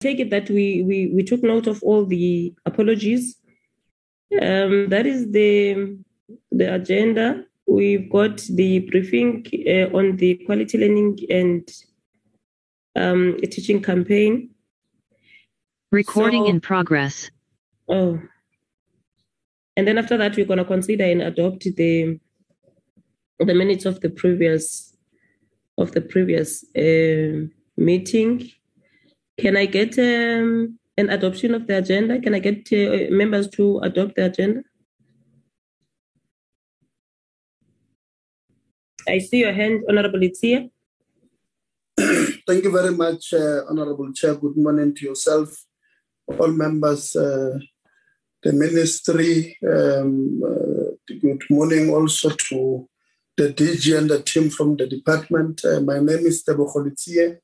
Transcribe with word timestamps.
take 0.00 0.18
it 0.18 0.30
that 0.30 0.48
we, 0.48 0.82
we, 0.82 1.10
we 1.14 1.22
took 1.22 1.42
note 1.42 1.66
of 1.66 1.82
all 1.82 2.04
the 2.04 2.54
apologies. 2.64 3.36
Um, 4.40 4.88
that 4.88 5.06
is 5.06 5.30
the, 5.30 5.98
the 6.50 6.74
agenda. 6.74 7.44
We've 7.66 8.10
got 8.10 8.38
the 8.38 8.80
briefing 8.80 9.46
uh, 9.66 9.96
on 9.96 10.16
the 10.16 10.36
quality 10.46 10.78
learning 10.78 11.18
and 11.30 11.70
um, 12.96 13.36
teaching 13.42 13.82
campaign. 13.82 14.50
Recording 15.92 16.44
So- 16.44 16.50
in 16.50 16.60
progress. 16.60 17.30
Oh. 17.88 18.20
And 19.76 19.86
then 19.86 19.98
after 19.98 20.16
that, 20.16 20.36
we're 20.36 20.46
going 20.46 20.58
to 20.58 20.64
consider 20.64 21.04
and 21.04 21.22
adopt 21.22 21.62
the 21.62 22.18
the 23.38 23.54
minutes 23.54 23.86
of 23.86 24.00
the 24.00 24.10
previous 24.10 24.94
of 25.78 25.92
the 25.92 26.00
previous 26.02 26.62
uh, 26.76 27.48
meeting. 27.76 28.50
Can 29.40 29.56
I 29.56 29.64
get 29.64 29.98
um, 29.98 30.78
an 30.98 31.08
adoption 31.08 31.54
of 31.54 31.66
the 31.66 31.78
agenda? 31.78 32.20
Can 32.20 32.34
I 32.34 32.40
get 32.40 32.70
uh, 32.72 33.10
members 33.10 33.48
to 33.56 33.78
adopt 33.78 34.16
the 34.16 34.26
agenda? 34.26 34.62
I 39.08 39.18
see 39.18 39.38
your 39.38 39.52
hand, 39.52 39.82
Honorable 39.88 40.20
Itzia. 40.20 40.70
Thank 42.46 42.64
you 42.64 42.70
very 42.70 42.94
much, 42.94 43.32
uh, 43.32 43.62
Honorable 43.68 44.12
Chair. 44.12 44.34
Good 44.34 44.58
morning 44.58 44.94
to 44.94 45.06
yourself, 45.06 45.64
all 46.38 46.48
members, 46.48 47.16
uh, 47.16 47.58
the 48.42 48.52
ministry. 48.52 49.56
Um, 49.66 50.42
uh, 50.44 51.14
good 51.18 51.44
morning 51.48 51.88
also 51.88 52.28
to 52.28 52.88
the 53.38 53.54
DG 53.54 53.96
and 53.96 54.10
the 54.10 54.22
team 54.22 54.50
from 54.50 54.76
the 54.76 54.86
department. 54.86 55.64
Uh, 55.64 55.80
my 55.80 55.98
name 55.98 56.26
is 56.26 56.44
Tebogo 56.44 56.84
Letsie, 56.84 57.38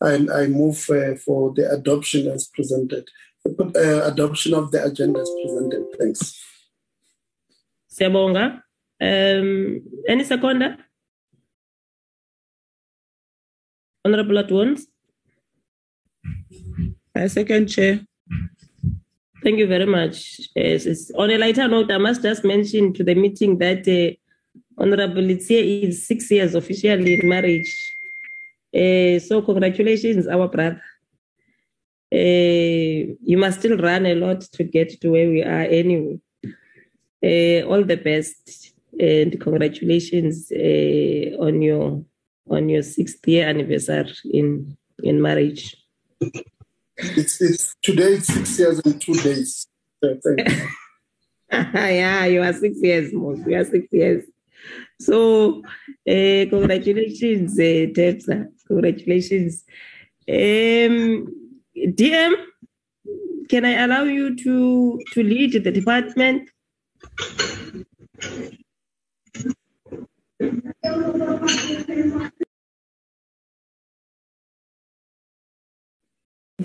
and 0.00 0.30
I 0.30 0.46
move 0.46 0.88
uh, 0.90 1.14
for 1.16 1.52
the 1.54 1.70
adoption 1.70 2.28
as 2.28 2.46
presented. 2.48 3.08
Uh, 3.58 4.02
adoption 4.04 4.54
of 4.54 4.70
the 4.70 4.84
agenda 4.84 5.20
as 5.20 5.30
presented. 5.42 5.84
Thanks. 5.98 6.38
Siyabonga. 7.90 8.62
Um, 9.00 9.82
any 10.08 10.24
seconder? 10.24 10.76
Honorable 14.04 14.36
Atwons. 14.42 14.82
I 17.14 17.26
second 17.26 17.68
chair. 17.68 18.00
Thank 19.42 19.58
you 19.58 19.66
very 19.66 19.86
much. 19.86 20.40
Yes, 20.54 20.86
it's- 20.86 21.10
on 21.16 21.30
a 21.30 21.38
lighter 21.38 21.68
note, 21.68 21.90
I 21.90 21.98
must 21.98 22.22
just 22.22 22.44
mention 22.44 22.92
to 22.94 23.04
the 23.04 23.14
meeting 23.14 23.58
that 23.58 23.86
uh, 23.88 24.14
Honorable 24.80 25.22
Letsie 25.22 25.82
is 25.84 26.06
six 26.06 26.30
years 26.30 26.54
officially 26.54 27.14
in 27.20 27.28
marriage. 27.28 27.74
Uh, 28.74 29.18
so 29.18 29.42
congratulations, 29.42 30.26
our 30.26 30.48
brother. 30.48 30.82
Uh, 32.12 33.14
you 33.22 33.36
must 33.36 33.58
still 33.58 33.76
run 33.76 34.06
a 34.06 34.14
lot 34.14 34.40
to 34.40 34.64
get 34.64 35.00
to 35.00 35.10
where 35.10 35.28
we 35.28 35.42
are 35.42 35.62
anyway. 35.62 36.18
Uh, 37.22 37.66
all 37.68 37.84
the 37.84 37.96
best 37.96 38.72
and 38.98 39.40
congratulations 39.40 40.50
uh, 40.52 41.36
on 41.44 41.60
your 41.60 42.04
on 42.48 42.68
your 42.68 42.82
sixth 42.82 43.26
year 43.26 43.46
anniversary 43.48 44.14
in 44.24 44.76
in 45.02 45.20
marriage. 45.20 45.76
It's, 46.96 47.40
it's 47.40 47.76
today. 47.82 48.14
It's 48.14 48.26
six 48.26 48.58
years 48.58 48.80
and 48.84 49.00
two 49.00 49.14
days. 49.14 49.66
Yeah, 51.50 52.26
you 52.26 52.42
are 52.42 52.52
six 52.52 52.78
years, 52.82 53.12
most. 53.12 53.46
You 53.46 53.56
are 53.56 53.64
six 53.64 53.86
years. 53.90 54.24
So, 55.00 55.62
uh, 56.08 56.44
congratulations, 56.50 57.58
uh. 57.58 57.86
Congratulations. 58.66 59.64
Um, 60.28 61.26
DM, 61.76 62.34
can 63.48 63.64
I 63.64 63.84
allow 63.84 64.04
you 64.04 64.36
to 64.36 65.00
to 65.12 65.22
lead 65.22 65.52
the 65.62 65.70
department? 65.70 66.50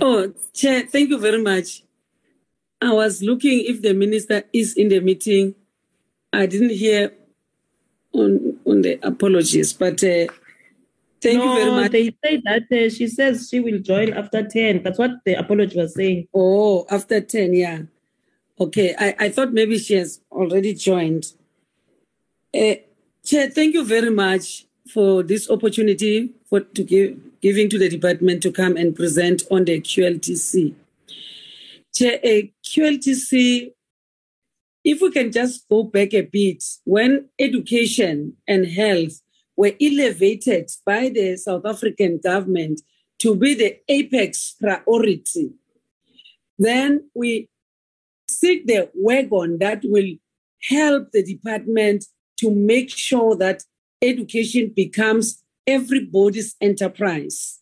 Oh, 0.02 0.34
Chair, 0.54 0.88
thank 0.88 1.10
you 1.10 1.20
very 1.20 1.42
much. 1.42 1.84
I 2.82 2.92
was 2.92 3.22
looking 3.24 3.64
if 3.66 3.82
the 3.82 3.94
minister 3.94 4.44
is 4.52 4.76
in 4.76 4.90
the 4.90 5.00
meeting. 5.00 5.56
I 6.34 6.48
didn't 6.48 6.72
hear 6.72 7.14
on 8.14 8.60
on 8.66 8.82
the 8.82 9.00
apologies, 9.02 9.74
but 9.74 10.04
uh, 10.04 10.28
thank 11.22 11.40
no, 11.40 11.46
you 11.46 11.60
very 11.60 11.72
much. 11.72 11.92
They 11.92 12.16
say 12.24 12.42
that 12.46 12.64
uh, 12.72 12.90
she 12.90 13.08
says 13.08 13.50
she 13.50 13.60
will 13.60 13.80
join 13.80 14.14
after 14.14 14.48
10. 14.48 14.84
That's 14.84 15.00
what 15.00 15.12
the 15.26 15.34
apology 15.34 15.78
was 15.78 15.96
saying. 15.96 16.28
Oh, 16.34 16.86
after 16.90 17.22
10, 17.22 17.54
yeah. 17.54 17.82
Okay, 18.60 18.96
I, 18.98 19.16
I 19.20 19.30
thought 19.30 19.52
maybe 19.52 19.80
she 19.80 19.96
has 19.96 20.22
already 20.32 20.74
joined. 20.74 21.34
Uh, 22.54 22.76
Chair, 23.26 23.50
thank 23.50 23.74
you 23.74 23.84
very 23.84 24.12
much 24.12 24.66
for 24.94 25.24
this 25.24 25.50
opportunity 25.50 26.34
for 26.46 26.60
to 26.60 26.84
give 26.84 27.18
giving 27.42 27.70
to 27.70 27.80
the 27.80 27.90
department 27.90 28.42
to 28.44 28.52
come 28.52 28.78
and 28.78 28.96
present 28.96 29.44
on 29.50 29.66
the 29.66 29.82
QLTC. 29.82 30.76
Chair, 31.94 32.20
a 32.24 32.54
QLTC, 32.64 33.74
if 34.84 35.02
we 35.02 35.12
can 35.12 35.32
just 35.32 35.68
go 35.70 35.84
back 35.84 36.14
a 36.14 36.22
bit, 36.22 36.64
when 36.84 37.30
education 37.40 38.34
and 38.48 38.66
health 38.68 39.22
were 39.56 39.72
elevated 39.80 40.70
by 40.86 41.10
the 41.10 41.38
South 41.38 41.66
African 41.66 42.20
government 42.22 42.82
to 43.20 43.36
be 43.36 43.54
the 43.54 43.78
apex 43.88 44.56
priority, 44.60 45.52
then 46.58 47.10
we 47.16 47.50
seek 48.30 48.68
the 48.68 48.90
wagon 48.94 49.58
that 49.60 49.82
will 49.84 50.16
help 50.64 51.12
the 51.12 51.24
department 51.24 52.06
to 52.38 52.52
make 52.52 52.90
sure 52.90 53.36
that 53.36 53.64
education 54.02 54.72
becomes 54.76 55.44
everybody's 55.66 56.56
enterprise. 56.60 57.60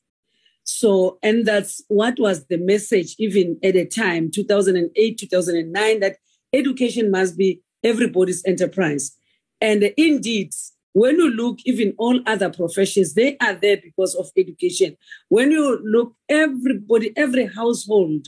So, 0.63 1.19
and 1.21 1.45
that's 1.45 1.83
what 1.87 2.19
was 2.19 2.45
the 2.47 2.57
message 2.57 3.15
even 3.19 3.59
at 3.63 3.73
the 3.73 3.85
time, 3.85 4.31
2008, 4.31 5.17
2009, 5.17 5.99
that 5.99 6.17
education 6.53 7.11
must 7.11 7.37
be 7.37 7.61
everybody's 7.83 8.43
enterprise. 8.45 9.15
And 9.59 9.83
indeed, 9.97 10.53
when 10.93 11.15
you 11.15 11.29
look 11.29 11.59
even 11.65 11.93
all 11.97 12.19
other 12.25 12.49
professions, 12.49 13.13
they 13.13 13.37
are 13.37 13.53
there 13.53 13.77
because 13.81 14.15
of 14.15 14.29
education. 14.37 14.97
When 15.29 15.51
you 15.51 15.79
look 15.83 16.15
everybody, 16.27 17.13
every 17.15 17.45
household, 17.47 18.27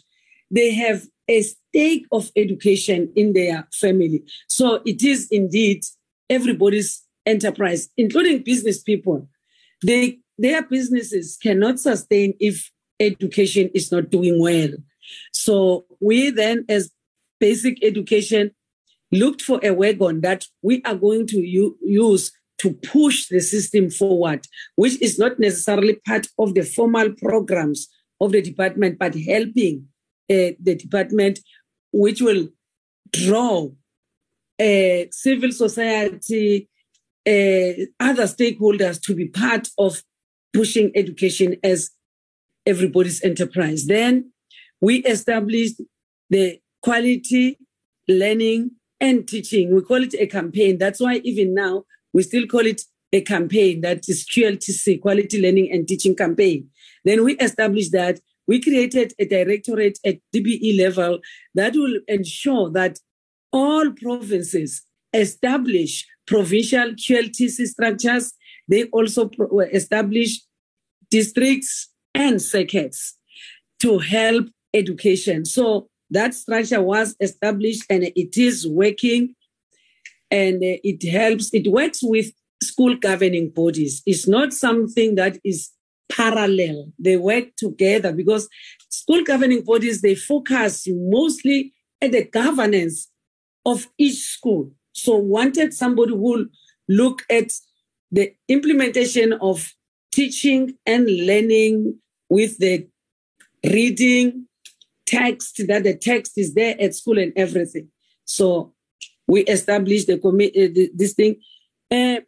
they 0.50 0.74
have 0.74 1.04
a 1.28 1.42
stake 1.42 2.06
of 2.12 2.32
education 2.36 3.12
in 3.16 3.34
their 3.34 3.68
family. 3.74 4.24
So 4.48 4.82
it 4.86 5.04
is 5.04 5.28
indeed 5.32 5.84
everybody's 6.30 7.04
enterprise, 7.26 7.90
including 7.98 8.44
business 8.44 8.82
people. 8.82 9.28
They, 9.86 10.20
their 10.38 10.64
businesses 10.64 11.38
cannot 11.42 11.80
sustain 11.80 12.34
if 12.40 12.72
education 13.00 13.70
is 13.74 13.92
not 13.92 14.10
doing 14.10 14.42
well. 14.42 14.70
So 15.34 15.86
we 16.00 16.30
then, 16.30 16.66
as 16.70 16.92
basic 17.48 17.76
education, 17.84 18.52
looked 19.12 19.42
for 19.42 19.60
a 19.64 19.72
wagon 19.82 20.22
that 20.22 20.42
we 20.68 20.76
are 20.90 21.00
going 21.08 21.26
to 21.34 21.40
u- 21.40 21.78
use 21.82 22.26
to 22.62 22.68
push 22.96 23.28
the 23.28 23.42
system 23.54 23.90
forward, 23.90 24.42
which 24.82 24.96
is 25.02 25.20
not 25.24 25.34
necessarily 25.40 25.96
part 26.08 26.26
of 26.44 26.54
the 26.56 26.66
formal 26.76 27.10
programs 27.26 27.80
of 28.24 28.32
the 28.32 28.42
department, 28.42 28.98
but 29.04 29.14
helping 29.34 29.76
uh, 30.32 30.56
the 30.68 30.76
department, 30.86 31.40
which 31.92 32.22
will 32.22 32.48
draw 33.12 33.70
uh, 34.68 35.02
civil 35.12 35.52
society, 35.52 36.70
uh, 37.34 37.72
other 38.10 38.28
stakeholders 38.36 39.02
to 39.06 39.12
be 39.20 39.28
part 39.28 39.66
of 39.78 40.02
pushing 40.54 40.92
education 40.96 41.50
as 41.64 41.90
everybody's 42.66 43.22
enterprise. 43.24 43.82
Then 43.86 44.32
we 44.80 44.94
established 45.16 45.82
the 46.30 46.63
quality 46.84 47.58
learning 48.08 48.72
and 49.00 49.28
teaching. 49.28 49.74
We 49.74 49.82
call 49.82 50.04
it 50.04 50.14
a 50.14 50.28
campaign. 50.28 50.78
That's 50.78 51.00
why 51.00 51.22
even 51.24 51.54
now 51.54 51.84
we 52.14 52.24
still 52.24 52.46
call 52.46 52.66
it 52.66 52.82
a 53.12 53.22
campaign 53.22 53.82
that 53.82 54.08
is 54.10 54.26
QLTC, 54.26 55.02
Quality 55.02 55.42
Learning 55.42 55.72
and 55.72 55.88
Teaching 55.88 56.16
Campaign. 56.16 56.70
Then 57.06 57.24
we 57.24 57.38
established 57.38 57.92
that 57.92 58.20
we 58.48 58.62
created 58.62 59.14
a 59.20 59.26
directorate 59.26 60.00
at 60.06 60.18
DBE 60.36 60.80
level 60.80 61.20
that 61.56 61.74
will 61.74 62.00
ensure 62.08 62.70
that 62.72 63.00
all 63.52 63.92
provinces 63.92 64.84
establish 65.14 66.06
provincial 66.26 66.92
QLTC 66.94 67.68
structures. 67.68 68.34
They 68.68 68.86
also 68.86 69.30
uh, 69.40 69.58
establish 69.72 70.42
districts 71.12 71.90
and 72.16 72.42
circuits 72.42 73.18
to 73.82 74.00
help 74.00 74.48
education. 74.74 75.46
So 75.46 75.88
that 76.14 76.34
structure 76.34 76.82
was 76.82 77.16
established 77.20 77.84
and 77.90 78.04
it 78.04 78.38
is 78.38 78.68
working 78.68 79.36
and 80.32 80.60
it 80.62 81.08
helps, 81.12 81.54
it 81.54 81.68
works 81.68 82.00
with 82.02 82.32
school 82.62 82.96
governing 82.96 83.50
bodies. 83.50 84.02
It's 84.06 84.28
not 84.28 84.54
something 84.54 85.16
that 85.16 85.38
is 85.44 85.72
parallel. 86.12 86.92
They 86.98 87.18
work 87.18 87.56
together 87.58 88.14
because 88.14 88.48
school 88.90 89.24
governing 89.24 89.64
bodies, 89.64 90.02
they 90.02 90.16
focus 90.16 90.86
mostly 90.88 91.74
at 92.02 92.12
the 92.12 92.24
governance 92.26 93.10
of 93.66 93.88
each 93.98 94.20
school. 94.20 94.72
So 94.94 95.16
wanted 95.16 95.74
somebody 95.74 96.12
who 96.12 96.22
will 96.22 96.46
look 96.88 97.24
at 97.30 97.52
the 98.12 98.34
implementation 98.48 99.34
of 99.34 99.74
teaching 100.12 100.76
and 100.86 101.06
learning 101.06 102.00
with 102.30 102.60
the 102.60 102.88
reading 103.66 104.48
text, 105.14 105.62
that 105.68 105.84
the 105.84 105.96
text 105.96 106.34
is 106.38 106.54
there 106.54 106.76
at 106.80 106.96
school 106.96 107.18
and 107.18 107.34
everything. 107.36 107.90
So 108.26 108.74
we 109.28 109.42
established 109.42 110.08
the 110.08 110.18
committee, 110.18 110.66
uh, 110.66 110.88
this 110.94 111.14
thing. 111.14 111.36
Uh, 111.92 112.22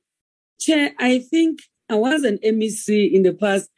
Chair, 0.60 0.92
I 1.00 1.20
think 1.20 1.60
I 1.90 1.96
was 1.96 2.24
an 2.24 2.40
MEC 2.44 3.12
in 3.12 3.24
the 3.24 3.34
past. 3.34 3.70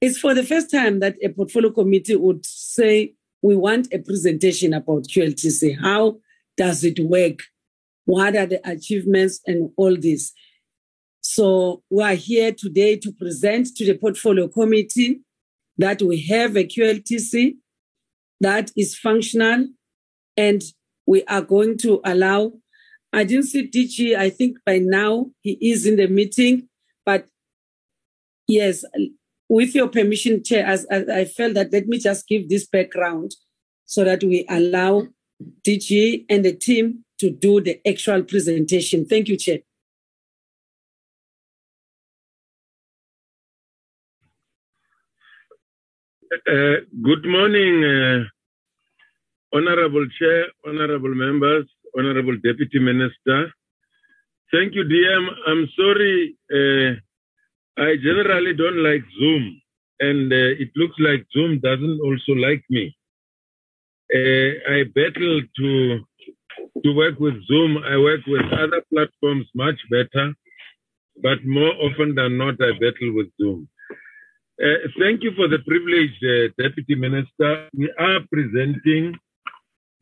It's 0.00 0.18
for 0.18 0.34
the 0.34 0.44
first 0.44 0.70
time 0.70 1.00
that 1.00 1.16
a 1.22 1.28
portfolio 1.28 1.70
committee 1.70 2.16
would 2.16 2.44
say, 2.44 3.14
we 3.42 3.56
want 3.56 3.92
a 3.92 3.98
presentation 3.98 4.72
about 4.72 5.04
QLTC. 5.04 5.78
How 5.80 6.18
does 6.56 6.84
it 6.84 6.98
work? 7.00 7.40
What 8.06 8.36
are 8.36 8.46
the 8.46 8.60
achievements 8.68 9.40
and 9.46 9.70
all 9.76 9.96
this? 9.96 10.32
So 11.20 11.82
we 11.90 12.02
are 12.02 12.14
here 12.14 12.52
today 12.52 12.96
to 12.96 13.12
present 13.12 13.68
to 13.76 13.84
the 13.84 13.98
portfolio 13.98 14.48
committee 14.48 15.20
that 15.78 16.02
we 16.02 16.20
have 16.22 16.56
a 16.56 16.64
QLTC 16.64 17.56
that 18.44 18.70
is 18.76 18.94
functional 18.98 19.66
and 20.36 20.62
we 21.06 21.24
are 21.24 21.40
going 21.40 21.78
to 21.78 22.00
allow. 22.04 22.52
I 23.10 23.24
didn't 23.24 23.46
see 23.46 23.70
DG. 23.70 24.14
I 24.16 24.28
think 24.28 24.58
by 24.66 24.78
now 24.78 25.30
he 25.40 25.56
is 25.62 25.86
in 25.86 25.96
the 25.96 26.08
meeting, 26.08 26.68
but 27.06 27.26
yes, 28.46 28.84
with 29.48 29.74
your 29.74 29.88
permission, 29.88 30.44
Chair, 30.44 30.66
as, 30.66 30.84
as 30.90 31.08
I 31.08 31.24
felt 31.24 31.54
that 31.54 31.72
let 31.72 31.86
me 31.86 31.98
just 31.98 32.28
give 32.28 32.50
this 32.50 32.66
background 32.66 33.34
so 33.86 34.04
that 34.04 34.22
we 34.22 34.44
allow 34.50 35.06
DG 35.66 36.26
and 36.28 36.44
the 36.44 36.52
team 36.52 37.04
to 37.20 37.30
do 37.30 37.62
the 37.62 37.80
actual 37.88 38.24
presentation. 38.24 39.06
Thank 39.06 39.28
you, 39.28 39.38
Chair. 39.38 39.60
Uh, 46.46 46.82
good 47.00 47.24
morning, 47.24 47.84
uh, 47.84 48.33
Honorable 49.54 50.06
Chair, 50.18 50.46
Honorable 50.66 51.14
Members, 51.14 51.66
Honorable 51.96 52.36
Deputy 52.42 52.80
Minister. 52.80 53.52
Thank 54.52 54.74
you, 54.74 54.84
DM. 54.84 55.28
I'm 55.46 55.68
sorry, 55.76 56.36
uh, 56.52 56.90
I 57.82 57.96
generally 57.96 58.54
don't 58.54 58.82
like 58.82 59.04
Zoom, 59.18 59.60
and 60.00 60.32
uh, 60.32 60.62
it 60.62 60.70
looks 60.76 60.96
like 60.98 61.26
Zoom 61.32 61.60
doesn't 61.60 62.00
also 62.00 62.32
like 62.32 62.64
me. 62.68 62.96
Uh, 64.14 64.50
I 64.74 64.84
battle 64.94 65.40
to 65.58 66.00
to 66.84 66.92
work 66.94 67.18
with 67.20 67.34
Zoom. 67.46 67.78
I 67.78 67.96
work 67.96 68.20
with 68.26 68.42
other 68.52 68.82
platforms 68.92 69.46
much 69.54 69.78
better, 69.90 70.34
but 71.22 71.44
more 71.44 71.72
often 71.86 72.14
than 72.14 72.36
not, 72.38 72.54
I 72.60 72.72
battle 72.72 73.12
with 73.14 73.28
Zoom. 73.40 73.68
Uh, 74.62 74.88
thank 75.00 75.22
you 75.22 75.32
for 75.36 75.48
the 75.48 75.58
privilege, 75.66 76.14
uh, 76.22 76.52
Deputy 76.62 76.94
Minister. 76.94 77.68
We 77.76 77.92
are 77.98 78.20
presenting 78.30 79.14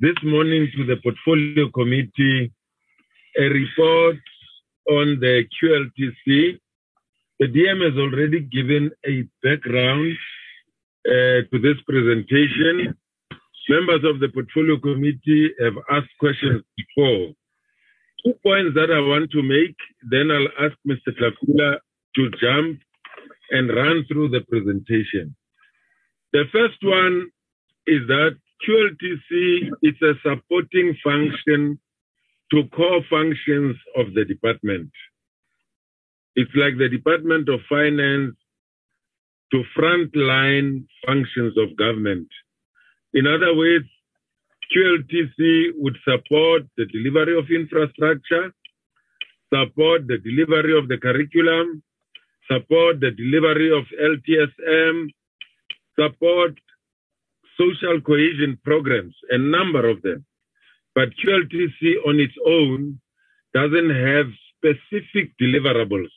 this 0.02 0.16
morning 0.24 0.68
to 0.76 0.84
the 0.84 0.96
Portfolio 0.96 1.70
Committee 1.70 2.52
a 3.38 3.42
report 3.44 4.16
on 4.90 5.20
the 5.20 5.44
QLTC. 5.54 6.58
The 7.38 7.46
DM 7.46 7.88
has 7.88 7.96
already 7.96 8.40
given 8.40 8.90
a 9.06 9.22
background 9.44 10.16
uh, 11.06 11.46
to 11.50 11.58
this 11.62 11.76
presentation. 11.86 12.98
Members 13.68 14.02
of 14.02 14.18
the 14.18 14.28
Portfolio 14.34 14.76
Committee 14.80 15.52
have 15.62 15.74
asked 15.88 16.10
questions 16.18 16.64
before. 16.76 17.30
Two 18.24 18.34
points 18.42 18.74
that 18.74 18.90
I 18.90 18.98
want 18.98 19.30
to 19.30 19.42
make, 19.44 19.76
then 20.10 20.32
I'll 20.32 20.66
ask 20.66 20.76
Mr. 20.84 21.14
Tlakula 21.14 21.78
to 22.16 22.30
jump 22.40 22.80
and 23.52 23.68
run 23.72 24.04
through 24.08 24.30
the 24.30 24.40
presentation. 24.50 25.36
The 26.32 26.42
first 26.50 26.82
one 26.82 27.30
is 27.86 28.00
that 28.08 28.41
QLTC 28.66 29.70
is 29.82 29.94
a 30.02 30.14
supporting 30.22 30.96
function 31.02 31.78
to 32.52 32.64
core 32.74 33.02
functions 33.10 33.76
of 33.96 34.14
the 34.14 34.24
department. 34.24 34.90
It's 36.36 36.50
like 36.54 36.78
the 36.78 36.88
Department 36.88 37.48
of 37.48 37.60
Finance 37.68 38.36
to 39.52 39.64
frontline 39.76 40.86
functions 41.06 41.56
of 41.58 41.76
government. 41.76 42.28
In 43.12 43.26
other 43.26 43.54
words, 43.54 43.86
QLTC 44.74 45.72
would 45.76 45.96
support 46.04 46.62
the 46.78 46.86
delivery 46.86 47.36
of 47.38 47.50
infrastructure, 47.50 48.52
support 49.52 50.06
the 50.06 50.18
delivery 50.18 50.76
of 50.76 50.88
the 50.88 50.96
curriculum, 50.96 51.82
support 52.50 53.00
the 53.00 53.10
delivery 53.10 53.70
of 53.76 53.84
LTSM, 54.00 55.08
support 55.98 56.58
social 57.62 58.00
cohesion 58.00 58.58
programs, 58.64 59.14
a 59.30 59.38
number 59.38 59.88
of 59.88 60.02
them. 60.02 60.24
But 60.94 61.08
QLTC 61.20 62.06
on 62.06 62.20
its 62.20 62.34
own 62.46 63.00
doesn't 63.54 63.90
have 63.90 64.26
specific 64.56 65.26
deliverables, 65.40 66.12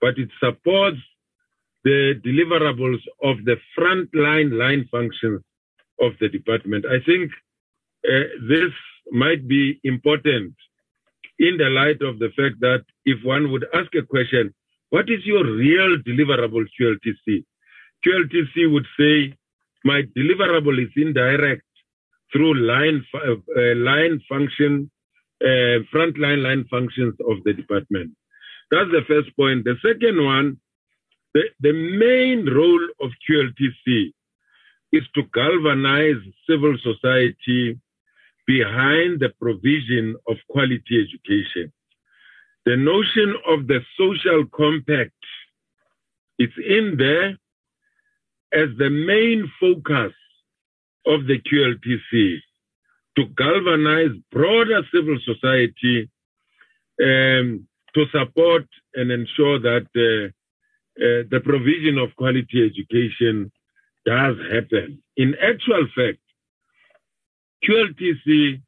but 0.00 0.18
it 0.18 0.30
supports 0.42 0.98
the 1.84 2.20
deliverables 2.24 3.02
of 3.22 3.36
the 3.44 3.56
frontline 3.78 4.50
line 4.62 4.88
functions 4.90 5.40
of 6.00 6.12
the 6.20 6.28
department. 6.28 6.84
I 6.86 6.98
think 7.08 7.30
uh, 8.04 8.26
this 8.48 8.72
might 9.12 9.46
be 9.46 9.80
important 9.84 10.54
in 11.38 11.56
the 11.58 11.70
light 11.80 12.02
of 12.02 12.18
the 12.18 12.30
fact 12.36 12.60
that 12.60 12.84
if 13.04 13.18
one 13.24 13.52
would 13.52 13.66
ask 13.74 13.94
a 13.94 14.02
question, 14.02 14.54
what 14.90 15.08
is 15.10 15.24
your 15.24 15.44
real 15.44 15.96
deliverable 15.98 16.64
QLTC? 16.78 17.44
QLTC 18.04 18.72
would 18.72 18.86
say, 18.98 19.34
my 19.86 20.02
deliverable 20.18 20.76
is 20.84 20.92
indirect 20.96 21.62
through 22.32 22.54
line, 22.54 23.04
uh, 23.14 23.36
uh, 23.56 23.74
line 23.76 24.20
function, 24.28 24.90
uh, 25.40 25.78
frontline 25.92 26.42
line 26.42 26.64
functions 26.68 27.14
of 27.30 27.36
the 27.44 27.52
department. 27.52 28.10
That's 28.72 28.90
the 28.90 29.04
first 29.06 29.34
point. 29.36 29.64
The 29.64 29.76
second 29.80 30.24
one, 30.24 30.58
the, 31.34 31.44
the 31.60 31.72
main 31.72 32.52
role 32.52 32.84
of 33.00 33.10
QLTC 33.24 34.12
is 34.92 35.04
to 35.14 35.22
galvanize 35.32 36.22
civil 36.48 36.76
society 36.82 37.78
behind 38.46 39.20
the 39.20 39.30
provision 39.40 40.16
of 40.28 40.36
quality 40.50 40.94
education. 41.06 41.72
The 42.64 42.76
notion 42.76 43.36
of 43.46 43.68
the 43.68 43.80
social 43.96 44.44
compact 44.52 45.12
is 46.38 46.50
in 46.66 46.96
there 46.98 47.38
as 48.56 48.68
the 48.78 48.90
main 48.90 49.50
focus 49.60 50.12
of 51.06 51.26
the 51.26 51.38
QLTC 51.48 52.38
to 53.16 53.26
galvanize 53.36 54.16
broader 54.32 54.82
civil 54.92 55.18
society 55.24 56.10
um, 57.02 57.66
to 57.94 58.06
support 58.12 58.66
and 58.94 59.10
ensure 59.10 59.58
that 59.60 59.86
uh, 59.96 60.26
uh, 60.98 61.22
the 61.30 61.40
provision 61.44 61.98
of 61.98 62.16
quality 62.16 62.64
education 62.70 63.52
does 64.06 64.36
happen. 64.52 65.02
In 65.16 65.34
actual 65.42 65.86
fact, 65.94 66.18
QLTC 67.64 68.60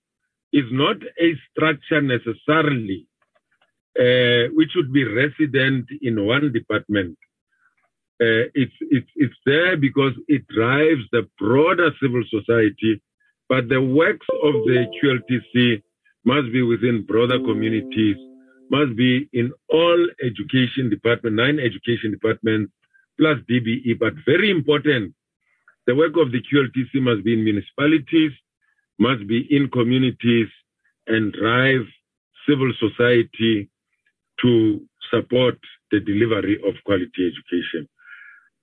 is 0.52 0.64
not 0.70 0.96
a 1.20 1.34
structure 1.50 2.02
necessarily 2.02 3.06
uh, 3.98 4.52
which 4.54 4.72
would 4.76 4.92
be 4.92 5.04
resident 5.04 5.86
in 6.02 6.24
one 6.24 6.52
department. 6.52 7.18
Uh, 8.20 8.50
it's, 8.54 8.74
it's, 8.80 9.10
it's 9.14 9.34
there 9.46 9.76
because 9.76 10.12
it 10.26 10.46
drives 10.48 11.02
the 11.12 11.28
broader 11.38 11.90
civil 12.02 12.22
society, 12.28 13.00
but 13.48 13.68
the 13.68 13.80
works 13.80 14.26
of 14.42 14.54
the 14.66 14.86
QLTC 14.98 15.82
must 16.24 16.52
be 16.52 16.62
within 16.62 17.06
broader 17.06 17.38
communities, 17.38 18.16
must 18.70 18.96
be 18.96 19.28
in 19.32 19.52
all 19.68 20.08
education 20.22 20.90
department, 20.90 21.36
nine 21.36 21.60
education 21.60 22.10
departments, 22.10 22.72
plus 23.18 23.38
DBE. 23.48 23.98
But 23.98 24.14
very 24.26 24.50
important, 24.50 25.14
the 25.86 25.94
work 25.94 26.16
of 26.16 26.32
the 26.32 26.42
QLTC 26.42 27.00
must 27.00 27.24
be 27.24 27.34
in 27.34 27.44
municipalities, 27.44 28.32
must 28.98 29.26
be 29.26 29.46
in 29.48 29.70
communities, 29.70 30.48
and 31.06 31.32
drive 31.32 31.86
civil 32.48 32.72
society 32.78 33.70
to 34.42 34.80
support 35.10 35.58
the 35.90 36.00
delivery 36.00 36.60
of 36.66 36.74
quality 36.84 37.32
education. 37.32 37.88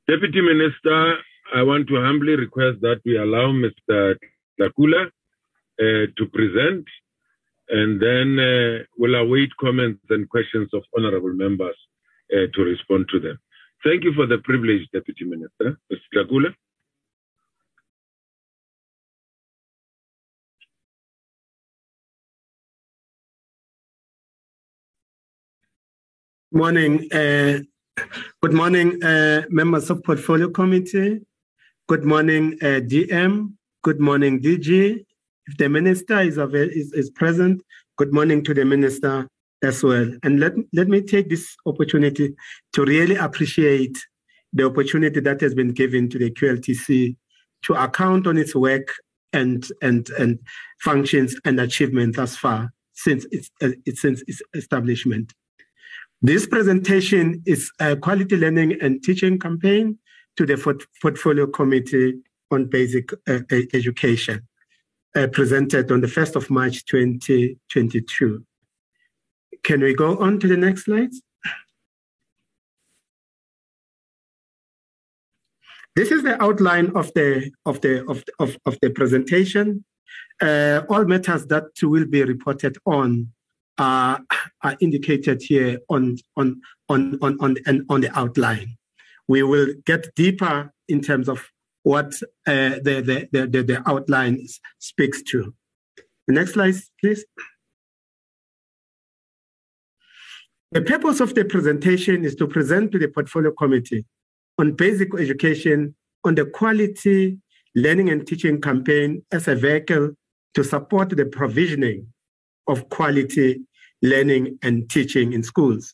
Deputy 0.07 0.39
Minister, 0.41 1.17
I 1.55 1.63
want 1.63 1.87
to 1.87 1.95
humbly 1.95 2.35
request 2.35 2.79
that 2.81 3.01
we 3.05 3.17
allow 3.17 3.51
Mr. 3.53 4.15
Tlakula 4.59 5.07
uh, 5.07 6.05
to 6.15 6.25
present, 6.31 6.85
and 7.69 7.99
then 7.99 8.39
uh, 8.39 8.83
we'll 8.99 9.15
await 9.15 9.49
comments 9.59 10.01
and 10.11 10.29
questions 10.29 10.69
of 10.73 10.83
honorable 10.95 11.33
members 11.33 11.75
uh, 12.33 12.45
to 12.53 12.61
respond 12.61 13.07
to 13.13 13.19
them. 13.19 13.39
Thank 13.83 14.03
you 14.03 14.13
for 14.13 14.27
the 14.27 14.37
privilege, 14.39 14.87
Deputy 14.93 15.25
Minister. 15.25 15.79
Mr. 15.91 15.99
Tlakula. 16.15 16.53
Morning, 26.51 27.07
uh, 27.11 27.59
Good 28.41 28.53
morning, 28.53 29.01
uh, 29.03 29.43
members 29.49 29.89
of 29.89 30.03
Portfolio 30.03 30.49
Committee. 30.49 31.21
Good 31.87 32.03
morning, 32.03 32.57
uh, 32.61 32.81
DM. 32.81 33.53
Good 33.83 33.99
morning, 33.99 34.41
DG. 34.41 35.05
If 35.47 35.57
the 35.57 35.69
minister 35.69 36.19
is, 36.19 36.37
is, 36.37 36.93
is 36.93 37.09
present, 37.11 37.61
good 37.97 38.13
morning 38.13 38.43
to 38.43 38.53
the 38.53 38.65
minister 38.65 39.27
as 39.63 39.83
well. 39.83 40.09
And 40.23 40.39
let, 40.39 40.53
let 40.73 40.87
me 40.87 41.01
take 41.01 41.29
this 41.29 41.55
opportunity 41.65 42.35
to 42.73 42.83
really 42.83 43.15
appreciate 43.15 43.97
the 44.51 44.65
opportunity 44.65 45.19
that 45.19 45.41
has 45.41 45.53
been 45.53 45.71
given 45.71 46.09
to 46.09 46.17
the 46.17 46.31
QLTC 46.31 47.15
to 47.63 47.73
account 47.73 48.27
on 48.27 48.37
its 48.37 48.55
work 48.55 48.93
and, 49.33 49.65
and, 49.81 50.09
and 50.19 50.39
functions 50.81 51.35
and 51.45 51.59
achievements 51.59 52.17
thus 52.17 52.35
far 52.35 52.71
since 52.93 53.25
its, 53.31 53.49
uh, 53.61 53.69
since 53.93 54.23
its 54.27 54.41
establishment. 54.53 55.33
This 56.25 56.47
presentation 56.47 57.43
is 57.45 57.71
a 57.79 57.95
quality 57.95 58.35
learning 58.35 58.81
and 58.81 59.03
teaching 59.03 59.37
campaign 59.37 59.99
to 60.37 60.47
the 60.47 60.57
Portfolio 60.99 61.45
Committee 61.45 62.15
on 62.49 62.65
Basic 62.65 63.13
uh, 63.29 63.41
Education, 63.51 64.41
uh, 65.15 65.27
presented 65.27 65.91
on 65.91 66.01
the 66.01 66.07
1st 66.07 66.35
of 66.35 66.49
March 66.49 66.83
2022. 66.85 68.43
Can 69.61 69.81
we 69.81 69.93
go 69.93 70.17
on 70.17 70.39
to 70.39 70.47
the 70.47 70.57
next 70.57 70.85
slide? 70.85 71.11
This 75.95 76.09
is 76.09 76.23
the 76.23 76.41
outline 76.41 76.89
of 76.95 77.13
the 77.13 77.51
of 77.67 77.81
the 77.81 78.03
of 78.09 78.23
of, 78.39 78.57
of 78.65 78.79
the 78.81 78.89
presentation. 78.89 79.85
Uh, 80.41 80.81
all 80.89 81.05
matters 81.05 81.45
that 81.45 81.65
will 81.83 82.07
be 82.07 82.23
reported 82.23 82.79
on 82.87 83.31
are, 83.77 84.21
are 84.63 84.77
indicated 84.79 85.41
here 85.41 85.79
on 85.89 86.17
on 86.37 86.61
on 86.89 87.17
on 87.21 87.37
on, 87.39 87.57
and 87.65 87.83
on 87.89 88.01
the 88.01 88.17
outline. 88.17 88.77
We 89.27 89.43
will 89.43 89.73
get 89.85 90.13
deeper 90.15 90.71
in 90.87 91.01
terms 91.01 91.27
of 91.27 91.49
what 91.83 92.13
uh, 92.47 92.79
the, 92.83 93.01
the, 93.05 93.29
the 93.31 93.47
the 93.47 93.63
the 93.63 93.89
outline 93.89 94.47
speaks 94.79 95.21
to. 95.23 95.53
The 96.27 96.33
next 96.33 96.53
slide, 96.53 96.75
please. 96.99 97.25
The 100.71 100.81
purpose 100.81 101.19
of 101.19 101.35
the 101.35 101.45
presentation 101.45 102.25
is 102.25 102.35
to 102.35 102.47
present 102.47 102.91
to 102.91 102.99
the 102.99 103.07
portfolio 103.07 103.51
committee 103.51 104.05
on 104.57 104.73
basic 104.73 105.13
education 105.17 105.95
on 106.23 106.35
the 106.35 106.45
quality 106.45 107.37
learning 107.75 108.09
and 108.09 108.25
teaching 108.25 108.59
campaign 108.59 109.23
as 109.31 109.47
a 109.47 109.55
vehicle 109.55 110.11
to 110.53 110.63
support 110.63 111.09
the 111.09 111.25
provisioning 111.25 112.07
of 112.67 112.89
quality 112.89 113.61
learning 114.01 114.57
and 114.63 114.89
teaching 114.89 115.33
in 115.33 115.43
schools. 115.43 115.93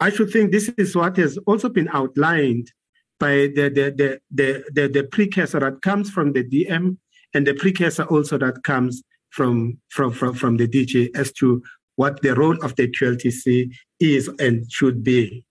I 0.00 0.10
should 0.10 0.30
think 0.30 0.50
this 0.50 0.68
is 0.78 0.96
what 0.96 1.16
has 1.16 1.38
also 1.46 1.68
been 1.68 1.88
outlined 1.92 2.72
by 3.20 3.50
the, 3.54 3.70
the, 3.72 4.20
the, 4.30 4.64
the, 4.72 4.88
the, 4.88 5.04
precursor 5.04 5.60
that 5.60 5.80
comes 5.80 6.10
from 6.10 6.32
the 6.32 6.42
DM 6.42 6.96
and 7.34 7.46
the 7.46 7.54
precursor 7.54 8.02
also 8.04 8.36
that 8.38 8.64
comes 8.64 9.02
from, 9.30 9.78
from, 9.90 10.12
from, 10.12 10.34
from 10.34 10.56
the 10.56 10.66
DG 10.66 11.16
as 11.16 11.32
to 11.34 11.62
what 11.96 12.20
the 12.22 12.34
role 12.34 12.56
of 12.64 12.74
the 12.76 12.88
QLTC 12.88 13.70
is 14.00 14.28
and 14.40 14.70
should 14.70 15.04
be. 15.04 15.44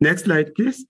Next 0.00 0.24
slide, 0.24 0.54
please. 0.54 0.84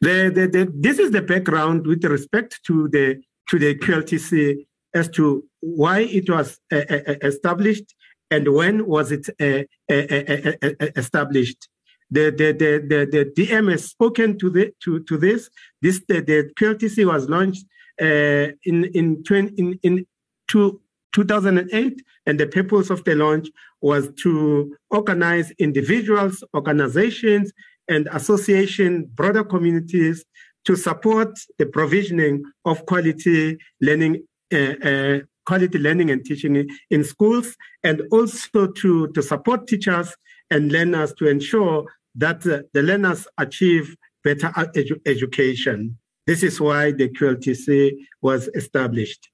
The, 0.00 0.30
the, 0.34 0.46
the, 0.46 0.72
this 0.74 0.98
is 0.98 1.10
the 1.10 1.22
background 1.22 1.86
with 1.86 2.04
respect 2.04 2.60
to 2.66 2.88
the 2.88 3.22
to 3.50 3.58
the 3.58 3.74
QLTC 3.74 4.66
as 4.94 5.08
to 5.10 5.44
why 5.60 6.00
it 6.00 6.28
was 6.30 6.58
uh, 6.72 6.76
uh, 6.76 6.98
uh, 7.08 7.14
established 7.22 7.94
and 8.30 8.52
when 8.52 8.86
was 8.86 9.12
it 9.12 9.28
uh, 9.40 9.64
uh, 9.92 10.66
uh 10.82 10.86
established. 10.96 11.68
The, 12.12 12.30
the, 12.30 12.50
the, 12.52 13.06
the, 13.06 13.32
DM 13.36 13.70
has 13.70 13.84
spoken 13.84 14.36
to, 14.40 14.50
the, 14.50 14.72
to, 14.82 14.98
to 15.04 15.16
this. 15.16 15.48
This 15.80 16.02
the, 16.08 16.20
the 16.20 16.50
QLTC 16.58 17.06
was 17.06 17.28
launched 17.28 17.64
in 18.00 18.84
in, 18.86 19.22
20, 19.22 19.54
in, 19.56 19.78
in 19.84 20.06
two, 20.48 20.80
2008, 21.12 22.02
and 22.26 22.40
the 22.40 22.48
purpose 22.48 22.90
of 22.90 23.04
the 23.04 23.14
launch 23.14 23.48
was 23.80 24.08
to 24.22 24.76
organize 24.90 25.52
individuals, 25.52 26.42
organizations, 26.52 27.52
and 27.90 28.08
association, 28.12 29.10
broader 29.14 29.44
communities 29.44 30.24
to 30.64 30.76
support 30.76 31.38
the 31.58 31.66
provisioning 31.66 32.42
of 32.64 32.86
quality 32.86 33.58
learning, 33.80 34.22
uh, 34.52 34.74
uh, 34.82 35.18
quality 35.44 35.78
learning 35.78 36.10
and 36.10 36.24
teaching 36.24 36.68
in, 36.90 37.04
schools, 37.04 37.56
and 37.82 38.02
also 38.12 38.68
to, 38.68 39.08
to 39.08 39.22
support 39.22 39.66
teachers 39.66 40.14
and 40.50 40.72
learners 40.72 41.12
to 41.14 41.28
ensure 41.28 41.84
that 42.14 42.40
the 42.42 42.82
learners 42.82 43.26
achieve 43.38 43.96
better 44.22 44.48
edu- 44.48 45.00
education. 45.06 45.98
This 46.26 46.42
is 46.42 46.60
why 46.60 46.92
the 46.92 47.08
QLTC 47.08 47.92
was 48.22 48.48
established. 48.54 49.30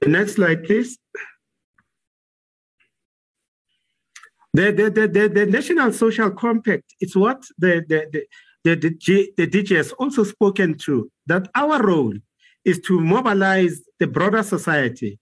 The 0.00 0.08
next 0.08 0.34
slide, 0.34 0.64
please. 0.64 0.98
The, 4.56 4.72
the, 4.72 5.06
the, 5.06 5.28
the, 5.28 5.44
National 5.44 5.92
Social 5.92 6.30
Compact 6.30 6.94
is 6.98 7.14
what 7.14 7.44
the, 7.58 7.84
the, 7.86 8.06
the, 8.64 8.76
the, 8.76 9.30
the, 9.36 9.46
DG 9.46 9.76
has 9.76 9.92
also 9.92 10.24
spoken 10.24 10.78
to, 10.78 11.10
that 11.26 11.46
our 11.54 11.82
role 11.86 12.14
is 12.64 12.80
to 12.86 12.98
mobilize 12.98 13.82
the 14.00 14.06
broader 14.06 14.42
society, 14.42 15.18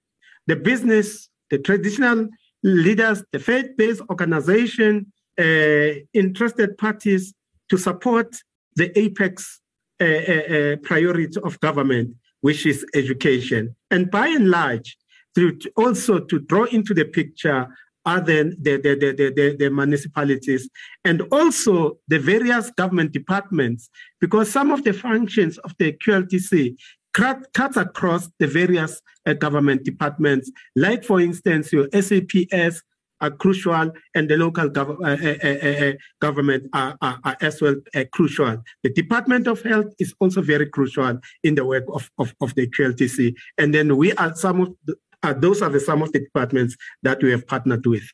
the 0.46 0.54
business, 0.54 1.28
the 1.50 1.58
traditional 1.58 2.28
leaders, 2.62 3.24
the 3.32 3.40
faith-based 3.40 4.02
organization, 4.08 5.12
uh, 5.40 5.98
interested 6.12 6.78
parties 6.78 7.34
to 7.70 7.76
support 7.76 8.36
the 8.76 8.96
apex 8.96 9.60
uh, 10.00 10.04
uh, 10.04 10.76
priority 10.84 11.40
of 11.42 11.58
government, 11.58 12.14
which 12.40 12.66
is 12.66 12.86
education. 12.94 13.74
And 13.90 14.12
by 14.12 14.28
and 14.28 14.48
large, 14.48 14.96
to 15.34 15.58
also 15.76 16.20
to 16.20 16.38
draw 16.38 16.64
into 16.66 16.94
the 16.94 17.04
picture 17.04 17.66
are 18.06 18.20
the, 18.20 18.56
the, 18.60 18.76
the, 18.76 19.32
the, 19.34 19.56
the, 19.58 19.70
municipalities 19.70 20.68
and 21.04 21.22
also 21.32 21.98
the 22.08 22.18
various 22.18 22.70
government 22.72 23.12
departments, 23.12 23.88
because 24.20 24.50
some 24.50 24.70
of 24.70 24.84
the 24.84 24.92
functions 24.92 25.58
of 25.58 25.74
the 25.78 25.92
QLTC 25.92 26.76
cut, 27.12 27.52
cuts 27.54 27.76
across 27.76 28.28
the 28.38 28.46
various 28.46 29.00
uh, 29.26 29.32
government 29.32 29.84
departments, 29.84 30.50
like, 30.76 31.04
for 31.04 31.20
instance, 31.20 31.72
your 31.72 31.88
SAPS 31.92 32.82
are 33.20 33.30
crucial 33.30 33.90
and 34.14 34.28
the 34.28 34.36
local 34.36 34.68
gov- 34.68 35.00
uh, 35.02 35.92
uh, 35.92 35.92
government 36.20 36.68
are, 36.72 36.96
are, 37.00 37.18
are, 37.24 37.36
as 37.40 37.60
well 37.62 37.76
crucial. 38.12 38.62
The 38.82 38.92
Department 38.92 39.46
of 39.46 39.62
Health 39.62 39.94
is 39.98 40.14
also 40.20 40.42
very 40.42 40.66
crucial 40.66 41.18
in 41.42 41.54
the 41.54 41.64
work 41.64 41.84
of, 41.92 42.10
of, 42.18 42.34
of 42.40 42.54
the 42.54 42.68
QLTC. 42.68 43.34
And 43.56 43.72
then 43.72 43.96
we 43.96 44.12
are 44.14 44.34
some 44.34 44.60
of 44.60 44.74
the, 44.84 44.96
uh, 45.24 45.32
those 45.32 45.62
are 45.62 45.70
the 45.70 45.80
some 45.80 46.02
of 46.02 46.12
the 46.12 46.20
departments 46.20 46.76
that 47.02 47.22
we 47.22 47.30
have 47.30 47.46
partnered 47.46 47.86
with. 47.86 48.04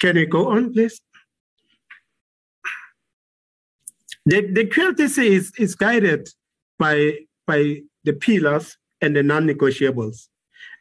Can 0.00 0.16
we 0.16 0.26
go 0.26 0.50
on, 0.50 0.72
please? 0.72 1.00
The, 4.24 4.40
the 4.40 4.66
QLTC 4.66 5.24
is, 5.24 5.52
is 5.56 5.74
guided 5.74 6.28
by, 6.78 7.18
by 7.46 7.82
the 8.04 8.12
pillars 8.12 8.76
and 9.00 9.14
the 9.14 9.22
non-negotiables. 9.22 10.28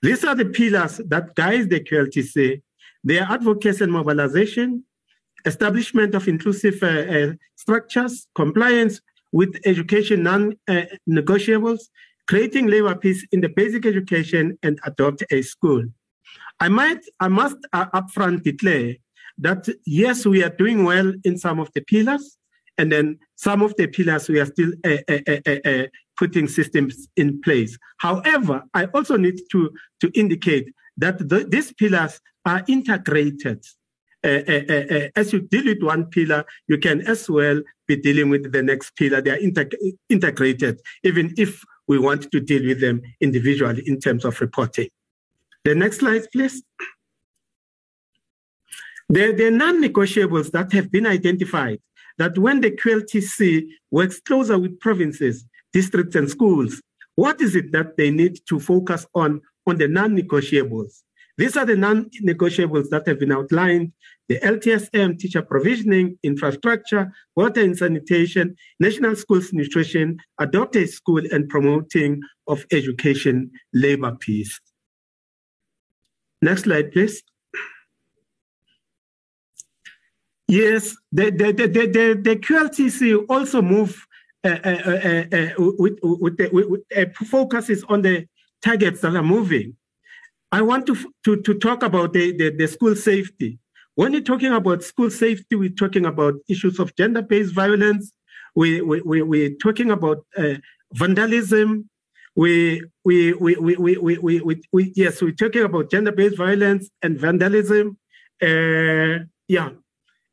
These 0.01 0.23
are 0.23 0.35
the 0.35 0.45
pillars 0.45 0.99
that 1.05 1.35
guide 1.35 1.69
the 1.69 1.79
QLTC. 1.79 2.61
They 3.03 3.19
are 3.19 3.31
advocacy 3.31 3.83
and 3.83 3.93
mobilization, 3.93 4.83
establishment 5.45 6.15
of 6.15 6.27
inclusive 6.27 6.81
uh, 6.81 6.87
uh, 6.87 7.33
structures, 7.55 8.27
compliance 8.33 8.99
with 9.31 9.59
education 9.65 10.23
non-negotiables, 10.23 11.81
creating 12.27 12.67
labor 12.67 12.95
peace 12.95 13.25
in 13.31 13.41
the 13.41 13.49
basic 13.49 13.85
education 13.85 14.57
and 14.63 14.79
adopt 14.85 15.23
a 15.31 15.41
school. 15.41 15.83
I 16.59 16.69
might, 16.69 17.03
I 17.19 17.27
must 17.27 17.57
uh, 17.73 17.87
upfront 17.93 18.43
declare 18.43 18.95
that 19.37 19.67
yes, 19.85 20.25
we 20.25 20.43
are 20.43 20.49
doing 20.49 20.85
well 20.85 21.11
in 21.23 21.37
some 21.37 21.59
of 21.59 21.69
the 21.73 21.81
pillars, 21.81 22.37
and 22.77 22.91
then 22.91 23.19
some 23.35 23.61
of 23.61 23.75
the 23.77 23.87
pillars 23.87 24.29
we 24.29 24.39
are 24.39 24.45
still 24.45 24.71
uh, 24.85 24.97
uh, 25.09 25.19
uh, 25.27 25.39
uh, 25.47 25.69
uh 25.69 25.83
putting 26.17 26.47
systems 26.47 27.07
in 27.17 27.41
place. 27.41 27.77
However, 27.97 28.63
I 28.73 28.85
also 28.85 29.17
need 29.17 29.39
to 29.51 29.71
to 29.99 30.11
indicate 30.13 30.73
that 30.97 31.17
the, 31.17 31.45
these 31.49 31.73
pillars 31.73 32.21
are 32.45 32.63
integrated. 32.67 33.65
as 34.23 35.33
you 35.33 35.41
deal 35.41 35.65
with 35.65 35.83
one 35.83 36.05
pillar, 36.05 36.45
you 36.67 36.77
can 36.77 37.01
as 37.01 37.29
well 37.29 37.61
be 37.85 37.95
dealing 37.97 38.29
with 38.29 38.51
the 38.51 38.63
next 38.63 38.95
pillar. 38.95 39.21
They 39.21 39.31
are 39.31 39.37
integ- 39.37 39.75
integrated, 40.09 40.79
even 41.03 41.33
if 41.37 41.63
we 41.87 41.99
want 41.99 42.31
to 42.31 42.39
deal 42.39 42.65
with 42.65 42.81
them 42.81 43.01
individually 43.21 43.83
in 43.85 43.99
terms 43.99 44.25
of 44.25 44.39
reporting. 44.41 44.89
The 45.63 45.75
next 45.75 45.99
slide, 45.99 46.23
please. 46.31 46.63
The, 49.09 49.33
the 49.33 49.51
non-negotiables 49.51 50.51
that 50.51 50.71
have 50.73 50.91
been 50.91 51.05
identified 51.05 51.79
that 52.17 52.37
when 52.37 52.61
the 52.61 52.71
QLTC 52.71 53.67
works 53.91 54.19
closer 54.19 54.57
with 54.57 54.79
provinces, 54.79 55.45
districts, 55.73 56.15
and 56.15 56.29
schools, 56.29 56.81
what 57.15 57.39
is 57.41 57.55
it 57.55 57.71
that 57.71 57.97
they 57.97 58.09
need 58.09 58.39
to 58.47 58.59
focus 58.59 59.05
on 59.13 59.41
on 59.67 59.77
the 59.77 59.87
non-negotiables? 59.87 61.01
These 61.37 61.57
are 61.57 61.65
the 61.65 61.75
non-negotiables 61.75 62.89
that 62.89 63.07
have 63.07 63.19
been 63.19 63.31
outlined. 63.31 63.91
The 64.29 64.39
LTSM, 64.39 65.19
teacher 65.19 65.41
provisioning, 65.41 66.17
infrastructure, 66.23 67.11
water 67.35 67.61
and 67.61 67.77
sanitation, 67.77 68.55
national 68.79 69.15
schools 69.17 69.51
nutrition, 69.51 70.17
adopt 70.39 70.75
a 70.77 70.87
school 70.87 71.21
and 71.31 71.49
promoting 71.49 72.21
of 72.47 72.65
education, 72.71 73.51
labor 73.73 74.15
peace. 74.19 74.59
Next 76.41 76.63
slide, 76.63 76.91
please. 76.91 77.21
Yes, 80.47 80.95
the, 81.11 81.31
the, 81.31 81.51
the, 81.51 81.67
the, 81.67 82.19
the, 82.21 82.35
QLTC 82.35 83.25
also 83.29 83.61
move 83.63 84.05
uh, 84.43 84.49
uh, 84.63 84.69
uh, 84.69 85.23
uh, 85.35 85.49
with, 85.57 85.97
with, 86.03 86.37
the, 86.37 86.49
with, 86.51 86.67
with 86.67 86.81
uh, 86.95 87.25
focuses 87.25 87.83
on 87.89 88.03
the 88.03 88.27
targets 88.61 89.01
that 89.01 89.15
are 89.15 89.23
moving. 89.23 89.75
I 90.51 90.61
want 90.61 90.85
to, 90.87 90.95
to, 91.25 91.41
to 91.41 91.53
talk 91.55 91.83
about 91.83 92.13
the, 92.13 92.35
the, 92.35 92.49
the 92.49 92.67
school 92.67 92.95
safety. 92.95 93.59
When 93.95 94.13
you're 94.13 94.21
talking 94.21 94.53
about 94.53 94.83
school 94.83 95.09
safety, 95.09 95.55
we're 95.55 95.69
talking 95.69 96.05
about 96.05 96.35
issues 96.49 96.79
of 96.79 96.95
gender-based 96.95 97.53
violence. 97.53 98.11
We, 98.55 98.81
we, 98.81 99.01
we, 99.01 99.21
we're 99.21 99.55
talking 99.55 99.91
about 99.91 100.25
uh, 100.37 100.55
vandalism. 100.93 101.89
We, 102.35 102.83
we, 103.05 103.33
we, 103.33 103.55
we, 103.55 103.75
we, 103.77 103.97
we, 103.97 104.39
we, 104.41 104.61
we, 104.73 104.93
yes, 104.95 105.21
we're 105.21 105.31
talking 105.31 105.63
about 105.63 105.91
gender-based 105.91 106.37
violence 106.37 106.89
and 107.01 107.17
vandalism. 107.17 107.97
Uh, 108.41 109.25
yeah. 109.47 109.69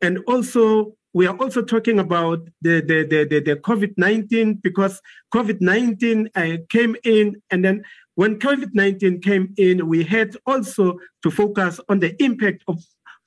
And 0.00 0.18
also, 0.26 0.94
we 1.14 1.26
are 1.26 1.36
also 1.36 1.62
talking 1.62 1.98
about 1.98 2.48
the, 2.62 2.80
the, 2.80 3.06
the, 3.08 3.24
the, 3.24 3.40
the 3.40 3.56
COVID-19 3.56 4.62
because 4.62 5.00
COVID-19 5.32 6.28
uh, 6.34 6.62
came 6.68 6.96
in 7.04 7.40
and 7.50 7.64
then 7.64 7.84
when 8.14 8.38
COVID 8.38 8.74
19 8.74 9.20
came 9.20 9.54
in, 9.56 9.88
we 9.88 10.04
had 10.04 10.36
also 10.46 10.98
to 11.22 11.30
focus 11.30 11.80
on 11.88 12.00
the 12.00 12.20
impact 12.22 12.62
of 12.68 12.78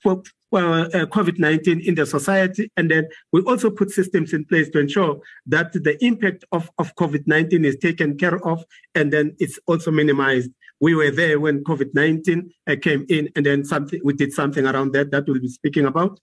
uh, 0.06 1.06
COVID 1.08 1.40
19 1.40 1.82
in 1.82 1.96
the 1.96 2.06
society. 2.06 2.72
And 2.78 2.90
then 2.92 3.08
we 3.32 3.42
also 3.42 3.70
put 3.70 3.92
systems 3.92 4.34
in 4.34 4.46
place 4.46 4.70
to 4.70 4.80
ensure 4.80 5.20
that 5.48 5.74
the 5.74 5.98
impact 6.04 6.46
of, 6.52 6.70
of 6.78 6.96
COVID 6.96 7.24
19 7.26 7.66
is 7.66 7.78
taken 7.78 8.18
care 8.18 8.46
of 8.48 8.64
and 8.94 9.12
then 9.12 9.36
it's 9.40 9.60
also 9.68 9.92
minimized. 9.92 10.52
We 10.80 10.94
were 10.94 11.12
there 11.12 11.40
when 11.40 11.64
COVID 11.64 11.94
19 11.94 12.52
uh, 12.68 12.76
came 12.82 13.06
in, 13.10 13.30
and 13.36 13.46
then 13.46 13.64
something 13.64 14.02
we 14.04 14.14
did 14.14 14.34
something 14.34 14.66
around 14.68 14.92
that 14.92 15.10
that 15.12 15.26
we'll 15.26 15.40
be 15.40 15.48
speaking 15.48 15.86
about. 15.86 16.20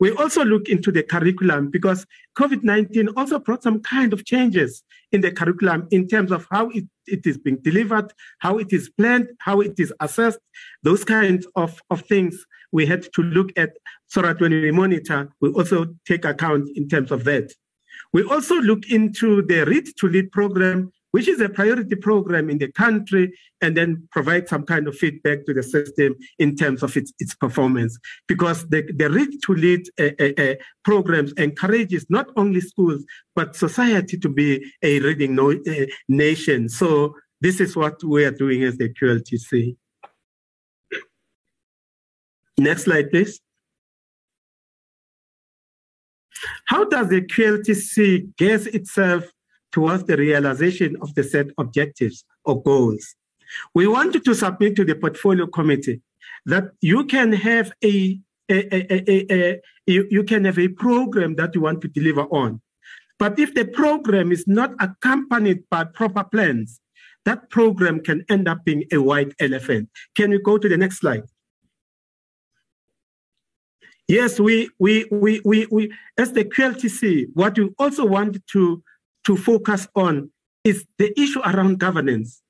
We 0.00 0.12
also 0.12 0.44
look 0.44 0.68
into 0.68 0.90
the 0.90 1.02
curriculum 1.02 1.70
because 1.70 2.06
COVID 2.38 2.64
19 2.64 3.10
also 3.16 3.38
brought 3.38 3.62
some 3.62 3.80
kind 3.80 4.14
of 4.14 4.24
changes 4.24 4.82
in 5.12 5.20
the 5.20 5.30
curriculum 5.30 5.88
in 5.90 6.08
terms 6.08 6.32
of 6.32 6.46
how 6.50 6.70
it, 6.70 6.84
it 7.06 7.26
is 7.26 7.36
being 7.36 7.58
delivered, 7.58 8.10
how 8.38 8.56
it 8.56 8.72
is 8.72 8.88
planned, 8.88 9.28
how 9.40 9.60
it 9.60 9.78
is 9.78 9.92
assessed, 10.00 10.38
those 10.82 11.04
kinds 11.04 11.46
of, 11.54 11.80
of 11.90 12.00
things 12.02 12.46
we 12.72 12.86
had 12.86 13.12
to 13.12 13.22
look 13.22 13.50
at 13.56 13.70
so 14.06 14.22
that 14.22 14.40
when 14.40 14.52
we 14.52 14.70
monitor, 14.70 15.28
we 15.40 15.50
also 15.50 15.86
take 16.06 16.24
account 16.24 16.70
in 16.74 16.88
terms 16.88 17.10
of 17.10 17.24
that. 17.24 17.52
We 18.12 18.24
also 18.24 18.54
look 18.56 18.90
into 18.90 19.42
the 19.42 19.66
Read 19.66 19.86
to 19.98 20.08
Lead 20.08 20.32
program 20.32 20.92
which 21.12 21.28
is 21.28 21.40
a 21.40 21.48
priority 21.48 21.96
program 21.96 22.50
in 22.50 22.58
the 22.58 22.70
country, 22.72 23.32
and 23.60 23.76
then 23.76 24.06
provide 24.10 24.48
some 24.48 24.64
kind 24.64 24.86
of 24.88 24.96
feedback 24.96 25.44
to 25.46 25.54
the 25.54 25.62
system 25.62 26.14
in 26.38 26.56
terms 26.56 26.82
of 26.82 26.96
its, 26.96 27.12
its 27.18 27.34
performance. 27.34 27.98
Because 28.28 28.68
the, 28.68 28.82
the 28.96 29.10
Read 29.10 29.30
to 29.44 29.54
Lead 29.54 29.88
uh, 29.98 30.42
uh, 30.42 30.54
programs 30.84 31.32
encourages 31.32 32.06
not 32.08 32.28
only 32.36 32.60
schools, 32.60 33.04
but 33.34 33.56
society 33.56 34.18
to 34.18 34.28
be 34.28 34.64
a 34.82 35.00
reading 35.00 35.34
no, 35.34 35.52
uh, 35.52 35.86
nation. 36.08 36.68
So 36.68 37.14
this 37.40 37.60
is 37.60 37.76
what 37.76 38.02
we 38.04 38.24
are 38.24 38.30
doing 38.30 38.62
as 38.64 38.76
the 38.76 38.88
QLTC. 38.88 39.76
Next 42.58 42.84
slide, 42.84 43.10
please. 43.10 43.40
How 46.66 46.84
does 46.84 47.08
the 47.08 47.22
QLTC 47.22 48.36
guess 48.36 48.66
itself 48.66 49.30
towards 49.72 50.04
the 50.04 50.16
realization 50.16 50.96
of 51.00 51.14
the 51.14 51.22
set 51.22 51.46
objectives 51.58 52.24
or 52.44 52.62
goals. 52.62 53.14
We 53.74 53.86
wanted 53.86 54.24
to 54.24 54.34
submit 54.34 54.76
to 54.76 54.84
the 54.84 54.94
portfolio 54.94 55.46
committee 55.46 56.00
that 56.46 56.70
you 56.80 57.04
can 57.04 57.32
have 57.32 57.72
a, 57.82 58.20
a, 58.50 58.58
a, 58.74 59.32
a, 59.32 59.60
you, 59.86 60.06
you 60.10 60.24
can 60.24 60.44
have 60.44 60.58
a 60.58 60.68
program 60.68 61.36
that 61.36 61.54
you 61.54 61.62
want 61.62 61.80
to 61.82 61.88
deliver 61.88 62.22
on. 62.22 62.60
But 63.18 63.38
if 63.38 63.54
the 63.54 63.66
program 63.66 64.32
is 64.32 64.46
not 64.46 64.72
accompanied 64.80 65.68
by 65.68 65.84
proper 65.84 66.24
plans, 66.24 66.80
that 67.24 67.50
program 67.50 68.00
can 68.00 68.24
end 68.30 68.48
up 68.48 68.64
being 68.64 68.84
a 68.92 68.98
white 68.98 69.34
elephant. 69.40 69.90
Can 70.16 70.32
you 70.32 70.42
go 70.42 70.56
to 70.56 70.68
the 70.68 70.76
next 70.76 71.00
slide? 71.00 71.24
Yes, 74.08 74.40
we, 74.40 74.70
we, 74.78 75.06
we, 75.12 75.40
we, 75.44 75.66
we 75.70 75.92
as 76.18 76.32
the 76.32 76.44
QLTC, 76.44 77.26
what 77.34 77.56
we 77.58 77.70
also 77.78 78.04
want 78.04 78.44
to 78.48 78.82
to 79.24 79.36
focus 79.36 79.86
on 79.94 80.30
is 80.64 80.84
the 80.98 81.18
issue 81.20 81.40
around 81.40 81.78
governance. 81.78 82.42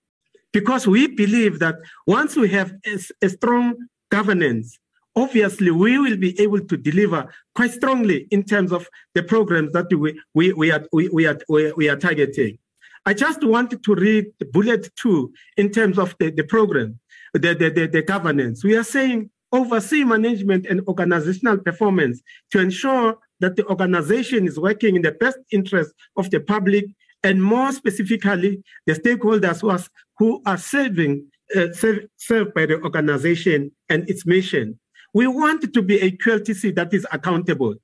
Because 0.53 0.87
we 0.87 1.07
believe 1.07 1.61
that 1.61 1.77
once 2.07 2.37
we 2.37 2.49
have 2.49 2.73
a, 2.85 2.99
a 3.23 3.29
strong 3.29 3.77
governance, 4.11 4.79
obviously 5.15 5.71
we 5.71 5.99
will 5.99 6.17
be 6.17 6.39
able 6.41 6.61
to 6.61 6.77
deliver 6.77 7.33
quite 7.55 7.71
strongly 7.71 8.27
in 8.31 8.43
terms 8.43 8.73
of 8.73 8.89
the 9.15 9.23
programs 9.23 9.73
that 9.73 9.87
we, 9.95 10.21
we, 10.35 10.53
we, 10.53 10.71
are, 10.73 10.85
we, 10.93 11.09
we, 11.09 11.27
are, 11.27 11.39
we, 11.49 11.89
are 11.89 11.97
targeting. 11.97 12.59
I 13.07 13.15
just 13.15 13.43
wanted 13.45 13.83
to 13.85 13.95
read 13.95 14.27
bullet 14.53 14.91
two 14.97 15.33
in 15.57 15.71
terms 15.71 15.99
of 15.99 16.15
the, 16.19 16.31
the 16.31 16.45
program, 16.45 16.99
the, 17.33 17.55
the, 17.55 17.71
the, 17.71 17.87
the 17.87 18.03
governance. 18.03 18.65
We 18.65 18.77
are 18.77 18.85
saying 18.85 19.31
oversee 19.53 20.05
management 20.05 20.67
and 20.67 20.81
organizational 20.87 21.59
performance 21.59 22.21
to 22.53 22.61
ensure 22.61 23.19
that 23.41 23.57
the 23.57 23.67
organization 23.67 24.47
is 24.47 24.59
working 24.59 24.97
in 24.97 25.03
the 25.03 25.13
best 25.13 25.39
interest 25.51 25.93
of 26.17 26.31
the 26.31 26.41
public 26.41 26.85
and 27.23 27.43
more 27.43 27.73
specifically 27.73 28.63
the 28.87 28.95
stakeholders 28.95 29.61
who 29.61 29.71
are, 29.71 29.81
who 30.19 30.43
are 30.47 30.59
serving, 30.59 31.27
uh, 31.57 31.73
serve, 31.73 32.07
served 32.17 32.55
by 32.55 32.67
the 32.67 32.81
organization 32.83 33.71
and 33.89 34.09
its 34.09 34.25
mission. 34.27 34.79
We 35.13 35.27
want 35.27 35.73
to 35.73 35.83
be 35.83 36.01
a 36.01 36.13
QLTC 36.13 36.75
that 36.77 36.95
is 36.95 37.07
accountable. 37.13 37.75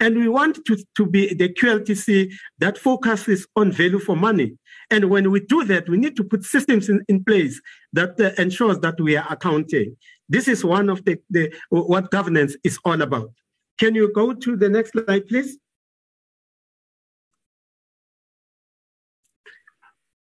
And 0.00 0.16
we 0.16 0.28
want 0.28 0.64
to, 0.66 0.76
to 0.96 1.06
be 1.06 1.34
the 1.34 1.48
QLTC 1.48 2.32
that 2.58 2.78
focuses 2.78 3.46
on 3.56 3.72
value 3.72 3.98
for 3.98 4.16
money. 4.16 4.56
And 4.90 5.10
when 5.10 5.30
we 5.30 5.40
do 5.40 5.64
that, 5.64 5.88
we 5.88 5.96
need 5.96 6.16
to 6.16 6.24
put 6.24 6.44
systems 6.44 6.88
in, 6.88 7.02
in 7.08 7.24
place 7.24 7.60
that 7.92 8.20
uh, 8.20 8.30
ensures 8.40 8.78
that 8.80 9.00
we 9.00 9.16
are 9.16 9.26
accounting. 9.30 9.96
This 10.28 10.48
is 10.48 10.64
one 10.64 10.88
of 10.88 11.04
the, 11.04 11.18
the 11.30 11.52
what 11.70 12.10
governance 12.10 12.56
is 12.64 12.78
all 12.84 13.00
about. 13.02 13.30
Can 13.78 13.94
you 13.94 14.12
go 14.12 14.32
to 14.32 14.56
the 14.56 14.68
next 14.68 14.92
slide, 14.92 15.26
please? 15.26 15.58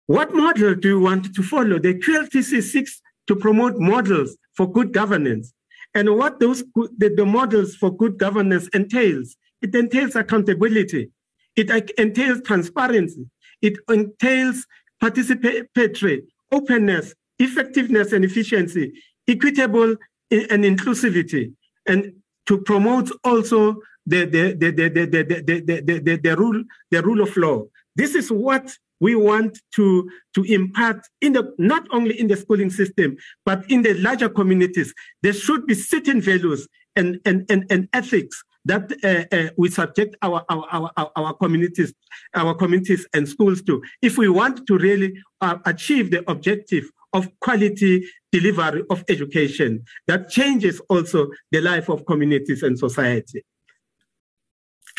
What 0.06 0.34
model 0.34 0.74
do 0.74 0.88
you 0.88 1.00
want 1.00 1.34
to 1.34 1.42
follow? 1.42 1.78
The 1.78 1.94
QLTC 1.94 2.62
seeks 2.62 3.00
to 3.26 3.36
promote 3.36 3.78
models 3.78 4.36
for 4.54 4.70
good 4.70 4.92
governance. 4.92 5.52
And 5.94 6.16
what 6.16 6.40
those 6.40 6.62
the, 6.74 7.14
the 7.16 7.24
models 7.24 7.76
for 7.76 7.96
good 7.96 8.18
governance 8.18 8.68
entails, 8.68 9.36
it 9.62 9.74
entails 9.74 10.16
accountability, 10.16 11.10
it 11.56 11.70
entails 11.98 12.42
transparency, 12.42 13.26
it 13.62 13.78
entails 13.88 14.66
participatory, 15.02 16.22
openness, 16.52 17.14
effectiveness 17.38 18.12
and 18.12 18.24
efficiency, 18.24 18.92
equitable 19.28 19.92
eh, 20.30 20.46
and 20.50 20.64
inclusivity, 20.64 21.52
and 21.86 22.12
to 22.46 22.58
promote 22.58 23.10
also 23.24 23.76
the, 24.06 24.24
the, 24.26 24.52
the, 24.52 24.70
the, 24.70 24.88
the, 24.88 25.06
the, 25.06 25.80
the, 25.82 26.00
the, 26.00 26.16
the, 26.16 26.36
rule, 26.36 26.62
the 26.90 27.02
rule 27.02 27.22
of 27.22 27.36
law. 27.36 27.64
This 27.96 28.14
is 28.14 28.30
what 28.30 28.70
we 29.00 29.14
want 29.14 29.58
to, 29.74 30.08
to 30.34 30.42
impart 30.44 31.06
in 31.20 31.32
the, 31.32 31.54
not 31.58 31.86
only 31.90 32.18
in 32.18 32.28
the 32.28 32.36
schooling 32.36 32.70
system, 32.70 33.16
but 33.44 33.68
in 33.70 33.82
the 33.82 33.94
larger 33.94 34.28
communities. 34.28 34.94
There 35.22 35.32
should 35.32 35.66
be 35.66 35.74
certain 35.74 36.20
values 36.20 36.68
and, 36.96 37.20
and, 37.24 37.44
and, 37.50 37.66
and 37.70 37.88
ethics 37.92 38.42
that 38.66 38.92
uh, 39.04 39.36
uh, 39.36 39.50
we 39.58 39.68
subject 39.68 40.16
our, 40.22 40.44
our, 40.48 40.90
our, 40.96 41.10
our 41.16 41.34
communities, 41.34 41.92
our 42.34 42.54
communities 42.54 43.06
and 43.12 43.28
schools 43.28 43.62
to. 43.62 43.82
If 44.00 44.16
we 44.16 44.28
want 44.28 44.66
to 44.66 44.78
really 44.78 45.14
uh, 45.40 45.58
achieve 45.66 46.10
the 46.10 46.28
objective 46.30 46.84
of 47.12 47.28
quality 47.40 48.06
delivery 48.34 48.82
of 48.90 49.04
education 49.08 49.84
that 50.08 50.28
changes 50.28 50.80
also 50.88 51.28
the 51.52 51.60
life 51.60 51.88
of 51.88 52.04
communities 52.04 52.64
and 52.64 52.76
society. 52.76 53.44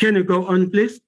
Can 0.00 0.14
you 0.14 0.24
go 0.24 0.46
on, 0.46 0.70
please? 0.70 1.00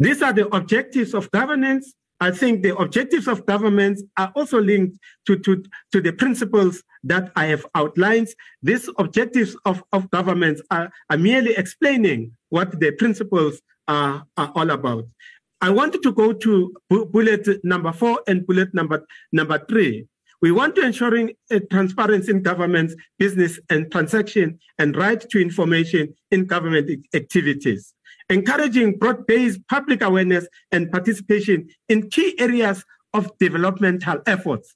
These 0.00 0.20
are 0.22 0.32
the 0.32 0.48
objectives 0.48 1.14
of 1.14 1.30
governance. 1.30 1.94
I 2.20 2.32
think 2.32 2.62
the 2.62 2.76
objectives 2.76 3.28
of 3.28 3.46
governments 3.46 4.02
are 4.16 4.32
also 4.34 4.60
linked 4.60 4.98
to, 5.26 5.38
to, 5.38 5.62
to 5.92 6.00
the 6.00 6.12
principles 6.12 6.82
that 7.04 7.30
I 7.36 7.46
have 7.46 7.64
outlined. 7.76 8.28
These 8.62 8.88
objectives 8.98 9.56
of, 9.64 9.84
of 9.92 10.10
governments 10.10 10.62
are, 10.70 10.90
are 11.10 11.18
merely 11.18 11.54
explaining 11.56 12.32
what 12.48 12.80
the 12.80 12.90
principles 12.92 13.60
are, 13.86 14.24
are 14.36 14.52
all 14.56 14.70
about. 14.70 15.04
I 15.62 15.70
wanted 15.70 16.02
to 16.02 16.12
go 16.12 16.32
to 16.32 16.74
bullet 16.90 17.64
number 17.64 17.92
four 17.92 18.20
and 18.26 18.44
bullet 18.44 18.74
number 18.74 19.06
number 19.30 19.64
three. 19.68 20.06
We 20.40 20.50
want 20.50 20.74
to 20.74 20.84
ensuring 20.84 21.34
uh, 21.52 21.60
transparency 21.70 22.32
in 22.32 22.42
government, 22.42 22.92
business 23.16 23.60
and 23.70 23.90
transaction 23.92 24.58
and 24.80 24.96
right 24.96 25.20
to 25.20 25.40
information 25.40 26.14
in 26.32 26.46
government 26.46 27.06
activities. 27.14 27.94
Encouraging 28.28 28.98
broad-based 28.98 29.60
public 29.68 30.02
awareness 30.02 30.48
and 30.72 30.90
participation 30.90 31.68
in 31.88 32.10
key 32.10 32.34
areas 32.40 32.84
of 33.14 33.30
developmental 33.38 34.18
efforts. 34.26 34.74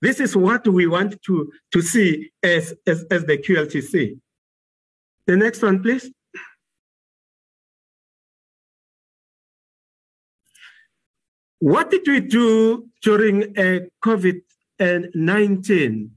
This 0.00 0.20
is 0.20 0.36
what 0.36 0.68
we 0.68 0.86
want 0.86 1.20
to, 1.22 1.50
to 1.72 1.82
see 1.82 2.30
as, 2.44 2.74
as, 2.86 3.04
as 3.10 3.24
the 3.24 3.38
QLTC. 3.38 4.20
The 5.26 5.36
next 5.36 5.62
one, 5.62 5.82
please. 5.82 6.08
What 11.60 11.90
did 11.90 12.06
we 12.06 12.20
do 12.20 12.86
during 13.02 13.58
uh, 13.58 13.80
COVID-19? 14.04 16.10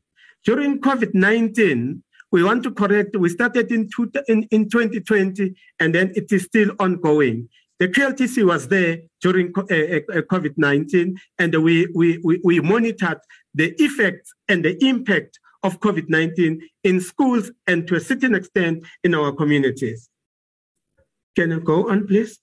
During 0.45 0.79
COVID-19, 0.79 2.01
we 2.31 2.43
want 2.43 2.61
to 2.63 2.71
correct, 2.71 3.15
we 3.15 3.29
started 3.29 3.71
in, 3.71 3.89
two, 3.95 4.11
in, 4.27 4.43
in 4.51 4.69
2020, 4.69 5.55
and 5.79 5.95
then 5.95 6.11
it 6.15 6.31
is 6.31 6.43
still 6.43 6.71
ongoing. 6.79 7.49
The 7.79 7.87
QLTC 7.87 8.45
was 8.45 8.67
there 8.67 8.99
during 9.21 9.51
uh, 9.57 9.61
uh, 9.61 10.21
COVID-19, 10.31 11.15
and 11.39 11.63
we, 11.63 11.87
we, 11.95 12.19
we, 12.23 12.39
we 12.43 12.59
monitored 12.59 13.17
the 13.55 13.73
effects 13.79 14.35
and 14.47 14.63
the 14.63 14.77
impact 14.85 15.39
of 15.63 15.79
COVID-19 15.79 16.59
in 16.83 17.01
schools 17.01 17.51
and 17.67 17.87
to 17.87 17.95
a 17.95 17.99
certain 17.99 18.35
extent 18.35 18.85
in 19.03 19.15
our 19.15 19.31
communities. 19.31 20.07
Can 21.35 21.49
you 21.49 21.59
go 21.59 21.89
on, 21.89 22.05
please? 22.07 22.39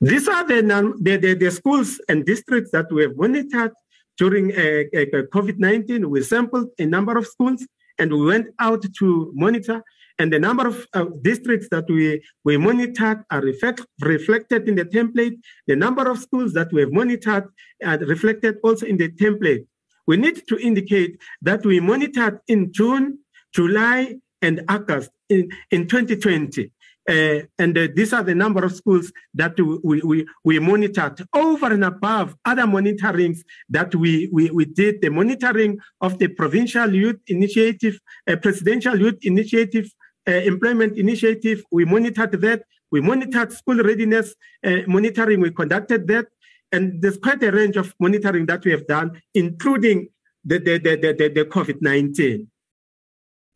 These 0.00 0.28
are 0.28 0.46
the, 0.46 0.62
the, 1.00 1.16
the, 1.16 1.34
the, 1.34 1.50
schools 1.50 2.00
and 2.08 2.24
districts 2.24 2.70
that 2.70 2.86
we 2.92 3.02
have 3.02 3.16
monitored 3.16 3.72
during 4.16 4.52
uh, 4.52 4.84
uh, 4.96 5.22
COVID-19. 5.34 6.06
We 6.06 6.22
sampled 6.22 6.68
a 6.78 6.86
number 6.86 7.18
of 7.18 7.26
schools 7.26 7.66
and 7.98 8.12
we 8.12 8.26
went 8.26 8.48
out 8.60 8.84
to 8.98 9.32
monitor 9.34 9.82
and 10.18 10.32
the 10.32 10.38
number 10.38 10.66
of 10.66 10.86
uh, 10.94 11.06
districts 11.22 11.68
that 11.70 11.84
we, 11.88 12.22
we 12.44 12.56
monitored 12.56 13.22
are 13.30 13.40
reflect, 13.40 13.82
reflected 14.00 14.68
in 14.68 14.74
the 14.74 14.84
template. 14.84 15.36
The 15.66 15.76
number 15.76 16.10
of 16.10 16.18
schools 16.18 16.52
that 16.54 16.72
we 16.72 16.80
have 16.80 16.92
monitored 16.92 17.44
are 17.84 17.98
reflected 17.98 18.56
also 18.64 18.86
in 18.86 18.96
the 18.96 19.10
template. 19.10 19.66
We 20.06 20.16
need 20.16 20.46
to 20.48 20.58
indicate 20.58 21.20
that 21.42 21.64
we 21.64 21.80
monitored 21.80 22.40
in 22.48 22.72
June, 22.72 23.18
July, 23.52 24.16
and 24.42 24.62
August 24.68 25.10
in, 25.28 25.50
in 25.70 25.86
2020. 25.86 26.72
Uh, 27.08 27.40
and 27.58 27.76
uh, 27.78 27.88
these 27.94 28.12
are 28.12 28.22
the 28.22 28.34
number 28.34 28.62
of 28.62 28.74
schools 28.74 29.10
that 29.32 29.58
we, 29.58 30.02
we, 30.02 30.26
we 30.44 30.58
monitored 30.58 31.26
over 31.32 31.72
and 31.72 31.84
above 31.84 32.36
other 32.44 32.64
monitorings 32.64 33.38
that 33.70 33.94
we, 33.94 34.28
we, 34.30 34.50
we 34.50 34.66
did 34.66 35.00
the 35.00 35.08
monitoring 35.08 35.78
of 36.02 36.18
the 36.18 36.28
provincial 36.28 36.94
youth 36.94 37.16
initiative, 37.28 37.98
uh, 38.28 38.36
presidential 38.36 38.98
youth 39.00 39.16
initiative, 39.22 39.90
uh, 40.28 40.32
employment 40.32 40.98
initiative. 40.98 41.64
We 41.70 41.86
monitored 41.86 42.32
that. 42.42 42.62
We 42.90 43.00
monitored 43.00 43.52
school 43.52 43.76
readiness 43.76 44.34
uh, 44.62 44.80
monitoring. 44.86 45.40
We 45.40 45.50
conducted 45.50 46.06
that. 46.08 46.26
And 46.72 47.00
there's 47.00 47.16
quite 47.16 47.42
a 47.42 47.50
range 47.50 47.78
of 47.78 47.94
monitoring 47.98 48.44
that 48.46 48.62
we 48.66 48.72
have 48.72 48.86
done, 48.86 49.22
including 49.32 50.08
the, 50.44 50.58
the, 50.58 50.78
the, 50.78 50.96
the, 50.96 51.28
the 51.28 51.44
COVID-19. 51.46 52.46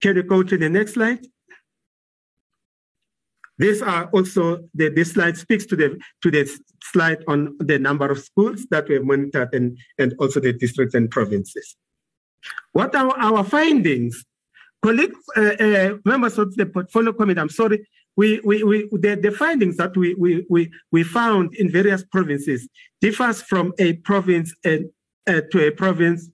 Can 0.00 0.16
you 0.16 0.22
go 0.22 0.42
to 0.42 0.56
the 0.56 0.70
next 0.70 0.94
slide? 0.94 1.26
These 3.58 3.82
are 3.82 4.06
also, 4.06 4.68
the, 4.74 4.88
this 4.88 5.12
slide 5.12 5.36
speaks 5.36 5.66
to 5.66 5.76
the, 5.76 6.00
to 6.22 6.30
the 6.30 6.48
slide 6.82 7.22
on 7.28 7.56
the 7.58 7.78
number 7.78 8.10
of 8.10 8.18
schools 8.18 8.66
that 8.70 8.88
we 8.88 8.94
have 8.94 9.04
monitored 9.04 9.54
and, 9.54 9.78
and 9.98 10.14
also 10.18 10.40
the 10.40 10.52
districts 10.52 10.94
and 10.94 11.10
provinces. 11.10 11.76
What 12.72 12.94
are 12.94 13.16
our 13.18 13.44
findings? 13.44 14.24
Colleagues, 14.82 15.18
uh, 15.36 15.40
uh, 15.40 15.96
members 16.04 16.38
of 16.38 16.56
the 16.56 16.66
portfolio 16.66 17.12
committee, 17.12 17.40
I'm 17.40 17.50
sorry, 17.50 17.86
we, 18.16 18.40
we, 18.40 18.62
we, 18.62 18.88
the, 18.92 19.14
the 19.14 19.30
findings 19.30 19.76
that 19.76 19.96
we, 19.96 20.14
we, 20.14 20.44
we, 20.50 20.70
we 20.90 21.02
found 21.04 21.54
in 21.54 21.70
various 21.70 22.04
provinces 22.04 22.68
differs 23.00 23.42
from 23.42 23.72
a 23.78 23.94
province 23.94 24.54
and, 24.64 24.90
uh, 25.26 25.40
to 25.52 25.66
a 25.66 25.70
province, 25.70 26.28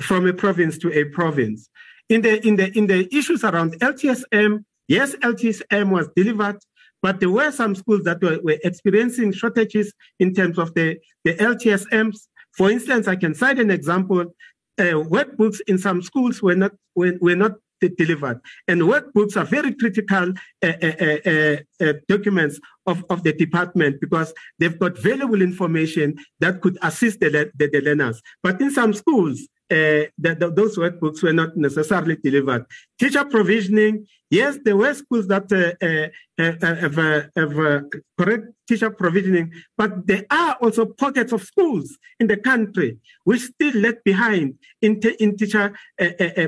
from 0.00 0.26
a 0.26 0.32
province 0.32 0.78
to 0.78 0.92
a 0.98 1.04
province. 1.04 1.68
In 2.08 2.22
the, 2.22 2.46
in 2.46 2.56
the, 2.56 2.76
in 2.76 2.86
the 2.86 3.14
issues 3.14 3.44
around 3.44 3.78
LTSM, 3.80 4.64
Yes, 4.88 5.14
LTSM 5.16 5.90
was 5.90 6.08
delivered, 6.14 6.58
but 7.02 7.20
there 7.20 7.30
were 7.30 7.50
some 7.50 7.74
schools 7.74 8.02
that 8.04 8.22
were, 8.22 8.38
were 8.42 8.58
experiencing 8.64 9.32
shortages 9.32 9.92
in 10.18 10.34
terms 10.34 10.58
of 10.58 10.74
the, 10.74 10.98
the 11.24 11.34
LTSMs. 11.34 12.28
For 12.52 12.70
instance, 12.70 13.08
I 13.08 13.16
can 13.16 13.34
cite 13.34 13.58
an 13.58 13.70
example. 13.70 14.34
Uh, 14.78 15.04
workbooks 15.06 15.58
in 15.66 15.78
some 15.78 16.02
schools 16.02 16.42
were 16.42 16.56
not 16.56 16.72
were, 16.94 17.14
were 17.20 17.36
not 17.36 17.52
delivered. 17.88 18.40
And 18.68 18.82
workbooks 18.82 19.36
are 19.36 19.44
very 19.44 19.74
critical 19.74 20.32
uh, 20.62 20.72
uh, 20.82 21.18
uh, 21.26 21.56
uh, 21.80 21.92
documents 22.08 22.58
of, 22.86 23.04
of 23.10 23.22
the 23.22 23.32
department 23.32 24.00
because 24.00 24.32
they've 24.58 24.78
got 24.78 24.98
valuable 24.98 25.42
information 25.42 26.16
that 26.40 26.60
could 26.60 26.78
assist 26.82 27.20
the, 27.20 27.30
the, 27.30 27.68
the 27.68 27.80
learners. 27.80 28.22
But 28.42 28.60
in 28.60 28.70
some 28.70 28.94
schools, 28.94 29.46
uh, 29.74 30.06
the, 30.18 30.52
those 30.54 30.78
workbooks 30.78 31.22
were 31.22 31.32
not 31.32 31.56
necessarily 31.56 32.16
delivered. 32.16 32.64
Teacher 32.98 33.24
provisioning, 33.24 34.06
yes, 34.30 34.58
there 34.64 34.76
were 34.76 34.94
schools 34.94 35.26
that 35.26 35.50
uh, 35.52 35.74
uh, 35.84 36.08
uh 36.38 36.74
have, 36.76 36.98
uh, 36.98 37.22
have 37.36 37.58
uh, 37.58 37.80
correct 38.16 38.46
teacher 38.68 38.90
provisioning, 38.90 39.52
but 39.76 40.06
there 40.06 40.24
are 40.30 40.56
also 40.62 40.86
pockets 40.86 41.32
of 41.32 41.42
schools 41.42 41.98
in 42.20 42.28
the 42.28 42.36
country 42.36 42.98
which 43.24 43.42
still 43.42 43.74
left 43.80 44.04
behind 44.04 44.54
in, 44.80 45.00
in 45.18 45.36
teacher 45.36 45.72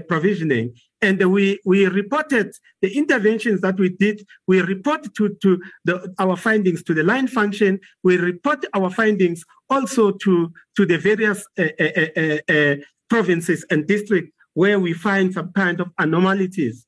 provisioning. 0.08 0.72
And 1.02 1.22
we, 1.30 1.60
we 1.66 1.86
reported 1.86 2.54
the 2.80 2.96
interventions 2.96 3.60
that 3.60 3.78
we 3.78 3.90
did. 3.90 4.26
We 4.46 4.62
report 4.62 5.14
to, 5.14 5.36
to 5.42 5.62
the, 5.84 6.14
our 6.18 6.36
findings 6.36 6.82
to 6.84 6.94
the 6.94 7.02
line 7.02 7.28
function. 7.28 7.80
We 8.02 8.16
report 8.16 8.64
our 8.72 8.90
findings 8.90 9.44
also 9.68 10.12
to, 10.12 10.52
to 10.76 10.86
the 10.86 10.96
various 10.96 11.44
provinces 13.08 13.64
and 13.70 13.86
districts 13.86 14.32
where 14.54 14.80
we 14.80 14.92
find 14.92 15.34
some 15.34 15.52
kind 15.52 15.80
of 15.80 15.88
anomalies. 15.98 16.86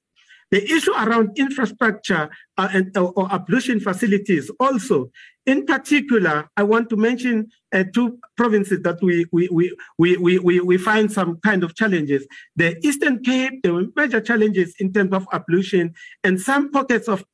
The 0.50 0.64
issue 0.64 0.92
around 0.92 1.38
infrastructure 1.38 2.30
uh, 2.56 2.68
and, 2.72 2.96
or, 2.96 3.12
or 3.14 3.30
ablution 3.30 3.80
facilities 3.80 4.50
also, 4.58 5.10
in 5.44 5.66
particular, 5.66 6.48
I 6.56 6.62
want 6.62 6.88
to 6.90 6.96
mention 6.96 7.48
uh, 7.72 7.84
two 7.92 8.18
provinces 8.36 8.80
that 8.82 9.02
we, 9.02 9.26
we, 9.30 9.48
we, 9.48 9.76
we, 9.98 10.16
we, 10.16 10.38
we, 10.38 10.60
we 10.60 10.78
find 10.78 11.12
some 11.12 11.38
kind 11.44 11.64
of 11.64 11.74
challenges. 11.74 12.26
The 12.56 12.78
Eastern 12.86 13.22
Cape, 13.22 13.62
there 13.62 13.74
were 13.74 13.84
major 13.94 14.22
challenges 14.22 14.74
in 14.78 14.90
terms 14.92 15.12
of 15.12 15.26
ablution, 15.32 15.94
and 16.24 16.40
some 16.40 16.70
pockets 16.70 17.08
of 17.08 17.24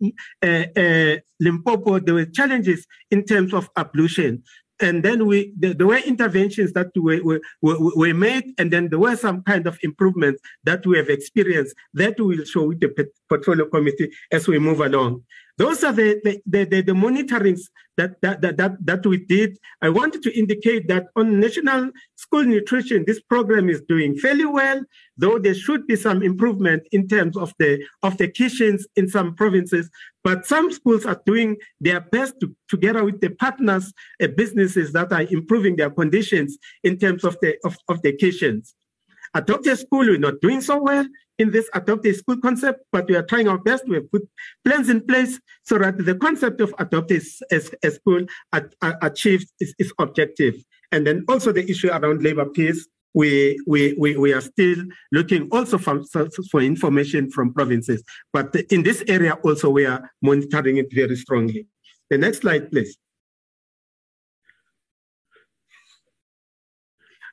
uh, 0.43 0.47
uh, 0.77 1.17
Limpopo, 1.41 2.01
there 2.01 2.15
were 2.15 2.27
challenges 2.27 2.87
in 3.13 3.25
terms 3.25 3.55
of 3.55 3.69
ablution 3.77 4.43
and 4.81 5.03
then 5.05 5.27
we 5.27 5.53
there 5.57 5.87
were 5.87 5.99
interventions 5.99 6.73
that 6.73 6.89
we 6.97 7.21
were, 7.21 7.41
were 7.63 8.15
made 8.15 8.53
and 8.59 8.73
then 8.73 8.89
there 8.89 8.99
were 8.99 9.17
some 9.17 9.43
kind 9.43 9.67
of 9.67 9.79
improvements 9.83 10.43
that 10.65 10.85
we 10.87 10.97
have 10.97 11.09
experienced 11.09 11.75
that 11.93 12.19
we 12.19 12.37
will 12.37 12.45
show 12.45 12.69
with 12.69 12.81
the 12.81 13.09
portfolio 13.29 13.67
committee 13.67 14.11
as 14.33 14.49
we 14.49 14.59
move 14.59 14.81
along 14.81 15.23
those 15.57 15.85
are 15.85 15.93
the, 15.93 16.21
the, 16.25 16.41
the, 16.47 16.65
the, 16.65 16.81
the 16.83 16.93
monitorings 16.93 17.61
that, 17.97 18.21
that, 18.23 18.41
that, 18.41 18.57
that, 18.57 18.73
that 18.85 19.07
we 19.07 19.19
did. 19.19 19.57
I 19.81 19.89
wanted 19.89 20.23
to 20.23 20.37
indicate 20.37 20.89
that 20.89 21.07
on 21.15 21.39
national 21.39 21.91
school 22.17 22.43
nutrition, 22.43 23.05
this 23.07 23.21
program 23.21 23.69
is 23.69 23.81
doing 23.89 24.17
fairly 24.17 24.47
well, 24.47 24.83
though 25.17 25.39
there 25.39 25.55
should 25.55 25.87
be 25.87 25.95
some 25.95 26.23
improvement 26.23 26.83
in 26.91 27.07
terms 27.07 27.37
of 27.37 27.53
the, 27.59 27.85
of 28.03 28.19
the 28.19 28.29
kitchens 28.29 28.87
in 28.97 29.09
some 29.09 29.35
provinces. 29.37 29.89
But 30.25 30.45
some 30.45 30.73
schools 30.73 31.07
are 31.07 31.21
doing 31.25 31.57
their 31.81 32.01
best 32.01 32.35
to, 32.41 32.55
together 32.69 33.05
with 33.05 33.21
the 33.21 33.31
partners, 33.31 33.93
uh, 34.21 34.29
businesses 34.37 34.93
that 34.95 35.13
are 35.13 35.23
improving 35.23 35.77
their 35.77 35.91
conditions 35.91 36.59
in 36.83 36.99
terms 36.99 37.23
of 37.23 37.37
the, 37.41 37.57
of, 37.65 37.77
of 37.89 38.03
the 38.03 38.17
kitchens. 38.17 38.75
Adopted 39.35 39.79
school, 39.79 40.07
we're 40.07 40.19
not 40.19 40.41
doing 40.41 40.61
so 40.61 40.81
well 40.81 41.07
in 41.39 41.51
this 41.51 41.69
adopted 41.75 42.15
school 42.15 42.37
concept, 42.41 42.85
but 42.93 43.09
we 43.09 43.17
are 43.17 43.23
trying 43.25 43.49
our 43.49 43.59
best. 43.59 43.87
We 43.89 43.97
have 43.97 44.11
put 44.11 44.23
plans 44.65 44.89
in 44.89 45.05
place 45.07 45.41
so 45.65 45.79
that 45.79 45.99
the 45.99 46.15
concept 46.15 46.61
of 46.61 46.73
adopted 46.79 47.23
as 47.51 47.75
a 47.83 47.91
school 47.91 48.25
uh, 48.53 48.61
achieves 49.03 49.53
its, 49.59 49.75
its 49.79 49.93
objective. 49.99 50.55
And 50.93 51.07
then 51.07 51.25
also 51.29 51.51
the 51.51 51.69
issue 51.69 51.91
around 51.91 52.23
labor 52.23 52.47
peace, 52.47 52.87
we, 53.15 53.59
we, 53.67 53.95
we, 53.99 54.17
we 54.17 54.33
are 54.33 54.41
still 54.41 54.77
looking 55.13 55.49
also 55.51 55.79
for, 55.79 56.03
for 56.51 56.61
information 56.61 57.31
from 57.31 57.53
provinces. 57.53 58.03
But 58.33 58.55
in 58.71 58.83
this 58.83 59.03
area 59.09 59.35
also, 59.45 59.71
we 59.71 59.87
are 59.87 60.11
monitoring 60.23 60.79
it 60.79 60.87
very 60.93 61.17
strongly. 61.17 61.67
The 62.11 62.19
next 62.19 62.43
slide, 62.43 62.71
please. 62.71 62.97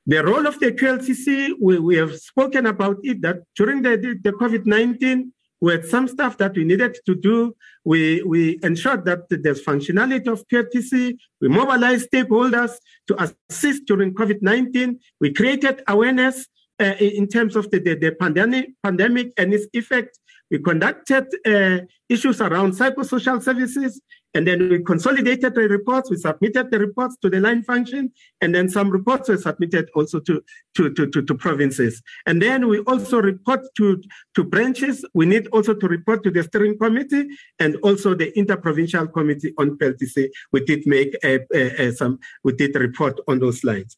The 0.07 0.23
role 0.23 0.47
of 0.47 0.59
the 0.59 0.71
QLTC, 0.71 1.53
we, 1.61 1.79
we 1.79 1.95
have 1.97 2.17
spoken 2.17 2.65
about 2.65 2.97
it 3.03 3.21
that 3.21 3.37
during 3.55 3.81
the, 3.83 3.97
the 3.97 4.31
COVID-19, 4.31 5.31
We 5.61 5.73
had 5.73 5.85
some 5.85 6.07
stuff 6.07 6.37
that 6.39 6.55
we 6.55 6.63
needed 6.63 6.97
to 7.05 7.13
do. 7.13 7.55
We, 7.85 8.23
we 8.23 8.59
ensured 8.63 9.05
that 9.05 9.19
there's 9.29 9.63
functionality 9.63 10.27
of 10.27 10.43
QLTC. 10.47 11.17
We 11.39 11.47
mobilized 11.47 12.09
stakeholders 12.11 12.73
to 13.07 13.13
assist 13.23 13.85
during 13.85 14.13
COVID-19. 14.15 14.97
We 15.19 15.33
created 15.33 15.83
awareness 15.87 16.47
uh, 16.79 16.95
in 16.99 17.27
terms 17.27 17.55
of 17.55 17.69
the, 17.69 17.79
the, 17.79 17.93
the, 17.93 18.11
pandemic, 18.13 18.71
pandemic 18.81 19.33
and 19.37 19.53
its 19.53 19.67
effect. 19.73 20.17
We 20.49 20.57
conducted 20.59 21.27
uh, 21.45 21.85
issues 22.09 22.41
around 22.41 22.73
psychosocial 22.73 23.41
services, 23.41 24.01
and 24.34 24.47
then 24.47 24.69
we 24.69 24.84
consolidated 24.84 25.55
the 25.55 25.67
reports. 25.67 26.09
We 26.09 26.17
submitted 26.17 26.71
the 26.71 26.79
reports 26.79 27.17
to 27.21 27.29
the 27.29 27.39
line 27.39 27.63
function, 27.63 28.11
and 28.39 28.55
then 28.55 28.69
some 28.69 28.89
reports 28.89 29.29
were 29.29 29.38
submitted 29.38 29.89
also 29.95 30.19
to, 30.21 30.41
to, 30.75 30.93
to, 30.93 31.07
to, 31.07 31.21
to 31.21 31.36
provinces. 31.36 32.01
And 32.25 32.41
then 32.41 32.67
we 32.67 32.79
also 32.79 33.21
report 33.21 33.61
to, 33.77 34.01
to 34.36 34.43
branches. 34.43 35.05
We 35.13 35.25
need 35.25 35.47
also 35.47 35.73
to 35.73 35.88
report 35.88 36.23
to 36.23 36.32
the 36.32 36.43
steering 36.43 36.77
committee 36.77 37.27
and 37.59 37.75
also 37.84 38.15
the 38.15 38.38
interprovincial 38.38 39.07
committee 39.07 39.53
on 39.57 39.77
QLTC. 39.77 40.29
We 40.51 40.65
did 40.65 40.88
make 40.88 41.15
a, 41.23 41.39
a, 41.53 41.88
a, 41.88 41.91
some, 41.91 42.19
we 42.43 42.53
did 42.53 42.75
report 42.75 43.19
on 43.27 43.39
those 43.39 43.63
lines. 43.63 43.97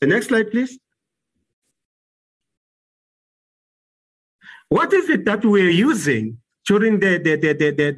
The 0.00 0.06
next 0.06 0.28
slide, 0.28 0.50
please. 0.50 0.78
What 4.68 4.92
is 4.92 5.08
it 5.08 5.24
that 5.26 5.44
we're 5.44 5.70
using 5.70 6.38
during 6.66 6.98
the, 7.00 7.18
the, 7.18 7.36
the, 7.36 7.52
the, 7.52 7.70
the, 7.70 7.90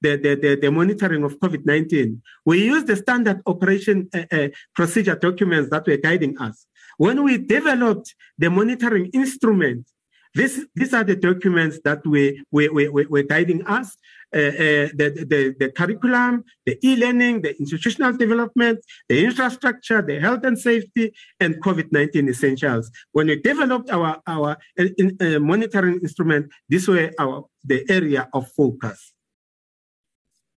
the, 0.00 0.16
the, 0.16 0.34
the, 0.36 0.58
the 0.60 0.70
monitoring 0.70 1.24
of 1.24 1.38
COVID-19? 1.40 2.20
We 2.44 2.64
used 2.64 2.86
the 2.86 2.96
standard 2.96 3.40
operation 3.46 4.08
uh, 4.14 4.24
uh, 4.30 4.48
procedure 4.74 5.16
documents 5.16 5.70
that 5.70 5.86
were 5.86 5.96
guiding 5.96 6.38
us. 6.38 6.66
When 6.98 7.24
we 7.24 7.38
developed 7.38 8.14
the 8.38 8.50
monitoring 8.50 9.06
instrument, 9.14 9.90
this, 10.34 10.64
these 10.76 10.94
are 10.94 11.02
the 11.02 11.16
documents 11.16 11.80
that 11.84 12.06
we, 12.06 12.42
we, 12.52 12.68
we, 12.68 12.88
were 12.88 13.22
guiding 13.22 13.66
us. 13.66 13.96
Uh, 14.32 14.38
uh, 14.38 14.88
the, 14.94 15.26
the, 15.28 15.56
the 15.58 15.72
curriculum, 15.72 16.44
the 16.64 16.78
e-learning, 16.86 17.42
the 17.42 17.58
institutional 17.58 18.12
development, 18.12 18.78
the 19.08 19.24
infrastructure, 19.24 20.00
the 20.02 20.20
health 20.20 20.44
and 20.44 20.56
safety, 20.56 21.12
and 21.40 21.60
COVID-19 21.60 22.28
essentials. 22.30 22.92
When 23.10 23.26
we 23.26 23.40
developed 23.40 23.90
our, 23.90 24.22
our 24.28 24.56
uh, 24.78 24.84
in, 24.98 25.16
monitoring 25.42 25.98
instrument, 26.00 26.48
this 26.68 26.86
were 26.86 27.10
our, 27.18 27.46
the 27.64 27.84
area 27.90 28.28
of 28.32 28.48
focus. 28.52 29.12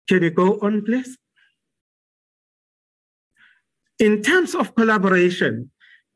Can 0.09 0.25
you 0.25 0.31
go 0.31 0.59
on, 0.63 0.85
please? 0.85 1.17
In 4.01 4.21
terms 4.21 4.57
of 4.57 4.75
collaboration, 4.75 5.71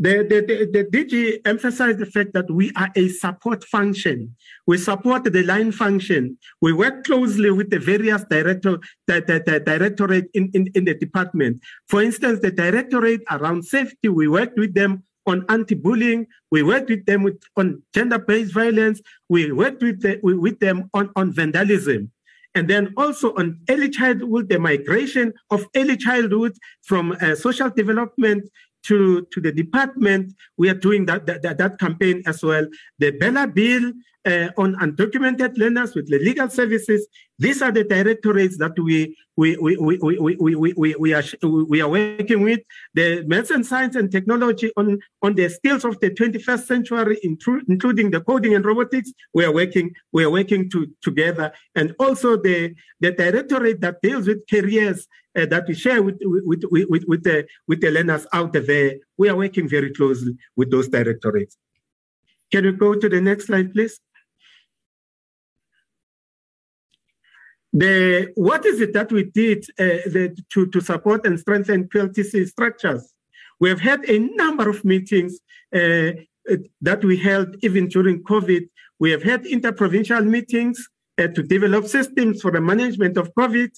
the, 0.04 0.22
the, 0.28 0.40
the, 0.46 0.56
the, 0.70 0.84
DG 0.84 1.40
emphasized 1.46 1.98
the 1.98 2.04
fact 2.04 2.34
that 2.34 2.50
we 2.50 2.70
are 2.76 2.90
a 2.94 3.08
support 3.08 3.64
function. 3.64 4.36
We 4.66 4.76
support 4.76 5.24
the 5.24 5.42
line 5.42 5.72
function. 5.72 6.36
We 6.60 6.74
work 6.74 7.04
closely 7.04 7.50
with 7.50 7.70
the 7.70 7.78
various 7.78 8.22
director, 8.28 8.78
the, 9.06 9.24
the, 9.26 9.42
the 9.46 9.60
directorate 9.60 10.28
in, 10.34 10.50
in, 10.52 10.68
in 10.74 10.84
the 10.84 10.94
department. 10.94 11.62
For 11.88 12.02
instance, 12.02 12.40
the 12.40 12.50
directorate 12.50 13.22
around 13.30 13.64
safety, 13.64 14.10
we 14.10 14.28
worked 14.28 14.58
with 14.58 14.74
them 14.74 15.04
on 15.26 15.46
anti-bullying. 15.48 16.26
We 16.50 16.62
worked 16.62 16.90
with 16.90 17.06
them 17.06 17.22
with, 17.22 17.42
on 17.56 17.82
gender-based 17.94 18.52
violence. 18.52 19.00
We 19.30 19.52
worked 19.52 19.82
with, 19.82 20.02
the, 20.02 20.20
with 20.22 20.60
them 20.60 20.90
on, 20.92 21.12
on 21.16 21.32
vandalism. 21.32 22.10
And 22.54 22.68
then 22.68 22.92
also 22.98 23.34
on 23.36 23.58
early 23.70 23.88
childhood, 23.88 24.50
the 24.50 24.58
migration 24.58 25.32
of 25.50 25.66
early 25.74 25.96
childhood 25.96 26.52
from 26.82 27.16
uh, 27.20 27.34
social 27.34 27.70
development 27.70 28.50
to, 28.84 29.26
to 29.32 29.40
the 29.40 29.52
department. 29.52 30.34
We 30.56 30.68
are 30.70 30.74
doing 30.74 31.06
that, 31.06 31.26
that, 31.26 31.58
that 31.58 31.78
campaign 31.78 32.22
as 32.26 32.42
well. 32.42 32.66
The 32.98 33.10
BELA 33.12 33.48
Bill 33.48 33.92
uh, 34.26 34.48
on 34.56 34.74
undocumented 34.76 35.56
learners 35.58 35.94
with 35.94 36.08
the 36.08 36.18
legal 36.18 36.48
services. 36.48 37.06
These 37.38 37.62
are 37.62 37.72
the 37.72 37.84
directorates 37.84 38.56
that 38.58 38.78
we 38.78 39.16
we 39.36 39.56
we 39.56 39.76
we 39.76 39.98
we 39.98 40.18
we, 40.18 40.54
we, 40.54 40.72
we, 40.76 40.94
we 40.94 41.14
are 41.14 41.22
we 41.42 41.80
are 41.82 41.88
working 41.88 42.42
with. 42.42 42.60
The 42.94 43.24
medicine, 43.26 43.64
science, 43.64 43.96
and 43.96 44.10
technology 44.10 44.70
on 44.76 45.00
on 45.22 45.34
the 45.34 45.48
skills 45.48 45.84
of 45.84 45.98
the 46.00 46.10
21st 46.10 46.64
century, 46.64 47.18
including 47.22 48.10
the 48.10 48.20
coding 48.20 48.54
and 48.54 48.64
robotics. 48.64 49.12
We 49.34 49.44
are 49.44 49.52
working 49.52 49.92
we 50.12 50.24
are 50.24 50.30
working 50.30 50.70
to, 50.70 50.86
together, 51.02 51.52
and 51.74 51.94
also 51.98 52.36
the 52.40 52.74
the 53.00 53.12
directorate 53.12 53.80
that 53.80 54.00
deals 54.00 54.26
with 54.26 54.46
careers 54.48 55.06
uh, 55.36 55.46
that 55.46 55.66
we 55.66 55.74
share 55.74 56.02
with 56.02 56.18
with, 56.20 56.64
with, 56.70 57.04
with, 57.06 57.24
the, 57.24 57.46
with 57.66 57.80
the 57.80 57.90
learners 57.90 58.26
out 58.32 58.52
there. 58.52 58.94
We 59.16 59.28
are 59.28 59.36
working 59.36 59.68
very 59.68 59.92
closely 59.92 60.36
with 60.56 60.70
those 60.70 60.88
directorates. 60.88 61.56
Can 62.50 62.64
you 62.64 62.72
go 62.72 62.94
to 62.94 63.08
the 63.08 63.20
next 63.20 63.46
slide, 63.46 63.72
please? 63.72 64.00
The, 67.72 68.30
what 68.36 68.64
is 68.64 68.80
it 68.80 68.92
that 68.92 69.10
we 69.10 69.24
did 69.24 69.64
uh, 69.80 70.06
the, 70.06 70.36
to, 70.52 70.66
to 70.68 70.80
support 70.80 71.26
and 71.26 71.40
strengthen 71.40 71.88
QLTC 71.88 72.46
structures? 72.46 73.12
We 73.58 73.68
have 73.68 73.80
had 73.80 74.08
a 74.08 74.18
number 74.20 74.68
of 74.68 74.84
meetings 74.84 75.40
uh, 75.74 76.12
that 76.80 77.02
we 77.02 77.16
held 77.16 77.56
even 77.62 77.88
during 77.88 78.22
COVID. 78.22 78.68
We 79.00 79.10
have 79.10 79.24
had 79.24 79.46
interprovincial 79.46 80.22
meetings 80.22 80.88
uh, 81.18 81.28
to 81.28 81.42
develop 81.42 81.86
systems 81.86 82.42
for 82.42 82.52
the 82.52 82.60
management 82.60 83.16
of 83.16 83.34
COVID. 83.34 83.70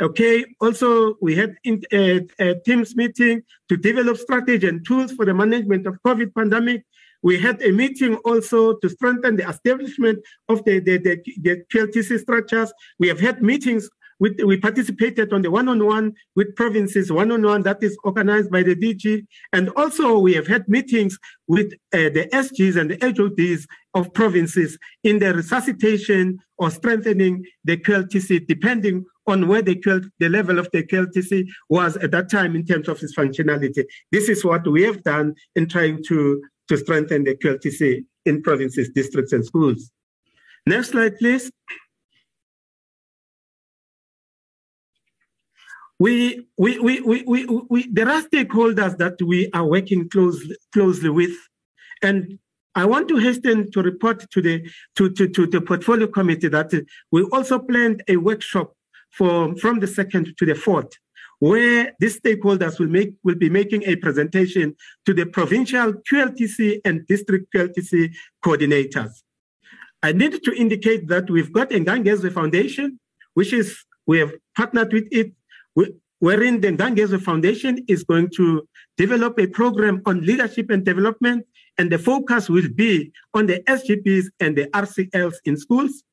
Okay. 0.00 0.44
Also, 0.60 1.16
we 1.20 1.36
had 1.36 1.54
in, 1.64 1.82
uh, 1.92 2.20
a 2.38 2.54
Teams 2.64 2.96
meeting 2.96 3.42
to 3.68 3.76
develop 3.76 4.16
strategy 4.16 4.66
and 4.66 4.84
tools 4.86 5.12
for 5.12 5.24
the 5.24 5.34
management 5.34 5.86
of 5.86 5.98
COVID 6.06 6.34
pandemic. 6.34 6.84
We 7.22 7.38
had 7.38 7.62
a 7.62 7.70
meeting 7.70 8.16
also 8.24 8.74
to 8.78 8.88
strengthen 8.88 9.36
the 9.36 9.48
establishment 9.48 10.18
of 10.48 10.64
the, 10.64 10.80
the, 10.80 10.98
the, 10.98 11.22
the 11.40 11.64
QLTC 11.72 12.20
structures. 12.20 12.72
We 12.98 13.08
have 13.08 13.20
had 13.20 13.42
meetings 13.42 13.88
with, 14.18 14.40
we 14.44 14.56
participated 14.56 15.32
on 15.32 15.42
the 15.42 15.50
one-on-one 15.50 16.14
with 16.36 16.54
provinces, 16.56 17.12
one-on-one 17.12 17.62
that 17.62 17.82
is 17.82 17.96
organized 18.04 18.50
by 18.50 18.62
the 18.62 18.76
DG. 18.76 19.26
And 19.52 19.68
also 19.70 20.18
we 20.18 20.34
have 20.34 20.46
had 20.46 20.68
meetings 20.68 21.18
with 21.46 21.72
uh, 21.92 22.10
the 22.10 22.28
SGs 22.32 22.76
and 22.76 22.90
the 22.90 22.98
HODs 23.00 23.66
of 23.94 24.12
provinces 24.14 24.78
in 25.04 25.18
the 25.18 25.34
resuscitation 25.34 26.38
or 26.58 26.70
strengthening 26.70 27.44
the 27.64 27.76
QLTC, 27.76 28.46
depending 28.46 29.04
on 29.26 29.48
where 29.48 29.62
the, 29.62 29.76
QL, 29.76 30.08
the 30.18 30.28
level 30.28 30.58
of 30.58 30.68
the 30.72 30.82
QLTC 30.82 31.46
was 31.68 31.96
at 31.98 32.10
that 32.10 32.30
time 32.30 32.56
in 32.56 32.64
terms 32.64 32.88
of 32.88 33.02
its 33.02 33.14
functionality. 33.14 33.84
This 34.10 34.28
is 34.28 34.44
what 34.44 34.66
we 34.66 34.82
have 34.82 35.02
done 35.02 35.34
in 35.56 35.68
trying 35.68 36.02
to, 36.04 36.42
to 36.68 36.76
strengthen 36.76 37.24
the 37.24 37.36
QLTC 37.36 38.04
in 38.24 38.42
provinces, 38.42 38.90
districts, 38.94 39.32
and 39.32 39.44
schools. 39.44 39.90
Next 40.66 40.90
slide, 40.90 41.18
please. 41.18 41.50
We, 46.02 46.48
we, 46.58 46.80
we, 46.80 47.00
we, 47.00 47.22
we, 47.28 47.46
we, 47.70 47.88
there 47.92 48.08
are 48.08 48.22
stakeholders 48.22 48.98
that 48.98 49.22
we 49.22 49.48
are 49.52 49.64
working 49.64 50.08
closely, 50.08 50.56
closely 50.72 51.10
with. 51.10 51.36
And 52.02 52.40
I 52.74 52.86
want 52.86 53.06
to 53.10 53.18
hasten 53.18 53.70
to 53.70 53.82
report 53.82 54.28
to 54.32 54.42
the, 54.42 54.68
to, 54.96 55.10
to, 55.10 55.28
to 55.28 55.46
the 55.46 55.60
portfolio 55.60 56.08
committee 56.08 56.48
that 56.48 56.72
we 57.12 57.22
also 57.30 57.60
planned 57.60 58.02
a 58.08 58.16
workshop 58.16 58.72
for, 59.12 59.56
from 59.58 59.78
the 59.78 59.86
second 59.86 60.34
to 60.38 60.44
the 60.44 60.56
fourth 60.56 60.90
where 61.38 61.92
these 62.00 62.20
stakeholders 62.20 62.80
will 62.80 62.88
make 62.88 63.14
will 63.22 63.36
be 63.36 63.50
making 63.50 63.84
a 63.84 63.94
presentation 63.94 64.74
to 65.06 65.14
the 65.14 65.26
provincial 65.26 65.92
QLTC 65.92 66.80
and 66.84 67.06
district 67.06 67.46
QLTC 67.54 68.12
coordinators. 68.44 69.12
I 70.02 70.10
need 70.12 70.42
to 70.42 70.52
indicate 70.52 71.06
that 71.08 71.30
we've 71.30 71.52
got 71.52 71.70
Ngangezwe 71.70 72.32
Foundation, 72.32 72.98
which 73.34 73.52
is 73.52 73.84
we 74.06 74.18
have 74.18 74.32
partnered 74.56 74.92
with 74.92 75.06
it, 75.10 75.32
wherein 76.18 76.60
the 76.60 76.68
Ngangezwe 76.68 77.20
Foundation 77.20 77.84
is 77.88 78.04
going 78.04 78.30
to 78.36 78.66
develop 78.96 79.38
a 79.38 79.46
program 79.48 80.00
on 80.06 80.24
leadership 80.24 80.70
and 80.70 80.84
development, 80.84 81.44
and 81.78 81.90
the 81.90 81.98
focus 81.98 82.48
will 82.48 82.68
be 82.74 83.12
on 83.34 83.46
the 83.46 83.60
SGBs 83.68 84.26
and 84.38 84.56
the 84.56 84.66
RCLs 84.66 85.34
in 85.44 85.56
schools. 85.56 86.04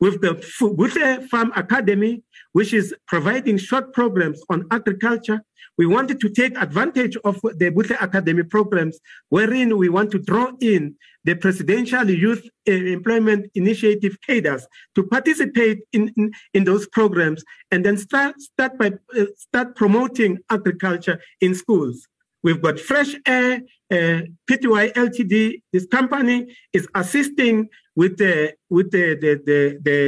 With 0.00 0.20
the 0.20 0.34
Buhle 0.60 1.28
Farm 1.28 1.52
Academy, 1.54 2.22
which 2.52 2.72
is 2.72 2.94
providing 3.06 3.58
short 3.58 3.92
programs 3.92 4.40
on 4.50 4.66
agriculture, 4.70 5.42
we 5.76 5.86
wanted 5.86 6.20
to 6.20 6.28
take 6.28 6.56
advantage 6.58 7.16
of 7.24 7.40
the 7.42 7.70
Buhle 7.70 7.96
Academy 8.02 8.42
programs, 8.42 8.98
wherein 9.28 9.76
we 9.76 9.88
want 9.88 10.10
to 10.10 10.18
draw 10.18 10.52
in 10.60 10.96
the 11.28 11.34
Presidential 11.36 12.08
Youth 12.08 12.48
uh, 12.66 12.72
Employment 12.72 13.50
Initiative 13.54 14.16
cadres 14.26 14.66
to 14.94 15.02
participate 15.02 15.80
in, 15.92 16.10
in, 16.16 16.30
in 16.54 16.64
those 16.64 16.88
programs 16.88 17.44
and 17.70 17.84
then 17.84 17.98
start, 17.98 18.40
start, 18.40 18.78
by, 18.78 18.92
uh, 19.14 19.24
start 19.36 19.76
promoting 19.76 20.38
agriculture 20.48 21.20
in 21.42 21.54
schools. 21.54 22.08
We've 22.42 22.62
got 22.62 22.80
Fresh 22.80 23.14
Air, 23.26 23.60
uh, 23.90 24.20
PTY 24.48 24.94
Ltd. 24.94 25.60
This 25.70 25.86
company 25.86 26.56
is 26.72 26.88
assisting 26.94 27.68
with 27.94 28.16
the 28.16 28.54
with 28.70 28.90
the 28.92 29.06
the 29.22 29.32
the, 29.48 29.60
the 29.86 30.00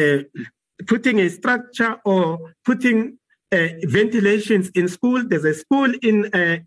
uh, 0.00 0.42
putting 0.86 1.18
a 1.18 1.28
structure 1.28 1.96
or 2.04 2.54
putting 2.64 3.18
uh, 3.52 3.68
ventilations 3.82 4.70
in 4.70 4.86
school. 4.88 5.22
There's 5.26 5.44
a 5.44 5.54
school 5.54 5.92
in 6.02 6.16
uh, 6.32 6.58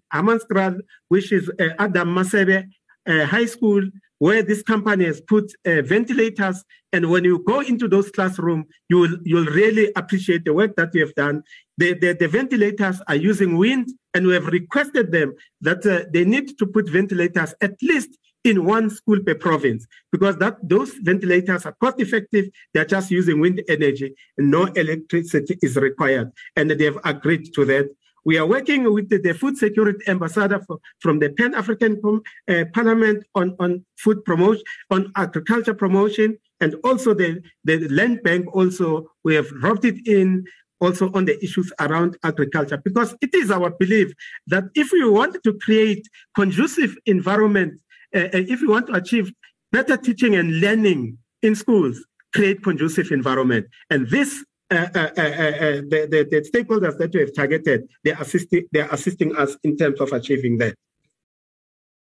which 1.07 1.31
is 1.31 1.49
uh, 1.59 1.69
Adam 1.79 2.09
Masebe 2.13 2.67
uh, 3.07 3.25
High 3.25 3.45
School, 3.45 3.83
where 4.19 4.41
this 4.41 4.61
company 4.61 5.05
has 5.05 5.21
put 5.21 5.51
uh, 5.65 5.81
ventilators. 5.81 6.63
And 6.91 7.09
when 7.09 7.23
you 7.23 7.39
go 7.39 7.59
into 7.61 7.87
those 7.87 8.09
classrooms, 8.11 8.65
you 8.89 8.97
will 8.99 9.17
you'll 9.23 9.45
really 9.45 9.91
appreciate 9.95 10.45
the 10.45 10.53
work 10.53 10.75
that 10.77 10.91
we 10.93 10.99
have 10.99 11.15
done. 11.15 11.43
The, 11.77 11.93
the, 11.93 12.13
the 12.13 12.27
ventilators 12.27 13.01
are 13.07 13.15
using 13.15 13.57
wind, 13.57 13.89
and 14.13 14.27
we 14.27 14.33
have 14.33 14.45
requested 14.45 15.11
them 15.11 15.33
that 15.61 15.85
uh, 15.85 16.05
they 16.13 16.23
need 16.23 16.57
to 16.59 16.67
put 16.67 16.87
ventilators 16.89 17.53
at 17.61 17.75
least 17.81 18.17
in 18.43 18.65
one 18.65 18.89
school 18.89 19.19
per 19.25 19.35
province 19.35 19.87
because 20.11 20.37
that 20.37 20.57
those 20.61 20.91
ventilators 21.01 21.65
are 21.65 21.75
cost 21.79 21.99
effective. 21.99 22.45
They're 22.73 22.85
just 22.85 23.09
using 23.09 23.39
wind 23.39 23.61
energy 23.69 24.13
and 24.37 24.51
no 24.51 24.65
electricity 24.65 25.57
is 25.61 25.77
required. 25.77 26.31
And 26.55 26.71
they 26.71 26.85
have 26.85 26.99
agreed 27.03 27.53
to 27.53 27.65
that. 27.65 27.89
We 28.25 28.37
are 28.37 28.45
working 28.45 28.91
with 28.93 29.09
the, 29.09 29.17
the 29.17 29.33
food 29.33 29.57
security 29.57 29.99
ambassador 30.07 30.61
for, 30.65 30.79
from 30.99 31.19
the 31.19 31.29
Pan 31.29 31.53
African 31.55 31.99
uh, 32.47 32.65
Parliament 32.73 33.25
on, 33.35 33.55
on 33.59 33.85
food 33.97 34.23
promotion, 34.23 34.63
on 34.89 35.11
agriculture 35.15 35.73
promotion, 35.73 36.37
and 36.61 36.75
also 36.83 37.13
the, 37.13 37.41
the 37.65 37.87
land 37.89 38.23
bank. 38.23 38.53
Also, 38.55 39.11
we 39.23 39.35
have 39.35 39.47
roped 39.61 39.85
it 39.85 40.07
in 40.07 40.45
also 40.79 41.09
on 41.13 41.25
the 41.25 41.41
issues 41.43 41.71
around 41.79 42.17
agriculture 42.23 42.77
because 42.77 43.15
it 43.21 43.33
is 43.33 43.49
our 43.49 43.69
belief 43.69 44.11
that 44.47 44.65
if 44.75 44.91
we 44.91 45.07
want 45.09 45.41
to 45.43 45.53
create 45.59 46.05
conducive 46.35 46.95
environment, 47.05 47.79
uh 48.15 48.27
if 48.33 48.59
we 48.61 48.67
want 48.67 48.87
to 48.87 48.93
achieve 48.93 49.31
better 49.71 49.95
teaching 49.95 50.35
and 50.35 50.59
learning 50.59 51.17
in 51.41 51.55
schools, 51.55 52.05
create 52.33 52.61
conducive 52.63 53.11
environment, 53.11 53.65
and 53.89 54.09
this 54.09 54.43
uh, 54.73 54.89
uh, 54.95 54.99
uh, 54.99 55.21
uh, 55.21 55.81
the, 55.91 56.07
the, 56.09 56.27
the, 56.31 56.49
stakeholders 56.51 56.97
that 56.97 57.13
we 57.13 57.19
have 57.19 57.33
targeted, 57.35 57.87
they're 58.03 58.19
assisting, 58.19 58.65
they're 58.71 58.89
assisting 58.91 59.35
us 59.35 59.55
in 59.63 59.77
terms 59.77 60.01
of 60.01 60.11
achieving 60.11 60.57
that. 60.57 60.73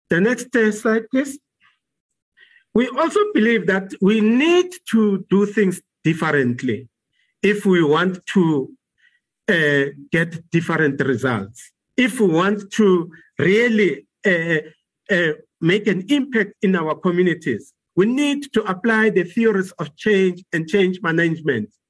The 0.08 0.20
next 0.20 0.54
uh, 0.56 0.72
slide, 0.72 1.02
please. 1.10 1.38
We 2.72 2.88
also 2.88 3.20
believe 3.34 3.66
that 3.66 3.92
we 4.00 4.20
need 4.20 4.72
to 4.92 5.26
do 5.28 5.44
things 5.44 5.82
differently 6.04 6.88
if 7.42 7.66
we 7.66 7.82
want 7.84 8.24
to 8.34 8.72
uh, 9.48 9.84
get 10.10 10.50
different 10.50 11.00
results. 11.02 11.70
If 11.98 12.18
we 12.18 12.28
want 12.28 12.72
to 12.72 13.10
really 13.38 14.06
make 15.60 15.86
an 15.86 16.04
impact 16.08 16.54
in 16.62 16.76
our 16.76 16.94
communities, 16.94 17.74
we 17.94 18.06
need 18.06 18.52
to 18.54 18.62
apply 18.64 19.10
the 19.10 19.24
theories 19.24 19.70
of 19.72 19.94
change 19.96 20.42
and 20.52 20.66
change 20.66 21.00
management 21.02 21.68
uh, 21.68 21.83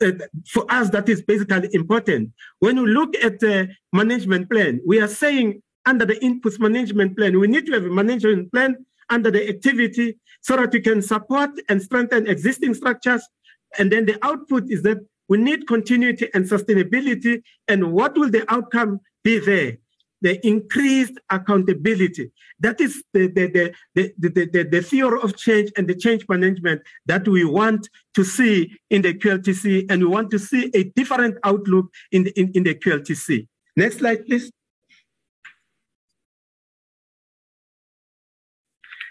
Uh, 0.00 0.12
for 0.46 0.64
us, 0.68 0.90
that 0.90 1.08
is 1.08 1.22
basically 1.22 1.68
important. 1.72 2.32
When 2.60 2.76
you 2.76 2.86
look 2.86 3.14
at 3.16 3.40
the 3.40 3.68
management 3.92 4.50
plan, 4.50 4.80
we 4.86 5.00
are 5.00 5.08
saying 5.08 5.62
under 5.86 6.04
the 6.04 6.16
inputs 6.16 6.60
management 6.60 7.16
plan, 7.16 7.38
we 7.38 7.48
need 7.48 7.66
to 7.66 7.72
have 7.72 7.84
a 7.84 7.90
management 7.90 8.52
plan 8.52 8.84
under 9.08 9.30
the 9.30 9.48
activity 9.48 10.18
so 10.40 10.56
that 10.56 10.72
we 10.72 10.80
can 10.80 11.02
support 11.02 11.50
and 11.68 11.82
strengthen 11.82 12.26
existing 12.26 12.74
structures. 12.74 13.22
And 13.78 13.90
then 13.90 14.06
the 14.06 14.18
output 14.24 14.64
is 14.68 14.82
that 14.82 14.98
we 15.28 15.38
need 15.38 15.66
continuity 15.66 16.28
and 16.34 16.44
sustainability. 16.44 17.42
And 17.68 17.92
what 17.92 18.16
will 18.16 18.30
the 18.30 18.44
outcome 18.52 19.00
be 19.22 19.38
there? 19.38 19.78
The 20.20 20.44
increased 20.46 21.18
accountability. 21.30 22.30
That 22.58 22.80
is 22.80 23.02
the, 23.12 23.28
the, 23.28 23.46
the, 23.46 23.74
the, 23.94 24.12
the, 24.18 24.44
the, 24.46 24.62
the, 24.64 24.82
theory 24.82 25.18
of 25.22 25.36
change 25.36 25.70
and 25.76 25.88
the 25.88 25.94
change 25.94 26.26
management 26.28 26.82
that 27.06 27.26
we 27.26 27.44
want 27.44 27.88
to 28.14 28.24
see 28.24 28.76
in 28.90 29.02
the 29.02 29.14
QLTC, 29.14 29.90
and 29.90 30.02
we 30.02 30.08
want 30.08 30.30
to 30.30 30.38
see 30.38 30.70
a 30.74 30.84
different 30.84 31.38
outlook 31.44 31.86
in 32.12 32.24
the, 32.24 32.38
in, 32.38 32.50
in 32.54 32.62
the 32.64 32.74
QLTC. 32.74 33.46
Next 33.76 33.98
slide, 33.98 34.26
please. 34.26 34.50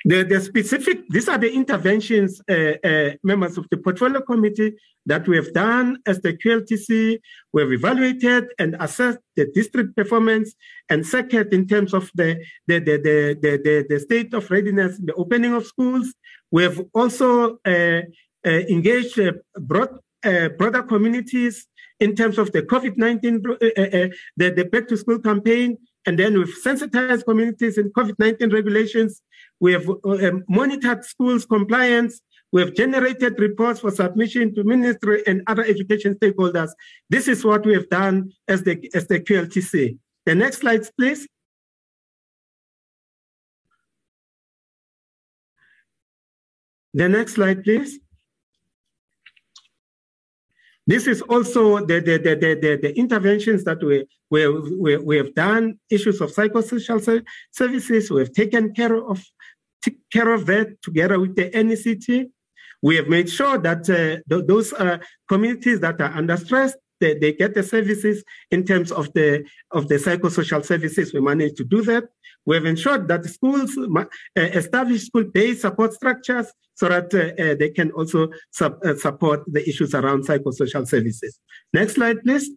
The, 0.10 0.24
the 0.24 0.41
specific, 0.41 1.07
these 1.10 1.30
are 1.30 1.38
the 1.38 1.53
interventions, 1.53 2.41
uh, 2.49 2.74
uh, 2.84 3.12
members 3.22 3.60
of 3.60 3.68
the 3.70 3.78
portfolio 3.78 4.22
committee 4.22 4.74
that 5.05 5.28
we 5.28 5.36
have 5.36 5.53
done 5.53 5.99
as 6.07 6.20
the 6.22 6.34
QLTC. 6.34 7.20
We 7.53 7.62
have 7.62 7.72
evaluated 7.72 8.45
and 8.57 8.76
assessed 8.80 9.20
the 9.36 9.45
district 9.53 9.95
performance 9.95 10.55
and 10.89 11.05
second 11.05 11.53
in 11.53 11.68
terms 11.68 11.93
of 11.93 12.10
the, 12.16 12.43
the, 12.66 12.80
the, 12.80 12.97
the, 13.39 13.60
the, 13.64 13.86
the 13.88 13.99
state 13.99 14.34
of 14.34 14.49
readiness, 14.49 14.97
the 14.97 15.14
opening 15.14 15.53
of 15.53 15.68
schools. 15.68 16.12
We 16.49 16.64
have 16.64 16.82
also 16.95 17.60
uh, 17.64 18.01
uh 18.47 18.49
engaged 18.49 19.20
uh, 19.20 19.34
broad, 19.60 19.91
uh, 20.26 20.49
broader 20.57 20.82
communities 20.82 21.68
in 21.99 22.16
terms 22.16 22.39
of 22.39 22.51
the 22.51 22.64
COVID-19, 22.64 23.43
the, 24.38 24.49
the 24.57 24.66
back 24.72 24.88
to 24.88 24.97
school 24.97 25.20
campaign, 25.20 25.78
and 26.07 26.18
then 26.18 26.36
we've 26.36 26.57
sensitized 26.64 27.26
communities 27.26 27.78
in 27.78 27.91
COVID-19 27.91 28.51
regulations 28.51 29.22
we 29.60 29.74
have 29.74 29.89
uh, 29.89 30.32
monitored 30.47 31.03
schools 31.05 31.45
compliance. 31.45 32.22
We 32.51 32.62
have 32.62 32.74
generated 32.74 33.39
reports 33.39 33.80
for 33.82 33.91
submission 33.91 34.55
to 34.55 34.64
ministry 34.64 35.22
and 35.28 35.43
other 35.47 35.64
education 35.64 36.16
stakeholders. 36.16 36.72
This 37.10 37.28
is 37.28 37.45
what 37.45 37.66
we 37.66 37.74
have 37.74 37.89
done 37.89 38.32
as 38.47 38.64
the, 38.64 38.89
as 38.95 39.07
the 39.07 39.20
QLTC. 39.20 39.97
The 40.26 40.36
next 40.36 40.60
slides, 40.60 40.91
please. 40.97 41.28
The 46.93 47.07
next 47.07 47.34
slide, 47.34 47.64
please. 47.64 47.99
This 50.88 51.05
is 51.05 51.22
also 51.22 51.86
the, 51.86 51.99
the, 51.99 52.18
the, 52.18 52.36
the, 52.36 52.80
the 52.82 52.97
interventions 52.97 53.64
that 53.66 53.84
we, 53.84 54.07
we, 54.32 54.47
we, 54.47 54.97
we 54.97 55.18
have 55.18 55.36
done, 55.36 55.80
issues 55.91 56.20
of 56.20 56.32
psychosocial 56.32 57.24
services. 57.51 58.10
We 58.10 58.22
have 58.22 58.32
taken 58.32 58.74
care 58.74 58.95
of 58.95 59.24
take 59.82 59.98
care 60.12 60.34
of 60.34 60.46
that 60.48 60.82
together 60.82 61.20
with 61.20 61.36
the 61.36 61.50
NECT. 61.52 62.30
We 62.82 62.96
have 62.96 63.08
made 63.08 63.30
sure 63.30 63.58
that 63.58 63.90
uh, 63.90 64.24
th- 64.30 64.48
those 64.48 64.72
uh, 64.74 65.00
communities 65.28 65.80
that 65.82 66.00
are 66.00 66.12
under 66.16 66.38
stress, 66.38 66.74
they, 67.00 67.18
they, 67.18 67.34
get 67.34 67.54
the 67.54 67.64
services 67.64 68.24
in 68.52 68.66
terms 68.66 68.92
of 68.92 69.12
the 69.14 69.46
of 69.72 69.88
the 69.88 69.96
psychosocial 69.96 70.66
services. 70.66 71.14
We 71.14 71.22
managed 71.22 71.58
to 71.58 71.64
do 71.64 71.82
that. 71.84 72.06
We 72.46 72.56
have 72.56 72.66
ensured 72.66 73.08
that 73.10 73.26
schools 73.26 73.78
uh, 73.78 74.06
establish 74.36 75.06
school-based 75.06 75.62
support 75.62 75.94
structures 75.94 76.48
so 76.74 76.88
that 76.90 77.14
uh, 77.14 77.42
uh, 77.42 77.56
they 77.56 77.70
can 77.70 77.92
also 77.92 78.30
sub- 78.52 78.80
uh, 78.86 78.96
support 78.96 79.44
the 79.48 79.68
issues 79.68 79.94
around 79.94 80.26
psychosocial 80.26 80.88
services. 80.88 81.40
Next 81.74 81.96
slide, 81.96 82.22
please. 82.24 82.50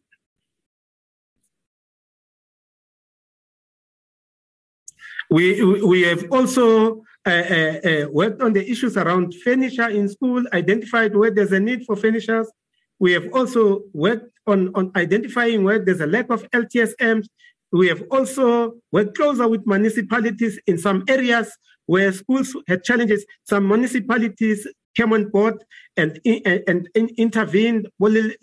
We, 5.31 5.83
we 5.83 6.03
have 6.03 6.31
also 6.31 7.03
worked 7.27 8.43
on 8.43 8.53
the 8.53 8.69
issues 8.69 8.97
around 8.97 9.35
furniture 9.45 9.89
in 9.89 10.09
school, 10.09 10.43
identified 10.53 11.15
where 11.15 11.31
there's 11.31 11.53
a 11.53 11.61
need 11.61 11.85
for 11.85 11.97
furnitures. 11.97 12.51
We 12.99 13.13
have 13.13 13.29
also 13.33 13.83
worked 13.93 14.31
on, 14.47 14.73
on 14.75 14.91
identifying 14.97 15.65
where 15.65 15.79
there's 15.79 16.01
a 16.01 16.07
lack 16.07 16.31
of 16.31 16.49
LTSMs. 16.51 17.27
We 17.73 17.89
have 17.89 18.03
also 18.11 18.75
worked 18.91 19.17
closer 19.17 19.49
with 19.49 19.67
municipalities 19.67 20.59
in 20.67 20.79
some 20.79 21.05
areas 21.09 21.57
where 21.87 22.13
schools 22.13 22.55
had 22.69 22.85
challenges. 22.85 23.25
Some 23.45 23.69
municipalities 23.69 24.67
came 24.95 25.13
on 25.13 25.31
board 25.31 25.65
and, 25.97 26.21
and, 26.25 26.89
and 26.95 27.11
intervened. 27.17 27.89
Those 27.99 28.35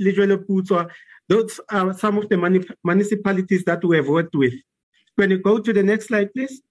are 1.70 1.94
some 1.94 2.18
of 2.18 2.30
the 2.30 2.66
municipalities 2.84 3.64
that 3.66 3.84
we 3.84 3.98
have 3.98 4.08
worked 4.08 4.36
with. 4.36 4.54
When 5.16 5.32
you 5.32 5.38
go 5.38 5.60
to 5.60 5.74
the 5.74 5.84
next 5.84 6.08
slide, 6.08 6.34
please. 6.34 6.62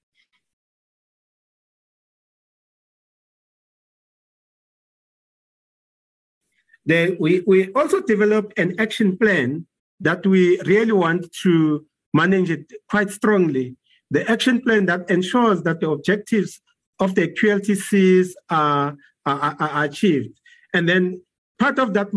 We, 6.88 7.42
we 7.46 7.72
also 7.74 8.00
developed 8.00 8.58
an 8.58 8.74
action 8.80 9.18
plan 9.18 9.66
that 10.00 10.26
we 10.26 10.58
really 10.62 10.92
want 10.92 11.30
to 11.42 11.84
manage 12.14 12.50
it 12.50 12.72
quite 12.88 13.10
strongly. 13.10 13.76
The 14.10 14.28
action 14.30 14.62
plan 14.62 14.86
that 14.86 15.10
ensures 15.10 15.62
that 15.62 15.80
the 15.80 15.90
objectives 15.90 16.60
of 16.98 17.14
the 17.14 17.28
QLTCs 17.28 18.30
are, 18.48 18.96
are, 19.26 19.56
are 19.60 19.84
achieved. 19.84 20.40
And 20.72 20.88
then 20.88 21.20
part 21.58 21.78
of 21.78 21.92
that 21.94 22.08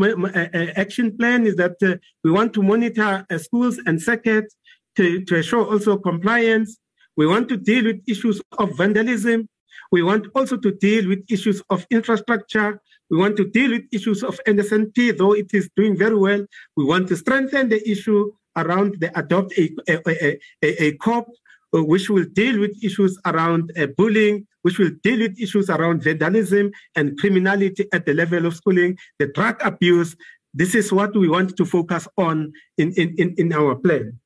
action 0.77 1.17
plan 1.17 1.45
is 1.45 1.55
that 1.57 1.75
uh, 1.83 1.95
we 2.23 2.31
want 2.31 2.53
to 2.53 2.63
monitor 2.63 3.25
uh, 3.29 3.37
schools 3.37 3.79
and 3.85 4.01
circuits 4.01 4.55
to, 4.95 5.23
to 5.25 5.35
ensure 5.35 5.65
also 5.65 5.97
compliance. 5.97 6.77
We 7.17 7.27
want 7.27 7.49
to 7.49 7.57
deal 7.57 7.85
with 7.85 8.01
issues 8.07 8.41
of 8.57 8.77
vandalism. 8.77 9.49
We 9.91 10.03
want 10.03 10.27
also 10.35 10.57
to 10.57 10.71
deal 10.71 11.07
with 11.07 11.23
issues 11.29 11.61
of 11.69 11.85
infrastructure. 11.89 12.81
We 13.09 13.17
want 13.17 13.37
to 13.37 13.49
deal 13.49 13.71
with 13.71 13.83
issues 13.91 14.23
of 14.23 14.39
NSNP, 14.47 15.17
though 15.17 15.33
it 15.33 15.53
is 15.53 15.69
doing 15.75 15.97
very 15.97 16.17
well. 16.17 16.45
We 16.77 16.85
want 16.85 17.07
to 17.09 17.17
strengthen 17.17 17.69
the 17.69 17.81
issue 17.89 18.31
around 18.55 18.99
the 18.99 19.17
adopt 19.17 19.53
a, 19.57 19.69
a, 19.87 20.39
a, 20.63 20.83
a, 20.83 20.97
COP, 20.97 21.27
uh, 21.73 21.83
which 21.83 22.09
will 22.09 22.25
deal 22.33 22.59
with 22.59 22.71
issues 22.83 23.17
around 23.25 23.71
uh, 23.77 23.87
bullying, 23.97 24.45
which 24.61 24.77
will 24.77 24.91
deal 25.03 25.19
with 25.19 25.39
issues 25.39 25.69
around 25.69 26.03
vandalism 26.03 26.71
and 26.95 27.17
criminality 27.17 27.87
at 27.93 28.05
the 28.05 28.13
level 28.13 28.45
of 28.45 28.55
schooling, 28.55 28.97
the 29.19 29.27
drug 29.27 29.59
abuse. 29.63 30.15
This 30.53 30.75
is 30.75 30.91
what 30.91 31.15
we 31.15 31.29
want 31.29 31.55
to 31.57 31.65
focus 31.65 32.07
on 32.17 32.51
in, 32.77 32.91
in, 32.93 33.35
in 33.37 33.53
our 33.53 33.75
plan. 33.75 34.19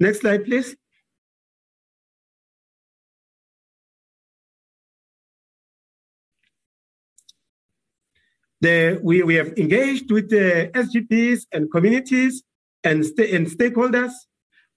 Next 0.00 0.20
slide, 0.20 0.44
please. 0.44 0.74
The, 8.60 9.00
we, 9.02 9.22
we 9.22 9.34
have 9.36 9.56
engaged 9.56 10.10
with 10.10 10.28
the 10.28 10.70
SGBs 10.74 11.46
and 11.52 11.70
communities 11.70 12.42
and, 12.84 13.04
and 13.18 13.46
stakeholders. 13.46 14.12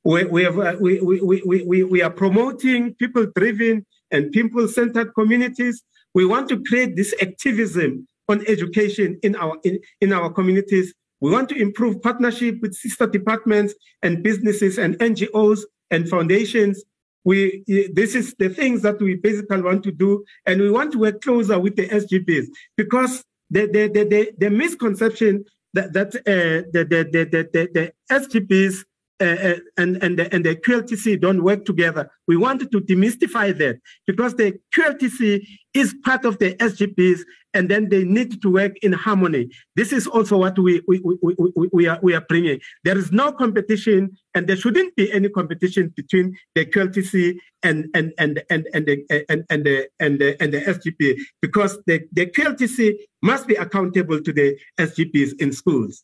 We, 0.05 0.23
we, 0.25 0.43
have, 0.43 0.57
uh, 0.57 0.75
we, 0.79 1.01
we, 1.01 1.21
we, 1.21 1.63
we, 1.65 1.83
we 1.83 2.01
are 2.01 2.09
promoting 2.09 2.93
people 2.95 3.27
driven 3.35 3.85
and 4.11 4.31
people 4.31 4.67
centered 4.67 5.13
communities. 5.13 5.83
We 6.13 6.25
want 6.25 6.49
to 6.49 6.63
create 6.63 6.95
this 6.95 7.13
activism 7.21 8.07
on 8.29 8.45
education 8.47 9.19
in 9.21 9.35
our, 9.35 9.57
in, 9.63 9.79
in 9.99 10.13
our 10.13 10.29
communities. 10.31 10.93
We 11.19 11.31
want 11.31 11.49
to 11.49 11.55
improve 11.55 12.01
partnership 12.01 12.59
with 12.61 12.73
sister 12.73 13.07
departments 13.07 13.73
and 14.01 14.23
businesses 14.23 14.77
and 14.77 14.97
NGOs 14.99 15.61
and 15.91 16.07
foundations 16.07 16.83
we 17.23 17.63
this 17.93 18.15
is 18.15 18.35
the 18.37 18.49
things 18.49 18.81
that 18.81 18.99
we 18.99 19.15
basically 19.15 19.61
want 19.61 19.83
to 19.83 19.91
do 19.91 20.23
and 20.45 20.61
we 20.61 20.69
want 20.69 20.91
to 20.91 20.99
work 20.99 21.21
closer 21.21 21.59
with 21.59 21.75
the 21.75 21.87
SGBs 21.87 22.47
because 22.75 23.23
the 23.53 23.61
the 23.75 23.83
the, 23.95 24.03
the, 24.13 24.21
the 24.37 24.49
misconception 24.49 25.45
that 25.73 25.93
that 25.93 26.09
uh, 26.15 26.67
the, 26.73 26.81
the, 26.91 26.99
the 27.13 27.49
the 27.53 27.69
the 27.75 27.93
SGBs 28.11 28.83
uh, 29.23 29.25
uh, 29.25 29.55
and 29.77 30.03
and 30.03 30.19
the, 30.19 30.33
and 30.35 30.45
the 30.45 30.53
QLTC 30.53 31.21
don't 31.21 31.43
work 31.43 31.63
together. 31.63 32.11
We 32.27 32.35
wanted 32.35 32.71
to 32.73 32.81
demystify 32.81 33.57
that 33.57 33.79
because 34.05 34.35
the 34.35 34.59
QLTC 34.75 35.47
is 35.73 35.95
part 36.03 36.25
of 36.25 36.39
the 36.39 36.55
SGBs, 36.55 37.21
and 37.53 37.69
then 37.69 37.87
they 37.87 38.03
need 38.03 38.41
to 38.41 38.51
work 38.51 38.73
in 38.81 38.91
harmony. 38.91 39.49
This 39.77 39.93
is 39.93 40.07
also 40.07 40.37
what 40.37 40.59
we 40.59 40.81
we, 40.89 40.99
we, 40.99 41.35
we, 41.37 41.69
we 41.71 41.87
are 41.87 41.99
we 42.03 42.13
are 42.13 42.25
bringing. 42.27 42.59
There 42.83 42.97
is 42.97 43.13
no 43.13 43.31
competition, 43.31 44.11
and 44.35 44.45
there 44.45 44.57
shouldn't 44.57 44.93
be 44.97 45.09
any 45.13 45.29
competition 45.29 45.93
between 45.95 46.35
the 46.55 46.65
QLTC 46.65 47.37
and 47.63 47.85
and 47.93 48.11
and 48.17 48.43
and 48.49 48.67
and 48.73 48.85
the 48.85 49.25
and, 49.29 49.45
and 49.49 49.63
the 49.63 49.87
and 50.01 50.19
the, 50.19 50.43
and 50.43 50.53
the 50.53 50.59
SGB 50.59 51.17
because 51.41 51.79
the 51.87 52.01
the 52.11 52.25
QLTC 52.25 52.95
must 53.21 53.47
be 53.47 53.55
accountable 53.55 54.21
to 54.21 54.33
the 54.33 54.57
SGBs 54.77 55.39
in 55.39 55.53
schools. 55.53 56.03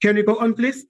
Can 0.00 0.16
we 0.16 0.22
go 0.24 0.36
on, 0.38 0.54
please? 0.54 0.84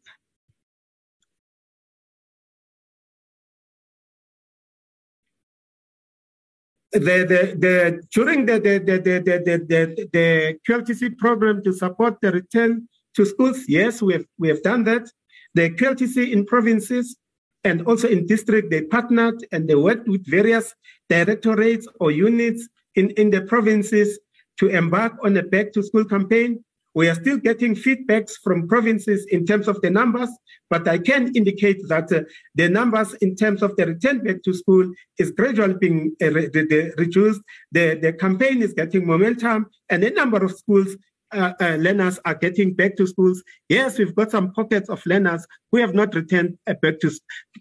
The, 6.92 7.00
the, 7.00 7.56
the, 7.58 8.02
during 8.12 8.46
the, 8.46 8.54
the, 8.54 8.78
the, 8.78 8.98
the, 8.98 9.18
the, 9.20 9.58
the, 9.66 10.08
the 10.12 10.58
QLTC 10.68 11.18
program 11.18 11.62
to 11.64 11.72
support 11.72 12.18
the 12.20 12.32
return 12.32 12.88
to 13.14 13.24
schools, 13.24 13.64
yes, 13.68 14.02
we 14.02 14.14
have, 14.14 14.24
we 14.38 14.48
have 14.48 14.62
done 14.62 14.84
that. 14.84 15.10
The 15.54 15.70
QLTC 15.70 16.32
in 16.32 16.46
provinces 16.46 17.16
and 17.64 17.82
also 17.82 18.08
in 18.08 18.26
district, 18.26 18.70
they 18.70 18.82
partnered 18.82 19.46
and 19.52 19.68
they 19.68 19.74
worked 19.74 20.08
with 20.08 20.28
various 20.28 20.74
directorates 21.08 21.86
or 22.00 22.10
units 22.10 22.68
in, 22.94 23.10
in 23.10 23.30
the 23.30 23.42
provinces 23.42 24.18
to 24.58 24.68
embark 24.68 25.12
on 25.24 25.36
a 25.36 25.42
back 25.42 25.72
to 25.72 25.82
school 25.82 26.04
campaign 26.04 26.64
we 26.94 27.08
are 27.08 27.14
still 27.14 27.38
getting 27.38 27.74
feedbacks 27.74 28.32
from 28.42 28.68
provinces 28.68 29.26
in 29.30 29.46
terms 29.46 29.68
of 29.68 29.80
the 29.80 29.90
numbers, 29.90 30.28
but 30.68 30.86
I 30.86 30.98
can 30.98 31.34
indicate 31.34 31.80
that 31.88 32.12
uh, 32.12 32.22
the 32.54 32.68
numbers 32.68 33.14
in 33.14 33.34
terms 33.34 33.62
of 33.62 33.76
the 33.76 33.86
return 33.86 34.22
back 34.22 34.42
to 34.44 34.54
school 34.54 34.90
is 35.18 35.30
gradually 35.30 35.74
being 35.80 36.14
uh, 36.22 36.30
re- 36.30 36.50
re- 36.52 36.92
reduced. 36.98 37.40
The, 37.72 37.98
the 38.00 38.12
campaign 38.12 38.62
is 38.62 38.72
getting 38.74 39.06
momentum, 39.06 39.66
and 39.88 40.04
a 40.04 40.10
number 40.10 40.44
of 40.44 40.52
schools 40.52 40.96
uh, 41.32 41.52
uh, 41.60 41.76
learners 41.76 42.18
are 42.26 42.34
getting 42.34 42.74
back 42.74 42.94
to 42.96 43.06
schools. 43.06 43.42
Yes, 43.68 43.98
we've 43.98 44.14
got 44.14 44.30
some 44.30 44.52
pockets 44.52 44.90
of 44.90 45.04
learners 45.06 45.46
who 45.70 45.78
have 45.78 45.94
not 45.94 46.14
returned 46.14 46.58
uh, 46.66 46.74
back 46.74 47.00
to 47.00 47.10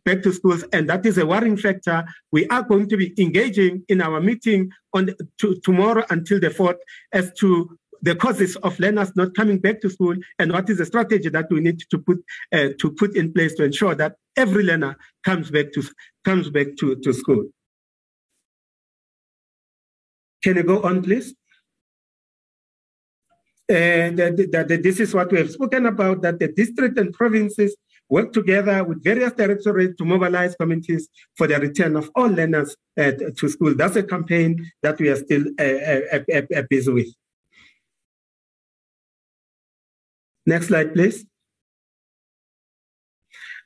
back 0.04 0.22
to 0.24 0.34
schools, 0.34 0.66
and 0.74 0.90
that 0.90 1.06
is 1.06 1.18
a 1.18 1.26
worrying 1.26 1.58
factor. 1.58 2.04
We 2.32 2.48
are 2.48 2.64
going 2.64 2.90
to 2.90 2.98
be 2.98 3.14
engaging 3.18 3.84
in 3.88 4.02
our 4.02 4.20
meeting 4.20 4.72
on 4.94 5.12
to, 5.40 5.60
tomorrow 5.64 6.04
until 6.10 6.40
the 6.40 6.50
fourth 6.50 6.78
as 7.14 7.32
to 7.40 7.78
the 8.02 8.16
causes 8.16 8.56
of 8.58 8.80
learners 8.80 9.16
not 9.16 9.36
coming 9.36 9.60
back 9.60 9.82
to 9.82 9.90
school 9.90 10.16
and 10.40 10.52
what 10.52 10.70
is 10.70 10.78
the 10.78 10.86
strategy 10.86 11.30
that 11.30 11.48
we 11.50 11.60
need 11.60 11.80
to 11.90 11.98
put 12.00 12.24
uh, 12.54 12.70
to 12.80 12.92
put 12.92 13.16
in 13.16 13.32
place 13.34 13.54
to 13.56 13.64
ensure 13.64 13.96
that 13.96 14.16
every 14.36 14.64
learner 14.64 14.96
comes 15.24 15.52
back 15.52 15.72
to 15.74 15.84
comes 16.24 16.50
back 16.50 16.68
to, 16.80 16.96
to 16.98 17.14
school. 17.14 17.46
Can 20.44 20.58
you 20.58 20.64
go 20.64 20.82
on, 20.82 21.04
please? 21.04 21.36
Uh, 23.70 24.12
that, 24.12 24.80
this 24.84 25.00
is 25.00 25.14
what 25.14 25.32
we 25.32 25.38
have 25.38 25.50
spoken 25.50 25.86
about, 25.86 26.22
that 26.24 26.40
the 26.40 26.50
district 26.50 26.98
and 26.98 27.14
provinces 27.14 27.78
work 28.10 28.34
together 28.34 28.84
with 28.84 29.02
various 29.02 29.32
directorates 29.32 29.96
to 29.96 30.04
mobilize 30.04 30.56
communities 30.56 31.08
for 31.38 31.48
the 31.48 31.58
return 31.58 31.96
of 31.96 32.10
all 32.16 32.28
learners 32.28 32.76
uh, 33.00 33.12
to 33.38 33.48
school. 33.48 33.74
That's 33.74 33.96
a 33.96 34.04
campaign 34.04 34.70
that 34.84 35.00
we 35.00 35.08
are 35.08 35.16
still 35.16 35.46
uh, 35.58 35.64
uh, 35.64 36.42
uh 36.54 36.64
busy 36.70 36.92
with. 36.92 37.08
Next 40.46 40.68
slide, 40.68 40.94
please. 40.94 41.26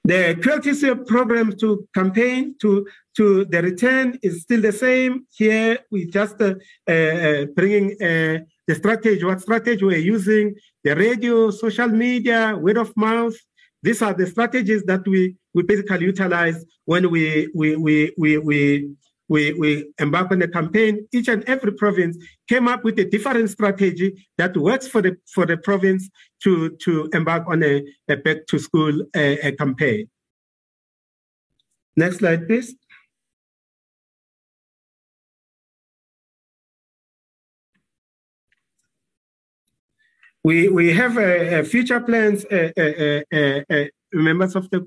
The 0.04 0.36
QLTC 0.40 1.08
program 1.08 1.58
to 1.58 1.88
campaign 1.92 2.56
to, 2.62 2.86
to 3.18 3.46
the 3.46 3.62
return 3.64 4.20
is 4.22 4.44
still 4.44 4.62
the 4.62 4.72
same. 4.72 5.26
Here, 5.32 5.80
we 5.90 6.06
just 6.06 6.40
uh, 6.40 6.54
uh, 6.88 7.46
bringing 7.56 7.94
uh, 8.00 8.46
the 8.68 8.76
strategy, 8.76 9.24
what 9.24 9.42
strategy 9.42 9.84
we're 9.84 9.98
using, 9.98 10.54
the 10.84 10.96
radio, 10.96 11.50
social 11.50 11.88
media, 11.88 12.56
word 12.56 12.78
of 12.78 12.96
mouth. 12.96 13.34
These 13.82 14.04
are 14.04 14.14
the 14.14 14.28
strategies 14.28 14.84
that 14.84 15.08
we, 15.08 15.38
we 15.56 15.64
basically 15.64 16.06
utilize 16.06 16.64
when 16.86 17.10
we, 17.10 17.50
we, 17.56 17.76
we, 17.76 18.14
we, 18.16 18.38
we 18.38 18.90
we, 19.28 19.54
we 19.54 19.92
embark 20.00 20.32
on 20.32 20.42
a 20.42 20.48
campaign. 20.48 21.08
Each 21.12 21.28
and 21.28 21.44
every 21.46 21.74
province 21.74 22.18
came 22.48 22.68
up 22.68 22.84
with 22.84 23.00
a 23.00 23.06
different 23.06 23.50
strategy 23.50 24.28
that 24.38 24.56
works 24.56 24.88
for 24.88 25.02
the 25.02 25.18
for 25.34 25.46
the 25.46 25.58
province 25.58 26.10
to 26.44 26.76
to 26.82 27.10
embark 27.14 27.48
on 27.48 27.64
a, 27.64 27.84
a 28.10 28.18
back 28.18 28.46
to 28.48 28.60
school 28.60 28.94
a, 29.16 29.52
campaign. 29.54 30.08
Next 31.98 32.18
slide, 32.18 32.48
please. 32.48 32.76
We, 40.44 40.70
we 40.70 40.94
have 40.94 41.18
a, 41.18 41.62
a 41.62 41.64
future 41.64 42.00
plans, 42.00 42.46
uh, 42.46 42.70
members 44.14 44.56
of 44.56 44.70
the 44.70 44.86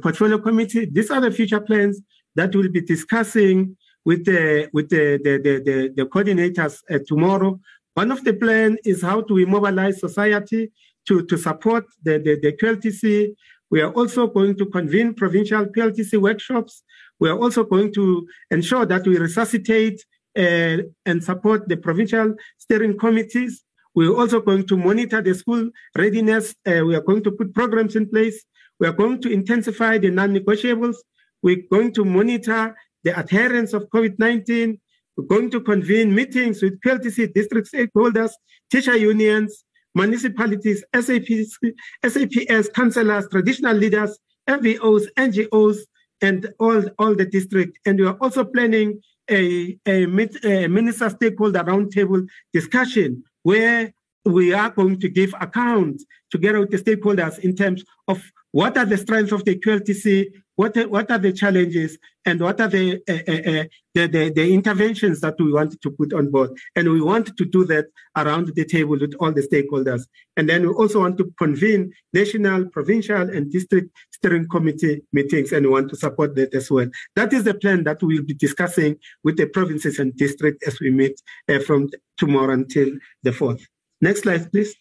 portfolio 0.00 0.38
committee. 0.38 0.84
These 0.84 1.10
are 1.10 1.20
the 1.20 1.32
future 1.32 1.60
plans 1.60 2.00
that 2.38 2.54
we'll 2.54 2.70
be 2.70 2.80
discussing 2.80 3.76
with 4.04 4.24
the 4.24 4.68
with 4.72 4.88
the 4.94 5.04
the, 5.24 5.32
the, 5.44 5.54
the, 5.68 5.76
the 5.98 6.06
coordinators 6.06 6.74
uh, 6.90 6.98
tomorrow. 7.06 7.58
One 7.94 8.12
of 8.12 8.22
the 8.22 8.32
plan 8.32 8.78
is 8.84 9.02
how 9.02 9.22
to 9.22 9.46
mobilize 9.46 9.98
society 9.98 10.70
to, 11.08 11.26
to 11.26 11.36
support 11.36 11.84
the, 12.04 12.18
the, 12.20 12.38
the 12.40 12.52
QLTC. 12.52 13.34
We 13.70 13.80
are 13.80 13.90
also 13.90 14.28
going 14.28 14.56
to 14.58 14.66
convene 14.66 15.14
provincial 15.14 15.64
QLTC 15.66 16.20
workshops. 16.20 16.84
We 17.18 17.28
are 17.28 17.36
also 17.36 17.64
going 17.64 17.92
to 17.94 18.28
ensure 18.52 18.86
that 18.86 19.04
we 19.04 19.18
resuscitate 19.18 20.04
uh, 20.38 20.76
and 21.06 21.24
support 21.24 21.68
the 21.68 21.76
provincial 21.76 22.36
steering 22.58 22.96
committees. 22.96 23.64
We're 23.96 24.16
also 24.16 24.40
going 24.40 24.68
to 24.68 24.76
monitor 24.76 25.20
the 25.20 25.34
school 25.34 25.70
readiness. 25.96 26.54
Uh, 26.64 26.84
we 26.86 26.94
are 26.94 27.02
going 27.02 27.24
to 27.24 27.32
put 27.32 27.52
programs 27.52 27.96
in 27.96 28.08
place. 28.08 28.44
We 28.78 28.86
are 28.86 28.92
going 28.92 29.20
to 29.22 29.28
intensify 29.28 29.98
the 29.98 30.10
non-negotiables 30.10 30.98
we're 31.42 31.62
going 31.70 31.92
to 31.94 32.04
monitor 32.04 32.76
the 33.04 33.18
adherence 33.18 33.72
of 33.72 33.88
COVID-19. 33.90 34.78
We're 35.16 35.24
going 35.24 35.50
to 35.50 35.60
convene 35.60 36.14
meetings 36.14 36.62
with 36.62 36.80
QLTC 36.80 37.32
district 37.34 37.70
stakeholders, 37.72 38.30
teacher 38.70 38.96
unions, 38.96 39.64
municipalities, 39.94 40.84
SAPs, 40.94 41.58
SAPS, 42.06 42.68
councillors, 42.70 43.26
traditional 43.30 43.76
leaders, 43.76 44.18
MVOs, 44.48 45.06
NGOs, 45.16 45.78
and 46.20 46.48
all, 46.58 46.82
all 46.98 47.14
the 47.14 47.26
district. 47.26 47.78
And 47.86 47.98
we 47.98 48.06
are 48.06 48.16
also 48.20 48.44
planning 48.44 49.00
a, 49.30 49.78
a, 49.86 50.04
a 50.44 50.68
minister 50.68 51.10
stakeholder 51.10 51.60
roundtable 51.60 52.26
discussion 52.52 53.22
where 53.42 53.92
we 54.24 54.52
are 54.52 54.70
going 54.70 55.00
to 55.00 55.08
give 55.08 55.34
account 55.40 56.02
together 56.30 56.60
with 56.60 56.70
the 56.70 56.78
stakeholders 56.78 57.38
in 57.40 57.54
terms 57.54 57.84
of 58.08 58.22
what 58.58 58.76
are 58.76 58.84
the 58.84 58.96
strengths 58.96 59.30
of 59.30 59.44
the 59.44 59.56
QLTC, 59.56 60.26
what 60.56 60.74
what 60.90 61.08
are 61.12 61.18
the 61.18 61.32
challenges 61.32 61.96
and 62.24 62.40
what 62.40 62.60
are 62.60 62.66
the, 62.66 63.00
uh, 63.08 63.12
uh, 63.32 63.50
uh, 63.50 63.64
the, 63.94 64.06
the, 64.14 64.32
the, 64.34 64.52
interventions 64.52 65.20
that 65.20 65.36
we 65.38 65.52
want 65.52 65.80
to 65.80 65.90
put 65.92 66.12
on 66.12 66.28
board. 66.32 66.50
And 66.74 66.90
we 66.90 67.00
want 67.00 67.36
to 67.36 67.44
do 67.44 67.64
that 67.66 67.86
around 68.16 68.50
the 68.56 68.64
table 68.64 68.98
with 68.98 69.14
all 69.20 69.30
the 69.30 69.46
stakeholders. 69.50 70.02
And 70.36 70.48
then 70.48 70.62
we 70.66 70.74
also 70.74 70.98
want 70.98 71.18
to 71.18 71.32
convene 71.38 71.92
national, 72.12 72.66
provincial, 72.70 73.30
and 73.30 73.48
district 73.48 73.90
steering 74.10 74.48
committee 74.48 75.02
meetings, 75.12 75.52
and 75.52 75.64
we 75.64 75.70
want 75.70 75.88
to 75.90 75.96
support 75.96 76.34
that 76.34 76.52
as 76.52 76.68
well. 76.68 76.88
That 77.14 77.32
is 77.32 77.44
the 77.44 77.54
plan 77.54 77.84
that 77.84 78.02
we'll 78.02 78.24
be 78.24 78.34
discussing 78.34 78.96
with 79.22 79.36
the 79.36 79.46
provinces 79.46 80.00
and 80.00 80.16
districts 80.16 80.66
as 80.66 80.80
we 80.80 80.90
meet 80.90 81.16
from 81.64 81.90
tomorrow 82.16 82.54
until 82.54 82.88
the 83.22 83.30
4th. 83.30 83.62
Next 84.00 84.22
slide, 84.22 84.50
please. 84.50 84.74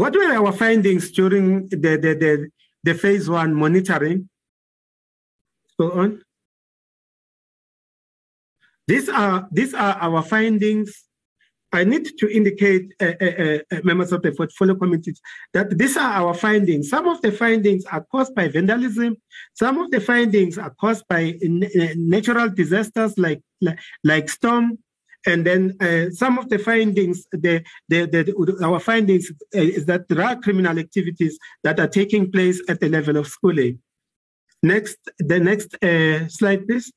What 0.00 0.14
were 0.14 0.32
our 0.32 0.52
findings 0.52 1.10
during 1.10 1.68
the, 1.68 1.76
the, 1.76 2.12
the, 2.22 2.48
the 2.82 2.94
phase 2.94 3.28
one 3.28 3.54
monitoring? 3.54 4.30
Go 5.78 5.92
on. 5.92 6.22
These 8.88 9.10
are 9.10 9.46
these 9.52 9.74
are 9.74 9.96
our 10.00 10.22
findings. 10.22 10.90
I 11.70 11.84
need 11.84 12.16
to 12.18 12.34
indicate, 12.34 12.94
uh, 12.98 13.12
uh, 13.20 13.58
uh, 13.70 13.80
members 13.84 14.10
of 14.12 14.22
the 14.22 14.32
portfolio 14.32 14.74
committee, 14.74 15.14
that 15.52 15.76
these 15.78 15.98
are 15.98 16.12
our 16.20 16.32
findings. 16.32 16.88
Some 16.88 17.06
of 17.06 17.20
the 17.20 17.30
findings 17.30 17.84
are 17.84 18.04
caused 18.10 18.34
by 18.34 18.48
vandalism. 18.48 19.18
Some 19.52 19.76
of 19.82 19.90
the 19.90 20.00
findings 20.00 20.56
are 20.56 20.74
caused 20.80 21.04
by 21.08 21.34
natural 21.42 22.48
disasters 22.48 23.18
like 23.18 23.42
like, 23.60 23.78
like 24.02 24.30
storm. 24.30 24.78
And 25.26 25.46
then 25.46 25.76
uh, 25.80 26.10
some 26.10 26.38
of 26.38 26.48
the 26.48 26.58
findings, 26.58 27.26
the, 27.30 27.62
the, 27.88 28.06
the, 28.06 28.64
our 28.64 28.80
findings 28.80 29.30
is 29.52 29.84
that 29.86 30.08
there 30.08 30.22
are 30.22 30.36
criminal 30.36 30.78
activities 30.78 31.38
that 31.62 31.78
are 31.78 31.88
taking 31.88 32.32
place 32.32 32.62
at 32.68 32.80
the 32.80 32.88
level 32.88 33.16
of 33.16 33.26
schooling. 33.26 33.80
Next, 34.62 34.98
the 35.18 35.38
next 35.38 35.74
uh, 35.82 36.28
slide, 36.28 36.66
please. 36.66 36.92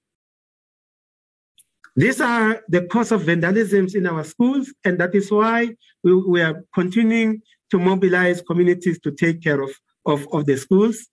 These 1.95 2.21
are 2.21 2.61
the 2.67 2.85
cause 2.87 3.11
of 3.11 3.23
vandalisms 3.23 3.93
in 3.93 4.07
our 4.07 4.23
schools, 4.23 4.73
and 4.83 4.97
that 4.99 5.13
is 5.13 5.31
why 5.31 5.75
we, 6.03 6.15
we 6.15 6.41
are 6.41 6.63
continuing 6.73 7.41
to 7.69 7.77
mobilize 7.77 8.41
communities 8.41 8.99
to 9.01 9.11
take 9.11 9.43
care 9.43 9.61
of, 9.61 9.71
of, 10.05 10.27
of 10.31 10.45
the 10.45 10.57
schools. 10.57 11.07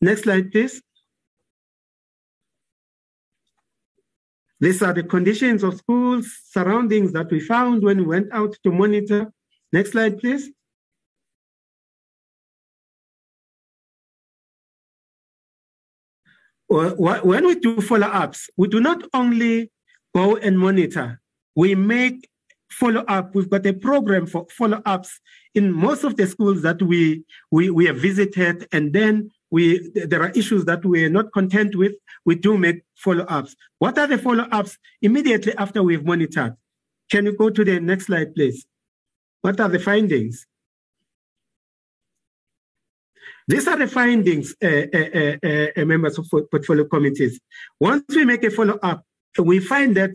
Next 0.00 0.22
slide, 0.22 0.50
please. 0.50 0.82
These 4.62 4.80
are 4.80 4.92
the 4.92 5.02
conditions 5.02 5.64
of 5.64 5.76
schools 5.76 6.38
surroundings 6.46 7.12
that 7.14 7.28
we 7.32 7.40
found 7.40 7.82
when 7.82 7.98
we 7.98 8.04
went 8.04 8.32
out 8.32 8.56
to 8.62 8.70
monitor. 8.70 9.32
Next 9.72 9.90
slide, 9.90 10.18
please. 10.20 10.50
when 16.68 17.46
we 17.46 17.56
do 17.56 17.80
follow-ups, 17.80 18.50
we 18.56 18.68
do 18.68 18.80
not 18.80 19.02
only 19.12 19.70
go 20.14 20.36
and 20.36 20.58
monitor, 20.58 21.20
we 21.56 21.74
make 21.74 22.30
follow-up. 22.70 23.34
We've 23.34 23.50
got 23.50 23.66
a 23.66 23.72
program 23.72 24.26
for 24.26 24.46
follow-ups 24.48 25.20
in 25.56 25.72
most 25.72 26.04
of 26.04 26.16
the 26.16 26.26
schools 26.28 26.62
that 26.62 26.80
we, 26.80 27.24
we, 27.50 27.68
we 27.68 27.86
have 27.86 27.96
visited, 27.96 28.68
and 28.72 28.92
then 28.92 29.28
we 29.52 29.90
there 29.94 30.22
are 30.22 30.30
issues 30.30 30.64
that 30.64 30.82
we 30.84 31.04
are 31.04 31.10
not 31.10 31.30
content 31.32 31.76
with, 31.76 31.92
we 32.24 32.34
do 32.34 32.56
make 32.56 32.78
follow-ups. 32.96 33.54
What 33.78 33.98
are 33.98 34.06
the 34.06 34.18
follow-ups 34.18 34.78
immediately 35.02 35.54
after 35.56 35.82
we've 35.82 36.04
monitored? 36.04 36.54
Can 37.10 37.26
you 37.26 37.36
go 37.36 37.50
to 37.50 37.62
the 37.62 37.78
next 37.78 38.06
slide, 38.06 38.34
please? 38.34 38.64
What 39.42 39.60
are 39.60 39.68
the 39.68 39.78
findings? 39.78 40.46
These 43.46 43.68
are 43.68 43.76
the 43.76 43.88
findings, 43.88 44.54
uh, 44.62 44.86
uh, 44.94 45.80
uh, 45.80 45.84
members 45.84 46.16
of 46.18 46.26
portfolio 46.30 46.84
committees. 46.84 47.38
Once 47.78 48.04
we 48.08 48.24
make 48.24 48.44
a 48.44 48.50
follow-up, 48.50 49.04
we 49.38 49.58
find 49.58 49.96
that 49.96 50.12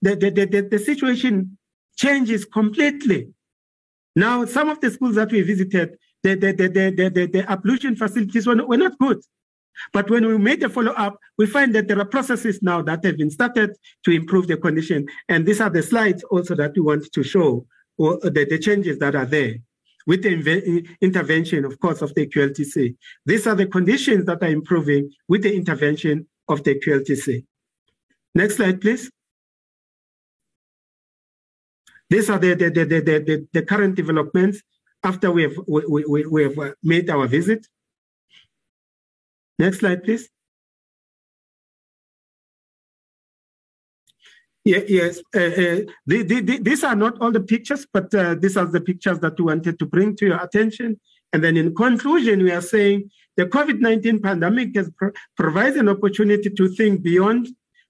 the, 0.00 0.14
the, 0.14 0.30
the, 0.30 0.68
the 0.70 0.78
situation 0.78 1.58
changes 1.96 2.44
completely. 2.44 3.28
Now, 4.16 4.44
some 4.46 4.70
of 4.70 4.80
the 4.80 4.90
schools 4.90 5.16
that 5.16 5.32
we 5.32 5.42
visited, 5.42 5.98
the, 6.24 6.34
the, 6.34 6.52
the, 6.52 6.68
the, 6.68 7.10
the, 7.10 7.26
the 7.26 7.50
ablution 7.50 7.94
facilities 7.94 8.46
were, 8.46 8.66
were 8.66 8.78
not 8.78 8.98
good. 8.98 9.20
But 9.92 10.08
when 10.10 10.26
we 10.26 10.38
made 10.38 10.62
a 10.62 10.70
follow-up, 10.70 11.18
we 11.36 11.46
find 11.46 11.74
that 11.74 11.86
there 11.86 12.00
are 12.00 12.04
processes 12.06 12.60
now 12.62 12.80
that 12.82 13.04
have 13.04 13.18
been 13.18 13.30
started 13.30 13.76
to 14.04 14.10
improve 14.10 14.46
the 14.46 14.56
condition. 14.56 15.06
And 15.28 15.44
these 15.44 15.60
are 15.60 15.68
the 15.68 15.82
slides 15.82 16.24
also 16.24 16.54
that 16.54 16.72
we 16.74 16.80
want 16.80 17.12
to 17.12 17.22
show, 17.22 17.66
or 17.98 18.18
the, 18.20 18.46
the 18.48 18.58
changes 18.58 18.98
that 19.00 19.14
are 19.14 19.26
there 19.26 19.56
with 20.06 20.22
the 20.22 20.84
intervention, 21.00 21.64
of 21.64 21.78
course, 21.80 22.02
of 22.02 22.14
the 22.14 22.26
QLTC. 22.26 22.94
These 23.26 23.46
are 23.46 23.54
the 23.54 23.66
conditions 23.66 24.26
that 24.26 24.42
are 24.42 24.48
improving 24.48 25.10
with 25.28 25.42
the 25.42 25.54
intervention 25.54 26.26
of 26.48 26.62
the 26.62 26.80
QLTC. 26.80 27.44
Next 28.34 28.56
slide, 28.56 28.80
please. 28.80 29.10
These 32.10 32.30
are 32.30 32.38
the, 32.38 32.54
the, 32.54 32.70
the, 32.70 32.84
the, 32.84 33.00
the, 33.00 33.48
the 33.52 33.62
current 33.62 33.94
developments 33.94 34.62
after 35.04 35.30
we 35.30 35.42
have, 35.42 35.56
we, 35.68 36.04
we, 36.06 36.26
we 36.26 36.42
have 36.44 36.74
made 36.82 37.10
our 37.10 37.26
visit. 37.26 37.66
Next 39.58 39.80
slide, 39.80 40.02
please. 40.02 40.28
Yeah, 44.64 44.80
yes, 44.88 45.18
uh, 45.36 45.40
uh, 45.40 45.80
the, 46.06 46.22
the, 46.22 46.40
the, 46.40 46.58
these 46.58 46.84
are 46.84 46.96
not 46.96 47.20
all 47.20 47.30
the 47.30 47.40
pictures, 47.40 47.86
but 47.92 48.12
uh, 48.14 48.34
these 48.34 48.56
are 48.56 48.64
the 48.64 48.80
pictures 48.80 49.18
that 49.20 49.38
we 49.38 49.44
wanted 49.44 49.78
to 49.78 49.84
bring 49.84 50.16
to 50.16 50.24
your 50.24 50.42
attention. 50.42 50.98
And 51.34 51.44
then 51.44 51.58
in 51.58 51.74
conclusion, 51.74 52.42
we 52.42 52.50
are 52.50 52.62
saying 52.62 53.10
the 53.36 53.44
COVID-19 53.44 54.22
pandemic 54.22 54.74
has 54.76 54.90
pro 54.96 55.10
provides 55.36 55.76
an 55.76 55.90
opportunity 55.90 56.48
to 56.48 56.68
think 56.68 57.02
beyond. 57.02 57.48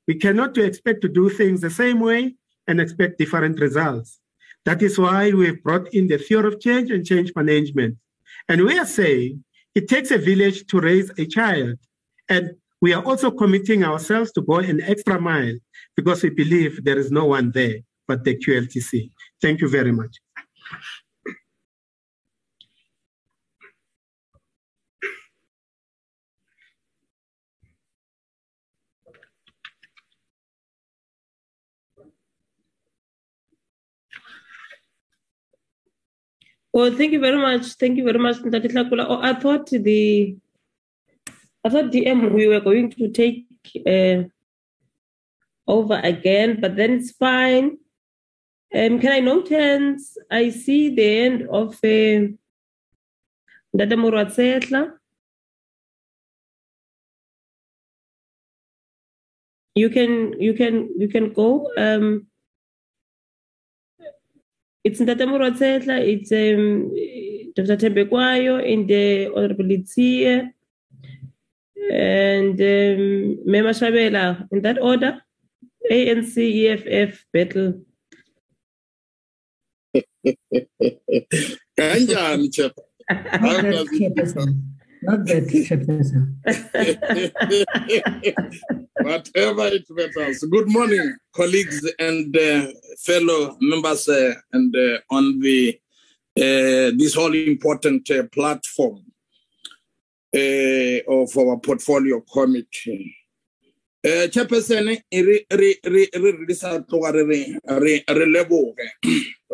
We 0.09 0.17
cannot 0.17 0.59
expect 0.59 1.03
to 1.03 1.09
do 1.09 1.31
things 1.31 1.61
the 1.61 1.71
same 1.71 2.01
way 2.01 2.35
and 2.67 2.81
expect 2.81 3.19
different 3.19 3.61
results. 3.61 4.19
That 4.65 4.83
is 4.83 4.99
why 4.99 5.33
we 5.33 5.47
have 5.47 5.62
brought 5.62 5.93
in 5.93 6.09
the 6.09 6.19
theory 6.19 6.49
of 6.49 6.61
change 6.61 6.91
and 6.91 7.05
change 7.05 7.33
management. 7.37 7.97
And 8.49 8.65
we 8.65 8.79
are 8.79 8.87
saying 8.87 9.45
it 9.75 9.89
takes 9.89 10.11
a 10.11 10.19
village 10.19 10.67
to 10.69 10.81
raise 10.81 11.11
a 11.19 11.27
child. 11.27 11.79
And 12.29 12.53
we 12.81 12.93
are 12.93 13.03
also 13.03 13.31
committing 13.31 13.85
ourselves 13.85 14.33
to 14.33 14.43
go 14.43 14.57
an 14.57 14.81
extra 14.83 15.21
mile 15.21 15.55
because 15.97 16.23
we 16.23 16.31
believe 16.31 16.85
there 16.85 16.99
is 16.99 17.11
no 17.11 17.27
one 17.27 17.51
there 17.53 17.79
but 18.07 18.25
the 18.25 18.37
QLTC. 18.37 19.11
Thank 19.41 19.61
you 19.61 19.69
very 19.69 19.93
much. 19.93 20.19
Well, 36.75 36.91
thank 36.91 37.12
you 37.12 37.20
very 37.20 37.39
much. 37.39 37.75
Thank 37.75 37.99
you 37.99 38.05
very 38.05 38.18
much, 38.18 38.39
Oh, 38.43 39.20
I 39.22 39.35
thought 39.35 39.68
the, 39.68 40.37
I 41.64 41.68
thought 41.68 41.93
DM 41.93 42.33
we 42.33 42.49
were 42.49 42.59
going 42.59 42.91
to 42.91 43.09
take 43.11 43.47
uh, 43.87 44.25
over 45.68 46.01
again, 46.03 46.59
but 46.61 46.75
then 46.75 46.95
it's 46.95 47.12
fine. 47.12 47.79
Um, 48.75 48.99
can 48.99 49.12
I 49.12 49.20
notice? 49.20 50.18
I 50.29 50.51
see 50.51 50.93
the 50.93 51.18
end 51.18 51.43
of 51.49 51.75
uh, 51.75 52.35
Dada 53.77 53.95
Muratsetla. 53.95 54.95
You 59.77 59.91
can 59.91 60.41
you 60.41 60.55
can 60.55 60.91
you 60.99 61.07
can 61.07 61.33
go. 61.33 61.70
Um, 61.77 62.27
it's 64.85 65.01
Ndata 65.01 65.24
Muratsetla, 65.26 65.99
it's 66.07 66.30
um, 66.30 66.93
Dr. 67.57 67.76
Thembekwayo 67.76 68.62
in 68.64 68.87
the 68.87 69.28
Honorable 69.28 69.64
Letsie, 69.64 70.53
and 71.91 72.61
um, 72.61 73.39
Mema 73.49 73.72
Shabela, 73.72 74.47
in 74.53 74.62
that 74.62 74.80
order. 74.80 75.20
ANC 75.91 76.37
EFF 76.39 77.26
battle. 77.32 77.80
Kanjani 81.78 82.53
chap? 82.53 82.72
Not 85.05 85.27
that 85.27 85.45
chairperson. 85.49 86.25
Whatever 89.03 89.67
it 89.67 89.85
matters. 89.91 90.45
Good 90.51 90.69
morning, 90.69 91.17
colleagues 91.35 91.93
and 91.99 92.35
uh, 92.35 92.69
fellow 93.01 93.57
members, 93.61 94.09
uh, 94.09 94.35
and 94.53 94.75
uh, 94.75 94.99
on 95.11 95.41
the 95.41 95.79
uh, 96.39 96.91
this 96.97 97.15
whole 97.15 97.35
important 97.35 98.11
uh, 98.11 98.23
platform 98.33 99.05
uh, 100.35 100.99
of 101.07 101.37
our 101.37 101.59
portfolio 101.59 102.21
committee. 102.21 103.15
eh 104.05 104.27
chairperson 104.29 104.89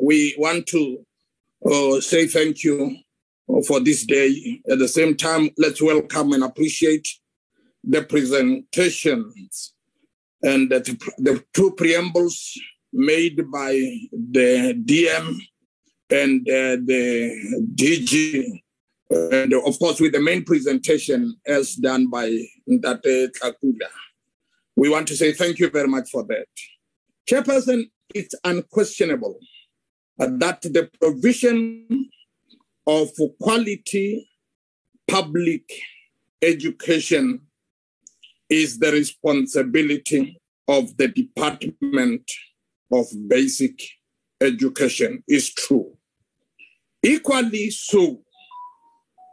we 0.03 0.34
want 0.38 0.66
to 0.66 1.07
uh, 1.66 2.01
say 2.01 2.26
thank 2.26 2.64
you 2.64 2.96
for 3.66 3.80
this 3.80 4.05
day 4.05 4.61
at 4.70 4.78
the 4.78 4.88
same 4.88 5.16
time 5.16 5.51
let's 5.59 5.82
welcome 5.82 6.32
and 6.32 6.44
appreciate 6.44 7.07
the 7.84 8.03
presentations 8.03 9.74
and 10.42 10.70
the, 10.70 10.80
the 11.18 11.44
two 11.53 11.72
preambles 11.72 12.59
made 12.92 13.51
by 13.51 13.72
the 14.12 14.74
DM 14.84 15.38
and 16.11 16.48
uh, 16.48 16.76
the 16.84 17.66
DG 17.74 18.61
and 19.11 19.53
of 19.55 19.78
course 19.78 20.01
with 20.01 20.12
the 20.12 20.20
main 20.20 20.44
presentation 20.44 21.34
as 21.46 21.74
done 21.74 22.09
by 22.09 22.28
Ndate 22.68 23.30
Tlakula. 23.32 23.88
We 24.76 24.88
want 24.88 25.09
to 25.09 25.16
say 25.16 25.32
thank 25.32 25.59
you 25.59 25.68
very 25.68 25.88
much 25.88 26.11
for 26.11 26.24
that. 26.24 26.46
Chairperson, 27.28 27.90
it's 28.14 28.34
unquestionable 28.44 29.38
that 30.18 30.62
the 30.62 30.90
provision 31.01 31.86
of 32.91 33.09
quality 33.41 34.28
public 35.09 35.62
education 36.43 37.41
is 38.49 38.80
the 38.80 38.91
responsibility 38.91 40.36
of 40.66 40.97
the 40.97 41.07
Department 41.07 42.28
of 42.93 43.07
Basic 43.28 43.80
Education 44.41 45.22
is 45.28 45.55
true. 45.55 45.97
Equally 47.01 47.70
so, 47.70 48.22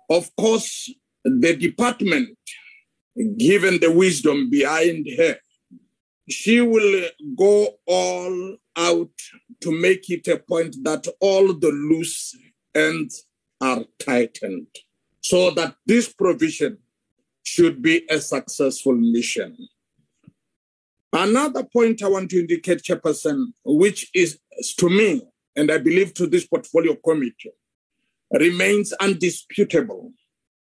of 0.08 0.30
course, 0.36 0.94
the 1.24 1.56
department, 1.56 2.38
given 3.38 3.80
the 3.80 3.92
wisdom 3.92 4.52
behind 4.52 5.08
her, 5.18 5.38
she 6.30 6.62
will 6.62 7.10
go 7.36 7.70
all 7.88 8.58
out 8.76 9.18
to 9.62 9.72
make 9.72 10.12
it 10.12 10.28
a 10.28 10.38
point 10.38 10.76
that 10.84 11.08
all 11.20 11.54
the 11.54 11.72
loose 11.72 12.36
ends 12.76 13.24
are 13.62 13.84
tightened 14.00 14.68
so 15.22 15.52
that 15.52 15.76
this 15.86 16.14
provision 16.14 16.78
should 17.44 17.82
be 17.82 18.06
a 18.10 18.20
successful 18.20 18.94
mission. 18.94 19.56
Another 21.14 21.64
point 21.64 22.04
I 22.04 22.10
want 22.10 22.30
to 22.32 22.40
indicate, 22.40 22.84
Chairperson, 22.84 23.48
which 23.64 24.10
is 24.14 24.40
to 24.78 24.90
me, 24.90 25.22
and 25.56 25.72
I 25.72 25.78
believe 25.78 26.14
to 26.16 26.28
this 26.28 26.46
portfolio 26.46 26.96
committee, 26.96 27.52
remains 28.32 28.94
undisputable, 28.94 30.12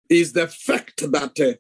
is 0.09 0.33
the 0.33 0.47
fact 0.47 1.01
that 1.13 1.59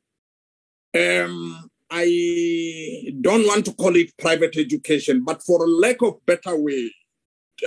uh, 0.95 1.25
um, 1.25 1.71
I 1.91 3.13
don't 3.21 3.47
want 3.47 3.65
to 3.67 3.75
call 3.75 3.97
it 3.97 4.17
private 4.19 4.57
education, 4.57 5.25
but 5.25 5.43
for 5.43 5.67
lack 5.67 6.01
of 6.03 6.25
better 6.25 6.57
way, 6.57 6.93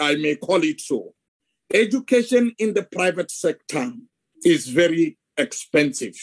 I 0.01 0.16
may 0.16 0.36
call 0.36 0.64
it 0.64 0.80
so. 0.80 1.14
Education 1.74 2.53
in 2.57 2.74
the 2.74 2.84
private 2.84 3.32
sector 3.32 3.93
is 4.43 4.67
very 4.67 5.17
expensive. 5.38 6.15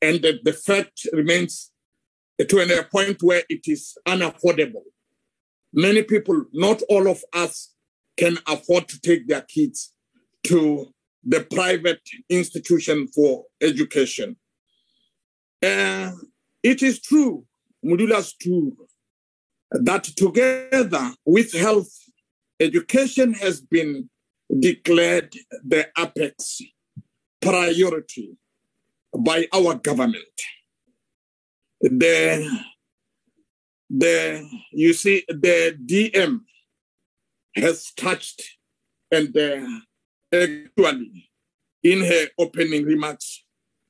And 0.00 0.22
the, 0.22 0.38
the 0.42 0.52
fact 0.52 1.06
remains 1.12 1.70
to 2.38 2.78
a 2.78 2.84
point 2.84 3.22
where 3.22 3.42
it 3.48 3.62
is 3.66 3.96
unaffordable. 4.06 4.84
Many 5.72 6.02
people, 6.02 6.44
not 6.52 6.80
all 6.88 7.08
of 7.08 7.22
us, 7.34 7.74
can 8.16 8.38
afford 8.46 8.88
to 8.88 9.00
take 9.00 9.28
their 9.28 9.42
kids 9.42 9.92
to 10.44 10.86
the 11.24 11.40
private 11.40 12.00
institution 12.30 13.08
for 13.08 13.44
education. 13.60 14.36
Uh, 15.62 16.12
it 16.62 16.82
is 16.82 17.00
true, 17.00 17.44
Mudula's 17.84 18.32
true, 18.40 18.76
that 19.70 20.04
together 20.04 21.12
with 21.26 21.52
health, 21.52 21.92
education 22.60 23.34
has 23.34 23.60
been 23.60 24.08
declared 24.56 25.34
the 25.64 25.88
apex 25.98 26.60
priority 27.40 28.36
by 29.16 29.46
our 29.52 29.74
government. 29.74 30.24
The, 31.80 32.48
the, 33.90 34.48
you 34.72 34.92
see, 34.92 35.24
the 35.28 35.76
DM 35.86 36.40
has 37.56 37.92
touched 37.96 38.42
and 39.10 39.36
uh, 39.36 39.66
actually 40.32 41.30
in 41.82 42.04
her 42.04 42.26
opening 42.38 42.84
remarks 42.84 43.44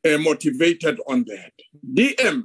uh, 0.07 0.19
motivated 0.19 1.01
on 1.09 1.25
that. 1.25 1.53
DM, 1.95 2.45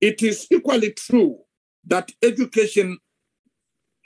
it 0.00 0.22
is 0.22 0.46
equally 0.50 0.92
true 0.92 1.38
that 1.86 2.10
education 2.22 2.98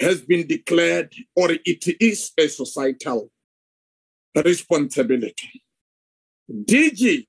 has 0.00 0.20
been 0.22 0.46
declared 0.46 1.12
or 1.36 1.50
it 1.50 1.96
is 2.00 2.32
a 2.38 2.48
societal 2.48 3.30
responsibility. 4.34 5.62
DG, 6.50 7.26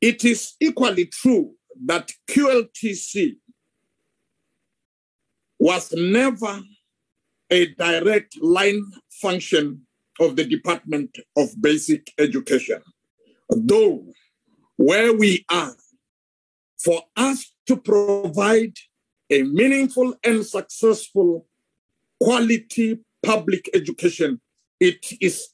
it 0.00 0.24
is 0.24 0.54
equally 0.60 1.06
true 1.06 1.54
that 1.84 2.10
QLTC 2.28 3.36
was 5.58 5.92
never 5.92 6.60
a 7.50 7.66
direct 7.74 8.36
line 8.42 8.84
function 9.20 9.86
of 10.18 10.36
the 10.36 10.44
Department 10.44 11.16
of 11.36 11.50
Basic 11.60 12.10
Education. 12.18 12.82
Though 13.48 14.04
where 14.76 15.12
we 15.12 15.44
are, 15.50 15.76
for 16.78 17.02
us 17.16 17.52
to 17.66 17.76
provide 17.76 18.76
a 19.30 19.42
meaningful 19.44 20.14
and 20.24 20.44
successful 20.44 21.46
quality 22.20 22.98
public 23.22 23.70
education, 23.72 24.40
it 24.80 25.06
is 25.20 25.51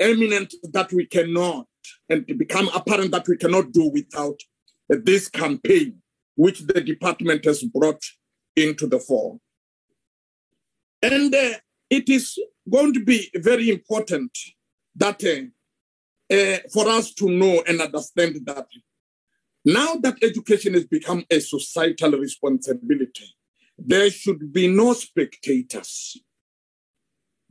eminent 0.00 0.54
that 0.72 0.92
we 0.92 1.06
cannot, 1.06 1.66
and 2.08 2.26
become 2.26 2.68
apparent 2.74 3.12
that 3.12 3.28
we 3.28 3.36
cannot 3.36 3.72
do 3.72 3.88
without 3.88 4.40
this 4.88 5.28
campaign, 5.28 5.98
which 6.34 6.60
the 6.60 6.80
department 6.80 7.44
has 7.44 7.62
brought 7.62 8.02
into 8.56 8.86
the 8.86 8.98
fore. 8.98 9.38
And 11.02 11.34
uh, 11.34 11.54
it 11.88 12.08
is 12.08 12.38
going 12.68 12.92
to 12.94 13.04
be 13.04 13.30
very 13.36 13.70
important 13.70 14.36
that 14.96 15.22
uh, 15.24 16.34
uh, 16.34 16.58
for 16.72 16.88
us 16.88 17.12
to 17.14 17.30
know 17.30 17.62
and 17.66 17.80
understand 17.80 18.36
that 18.46 18.66
now 19.64 19.94
that 19.96 20.22
education 20.22 20.74
has 20.74 20.86
become 20.86 21.24
a 21.30 21.40
societal 21.40 22.12
responsibility, 22.12 23.34
there 23.76 24.10
should 24.10 24.52
be 24.52 24.68
no 24.68 24.92
spectators, 24.94 26.20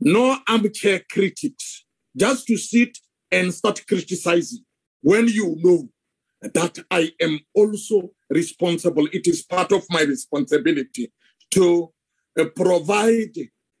no 0.00 0.38
armchair 0.48 1.02
critics, 1.10 1.84
just 2.16 2.46
to 2.46 2.56
sit 2.56 2.98
and 3.30 3.52
start 3.54 3.84
criticizing 3.86 4.64
when 5.02 5.28
you 5.28 5.56
know 5.60 5.88
that 6.42 6.78
I 6.90 7.12
am 7.20 7.40
also 7.54 8.10
responsible. 8.28 9.06
It 9.12 9.26
is 9.26 9.42
part 9.42 9.72
of 9.72 9.84
my 9.90 10.02
responsibility 10.02 11.12
to 11.52 11.92
uh, 12.38 12.44
provide 12.56 13.36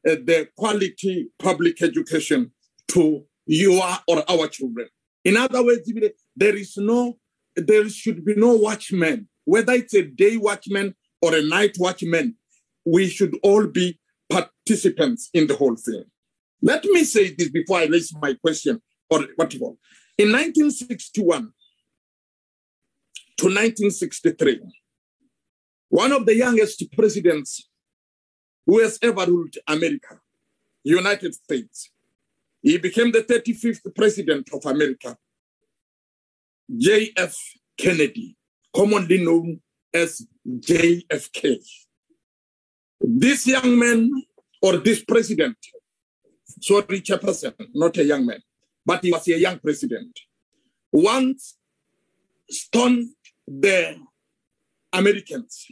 uh, 0.08 0.16
the 0.24 0.48
quality 0.56 1.30
public 1.38 1.82
education 1.82 2.52
to 2.88 3.24
your 3.46 3.82
or 4.06 4.30
our 4.30 4.48
children. 4.48 4.88
In 5.24 5.36
other 5.36 5.64
words, 5.64 5.90
there 6.36 6.56
is 6.56 6.76
no, 6.76 7.18
there 7.56 7.88
should 7.88 8.24
be 8.24 8.34
no 8.34 8.54
watchman, 8.54 9.28
whether 9.44 9.72
it's 9.72 9.94
a 9.94 10.02
day 10.02 10.36
watchman 10.36 10.94
or 11.22 11.34
a 11.34 11.42
night 11.42 11.76
watchman. 11.78 12.36
We 12.86 13.08
should 13.08 13.36
all 13.42 13.66
be 13.66 13.98
participants 14.30 15.28
in 15.34 15.46
the 15.46 15.56
whole 15.56 15.76
thing. 15.76 16.04
Let 16.62 16.84
me 16.84 17.04
say 17.04 17.34
this 17.34 17.50
before 17.50 17.78
I 17.78 17.86
raise 17.86 18.14
my 18.20 18.34
question 18.34 18.80
or 19.08 19.26
what 19.36 19.52
you 19.54 19.60
want. 19.60 19.78
In 20.18 20.30
1961 20.32 21.52
to 23.38 23.46
1963, 23.46 24.60
one 25.88 26.12
of 26.12 26.26
the 26.26 26.36
youngest 26.36 26.84
presidents 26.92 27.68
who 28.66 28.80
has 28.80 28.98
ever 29.02 29.24
ruled 29.26 29.54
America, 29.66 30.20
United 30.84 31.34
States, 31.34 31.90
he 32.62 32.76
became 32.76 33.10
the 33.10 33.22
35th 33.22 33.94
president 33.94 34.48
of 34.52 34.64
America, 34.66 35.16
J.F. 36.76 37.36
Kennedy, 37.78 38.36
commonly 38.74 39.24
known 39.24 39.60
as 39.92 40.26
JFK. 40.46 41.58
This 43.00 43.46
young 43.46 43.78
man 43.78 44.10
or 44.60 44.76
this 44.76 45.02
president 45.02 45.56
sorry, 46.60 47.00
chairperson, 47.00 47.54
not 47.74 47.96
a 47.96 48.04
young 48.04 48.26
man, 48.26 48.40
but 48.84 49.04
he 49.04 49.12
was 49.12 49.26
a 49.28 49.38
young 49.38 49.58
president, 49.58 50.18
once 50.92 51.56
stunned 52.48 53.08
the 53.46 53.96
Americans 54.92 55.66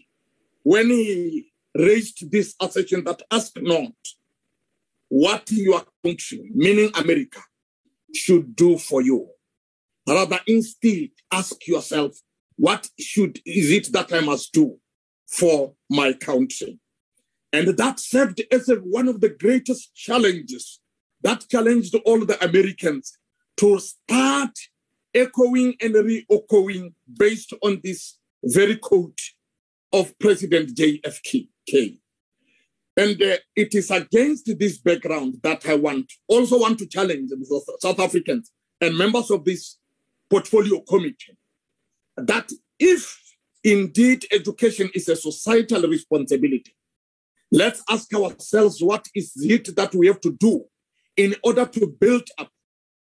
when 0.62 0.90
he 0.90 1.52
raised 1.76 2.30
this 2.30 2.54
assertion 2.60 3.04
that 3.04 3.22
ask 3.30 3.52
not 3.60 3.92
what 5.08 5.50
your 5.50 5.82
country, 6.04 6.50
meaning 6.54 6.90
America, 6.94 7.40
should 8.14 8.54
do 8.54 8.76
for 8.78 9.02
you. 9.02 9.28
Rather, 10.06 10.40
instead, 10.46 11.10
ask 11.30 11.66
yourself, 11.66 12.16
what 12.56 12.88
should 12.98 13.40
is 13.44 13.70
it 13.70 13.92
that 13.92 14.12
I 14.12 14.20
must 14.20 14.52
do 14.52 14.78
for 15.26 15.74
my 15.88 16.12
country? 16.12 16.78
And 17.52 17.68
that 17.68 17.98
served 17.98 18.42
as 18.52 18.68
a, 18.68 18.76
one 18.76 19.08
of 19.08 19.20
the 19.20 19.30
greatest 19.30 19.94
challenges 19.94 20.80
that 21.22 21.46
challenged 21.48 21.94
all 22.04 22.24
the 22.24 22.42
Americans 22.44 23.16
to 23.56 23.78
start 23.78 24.50
echoing 25.14 25.74
and 25.80 25.94
re-echoing 25.94 26.94
based 27.16 27.52
on 27.62 27.80
this 27.82 28.18
very 28.44 28.76
quote 28.76 29.18
of 29.92 30.16
President 30.18 30.76
JFK. 30.76 31.48
And 32.96 33.22
uh, 33.22 33.36
it 33.54 33.74
is 33.74 33.90
against 33.90 34.58
this 34.58 34.78
background 34.78 35.36
that 35.42 35.66
I 35.66 35.74
want 35.74 36.12
also 36.26 36.58
want 36.58 36.78
to 36.80 36.86
challenge 36.86 37.30
South 37.78 38.00
Africans 38.00 38.50
and 38.80 38.98
members 38.98 39.30
of 39.30 39.44
this 39.44 39.78
portfolio 40.28 40.80
committee 40.80 41.36
that 42.16 42.50
if 42.78 43.18
indeed 43.62 44.26
education 44.32 44.90
is 44.94 45.08
a 45.08 45.16
societal 45.16 45.82
responsibility, 45.82 46.74
Let's 47.50 47.82
ask 47.88 48.12
ourselves 48.14 48.82
what 48.82 49.06
is 49.14 49.32
it 49.36 49.74
that 49.76 49.94
we 49.94 50.06
have 50.06 50.20
to 50.20 50.32
do 50.32 50.64
in 51.16 51.34
order 51.42 51.64
to 51.64 51.86
build 52.00 52.28
up 52.38 52.50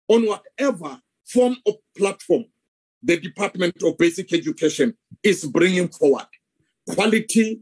on 0.09 0.27
whatever 0.27 0.99
form 1.27 1.57
of 1.67 1.75
platform 1.97 2.45
the 3.03 3.19
Department 3.19 3.83
of 3.83 3.99
Basic 3.99 4.33
Education 4.33 4.95
is 5.23 5.45
bringing 5.45 5.89
forward. 5.89 6.27
Quality 6.89 7.61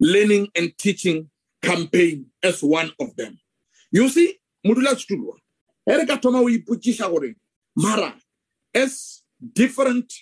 learning 0.00 0.48
and 0.54 0.72
teaching 0.78 1.30
campaign 1.62 2.26
as 2.42 2.62
one 2.62 2.92
of 3.00 3.14
them. 3.16 3.38
You 3.90 4.08
see, 4.08 4.38
modula 4.64 4.96
studio. 4.96 5.34
Erika 5.88 6.16
toma 6.18 6.38
iputjisha 6.38 7.08
gore 7.10 7.34
mara 7.76 8.14
as 8.74 9.22
different 9.52 10.12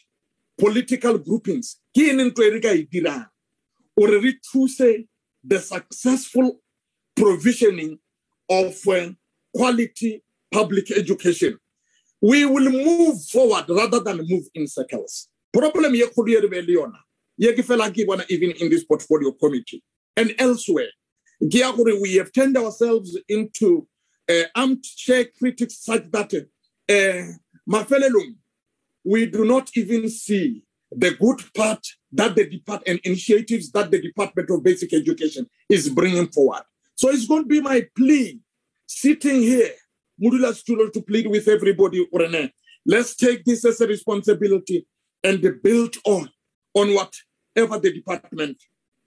political 0.59 1.19
groupings 1.19 1.77
ke 1.95 2.09
eng 2.11 2.31
ntlo 2.31 2.45
e 2.45 2.51
re 2.51 2.61
ka 2.61 2.73
e 2.73 2.89
the 5.47 5.61
successful 5.61 6.61
provisioning 7.15 7.99
of 8.49 8.77
uh, 8.89 9.11
quality 9.55 10.23
public 10.53 10.91
education. 10.91 11.59
We 12.21 12.45
will 12.45 12.71
move 12.71 13.23
forward 13.25 13.67
rather 13.69 14.01
than 14.01 14.27
move 14.29 14.45
in 14.55 14.67
circles. 14.67 15.29
Problem 15.53 15.95
even 18.29 18.51
in 18.53 18.71
this 18.71 18.85
portfolio 18.85 19.33
committee. 19.33 19.83
And 20.17 20.35
elsewhere 20.39 20.89
we 21.41 22.15
have 22.15 22.33
turned 22.33 22.57
ourselves 22.57 23.19
into 23.29 23.87
uh, 24.29 24.43
armchair 24.55 25.27
critics 25.39 25.85
such 25.85 26.11
that 26.11 26.33
uh, 26.89 27.33
we 29.05 29.27
do 29.27 29.45
not 29.45 29.71
even 29.77 30.09
see 30.09 30.63
the 30.91 31.13
good 31.13 31.43
part 31.55 31.87
that 32.17 32.35
the 32.35 32.49
department 32.49 32.87
and 32.87 33.01
initiatives 33.05 33.71
that 33.73 33.91
the 33.91 34.01
Department 34.01 34.51
of 34.51 34.63
Basic 34.63 34.93
Education 34.93 35.47
is 35.69 35.89
bringing 35.89 36.29
forward. 36.29 36.63
So 36.95 37.11
it's 37.11 37.27
going 37.27 37.43
to 37.43 37.49
be 37.49 37.61
my 37.61 37.87
plea, 37.97 38.41
sitting 38.87 39.43
here, 39.43 39.71
Mudula 40.23 40.55
Studio, 40.55 40.89
to 40.89 41.03
plead 41.03 41.27
with 41.27 41.47
everybody. 41.47 42.07
Urene. 42.13 42.51
Let's 42.87 43.17
take 43.17 43.45
this 43.45 43.65
as 43.65 43.81
a 43.81 43.87
responsibility 43.87 44.87
and 45.23 45.43
build 45.63 45.97
on 46.05 46.31
on 46.75 46.95
whatever 46.95 47.79
the 47.79 47.93
Department 47.93 48.57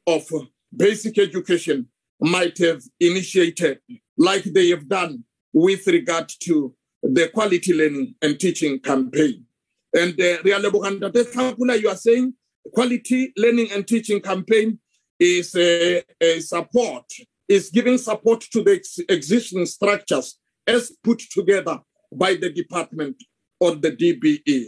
of 0.05 0.29
Basic 0.75 1.17
Education 1.17 1.87
might 2.19 2.57
have 2.57 2.83
initiated, 2.99 3.79
like 4.17 4.43
they 4.43 4.69
have 4.69 4.87
done 4.87 5.23
with 5.53 5.87
regard 5.87 6.29
to 6.41 6.75
the 7.01 7.29
quality 7.29 7.73
learning 7.73 8.15
and 8.21 8.39
teaching 8.39 8.79
campaign. 8.79 9.45
And 9.93 10.19
uh, 10.19 10.37
you 10.43 11.89
are 11.89 11.95
saying 11.95 12.33
quality 12.73 13.33
learning 13.37 13.71
and 13.71 13.87
teaching 13.87 14.21
campaign 14.21 14.79
is 15.19 15.55
a, 15.55 16.03
a 16.21 16.39
support, 16.39 17.05
is 17.47 17.69
giving 17.69 17.97
support 17.97 18.41
to 18.41 18.63
the 18.63 18.73
ex- 18.73 18.99
existing 19.09 19.65
structures 19.65 20.39
as 20.65 20.91
put 21.03 21.19
together 21.19 21.79
by 22.11 22.35
the 22.35 22.49
department 22.49 23.21
or 23.59 23.75
the 23.75 23.91
DBE. 23.91 24.67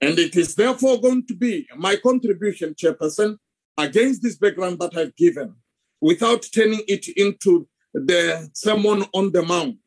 And 0.00 0.18
it 0.18 0.36
is 0.36 0.54
therefore 0.54 1.00
going 1.00 1.26
to 1.26 1.34
be 1.34 1.66
my 1.76 1.96
contribution, 1.96 2.74
Chairperson, 2.74 3.36
against 3.78 4.22
this 4.22 4.36
background 4.36 4.78
that 4.80 4.96
I've 4.96 5.16
given, 5.16 5.54
without 6.00 6.44
turning 6.54 6.82
it 6.88 7.08
into 7.16 7.68
the 7.92 8.50
sermon 8.52 9.04
on 9.14 9.32
the 9.32 9.42
mount, 9.42 9.78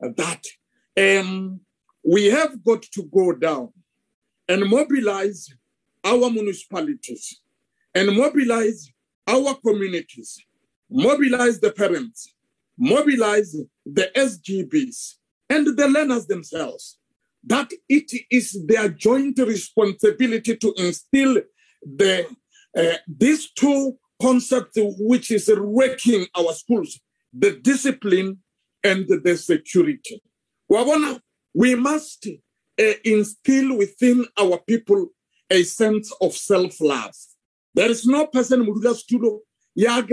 that 0.00 0.44
um, 0.98 1.60
we 2.04 2.26
have 2.26 2.62
got 2.62 2.82
to 2.82 3.02
go 3.04 3.32
down 3.32 3.72
and 4.48 4.68
mobilize 4.68 5.48
our 6.04 6.30
municipalities 6.30 7.40
and 7.94 8.16
mobilize 8.16 8.90
our 9.26 9.54
communities, 9.54 10.38
mobilize 10.90 11.60
the 11.60 11.70
parents, 11.72 12.34
mobilize 12.78 13.56
the 13.86 14.10
SGBs 14.14 15.14
and 15.48 15.66
the 15.76 15.88
learners 15.88 16.26
themselves. 16.26 16.98
That 17.46 17.70
it 17.88 18.10
is 18.30 18.64
their 18.66 18.88
joint 18.88 19.38
responsibility 19.38 20.56
to 20.56 20.74
instill 20.78 21.42
the 21.82 22.26
uh, 22.76 22.96
these 23.06 23.50
two 23.52 23.96
concepts 24.20 24.78
which 24.98 25.30
is 25.30 25.52
wrecking 25.54 26.26
our 26.36 26.52
schools, 26.54 26.98
the 27.32 27.52
discipline 27.52 28.38
and 28.82 29.06
the 29.08 29.36
security. 29.36 30.22
We 31.54 31.74
must 31.74 32.26
uh, 32.26 32.92
instill 33.04 33.78
within 33.78 34.26
our 34.38 34.58
people 34.66 35.08
a 35.54 35.62
sense 35.62 36.12
of 36.20 36.32
self-love. 36.34 37.14
There 37.74 37.90
is 37.90 38.06
no 38.06 38.26
person 38.26 38.66
Mudula 38.66 38.94
Studio 38.94 39.40
Yag 39.78 40.08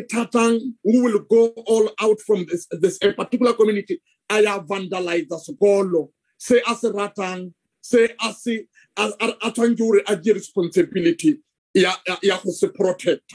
who 0.83 1.03
will 1.03 1.19
go 1.19 1.47
all 1.65 1.89
out 1.99 2.19
from 2.21 2.45
this, 2.45 2.67
this 2.71 2.97
a 3.03 3.13
particular 3.13 3.53
community. 3.53 4.01
I 4.29 4.41
have 4.43 4.65
vandalized 4.65 5.29
the 5.29 5.37
Sogolo. 5.37 6.09
Say 6.37 6.61
as 6.67 6.83
a 6.83 6.91
ratang, 6.91 7.53
say 7.81 8.09
as 8.21 8.47
a 8.47 8.65
atangure 9.43 10.01
a 10.07 10.33
responsibility. 10.33 11.39
Ya 11.73 11.93
ya 12.23 12.37
protect. 12.75 13.33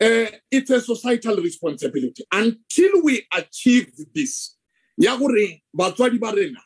Uh, 0.00 0.26
it's 0.50 0.70
a 0.70 0.80
societal 0.80 1.36
responsibility. 1.36 2.24
Until 2.32 3.02
we 3.04 3.26
achieve 3.32 3.92
this, 4.14 4.56
yagure 5.00 5.62
batswadi 5.76 6.18
barena, 6.18 6.60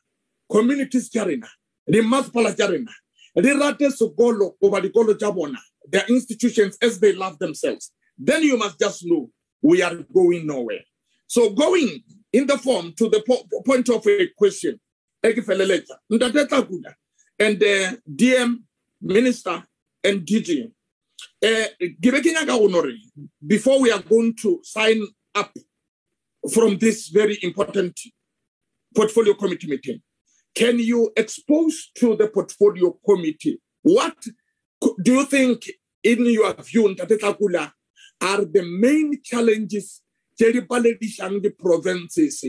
communities 0.51 1.10
jarena, 1.10 1.48
di 1.90 2.01
masipala 2.01 2.56
jarena, 2.56 2.93
di 3.42 3.52
rate 3.52 3.90
sokolo 3.90 4.56
over 4.62 4.80
dikolo 4.80 5.14
tsa 5.18 5.32
bona, 5.32 5.58
their 5.88 6.04
institutions 6.08 6.76
as 6.80 6.98
they 6.98 7.12
love 7.12 7.38
themselves, 7.38 7.92
then 8.18 8.42
you 8.42 8.56
must 8.56 8.78
just 8.78 9.04
know 9.04 9.30
we 9.62 9.82
are 9.82 9.96
going 10.14 10.46
nowhere. 10.46 10.84
So 11.26 11.50
going 11.50 12.02
in 12.32 12.46
the 12.46 12.58
form 12.58 12.92
to 12.96 13.08
the 13.08 13.22
po 13.26 13.42
point 13.64 13.88
of 13.88 14.06
a 14.06 14.28
question, 14.36 14.80
and 15.22 15.34
the 17.58 18.00
DM 18.08 18.62
minister 19.00 19.62
and 20.04 20.20
DG, 20.20 20.70
uh, 21.44 21.64
before 23.46 23.80
we 23.80 23.90
are 23.90 24.02
going 24.02 24.34
to 24.36 24.60
sign 24.62 25.02
up 25.34 25.52
from 26.52 26.78
this 26.78 27.08
very 27.08 27.38
important 27.42 27.98
portfolio 28.94 29.34
committee 29.34 29.66
meeting, 29.66 30.00
can 30.56 30.78
you 30.78 31.12
expose 31.16 31.90
to 31.94 32.16
the 32.16 32.28
portfolio 32.28 32.96
committee 33.06 33.60
what 33.82 34.16
do 35.02 35.12
you 35.12 35.24
think, 35.24 35.70
in 36.02 36.26
your 36.26 36.52
view, 36.54 36.94
Ntate 36.94 37.22
are 38.20 38.44
the 38.44 38.62
main 38.62 39.20
challenges 39.22 40.02
the 40.38 41.54
provinces 41.58 42.44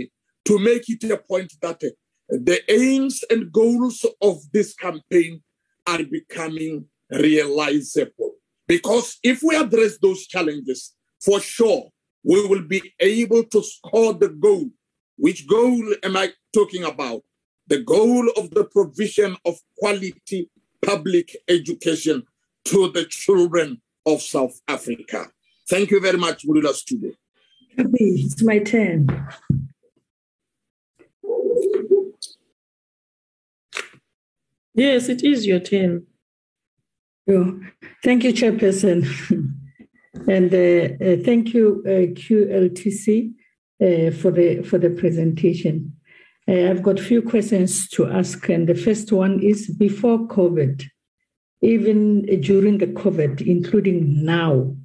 to 0.45 0.59
make 0.59 0.83
it 0.89 1.03
a 1.11 1.17
point 1.17 1.53
that 1.61 1.81
the 2.29 2.71
aims 2.71 3.23
and 3.29 3.51
goals 3.51 4.05
of 4.21 4.39
this 4.51 4.73
campaign 4.73 5.41
are 5.85 6.03
becoming 6.03 6.85
realizable? 7.09 8.33
Because 8.67 9.17
if 9.23 9.41
we 9.41 9.55
address 9.55 9.97
those 10.01 10.27
challenges, 10.27 10.95
for 11.23 11.39
sure, 11.39 11.89
we 12.23 12.45
will 12.47 12.63
be 12.63 12.93
able 12.99 13.43
to 13.45 13.63
score 13.63 14.13
the 14.13 14.29
goal. 14.29 14.69
Which 15.17 15.47
goal 15.47 15.95
am 16.03 16.17
I 16.17 16.33
talking 16.53 16.83
about? 16.83 17.23
The 17.67 17.81
goal 17.83 18.29
of 18.37 18.51
the 18.51 18.65
provision 18.65 19.37
of 19.45 19.59
quality 19.77 20.49
public 20.81 21.35
education 21.47 22.23
to 22.65 22.91
the 22.91 23.05
children 23.05 23.81
of 24.05 24.21
South 24.21 24.61
Africa. 24.67 25.27
Thank 25.69 25.91
you 25.91 25.99
very 25.99 26.17
much, 26.17 26.45
Murula 26.45 26.73
Studio. 26.73 27.11
It's 27.77 28.41
my 28.41 28.59
turn. 28.59 29.07
Yes, 34.73 35.09
it 35.09 35.23
is 35.23 35.45
your 35.45 35.59
turn. 35.59 36.05
Oh, 37.29 37.59
thank 38.03 38.23
you, 38.23 38.31
Chairperson. 38.31 39.03
and 40.27 40.53
uh, 40.53 41.03
uh, 41.03 41.17
thank 41.25 41.53
you, 41.53 41.83
uh, 41.85 42.13
QLTC, 42.13 43.33
uh, 43.81 44.11
for, 44.11 44.31
the, 44.31 44.63
for 44.63 44.77
the 44.77 44.91
presentation. 44.91 45.96
Uh, 46.49 46.69
I've 46.69 46.83
got 46.83 46.99
a 46.99 47.03
few 47.03 47.21
questions 47.21 47.89
to 47.89 48.07
ask. 48.07 48.47
And 48.49 48.67
the 48.67 48.75
first 48.75 49.11
one 49.11 49.41
is 49.43 49.69
before 49.69 50.27
COVID, 50.27 50.85
even 51.61 52.21
during 52.41 52.77
the 52.77 52.87
COVID, 52.87 53.45
including 53.45 54.23
now, 54.23 54.75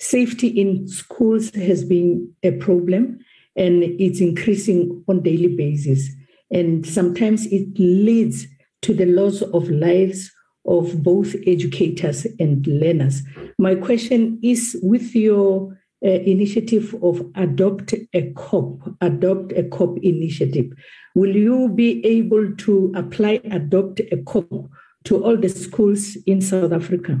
safety 0.00 0.48
in 0.48 0.88
schools 0.88 1.54
has 1.54 1.84
been 1.84 2.32
a 2.42 2.50
problem 2.52 3.20
and 3.54 3.84
it's 3.84 4.20
increasing 4.20 5.04
on 5.08 5.22
daily 5.22 5.54
basis. 5.54 6.08
And 6.50 6.84
sometimes 6.84 7.46
it 7.46 7.78
leads 7.78 8.46
to 8.82 8.92
the 8.92 9.06
loss 9.06 9.42
of 9.42 9.70
lives 9.70 10.30
of 10.66 11.02
both 11.02 11.34
educators 11.46 12.26
and 12.38 12.66
learners. 12.66 13.22
My 13.58 13.74
question 13.74 14.38
is 14.42 14.76
with 14.82 15.14
your 15.14 15.78
uh, 16.04 16.08
initiative 16.08 16.94
of 17.02 17.24
adopt 17.36 17.94
a 18.12 18.32
cop, 18.32 18.80
adopt 19.00 19.52
a 19.52 19.64
cop 19.64 19.96
initiative, 19.98 20.72
will 21.14 21.34
you 21.34 21.68
be 21.68 22.04
able 22.04 22.54
to 22.56 22.92
apply 22.96 23.40
adopt 23.44 24.00
a 24.00 24.16
cop 24.26 24.50
to 25.04 25.24
all 25.24 25.36
the 25.36 25.48
schools 25.48 26.16
in 26.26 26.40
South 26.40 26.72
Africa? 26.72 27.20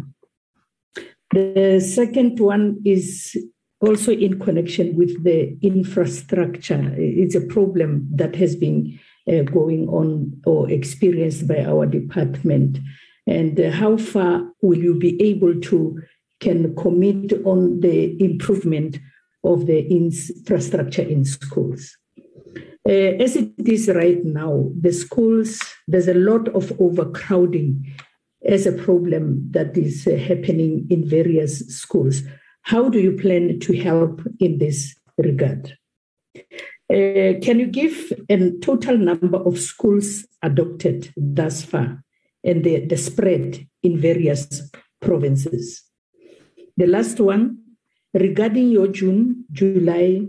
The 1.32 1.80
second 1.80 2.40
one 2.40 2.80
is 2.84 3.36
also 3.80 4.12
in 4.12 4.38
connection 4.38 4.96
with 4.96 5.24
the 5.24 5.56
infrastructure. 5.62 6.94
It's 6.96 7.34
a 7.34 7.40
problem 7.40 8.08
that 8.12 8.36
has 8.36 8.54
been 8.54 8.98
uh, 9.28 9.42
going 9.42 9.88
on 9.88 10.40
or 10.46 10.70
experienced 10.70 11.48
by 11.48 11.64
our 11.64 11.86
department. 11.86 12.78
And 13.26 13.58
uh, 13.58 13.70
how 13.70 13.96
far 13.96 14.44
will 14.62 14.78
you 14.78 14.94
be 14.94 15.20
able 15.22 15.60
to 15.60 16.00
can 16.42 16.74
commit 16.74 17.32
on 17.44 17.80
the 17.80 17.98
improvement 18.22 18.98
of 19.44 19.66
the 19.66 19.80
infrastructure 19.86 21.02
in 21.02 21.24
schools. 21.24 21.96
Uh, 22.88 23.14
as 23.24 23.36
it 23.36 23.52
is 23.64 23.88
right 23.88 24.24
now, 24.24 24.68
the 24.80 24.92
schools, 24.92 25.60
there's 25.86 26.08
a 26.08 26.14
lot 26.14 26.48
of 26.48 26.72
overcrowding 26.80 27.86
as 28.44 28.66
a 28.66 28.72
problem 28.72 29.46
that 29.52 29.76
is 29.76 30.06
uh, 30.06 30.16
happening 30.16 30.86
in 30.90 31.08
various 31.08 31.60
schools. 31.68 32.22
How 32.62 32.88
do 32.88 32.98
you 32.98 33.12
plan 33.12 33.60
to 33.60 33.72
help 33.80 34.20
in 34.40 34.58
this 34.58 34.96
regard? 35.16 35.78
Uh, 36.36 37.38
can 37.40 37.60
you 37.60 37.66
give 37.66 38.12
a 38.28 38.50
total 38.60 38.98
number 38.98 39.38
of 39.38 39.60
schools 39.60 40.26
adopted 40.42 41.12
thus 41.16 41.64
far 41.64 42.02
and 42.44 42.64
the, 42.64 42.84
the 42.86 42.96
spread 42.96 43.64
in 43.84 43.96
various 43.98 44.70
provinces? 45.00 45.84
The 46.76 46.86
last 46.86 47.20
one, 47.20 47.58
regarding 48.14 48.70
your 48.70 48.88
June, 48.88 49.44
July 49.52 50.28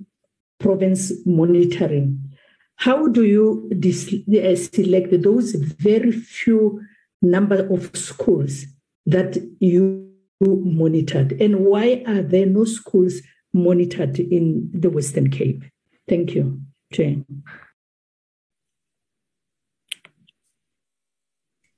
province 0.60 1.12
monitoring, 1.26 2.34
how 2.76 3.08
do 3.08 3.24
you 3.24 3.70
uh, 3.72 4.56
select 4.56 5.22
those 5.22 5.54
very 5.54 6.12
few 6.12 6.82
number 7.22 7.68
of 7.74 7.96
schools 7.96 8.66
that 9.06 9.38
you 9.60 10.12
monitored 10.42 11.42
and 11.42 11.66
why 11.66 12.04
are 12.06 12.22
there 12.22 12.46
no 12.46 12.66
schools 12.66 13.22
monitored 13.54 14.20
in 14.20 14.70
the 14.74 14.90
Western 14.90 15.30
Cape? 15.30 15.64
Thank 16.08 16.36
you, 16.36 16.62
Jane. 16.92 17.26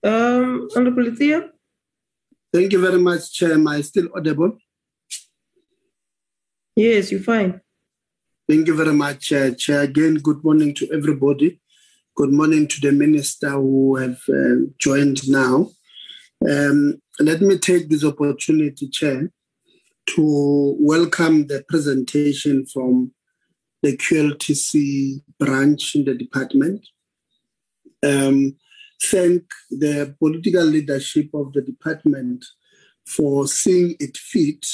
Um, 0.04 0.68
Honorable 0.76 1.16
Thea? 1.16 1.50
Thank 2.56 2.72
you 2.72 2.80
very 2.80 3.00
much, 3.00 3.34
Chair. 3.34 3.52
Am 3.56 3.68
I 3.68 3.82
still 3.82 4.08
audible? 4.16 4.58
Yes, 6.74 7.12
you're 7.12 7.20
fine. 7.20 7.60
Thank 8.48 8.68
you 8.68 8.76
very 8.78 8.94
much, 8.94 9.34
uh, 9.34 9.52
Chair. 9.56 9.82
Again, 9.82 10.14
good 10.20 10.42
morning 10.42 10.74
to 10.76 10.90
everybody. 10.94 11.60
Good 12.16 12.32
morning 12.32 12.70
to 12.70 12.80
the 12.80 12.94
minister 12.94 13.50
who 13.50 13.98
have 13.98 14.20
uh, 14.30 14.72
joined 14.78 15.28
now. 15.28 15.70
Um, 16.50 17.02
let 17.20 17.42
me 17.42 17.58
take 17.58 17.90
this 17.90 18.06
opportunity, 18.06 18.88
Chair, 18.88 19.30
to 20.12 20.78
welcome 20.80 21.48
the 21.48 21.66
presentation 21.68 22.66
from 22.68 23.12
the 23.84 23.98
QLTC 23.98 25.24
branch 25.38 25.94
in 25.94 26.06
the 26.06 26.14
department. 26.14 26.88
Um, 28.02 28.56
thank 29.12 29.44
the 29.70 30.16
political 30.20 30.64
leadership 30.64 31.30
of 31.34 31.54
the 31.54 31.62
department 31.62 32.46
for 33.06 33.48
seeing 33.48 33.96
it 34.00 34.18
fit 34.18 34.66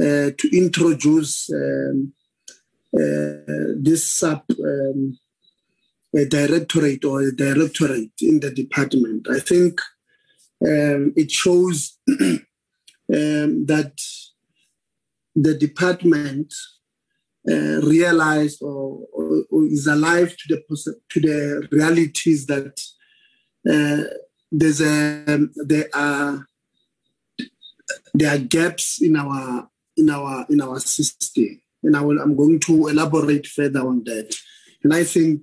uh, 0.00 0.30
to 0.38 0.48
introduce 0.52 1.50
um, 1.52 2.12
uh, 2.94 3.72
this 3.80 4.06
sub 4.06 4.44
um, 4.50 5.18
directorate 6.28 7.04
or 7.04 7.22
a 7.22 7.34
directorate 7.34 8.10
in 8.20 8.40
the 8.40 8.50
department. 8.50 9.26
I 9.30 9.40
think 9.40 9.80
um, 10.66 11.12
it 11.16 11.30
shows 11.30 11.98
um, 12.08 12.40
that 13.08 13.94
the 15.34 15.54
department 15.54 16.52
uh, 17.48 17.80
realized 17.82 18.62
or, 18.62 19.00
or, 19.12 19.44
or, 19.50 19.64
is 19.64 19.86
alive 19.86 20.36
to 20.36 20.54
the 20.54 20.94
to 21.08 21.20
the 21.20 21.68
realities 21.72 22.46
that 22.46 22.80
uh, 23.68 24.04
there's 24.50 24.80
a 24.80 25.48
there 25.56 25.88
are 25.94 26.46
there 28.14 28.34
are 28.34 28.38
gaps 28.38 29.00
in 29.00 29.16
our 29.16 29.68
in 29.96 30.10
our 30.10 30.46
in 30.50 30.60
our 30.60 30.80
system, 30.80 31.60
and 31.82 31.96
I 31.96 32.00
will, 32.00 32.20
I'm 32.20 32.36
going 32.36 32.60
to 32.60 32.88
elaborate 32.88 33.46
further 33.46 33.80
on 33.80 34.04
that. 34.04 34.34
And 34.82 34.92
I 34.92 35.04
think 35.04 35.42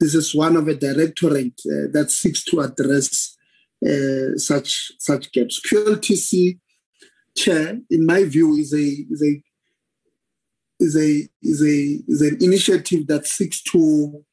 this 0.00 0.14
is 0.14 0.34
one 0.34 0.56
of 0.56 0.68
a 0.68 0.74
directorate 0.74 1.60
uh, 1.66 1.88
that 1.92 2.10
seeks 2.10 2.44
to 2.44 2.60
address 2.60 3.36
uh, 3.86 4.36
such 4.36 4.92
such 4.98 5.32
gaps. 5.32 5.60
QLTC 5.60 6.58
chair, 7.36 7.78
in 7.90 8.06
my 8.06 8.24
view, 8.24 8.54
is 8.54 8.74
a 8.74 8.84
is 9.10 9.22
a 9.22 9.42
is 10.80 10.96
a 10.96 11.28
is 11.42 11.62
a 11.62 12.02
is 12.08 12.20
an 12.22 12.38
initiative 12.40 13.06
that 13.06 13.26
seeks 13.26 13.62
to 13.62 14.24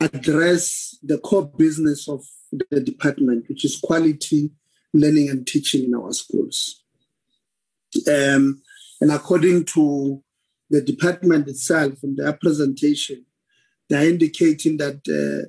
address 0.00 0.96
the 1.02 1.18
core 1.18 1.46
business 1.56 2.08
of 2.08 2.24
the 2.70 2.80
department, 2.80 3.48
which 3.48 3.64
is 3.64 3.80
quality 3.82 4.50
learning 4.92 5.28
and 5.28 5.46
teaching 5.46 5.84
in 5.84 5.94
our 5.94 6.12
schools. 6.12 6.82
Um, 8.08 8.62
and 9.00 9.10
according 9.12 9.64
to 9.66 10.22
the 10.70 10.80
department 10.80 11.48
itself 11.48 11.94
in 12.02 12.16
their 12.16 12.32
presentation, 12.32 13.24
they're 13.88 14.08
indicating 14.08 14.76
that 14.78 15.00
uh, 15.08 15.48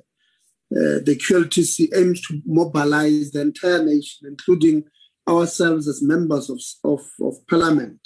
uh, 0.74 0.98
the 1.04 1.16
QLTC 1.16 1.96
aims 1.96 2.20
to 2.22 2.42
mobilize 2.44 3.30
the 3.30 3.40
entire 3.40 3.82
nation, 3.84 4.28
including 4.28 4.84
ourselves 5.28 5.88
as 5.88 6.02
members 6.02 6.50
of, 6.50 6.60
of, 6.84 7.00
of 7.22 7.34
parliament, 7.48 8.00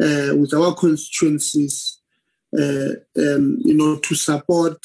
uh, 0.00 0.34
with 0.36 0.54
our 0.54 0.74
constituencies, 0.74 2.00
uh, 2.58 2.94
um, 3.18 3.58
you 3.60 3.74
know, 3.74 3.98
to 3.98 4.14
support 4.14 4.84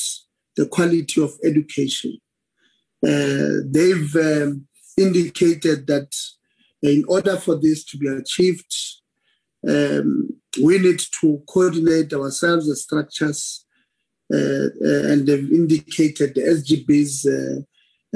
the 0.58 0.66
quality 0.68 1.22
of 1.22 1.32
education. 1.44 2.18
Uh, 3.06 3.64
they've 3.66 4.16
um, 4.16 4.68
indicated 4.98 5.88
that 5.88 6.14
in 6.82 7.06
order 7.08 7.38
for 7.38 7.56
this 7.56 7.86
to 7.86 7.98
be 7.98 8.08
achieved, 8.08 8.74
um, 9.68 10.30
we 10.64 10.80
need 10.80 11.02
to 11.22 11.42
coordinate 11.48 12.14
ourselves 12.14 12.68
the 12.68 12.76
structures 12.76 13.66
uh, 14.34 14.36
uh, 14.38 15.08
and 15.08 15.26
they've 15.26 15.52
indicated 15.52 16.36
the 16.36 16.42
SGBs, 16.42 17.26
uh, 17.28 17.62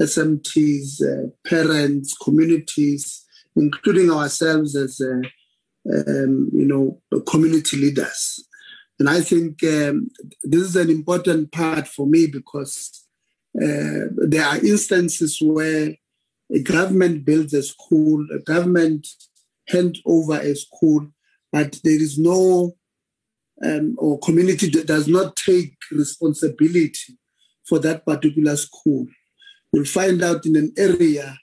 SMTs, 0.02 1.02
parents, 1.48 2.18
communities, 2.18 3.26
including 3.56 4.12
ourselves 4.12 4.76
as, 4.76 5.00
um, 5.02 6.50
you 6.54 6.66
know, 6.66 7.02
community 7.28 7.78
leaders. 7.78 8.44
And 9.02 9.10
I 9.10 9.22
think 9.22 9.64
um, 9.64 10.12
this 10.44 10.62
is 10.62 10.76
an 10.76 10.92
important 10.92 11.52
part 11.52 11.88
for 11.88 12.06
me 12.06 12.28
because 12.28 13.04
uh, 13.60 14.14
there 14.16 14.46
are 14.46 14.58
instances 14.58 15.40
where 15.42 15.96
a 16.54 16.60
government 16.62 17.26
builds 17.26 17.52
a 17.56 17.64
school, 17.64 18.24
a 18.32 18.38
government 18.38 19.08
hand 19.68 19.98
over 20.06 20.40
a 20.40 20.54
school, 20.54 21.08
but 21.52 21.80
there 21.84 22.00
is 22.00 22.20
no 22.20 22.76
um, 23.66 23.96
or 23.98 24.20
community 24.20 24.70
that 24.70 24.86
does 24.86 25.08
not 25.08 25.36
take 25.36 25.74
responsibility 25.92 27.18
for 27.68 27.80
that 27.80 28.06
particular 28.06 28.56
school. 28.56 29.08
You'll 29.74 29.86
find 29.86 30.22
out 30.22 30.46
in 30.46 30.56
an 30.56 30.74
area 30.78 31.40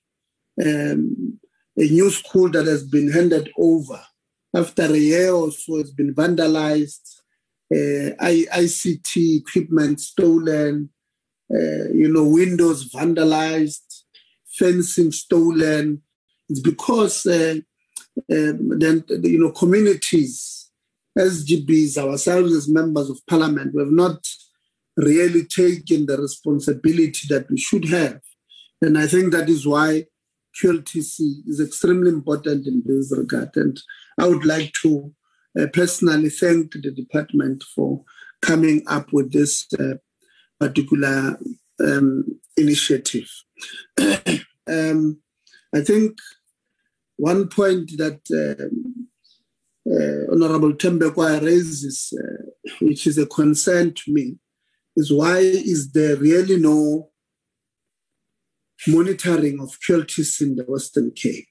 um, 0.65 1.41
a 1.77 1.83
new 1.83 2.11
school 2.11 2.53
that 2.53 2.67
has 2.67 2.85
been 2.85 3.11
handed 3.11 3.51
over 3.59 4.01
after 4.55 4.85
a 4.85 4.97
year 4.97 5.33
or 5.33 5.51
so 5.51 5.79
has 5.79 5.91
been 5.91 6.15
vandalized, 6.15 7.19
ICT 7.73 9.41
equipment 9.41 10.01
stolen, 10.01 10.91
uh, 11.53 11.89
you 11.93 12.09
know, 12.13 12.25
windows 12.25 12.91
vandalized, 12.91 14.03
fencing 14.47 15.13
stolen. 15.13 16.03
It's 16.49 16.61
because 16.61 17.27
uh, 17.27 17.57
um, 18.33 18.79
then 18.79 19.05
you 19.09 19.39
know 19.39 19.51
communities 19.53 20.59
SGBs, 21.19 21.99
ourselves 21.99 22.55
as 22.55 22.69
members 22.69 23.11
of 23.11 23.21
parliament, 23.29 23.75
we 23.75 23.83
have 23.83 23.93
not 23.93 24.25
really 24.97 25.45
taken 25.45 26.07
the 26.07 26.17
responsibility 26.17 27.27
that 27.29 27.51
we 27.51 27.59
should 27.59 27.89
have. 27.89 28.21
And 28.81 28.97
I 28.97 29.07
think 29.07 29.33
that 29.33 29.49
is 29.49 29.67
why 29.67 30.05
QLTC 30.61 31.49
is 31.49 31.61
extremely 31.61 32.11
important 32.11 32.67
in 32.67 32.83
this 32.87 33.13
regard. 33.17 33.51
And 33.57 33.79
I 34.19 34.29
would 34.29 34.45
like 34.45 34.73
to 34.83 35.07
uh, 35.07 35.18
personally 35.73 36.31
thank 36.31 36.73
the 36.73 36.91
department 36.91 37.65
for 37.75 38.05
coming 38.43 38.83
up 38.87 39.13
with 39.13 39.33
this 39.33 39.67
uh, 39.79 39.95
particular 40.61 41.39
um, 41.81 42.25
initiative. 42.57 43.29
um, 44.67 45.21
I 45.75 45.81
think 45.81 46.19
one 47.17 47.49
point 47.49 47.91
that 47.99 48.21
um, 48.33 49.09
uh, 49.91 50.33
Honorable 50.33 50.73
Thembekwayo 50.73 51.43
raises, 51.43 52.13
uh, 52.19 52.73
which 52.81 53.07
is 53.07 53.19
a 53.19 53.27
concern 53.27 53.95
to 53.95 54.13
me, 54.13 54.37
is 54.97 55.13
why 55.13 55.39
is 55.39 55.93
there 55.93 56.17
really 56.17 56.59
no 56.59 57.11
monitoring 58.87 59.61
of 59.61 59.77
QLTC 59.87 60.43
in 60.43 60.57
the 60.57 60.65
Western 60.65 61.11
Cape? 61.13 61.49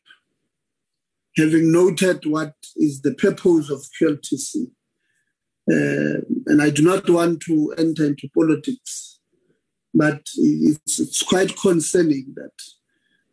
Having 1.38 1.72
noted 1.72 2.26
what 2.26 2.56
is 2.76 3.02
the 3.02 3.14
purpose 3.14 3.70
of 3.70 3.86
QLTC, 4.02 4.66
uh, 5.70 6.22
and 6.48 6.62
I 6.62 6.70
do 6.70 6.82
not 6.82 7.10
want 7.10 7.42
to 7.42 7.74
enter 7.78 8.06
into 8.06 8.30
politics, 8.34 9.20
but 9.94 10.22
it's, 10.36 11.00
it's 11.00 11.22
quite 11.22 11.56
concerning 11.58 12.34
that 12.36 12.52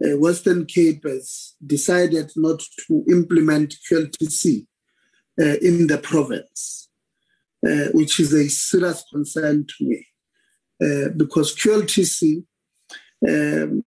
uh, 0.05 0.19
Western 0.19 0.67
Cape 0.67 1.05
has 1.05 1.55
decided 1.65 2.31
not 2.37 2.61
to 2.87 3.05
implement 3.09 3.77
QLTC 3.91 4.67
uh, 5.41 5.57
in 5.63 5.87
the 5.87 5.99
province, 5.99 6.89
uh, 7.67 7.89
which 7.93 8.21
is 8.21 8.33
a 8.33 8.49
serious 8.49 9.05
concern 9.11 9.67
to 9.67 9.85
me. 9.85 10.07
Uh, 10.83 11.09
because 11.17 11.55
QLTC, 11.55 12.45
um, 13.29 13.85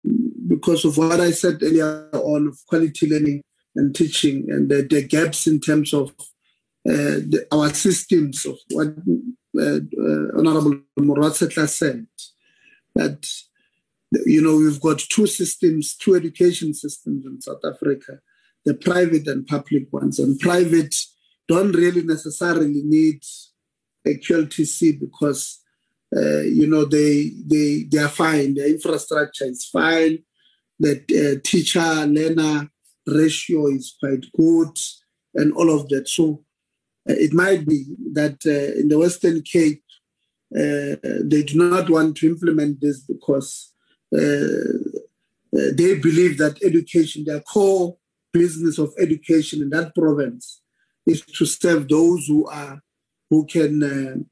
because 0.47 0.83
of 0.83 0.97
what 0.97 1.19
I 1.21 1.31
said 1.31 1.61
earlier 1.61 2.09
on 2.13 2.47
of 2.47 2.57
quality 2.67 3.07
learning 3.07 3.43
and 3.75 3.95
teaching 3.95 4.49
and 4.49 4.69
the, 4.69 4.81
the 4.83 5.01
gaps 5.01 5.47
in 5.47 5.59
terms 5.59 5.93
of 5.93 6.11
uh, 6.89 7.21
the, 7.29 7.45
our 7.51 7.73
systems 7.73 8.45
of 8.45 8.57
what 8.71 8.87
uh, 9.59 9.61
uh, 9.61 10.37
Honorable 10.37 10.79
Muratsetla 10.99 11.67
said, 11.67 12.07
that 12.95 13.27
you 14.25 14.41
know 14.41 14.55
we've 14.55 14.81
got 14.81 14.99
two 14.99 15.27
systems, 15.27 15.95
two 15.95 16.15
education 16.15 16.73
systems 16.73 17.25
in 17.25 17.39
South 17.41 17.61
Africa, 17.63 18.19
the 18.65 18.73
private 18.73 19.27
and 19.27 19.45
public 19.45 19.91
ones, 19.93 20.19
and 20.19 20.39
private 20.39 20.95
don't 21.47 21.73
really 21.73 22.01
necessarily 22.01 22.81
need 22.83 23.21
a 24.05 24.15
QLTC 24.15 24.99
because 24.99 25.59
uh, 26.15 26.41
you 26.41 26.67
know 26.67 26.85
they 26.85 27.31
they 27.45 27.83
they 27.91 27.99
are 27.99 28.09
fine. 28.09 28.55
The 28.55 28.67
infrastructure 28.69 29.45
is 29.45 29.65
fine. 29.65 30.19
The 30.79 30.95
uh, 30.97 31.41
teacher 31.43 32.05
learner 32.07 32.69
ratio 33.07 33.67
is 33.67 33.95
quite 33.99 34.25
good, 34.37 34.77
and 35.35 35.53
all 35.53 35.73
of 35.73 35.89
that. 35.89 36.07
So 36.07 36.43
uh, 37.09 37.13
it 37.13 37.33
might 37.33 37.65
be 37.65 37.85
that 38.13 38.37
uh, 38.45 38.79
in 38.79 38.87
the 38.89 38.99
Western 38.99 39.41
Cape 39.41 39.83
uh, 40.53 40.95
they 41.23 41.43
do 41.43 41.57
not 41.57 41.89
want 41.89 42.17
to 42.17 42.27
implement 42.27 42.81
this 42.81 42.99
because 43.01 43.73
they 44.11 45.95
believe 45.95 46.37
that 46.37 46.59
education, 46.63 47.23
their 47.25 47.39
core 47.39 47.97
business 48.33 48.77
of 48.77 48.93
education 48.99 49.61
in 49.61 49.69
that 49.69 49.95
province, 49.95 50.61
is 51.05 51.21
to 51.21 51.45
serve 51.45 51.87
those 51.87 52.27
who 52.27 52.45
are 52.47 52.81
who 53.29 53.45
can 53.45 54.27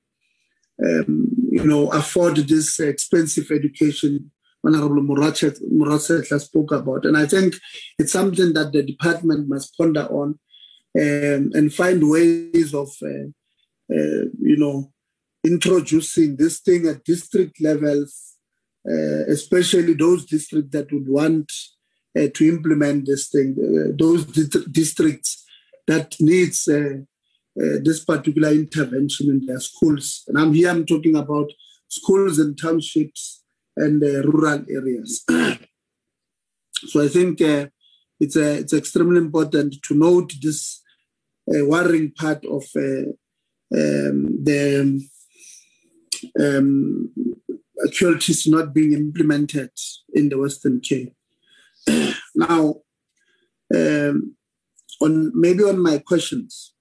um, 0.83 1.29
you 1.51 1.65
know, 1.65 1.89
afford 1.89 2.37
this 2.37 2.79
expensive 2.79 3.51
education 3.51 4.31
Honorable 4.65 5.01
Muratsetla 5.01 6.41
spoke 6.41 6.71
about. 6.71 7.05
And 7.05 7.17
I 7.17 7.25
think 7.25 7.55
it's 7.97 8.11
something 8.11 8.53
that 8.53 8.71
the 8.73 8.83
department 8.83 9.47
must 9.47 9.77
ponder 9.77 10.05
on 10.05 10.39
um, 10.97 11.51
and 11.53 11.73
find 11.73 12.09
ways 12.09 12.73
of, 12.73 12.89
uh, 13.01 13.29
uh, 13.93 14.25
you 14.39 14.57
know, 14.57 14.91
introducing 15.45 16.35
this 16.35 16.59
thing 16.59 16.87
at 16.87 17.05
district 17.05 17.61
levels, 17.61 18.35
uh, 18.89 19.25
especially 19.27 19.93
those 19.93 20.25
districts 20.25 20.71
that 20.71 20.91
would 20.91 21.07
want 21.07 21.49
uh, 22.17 22.27
to 22.33 22.49
implement 22.49 23.05
this 23.05 23.29
thing, 23.29 23.55
uh, 23.57 23.95
those 23.97 24.25
di- 24.25 24.65
districts 24.71 25.45
that 25.87 26.15
needs 26.19 26.67
uh, 26.67 26.97
this 27.55 28.03
particular 28.03 28.49
intervention 28.49 29.29
in 29.29 29.45
their 29.45 29.59
schools. 29.59 30.23
And 30.27 30.37
I'm 30.37 30.53
here, 30.53 30.69
I'm 30.69 30.85
talking 30.85 31.15
about 31.15 31.49
schools 31.87 32.39
and 32.39 32.59
townships 32.59 33.38
and 33.79 34.01
rural 34.01 34.63
areas. 34.69 35.23
so 36.73 37.03
I 37.03 37.07
think 37.07 37.41
uh, 37.41 37.67
it's, 38.19 38.35
it's 38.35 38.73
extremely 38.73 39.17
important 39.17 39.75
to 39.83 39.93
note 39.95 40.33
this 40.41 40.81
uh, 41.49 41.65
worrying 41.65 42.11
part 42.11 42.45
of 42.45 42.63
uh, 42.75 43.09
um, 43.73 44.43
the 44.43 45.01
um, 46.39 47.11
QLTC 47.87 48.51
not 48.51 48.73
being 48.73 48.93
implemented 48.93 49.71
in 50.13 50.29
the 50.29 50.37
Western 50.37 50.81
Cape. 50.81 51.13
now, 52.35 52.75
um, 53.73 54.35
on 55.01 55.31
maybe 55.33 55.63
on 55.63 55.81
my 55.81 55.99
questions, 55.99 56.73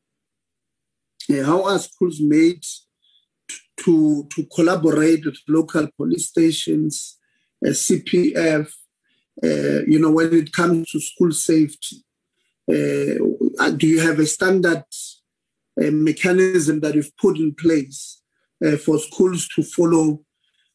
uh, 1.31 1.45
how 1.45 1.65
are 1.65 1.79
schools 1.79 2.20
made 2.20 2.65
to, 3.85 4.27
to 4.35 4.47
collaborate 4.55 5.25
with 5.25 5.39
local 5.49 5.89
police 5.97 6.29
stations, 6.29 7.19
uh, 7.65 7.71
CPF, 7.71 8.73
uh, 9.43 9.83
you 9.87 9.99
know, 9.99 10.11
when 10.11 10.33
it 10.35 10.53
comes 10.53 10.91
to 10.91 11.01
school 11.01 11.33
safety? 11.33 12.05
Uh, 12.71 13.71
do 13.77 13.87
you 13.87 14.01
have 14.01 14.19
a 14.19 14.27
standard 14.27 14.85
uh, 15.81 15.91
mechanism 15.91 16.81
that 16.81 16.95
you've 16.95 17.17
put 17.17 17.39
in 17.39 17.55
place 17.55 18.21
uh, 18.65 18.77
for 18.77 18.99
schools 18.99 19.49
to 19.49 19.63
follow 19.63 20.21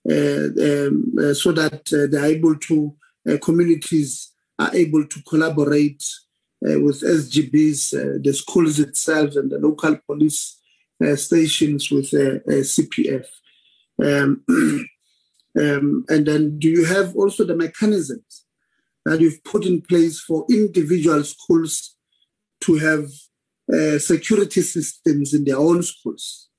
um, 0.09 1.33
so 1.33 1.51
that 1.51 1.81
they're 2.11 2.25
able 2.25 2.55
to, 2.55 2.95
communities 3.41 4.33
are 4.59 4.75
able 4.75 5.05
to 5.07 5.21
collaborate 5.23 6.03
uh, 6.65 6.79
with 6.79 7.01
SGBs, 7.01 7.93
uh, 7.93 8.19
the 8.23 8.33
schools 8.33 8.79
itself, 8.79 9.35
and 9.35 9.51
the 9.51 9.59
local 9.59 9.97
police 10.07 10.59
uh, 10.61 10.62
stations 11.15 11.91
with 11.91 12.13
a 12.13 12.41
CPF. 12.47 13.25
Um, 14.01 14.43
um, 15.59 16.05
and 16.07 16.25
then, 16.25 16.59
do 16.59 16.69
you 16.69 16.85
have 16.85 17.15
also 17.15 17.43
the 17.43 17.55
mechanisms 17.55 18.45
that 19.05 19.19
you've 19.21 19.43
put 19.43 19.65
in 19.65 19.81
place 19.81 20.19
for 20.19 20.45
individual 20.49 21.23
schools 21.23 21.95
to 22.61 22.75
have 22.77 23.05
uh, 23.73 23.99
security 23.99 24.61
systems 24.61 25.33
in 25.33 25.43
their 25.43 25.57
own 25.57 25.83
schools? 25.83 26.49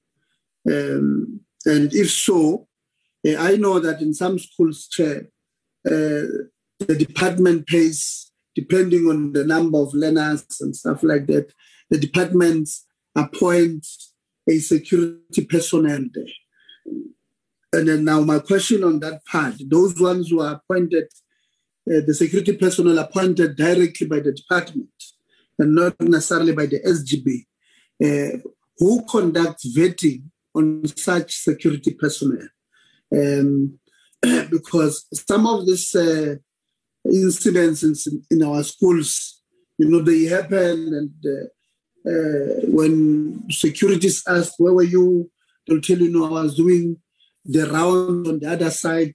Um, 0.71 1.41
and 1.67 1.93
if 1.95 2.11
so, 2.11 2.69
uh, 3.27 3.37
I 3.39 3.57
know 3.57 3.79
that 3.79 4.01
in 4.01 4.15
some 4.15 4.39
schools, 4.39 4.87
Chair, 4.89 5.29
uh, 5.87 6.49
the 6.79 6.97
department 6.99 7.67
pays 7.67 8.31
depending 8.55 9.07
on 9.07 9.33
the 9.33 9.45
number 9.45 9.79
of 9.79 9.95
learners 9.95 10.45
and 10.61 10.77
stuff 10.77 11.03
like 11.03 11.27
that, 11.27 11.53
the 11.91 11.99
departments 11.99 12.87
appoint 13.17 13.87
a 14.49 14.59
security 14.59 15.45
personnel 15.47 16.05
there. 16.13 16.25
And 17.73 17.89
then 17.89 18.05
now 18.05 18.21
my 18.21 18.39
question 18.39 18.85
on 18.85 19.01
that 19.01 19.25
part, 19.25 19.55
those 19.67 20.01
ones 20.01 20.31
who 20.31 20.41
are 20.41 20.61
appointed, 20.61 21.09
uh, 21.91 22.01
the 22.07 22.15
security 22.15 22.57
personnel 22.57 22.99
appointed 22.99 23.57
directly 23.57 24.07
by 24.07 24.21
the 24.21 24.33
department 24.33 24.91
and 25.59 25.75
not 25.75 26.01
necessarily 26.01 26.53
by 26.53 26.67
the 26.67 26.81
SGB, 26.81 27.47
uh, 28.05 28.39
who 28.79 29.05
conducts 29.07 29.77
vetting 29.77 30.25
on 30.55 30.85
such 30.97 31.37
security 31.37 31.95
personnel? 31.95 32.49
Um, 33.13 33.79
because 34.51 35.07
some 35.13 35.47
of 35.47 35.67
these 35.67 35.95
uh, 35.95 36.37
incidents 37.05 37.83
in, 37.83 38.23
in 38.31 38.43
our 38.43 38.63
schools, 38.63 39.43
you 39.79 39.89
know, 39.89 40.01
they 40.01 40.25
happen 40.25 40.95
and 40.95 41.11
uh, 42.07 42.11
uh, 42.11 42.61
when 42.69 43.45
securities 43.51 44.23
ask, 44.29 44.55
where 44.59 44.73
were 44.73 44.83
you? 44.83 45.31
They'll 45.67 45.81
tell 45.81 45.99
you, 45.99 46.11
no, 46.11 46.27
I 46.27 46.43
was 46.43 46.57
doing 46.57 46.99
the 47.45 47.71
round 47.71 48.27
on 48.27 48.39
the 48.41 48.51
other 48.51 48.71
side 48.71 49.15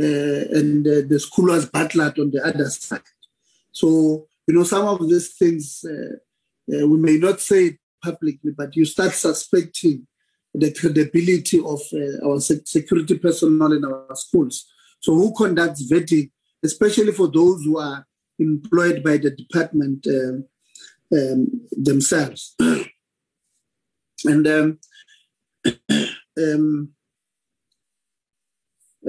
uh, 0.00 0.58
and 0.58 0.86
uh, 0.86 1.02
the 1.08 1.18
school 1.20 1.46
was 1.46 1.66
battled 1.66 2.18
on 2.18 2.30
the 2.30 2.44
other 2.44 2.68
side. 2.70 3.02
So, 3.72 4.26
you 4.46 4.54
know, 4.54 4.64
some 4.64 4.86
of 4.86 5.08
these 5.08 5.34
things, 5.34 5.84
uh, 5.84 6.74
uh, 6.74 6.86
we 6.86 6.98
may 6.98 7.16
not 7.16 7.40
say 7.40 7.66
it 7.66 7.78
publicly, 8.02 8.52
but 8.56 8.74
you 8.76 8.84
start 8.84 9.12
suspecting 9.12 10.06
the 10.52 10.72
credibility 10.72 11.58
of 11.58 11.80
our 12.24 12.38
security 12.40 13.18
personnel 13.18 13.72
in 13.72 13.84
our 13.84 14.14
schools. 14.14 14.66
So 15.00 15.14
who 15.14 15.34
conducts 15.34 15.90
vetting 15.90 16.30
especially 16.64 17.12
for 17.12 17.28
those 17.28 17.62
who 17.62 17.78
are 17.78 18.04
employed 18.38 19.04
by 19.04 19.18
the 19.18 19.30
department 19.30 20.06
um, 20.08 20.44
um, 21.12 21.46
themselves. 21.72 22.54
and 24.24 24.46
um, 24.46 24.78
um, 26.38 26.90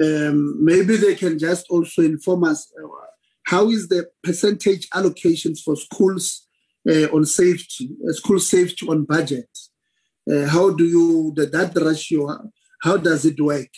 um, 0.02 0.64
maybe 0.64 0.96
they 0.96 1.14
can 1.14 1.38
just 1.38 1.66
also 1.70 2.02
inform 2.02 2.44
us 2.44 2.70
uh, 2.82 2.86
how 3.46 3.70
is 3.70 3.88
the 3.88 4.08
percentage 4.22 4.88
allocations 4.90 5.60
for 5.64 5.76
schools 5.76 6.46
uh, 6.88 7.06
on 7.14 7.24
safety, 7.24 7.90
uh, 8.08 8.12
school 8.12 8.40
safety 8.40 8.86
on 8.88 9.04
budget? 9.04 9.48
Uh, 10.30 10.46
how 10.48 10.70
do 10.70 10.84
you, 10.84 11.32
the, 11.36 11.46
that 11.46 11.72
ratio, 11.76 12.50
how 12.82 12.96
does 12.96 13.24
it 13.24 13.40
work? 13.40 13.68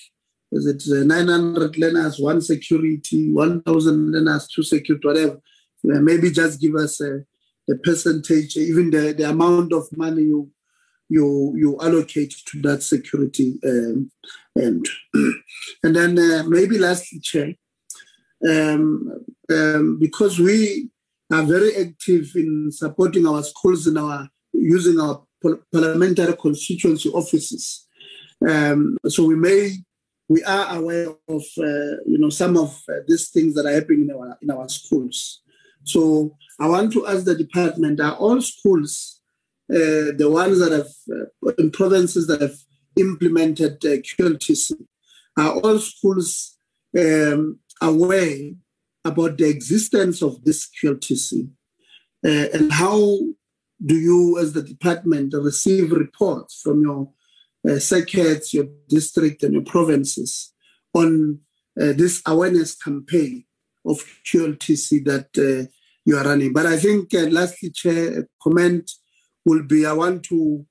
Is 0.50 0.66
it 0.66 0.82
uh, 0.90 1.04
900 1.04 1.76
learners, 1.76 2.18
one 2.18 2.40
security, 2.40 3.30
1,000 3.30 4.12
learners, 4.12 4.48
two 4.48 4.62
security, 4.62 5.06
whatever? 5.06 5.38
Maybe 5.84 6.30
just 6.30 6.60
give 6.60 6.74
us 6.74 7.00
a, 7.02 7.20
a 7.70 7.76
percentage, 7.76 8.56
even 8.56 8.90
the, 8.90 9.12
the 9.12 9.28
amount 9.28 9.72
of 9.72 9.88
money 9.96 10.22
you 10.22 10.50
you 11.10 11.54
you 11.56 11.78
allocate 11.80 12.34
to 12.46 12.60
that 12.60 12.82
security 12.82 13.58
um, 13.64 14.10
and 14.54 14.86
and 15.82 15.96
then 15.96 16.18
uh, 16.18 16.44
maybe 16.46 16.78
lastly, 16.78 17.20
Chair, 17.20 17.54
um, 18.48 19.24
um, 19.50 19.98
because 19.98 20.38
we 20.38 20.90
are 21.32 21.42
very 21.42 21.76
active 21.76 22.30
in 22.34 22.70
supporting 22.70 23.26
our 23.26 23.42
schools 23.42 23.86
and 23.86 23.98
our 23.98 24.28
using 24.52 24.98
our 25.00 25.24
parliamentary 25.72 26.34
constituency 26.36 27.08
offices. 27.10 27.86
Um, 28.46 28.96
so 29.06 29.24
we 29.24 29.34
may 29.34 29.76
we 30.28 30.42
are 30.44 30.76
aware 30.76 31.08
of 31.28 31.42
uh, 31.58 31.96
you 32.06 32.18
know 32.18 32.30
some 32.30 32.56
of 32.56 32.80
uh, 32.88 33.00
these 33.06 33.30
things 33.30 33.54
that 33.54 33.66
are 33.66 33.72
happening 33.72 34.08
in 34.08 34.14
our 34.14 34.38
in 34.42 34.50
our 34.50 34.68
schools. 34.68 35.42
So 35.88 36.36
I 36.60 36.68
want 36.68 36.92
to 36.92 37.06
ask 37.06 37.24
the 37.24 37.34
department: 37.34 38.00
Are 38.00 38.16
all 38.16 38.40
schools 38.40 39.20
uh, 39.70 40.16
the 40.16 40.28
ones 40.30 40.58
that 40.60 40.72
have, 40.72 40.88
uh, 41.46 41.52
in 41.58 41.70
provinces 41.70 42.26
that 42.26 42.40
have 42.40 42.56
implemented 42.96 43.84
uh, 43.84 43.98
QLTC, 43.98 44.72
are 45.36 45.52
all 45.60 45.78
schools 45.78 46.56
um, 46.98 47.58
aware 47.80 48.52
about 49.04 49.36
the 49.38 49.48
existence 49.48 50.22
of 50.22 50.42
this 50.44 50.68
QLTC? 50.82 51.50
Uh, 52.24 52.46
and 52.54 52.72
how 52.72 53.18
do 53.84 53.94
you, 53.94 54.38
as 54.38 54.54
the 54.54 54.62
department, 54.62 55.34
receive 55.34 55.92
reports 55.92 56.60
from 56.62 56.82
your 56.82 57.10
uh, 57.68 57.78
circuits, 57.78 58.54
your 58.54 58.66
district, 58.88 59.42
and 59.42 59.52
your 59.52 59.64
provinces 59.64 60.52
on 60.94 61.40
uh, 61.80 61.92
this 61.92 62.22
awareness 62.26 62.74
campaign 62.74 63.44
of 63.86 63.98
QLTC 64.26 65.04
that 65.04 65.28
uh, 65.38 65.70
you 66.08 66.16
are 66.16 66.24
running? 66.24 66.54
But 66.54 66.64
I 66.64 66.78
think, 66.78 67.12
uh, 67.12 67.28
lastly, 67.38 67.70
Chair, 67.70 68.26
comment 68.42 68.90
will 69.44 69.62
be 69.62 69.84
I 69.84 69.92
want 69.92 70.22
to 70.30 70.66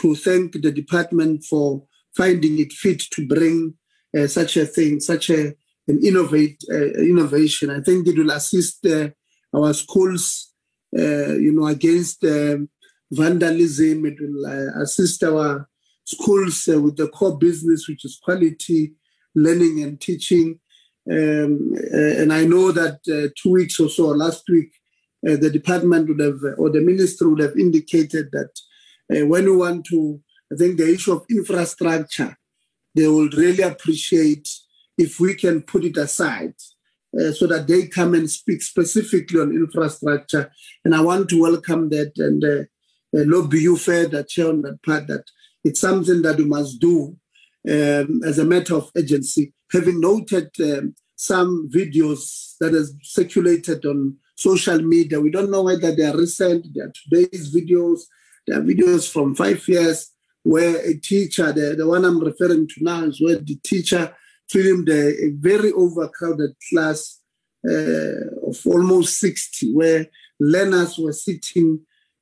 to 0.00 0.14
thank 0.14 0.52
the 0.52 0.72
department 0.72 1.44
for 1.44 1.84
finding 2.16 2.58
it 2.58 2.72
fit 2.72 3.00
to 3.12 3.26
bring 3.26 3.74
uh, 4.16 4.26
such 4.26 4.56
a 4.56 4.66
thing, 4.66 5.00
such 5.00 5.30
a 5.30 5.54
an 5.88 5.98
innovate 6.04 6.60
uh, 6.70 6.92
innovation. 7.12 7.70
I 7.70 7.80
think 7.80 8.06
it 8.06 8.18
will 8.18 8.30
assist 8.30 8.84
uh, 8.86 9.08
our 9.56 9.72
schools, 9.72 10.52
uh, 10.98 11.34
you 11.46 11.52
know, 11.54 11.66
against 11.66 12.22
um, 12.24 12.68
vandalism. 13.10 14.04
It 14.04 14.16
will 14.20 14.46
uh, 14.46 14.82
assist 14.82 15.22
our 15.24 15.68
schools 16.04 16.66
with 16.66 16.96
the 16.96 17.08
core 17.08 17.38
business, 17.38 17.88
which 17.88 18.04
is 18.04 18.20
quality 18.22 18.94
learning 19.34 19.82
and 19.82 19.98
teaching. 19.98 20.60
Um, 21.10 21.74
and 21.92 22.32
I 22.32 22.44
know 22.44 22.72
that 22.72 23.00
two 23.40 23.50
weeks 23.50 23.78
or 23.78 23.88
so, 23.88 24.06
last 24.08 24.44
week, 24.48 24.72
the 25.22 25.50
department 25.50 26.08
would 26.08 26.20
have, 26.20 26.40
or 26.58 26.70
the 26.70 26.80
minister 26.80 27.28
would 27.28 27.40
have 27.40 27.56
indicated 27.56 28.30
that 28.32 28.50
when 29.08 29.44
we 29.44 29.56
want 29.56 29.86
to, 29.86 30.20
I 30.52 30.56
think 30.56 30.76
the 30.76 30.92
issue 30.92 31.12
of 31.12 31.24
infrastructure, 31.30 32.36
they 32.94 33.06
will 33.06 33.28
really 33.30 33.62
appreciate 33.62 34.48
if 34.96 35.18
we 35.18 35.34
can 35.34 35.62
put 35.62 35.84
it 35.84 35.96
aside 35.96 36.54
uh, 37.20 37.32
so 37.32 37.46
that 37.46 37.66
they 37.66 37.86
come 37.86 38.14
and 38.14 38.30
speak 38.30 38.62
specifically 38.62 39.40
on 39.40 39.50
infrastructure. 39.50 40.50
And 40.84 40.94
I 40.94 41.00
want 41.00 41.28
to 41.30 41.40
welcome 41.40 41.88
that 41.90 42.12
and 42.16 42.44
uh, 42.44 43.18
uh, 43.18 43.24
lobby 43.26 43.60
you 43.60 43.76
further, 43.76 44.22
Chair, 44.22 44.48
on 44.48 44.62
that 44.62 44.82
part 44.82 45.06
that 45.08 45.24
it's 45.64 45.80
something 45.80 46.22
that 46.22 46.36
we 46.36 46.44
must 46.44 46.80
do 46.80 47.16
um, 47.68 48.20
as 48.24 48.38
a 48.38 48.44
matter 48.44 48.76
of 48.76 48.90
urgency. 48.96 49.52
Having 49.74 50.00
noted 50.00 50.50
um, 50.62 50.94
some 51.16 51.68
videos 51.68 52.54
that 52.60 52.72
has 52.72 52.94
circulated 53.02 53.84
on 53.84 54.16
social 54.36 54.80
media, 54.80 55.20
we 55.20 55.30
don't 55.30 55.50
know 55.50 55.64
whether 55.64 55.94
they 55.94 56.06
are 56.06 56.16
recent, 56.16 56.66
they 56.74 56.80
are 56.80 56.92
today's 56.92 57.54
videos, 57.54 58.00
they 58.46 58.54
are 58.54 58.62
videos 58.62 59.10
from 59.12 59.34
five 59.34 59.66
years 59.68 60.12
where 60.44 60.76
a 60.86 60.94
teacher, 60.98 61.52
the, 61.52 61.74
the 61.76 61.86
one 61.86 62.04
I'm 62.04 62.20
referring 62.20 62.68
to 62.68 62.74
now 62.84 63.02
is 63.04 63.20
where 63.20 63.36
the 63.36 63.58
teacher 63.64 64.14
filmed 64.48 64.88
a, 64.90 65.24
a 65.24 65.30
very 65.30 65.72
overcrowded 65.72 66.54
class 66.70 67.20
uh, 67.68 68.46
of 68.46 68.58
almost 68.66 69.18
60, 69.18 69.74
where 69.74 70.06
learners 70.38 70.98
were 70.98 71.12
sitting 71.12 71.80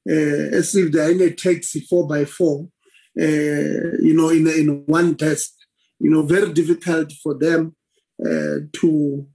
uh, 0.08 0.56
as 0.56 0.74
if 0.74 0.92
they're 0.92 1.10
in 1.10 1.20
a 1.20 1.32
taxi 1.32 1.80
four 1.80 2.06
by 2.06 2.24
four, 2.24 2.68
uh, 3.20 3.98
you 4.00 4.14
know, 4.14 4.30
in, 4.30 4.46
in 4.46 4.84
one 4.86 5.14
desk. 5.14 5.52
You 6.02 6.10
know, 6.10 6.22
very 6.36 6.52
difficult 6.52 7.08
for 7.22 7.34
them 7.44 7.60
uh, 8.24 8.56
to, 8.78 9.26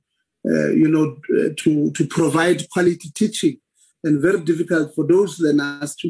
uh, 0.49 0.69
you 0.81 0.89
know, 0.93 1.05
uh, 1.37 1.49
to, 1.61 1.91
to 1.91 2.07
provide 2.07 2.69
quality 2.69 3.09
teaching 3.15 3.57
and 4.03 4.21
very 4.21 4.41
difficult 4.41 4.93
for 4.95 5.05
those 5.07 5.39
learners 5.39 5.95
to, 6.01 6.07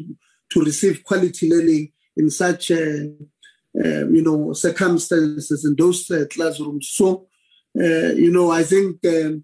to 0.52 0.64
receive 0.64 1.04
quality 1.04 1.50
learning 1.50 1.92
in 2.18 2.30
such 2.30 2.72
you 2.72 3.30
know, 3.74 4.54
circumstances 4.54 5.66
in 5.66 5.76
those 5.78 6.12
classrooms. 6.34 6.90
So, 6.92 7.28
you 7.76 8.32
know, 8.32 8.52
I 8.52 8.64
think 8.64 8.94
um, 9.06 9.44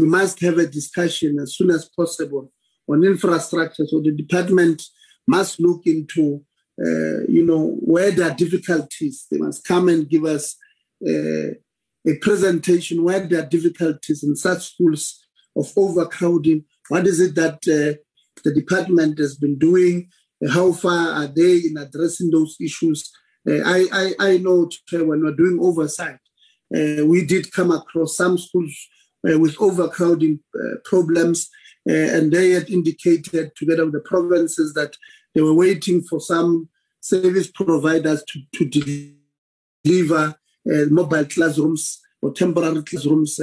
we 0.00 0.06
must 0.18 0.40
have 0.40 0.58
a 0.58 0.66
discussion 0.66 1.38
as 1.40 1.56
soon 1.56 1.70
as 1.70 1.88
possible 1.96 2.52
on 2.88 3.04
infrastructure. 3.04 3.86
So 3.86 4.00
the 4.00 4.12
department 4.12 4.82
must 5.26 5.60
look 5.60 5.82
into, 5.86 6.44
uh, 6.80 7.26
you 7.28 7.44
know, 7.44 7.76
where 7.80 8.12
there 8.12 8.30
are 8.30 8.34
difficulties. 8.34 9.26
They 9.30 9.38
must 9.38 9.64
come 9.64 9.88
and 9.88 10.08
give 10.08 10.24
us 10.24 10.56
uh, 11.06 11.50
a 12.06 12.14
presentation 12.20 13.02
where 13.02 13.26
there 13.26 13.42
are 13.42 13.46
difficulties 13.46 14.22
in 14.22 14.36
such 14.36 14.74
schools 14.74 15.26
of 15.56 15.72
overcrowding. 15.76 16.64
What 16.88 17.06
is 17.06 17.20
it 17.20 17.34
that 17.34 17.54
uh, 17.66 17.98
the 18.44 18.54
department 18.54 19.18
has 19.18 19.36
been 19.36 19.58
doing? 19.58 20.08
How 20.52 20.72
far 20.72 21.10
are 21.14 21.26
they 21.26 21.56
in 21.56 21.76
addressing 21.76 22.30
those 22.30 22.56
issues? 22.60 23.10
Uh, 23.48 23.60
I, 23.64 23.86
I, 23.92 24.14
I 24.20 24.38
know 24.38 24.70
when 24.92 25.24
we're 25.24 25.32
doing 25.32 25.58
oversight, 25.60 26.18
uh, 26.74 27.04
we 27.04 27.24
did 27.24 27.50
come 27.50 27.72
across 27.72 28.16
some 28.16 28.38
schools 28.38 28.74
uh, 29.28 29.38
with 29.38 29.56
overcrowding 29.58 30.38
problems, 30.84 31.48
and 31.86 32.30
they 32.30 32.50
had 32.50 32.68
indicated, 32.68 33.50
together 33.56 33.86
with 33.86 33.94
the 33.94 34.00
provinces, 34.00 34.74
that 34.74 34.94
they 35.34 35.42
were 35.42 35.54
waiting 35.54 36.02
for 36.02 36.20
some 36.20 36.68
service 37.00 37.50
providers 37.50 38.24
to, 38.24 38.40
to 38.54 39.14
deliver 39.84 40.34
mobile 40.90 41.24
classrooms 41.24 42.00
or 42.20 42.32
temporary 42.32 42.82
classrooms. 42.82 43.40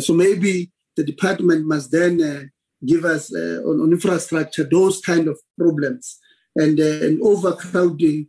so 0.00 0.14
maybe 0.14 0.70
the 0.96 1.02
department 1.02 1.66
must 1.66 1.90
then 1.90 2.50
give 2.84 3.04
us 3.04 3.34
uh, 3.34 3.60
on, 3.64 3.80
on, 3.80 3.92
infrastructure 3.92 4.64
those 4.64 5.00
kind 5.00 5.28
of 5.28 5.38
problems 5.58 6.18
and, 6.56 6.78
uh, 6.78 7.06
and 7.06 7.20
overcrowding 7.22 8.26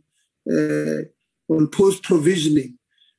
uh, 0.50 1.02
on 1.48 1.68
post 1.68 2.02
provisioning. 2.02 2.78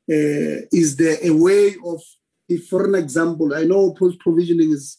Uh, 0.10 0.66
is 0.72 0.96
there 0.96 1.18
a 1.24 1.32
way 1.32 1.76
of, 1.86 2.02
if 2.50 2.68
for 2.68 2.86
an 2.86 2.96
example, 2.96 3.54
I 3.54 3.64
know 3.64 3.94
post 3.94 4.20
provisioning 4.20 4.72
is, 4.72 4.98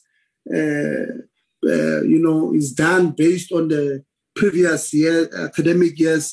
uh, 0.53 1.23
you 1.63 2.21
know, 2.23 2.55
is 2.55 2.73
done 2.73 3.11
based 3.11 3.53
on 3.53 3.69
the 3.69 4.05
previous 4.41 4.93
year 4.95 5.29
academic 5.47 5.99
year's 5.99 6.29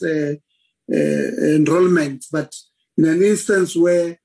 enrollment, 0.90 2.26
but 2.32 2.52
in 2.98 3.06
an 3.06 3.22
instance 3.24 3.76
where 3.76 4.18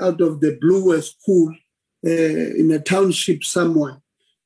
out 0.00 0.20
of 0.20 0.40
the 0.40 0.58
blue 0.60 0.92
a 0.92 1.00
school 1.02 1.54
in 2.02 2.70
a 2.72 2.80
township 2.80 3.44
somewhere 3.44 3.96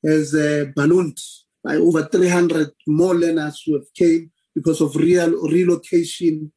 has 0.04 0.32
ballooned 0.76 1.18
by 1.64 1.74
over 1.76 2.02
300 2.04 2.70
more 2.86 3.14
learners 3.14 3.62
who 3.64 3.74
have 3.74 3.92
came 3.94 4.30
because 4.54 4.80
of 4.80 4.96
real 4.96 5.30
relocation 5.48 6.52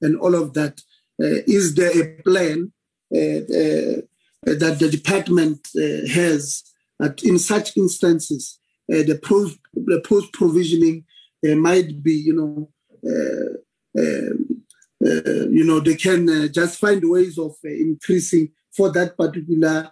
and 0.00 0.16
all 0.18 0.34
of 0.34 0.54
that. 0.54 0.80
Uh, 1.22 1.42
is 1.46 1.74
there 1.74 1.92
a 2.02 2.22
plan 2.22 2.72
uh, 3.14 3.18
uh, 3.18 4.00
that 4.44 4.76
the 4.80 4.88
department 4.90 5.68
uh, 5.76 6.08
has 6.12 6.64
in 7.24 7.38
such 7.38 7.76
instances 7.76 8.58
the 8.88 9.18
post 9.22 9.58
the 9.74 10.00
post 10.06 10.32
provisioning 10.32 11.04
might 11.42 12.02
be 12.02 12.12
you 12.12 12.34
know 12.34 12.68
um, 13.98 14.64
you 15.50 15.64
know 15.64 15.80
they 15.80 15.96
can 15.96 16.52
just 16.52 16.78
find 16.78 17.02
ways 17.04 17.38
of 17.38 17.54
increasing 17.64 18.50
for 18.76 18.90
that 18.92 19.16
particular 19.16 19.90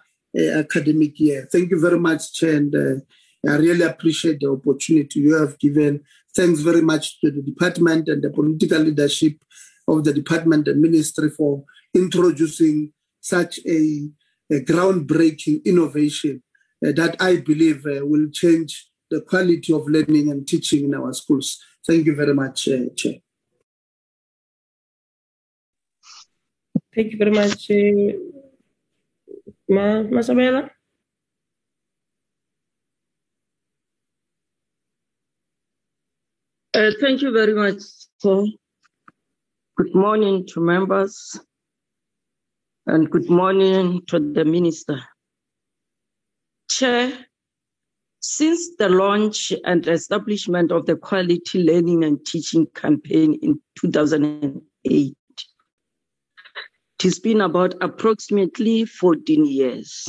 academic 0.55 1.19
year. 1.19 1.47
Thank 1.51 1.71
you 1.71 1.79
very 1.79 1.99
much, 1.99 2.33
Chair, 2.33 2.55
and 2.55 3.03
I 3.47 3.55
really 3.57 3.83
appreciate 3.83 4.39
the 4.39 4.51
opportunity 4.51 5.19
you 5.19 5.35
have 5.35 5.59
given 5.59 6.03
Thanks 6.33 6.61
very 6.61 6.81
much 6.81 7.19
to 7.19 7.29
the 7.29 7.41
department 7.41 8.07
and 8.07 8.23
the 8.23 8.29
political 8.29 8.79
leadership 8.79 9.37
of 9.87 10.03
the 10.05 10.13
department 10.13 10.67
and 10.67 10.81
ministry 10.81 11.29
for 11.29 11.65
introducing 11.93 12.93
such 13.19 13.59
a, 13.67 14.09
a 14.49 14.61
groundbreaking 14.61 15.63
innovation 15.65 16.41
uh, 16.85 16.91
that 16.95 17.17
I 17.19 17.37
believe 17.37 17.85
uh, 17.85 18.05
will 18.05 18.29
change 18.31 18.87
the 19.11 19.21
quality 19.21 19.73
of 19.73 19.87
learning 19.87 20.31
and 20.31 20.47
teaching 20.47 20.85
in 20.85 20.95
our 20.95 21.13
schools. 21.13 21.59
Thank 21.85 22.05
you 22.05 22.15
very 22.15 22.33
much, 22.33 22.67
uh, 22.69 22.85
Chair. 22.95 23.15
Thank 26.95 27.11
you 27.11 27.17
very 27.17 27.31
much, 27.31 27.69
uh, 27.69 28.17
Ma 29.69 30.03
Masabela. 30.15 30.69
Uh, 36.73 36.91
thank 37.01 37.21
you 37.21 37.31
very 37.33 37.53
much, 37.53 37.81
sir. 38.19 38.45
Good 39.75 39.93
morning 39.93 40.47
to 40.47 40.61
members 40.61 41.39
and 42.85 43.09
good 43.09 43.29
morning 43.29 44.01
to 44.07 44.19
the 44.19 44.45
minister. 44.45 45.01
Chair, 46.69 47.11
since 48.21 48.75
the 48.77 48.87
launch 48.87 49.51
and 49.65 49.87
establishment 49.87 50.71
of 50.71 50.85
the 50.85 50.95
Quality 50.95 51.63
Learning 51.63 52.03
and 52.03 52.23
Teaching 52.25 52.67
campaign 52.75 53.33
in 53.41 53.59
2008, 53.79 54.63
it 54.83 55.15
has 57.01 57.19
been 57.19 57.41
about 57.41 57.73
approximately 57.81 58.85
14 58.85 59.45
years. 59.45 60.07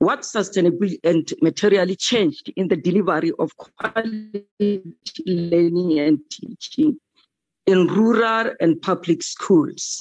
what 0.00 0.20
sustainably 0.20 0.96
and 1.02 1.32
materially 1.42 1.96
changed 1.96 2.52
in 2.54 2.68
the 2.68 2.76
delivery 2.76 3.32
of 3.40 3.56
quality 3.56 4.80
learning 5.26 5.98
and 5.98 6.20
teaching 6.30 6.96
in 7.66 7.88
rural 7.88 8.52
and 8.60 8.80
public 8.80 9.24
schools. 9.24 10.00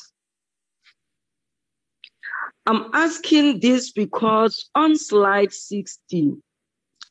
I'm 2.67 2.91
asking 2.93 3.59
this 3.61 3.91
because 3.91 4.69
on 4.75 4.97
slide 4.97 5.51
16 5.51 6.43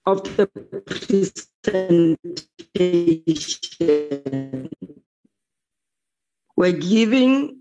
of 0.07 0.23
the 0.37 0.47
presentation, 0.87 2.17
we're 6.57 6.73
giving 6.73 7.61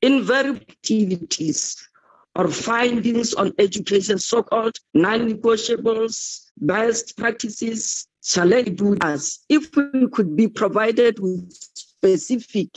invariable 0.00 0.60
activities 0.60 1.88
or 2.34 2.48
findings 2.48 3.34
on 3.34 3.52
education, 3.58 4.18
so-called 4.18 4.78
non-negotiables, 4.94 6.46
best 6.56 7.16
practices, 7.16 8.06
shall 8.24 8.54
I 8.54 8.62
do 8.62 8.96
us 9.00 9.44
if 9.48 9.74
we 9.76 10.08
could 10.12 10.34
be 10.36 10.48
provided 10.48 11.18
with 11.18 11.52
specific 11.52 12.70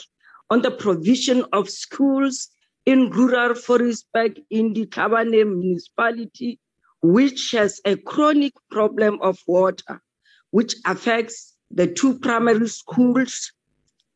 on 0.50 0.62
the 0.62 0.72
provision 0.72 1.46
of 1.54 1.70
schools 1.70 2.50
in 2.86 3.10
rural 3.12 3.54
Forisberg 3.54 4.44
in 4.50 4.74
the 4.74 4.86
Kabane 4.88 5.32
municipality, 5.32 6.60
which 7.06 7.52
has 7.52 7.80
a 7.86 7.96
chronic 7.96 8.54
problem 8.72 9.20
of 9.22 9.38
water, 9.46 10.02
which 10.50 10.76
affects 10.86 11.56
the 11.70 11.86
two 11.86 12.18
primary 12.20 12.68
schools 12.68 13.52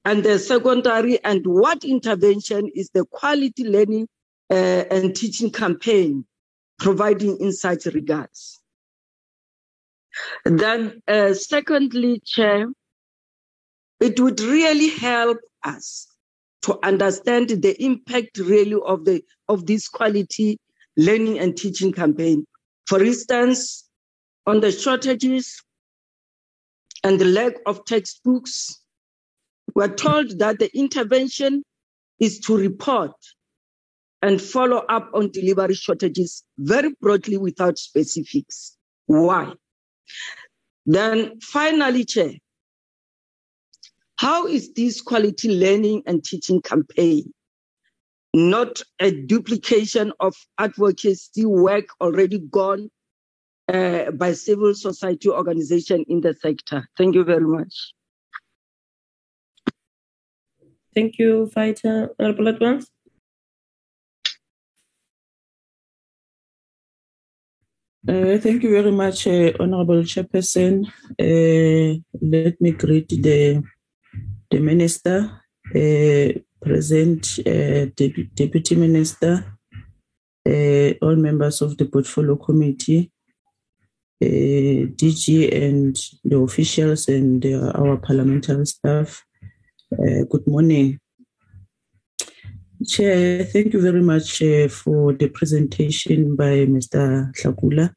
and 0.05 0.23
the 0.23 0.39
secondary, 0.39 1.23
and 1.23 1.45
what 1.45 1.83
intervention 1.83 2.69
is 2.73 2.89
the 2.93 3.05
quality 3.05 3.67
learning 3.67 4.07
uh, 4.49 4.83
and 4.89 5.15
teaching 5.15 5.51
campaign 5.51 6.25
providing 6.79 7.37
in 7.39 7.51
such 7.51 7.85
regards. 7.85 8.59
Then, 10.45 11.01
uh, 11.07 11.33
secondly, 11.33 12.21
Chair, 12.25 12.67
it 13.99 14.19
would 14.19 14.39
really 14.39 14.89
help 14.89 15.37
us 15.63 16.07
to 16.63 16.79
understand 16.83 17.49
the 17.49 17.83
impact 17.83 18.37
really 18.39 18.79
of 18.83 19.05
the 19.05 19.23
of 19.47 19.67
this 19.67 19.87
quality 19.87 20.57
learning 20.97 21.37
and 21.37 21.55
teaching 21.55 21.91
campaign. 21.91 22.45
For 22.89 23.03
instance, 23.03 23.87
on 24.47 24.61
the 24.61 24.71
shortages 24.71 25.61
and 27.03 27.21
the 27.21 27.25
lack 27.25 27.53
of 27.67 27.85
textbooks, 27.85 28.81
we're 29.75 29.93
told 29.93 30.39
that 30.39 30.57
the 30.57 30.75
intervention 30.75 31.61
is 32.19 32.39
to 32.39 32.57
report 32.57 33.11
and 34.23 34.41
follow 34.41 34.77
up 34.89 35.11
on 35.13 35.29
delivery 35.29 35.75
shortages 35.75 36.43
very 36.57 36.89
broadly 36.99 37.37
without 37.37 37.77
specifics. 37.77 38.75
Why? 39.05 39.53
Then 40.87 41.39
finally, 41.41 42.05
Chair, 42.05 42.31
how 44.15 44.47
is 44.47 44.73
this 44.73 44.99
quality 44.99 45.55
learning 45.55 46.01
and 46.07 46.23
teaching 46.23 46.59
campaign 46.63 47.31
not 48.34 48.81
a 48.99 49.11
duplication 49.11 50.14
of 50.19 50.35
advocacy 50.57 51.45
work 51.45 51.85
already 51.99 52.39
gone 52.39 52.89
uh, 53.73 54.11
by 54.11 54.34
civil 54.34 54.73
society 54.73 55.30
organization 55.30 56.03
in 56.07 56.22
the 56.22 56.34
sector? 56.34 56.88
Thank 56.97 57.15
you 57.15 57.23
very 57.23 57.47
much. 57.47 57.93
Thank 60.93 61.19
you, 61.19 61.47
Fighter. 61.53 62.10
Honorable 62.19 62.47
Advance. 62.47 62.89
Uh, 68.07 68.38
thank 68.39 68.64
you 68.64 68.72
very 68.72 68.91
much, 68.91 69.27
uh, 69.27 69.51
Honorable 69.60 70.01
Chairperson. 70.03 70.88
Uh, 71.19 71.99
let 72.22 72.60
me 72.60 72.72
greet 72.72 73.10
the 73.10 73.61
the 74.49 74.60
Minister, 74.60 75.43
uh, 75.76 76.39
Present 76.61 77.40
uh, 77.45 77.86
Dep- 77.95 78.34
Deputy 78.34 78.76
Minister, 78.76 79.57
uh, 80.48 80.94
all 81.02 81.15
members 81.15 81.61
of 81.61 81.77
the 81.77 81.86
Portfolio 81.86 82.36
Committee, 82.36 83.11
uh, 84.22 84.26
DG 84.26 85.53
and 85.53 85.95
the 86.23 86.38
officials 86.38 87.07
and 87.07 87.45
our 87.76 87.98
parliamentary 87.98 88.65
staff. 88.65 89.23
Uh, 89.94 90.23
good 90.30 90.45
morning. 90.48 90.99
Chair, 92.86 93.44
thank 93.45 93.73
you 93.73 93.81
very 93.81 94.02
much 94.02 94.41
uh, 94.41 94.68
for 94.68 95.14
the 95.14 95.30
presentation 95.30 96.36
by 96.36 96.65
Mr. 96.65 97.31
Tlakula. 97.34 97.94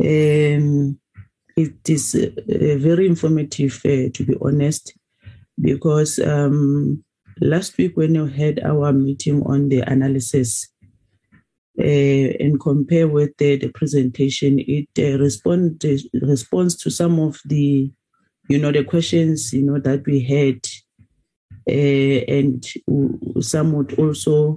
Um, 0.00 0.98
it 1.56 1.88
is 1.88 2.14
uh, 2.14 2.78
very 2.78 3.06
informative, 3.06 3.80
to 3.82 4.24
be 4.24 4.36
honest 4.40 4.94
because 5.60 6.18
um, 6.20 7.04
last 7.40 7.76
week 7.78 7.96
when 7.96 8.14
you 8.14 8.26
had 8.26 8.60
our 8.60 8.92
meeting 8.92 9.42
on 9.42 9.68
the 9.68 9.80
analysis 9.80 10.68
uh, 11.78 11.82
and 11.82 12.60
compare 12.60 13.06
with 13.06 13.36
the, 13.38 13.56
the 13.56 13.68
presentation, 13.68 14.58
it 14.66 14.88
uh, 14.98 15.18
respond, 15.18 15.84
responds 16.22 16.76
to 16.76 16.90
some 16.90 17.20
of 17.20 17.40
the, 17.44 17.90
you 18.48 18.58
know, 18.58 18.72
the 18.72 18.82
questions, 18.84 19.52
you 19.52 19.62
know, 19.62 19.78
that 19.78 20.04
we 20.06 20.20
had. 20.20 20.60
Uh, 21.68 22.24
and 22.28 22.66
some 23.40 23.72
would 23.72 23.98
also, 23.98 24.56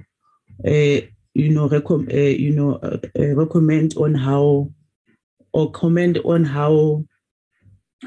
uh, 0.66 1.02
you 1.34 1.49
know, 1.49 1.68
recom- 1.68 2.12
you 2.40 2.52
know, 2.52 2.80
recommend 3.36 3.94
on 3.98 4.16
how 4.16 4.72
or 5.53 5.70
comment 5.72 6.18
on 6.24 6.45
how 6.45 7.03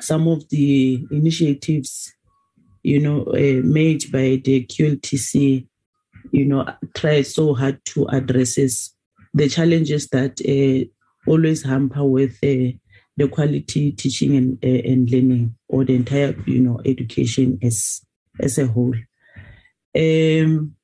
some 0.01 0.27
of 0.27 0.49
the 0.49 1.07
initiatives 1.11 2.13
you 2.85 3.01
know, 3.01 3.24
uh, 3.24 3.61
made 3.65 4.12
by 4.12 4.40
the 4.44 4.65
QLTC, 4.66 5.66
you 6.31 6.44
know, 6.44 6.66
try 6.94 7.23
so 7.23 7.55
hard 7.55 7.85
to 7.86 8.06
address 8.09 8.94
the 9.32 9.48
challenges 9.48 10.09
that 10.09 10.40
uh, 10.47 10.85
always 11.28 11.62
hamper 11.65 12.05
with 12.05 12.35
uh, 12.44 12.77
the 13.16 13.28
quality 13.28 13.93
teaching 13.93 14.36
and, 14.36 14.62
and 14.62 15.11
learning 15.11 15.56
or 15.69 15.85
the 15.85 15.94
entire, 15.94 16.36
you 16.47 16.61
know, 16.61 16.81
education 16.85 17.59
as 17.62 18.02
as 18.40 18.59
a 18.59 18.66
whole. 18.66 18.94
Um, 19.97 20.74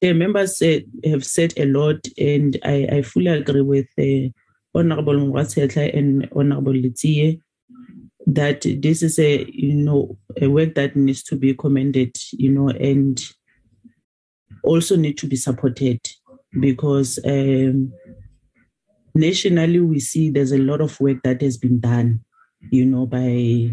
the 0.00 0.12
members 0.12 0.60
uh, 0.60 0.80
have 1.04 1.24
said 1.24 1.54
a 1.56 1.64
lot, 1.64 2.06
and 2.18 2.58
I, 2.62 2.88
I 2.92 3.02
fully 3.02 3.28
agree 3.28 3.62
with 3.62 3.86
uh, 3.98 4.28
Honorable 4.74 5.14
Mwasetla 5.14 5.96
and 5.96 6.28
Honorable 6.34 6.72
Letsie 6.72 7.40
that 8.28 8.60
this 8.82 9.02
is 9.02 9.18
a 9.18 9.46
you 9.50 9.72
know 9.72 10.18
a 10.40 10.48
work 10.48 10.74
that 10.74 10.94
needs 10.94 11.22
to 11.22 11.34
be 11.34 11.54
commended 11.54 12.14
you 12.32 12.50
know 12.50 12.68
and 12.68 13.24
also 14.62 14.96
need 14.96 15.16
to 15.16 15.26
be 15.26 15.34
supported 15.34 15.98
because 16.60 17.18
um, 17.24 17.90
nationally 19.14 19.80
we 19.80 19.98
see 19.98 20.28
there's 20.28 20.52
a 20.52 20.58
lot 20.58 20.82
of 20.82 21.00
work 21.00 21.16
that 21.24 21.40
has 21.40 21.56
been 21.56 21.80
done 21.80 22.20
you 22.70 22.84
know 22.84 23.06
by 23.06 23.72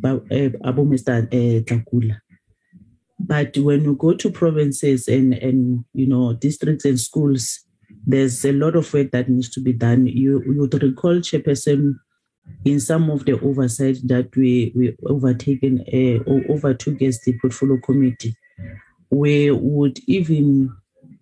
by 0.00 0.10
uh, 0.10 0.50
Abu 0.64 0.84
Mr. 0.84 1.24
Uh, 1.24 1.62
Tlakula 1.62 2.18
but 3.18 3.56
when 3.56 3.84
you 3.84 3.94
go 3.96 4.12
to 4.12 4.30
provinces 4.30 5.08
and 5.08 5.32
and 5.32 5.82
you 5.94 6.06
know 6.06 6.34
districts 6.34 6.84
and 6.84 7.00
schools 7.00 7.60
there's 8.06 8.44
a 8.44 8.52
lot 8.52 8.76
of 8.76 8.92
work 8.92 9.10
that 9.12 9.30
needs 9.30 9.48
to 9.48 9.60
be 9.60 9.72
done 9.72 10.06
you 10.06 10.42
you 10.44 10.60
would 10.60 10.82
recall 10.82 11.14
chairperson 11.20 11.94
in 12.64 12.80
some 12.80 13.10
of 13.10 13.24
the 13.24 13.38
oversight 13.40 13.98
that 14.04 14.34
we 14.36 14.72
we 14.74 14.96
overtaken 15.06 15.84
uh, 15.92 16.22
or 16.30 16.42
overtook 16.50 17.00
as 17.02 17.20
the 17.20 17.38
portfolio 17.40 17.78
committee, 17.80 18.36
we 19.10 19.50
would 19.50 19.98
even, 20.06 20.74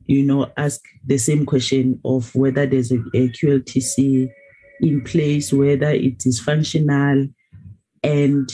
you 0.06 0.22
know, 0.22 0.50
ask 0.56 0.80
the 1.04 1.18
same 1.18 1.46
question 1.46 2.00
of 2.04 2.34
whether 2.34 2.66
there's 2.66 2.90
a, 2.90 2.96
a 3.14 3.28
QLTC 3.28 4.28
in 4.80 5.00
place, 5.02 5.52
whether 5.52 5.90
it 5.90 6.26
is 6.26 6.40
functional, 6.40 7.28
and 8.02 8.50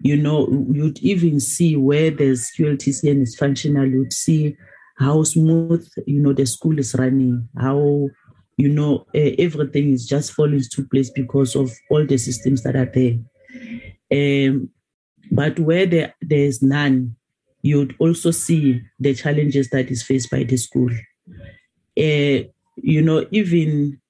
you 0.00 0.16
know, 0.16 0.48
you'd 0.72 0.98
even 0.98 1.38
see 1.38 1.76
where 1.76 2.10
there's 2.10 2.50
QLTC 2.58 3.08
and 3.08 3.22
it's 3.22 3.36
functional. 3.36 3.86
You'd 3.86 4.12
see 4.12 4.56
how 4.98 5.22
smooth, 5.22 5.88
you 6.06 6.20
know, 6.20 6.32
the 6.32 6.44
school 6.44 6.78
is 6.78 6.94
running, 6.96 7.48
how 7.56 8.08
you 8.62 8.68
know, 8.68 9.04
uh, 9.12 9.30
everything 9.40 9.92
is 9.92 10.06
just 10.06 10.32
falling 10.34 10.54
into 10.54 10.86
place 10.86 11.10
because 11.10 11.56
of 11.56 11.72
all 11.90 12.06
the 12.06 12.16
systems 12.16 12.62
that 12.62 12.76
are 12.76 12.86
there. 12.94 13.18
Um, 14.12 14.70
but 15.32 15.58
where 15.58 15.84
there, 15.84 16.14
there 16.22 16.46
is 16.46 16.62
none, 16.62 17.16
you'd 17.62 17.96
also 17.98 18.30
see 18.30 18.80
the 19.00 19.14
challenges 19.14 19.68
that 19.70 19.90
is 19.90 20.04
faced 20.04 20.30
by 20.30 20.44
the 20.44 20.56
school. 20.56 20.90
Uh, 21.98 22.46
you 22.76 23.02
know, 23.02 23.26
even 23.32 24.00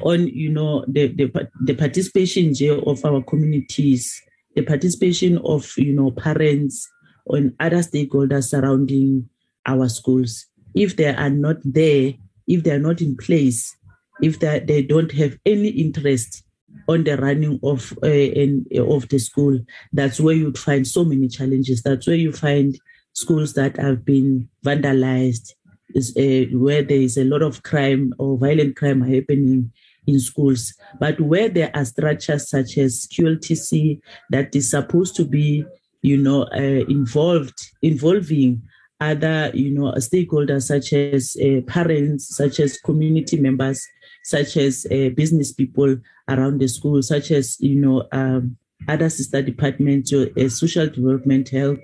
on 0.00 0.28
you 0.28 0.50
know 0.50 0.84
the 0.88 1.08
the, 1.08 1.48
the 1.60 1.74
participation 1.74 2.54
of 2.86 3.04
our 3.04 3.22
communities, 3.22 4.18
the 4.54 4.62
participation 4.62 5.36
of 5.44 5.70
you 5.76 5.92
know 5.92 6.10
parents 6.10 6.88
and 7.26 7.54
other 7.60 7.82
stakeholders 7.82 8.48
surrounding 8.48 9.28
our 9.66 9.90
schools. 9.90 10.46
If 10.74 10.96
they 10.96 11.14
are 11.14 11.30
not 11.30 11.58
there, 11.64 12.14
if 12.48 12.64
they 12.64 12.72
are 12.72 12.78
not 12.78 13.00
in 13.00 13.16
place, 13.16 13.76
if 14.20 14.40
they, 14.40 14.60
they 14.60 14.82
don't 14.82 15.12
have 15.12 15.38
any 15.46 15.68
interest 15.68 16.42
on 16.88 17.04
the 17.04 17.16
running 17.16 17.60
of 17.62 17.96
uh, 18.02 18.08
in, 18.08 18.66
of 18.76 19.08
the 19.08 19.18
school. 19.18 19.58
That's 19.92 20.20
where 20.20 20.34
you'd 20.34 20.58
find 20.58 20.86
so 20.86 21.04
many 21.04 21.28
challenges. 21.28 21.82
That's 21.82 22.06
where 22.06 22.16
you 22.16 22.32
find 22.32 22.78
schools 23.12 23.54
that 23.54 23.76
have 23.76 24.04
been 24.04 24.48
vandalized, 24.64 25.54
is 25.90 26.16
uh, 26.16 26.56
where 26.56 26.82
there 26.82 27.00
is 27.00 27.16
a 27.16 27.24
lot 27.24 27.42
of 27.42 27.62
crime 27.62 28.12
or 28.18 28.38
violent 28.38 28.76
crime 28.76 29.02
happening 29.02 29.72
in 30.06 30.20
schools. 30.20 30.74
But 30.98 31.20
where 31.20 31.48
there 31.48 31.70
are 31.74 31.84
structures 31.84 32.48
such 32.48 32.78
as 32.78 33.06
QLTC 33.12 34.00
that 34.30 34.54
is 34.56 34.70
supposed 34.70 35.16
to 35.16 35.24
be, 35.24 35.64
you 36.02 36.16
know, 36.16 36.44
uh, 36.54 36.84
involved, 36.88 37.58
involving 37.82 38.62
other, 39.00 39.50
you 39.54 39.70
know, 39.70 39.92
stakeholders 39.92 40.64
such 40.64 40.92
as 40.92 41.36
uh, 41.42 41.60
parents, 41.70 42.34
such 42.36 42.60
as 42.60 42.78
community 42.78 43.38
members, 43.38 43.86
such 44.24 44.56
as 44.56 44.86
uh, 44.90 45.10
business 45.14 45.52
people 45.52 45.96
around 46.28 46.60
the 46.60 46.68
school, 46.68 47.02
such 47.02 47.30
as, 47.30 47.56
you 47.60 47.76
know, 47.76 48.06
um, 48.12 48.56
other 48.88 49.08
sister 49.08 49.42
departments, 49.42 50.12
uh, 50.12 50.48
social 50.48 50.88
development, 50.88 51.48
health, 51.48 51.80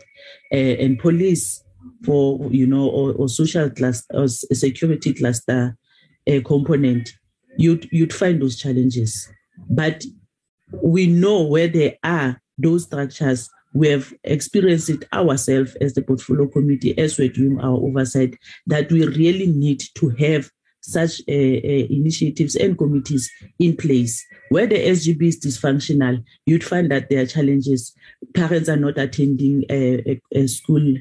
uh, 0.53 0.57
and 0.57 0.99
police 0.99 1.63
for, 2.05 2.39
you 2.51 2.67
know, 2.67 2.89
or, 2.89 3.13
or 3.13 3.29
social 3.29 3.71
class 3.71 4.05
or 4.13 4.29
security 4.29 5.13
cluster 5.13 5.77
uh, 6.29 6.41
component, 6.45 7.11
you'd, 7.59 7.89
you'd 7.93 8.13
find 8.13 8.41
those 8.41 8.57
challenges. 8.57 9.29
But 9.71 10.05
we 10.83 11.07
know 11.07 11.43
where 11.43 11.69
they 11.69 11.99
are 12.03 12.41
those 12.59 12.85
structures 12.85 13.51
we 13.75 13.89
have 13.89 14.15
experienced 14.23 14.89
it 14.89 15.05
ourselves 15.13 15.75
as 15.77 15.95
the 15.95 16.03
portfolio 16.03 16.47
committee 16.47 16.97
as 16.97 17.19
we're 17.19 17.29
doing 17.29 17.61
our 17.61 17.77
oversight 17.77 18.39
that 18.67 18.91
we 18.91 19.05
really 19.07 19.49
need 19.49 19.83
to 19.97 20.09
have 20.11 20.51
such 20.81 21.21
uh, 21.29 21.33
uh, 21.33 21.87
initiatives 21.91 22.55
and 22.57 22.79
committees 22.79 23.31
in 23.59 23.77
place. 23.77 24.25
Where 24.51 24.67
the 24.67 24.77
SGB 24.77 25.23
is 25.23 25.41
dysfunctional, 25.41 26.23
you'd 26.47 26.63
find 26.63 26.91
that 26.91 27.09
there 27.09 27.23
are 27.23 27.27
challenges. 27.27 27.95
Parents 28.35 28.69
are 28.69 28.77
not 28.77 28.99
attending 28.99 29.65
a, 29.71 30.11
a, 30.11 30.21
a 30.33 30.47
school 30.47 30.95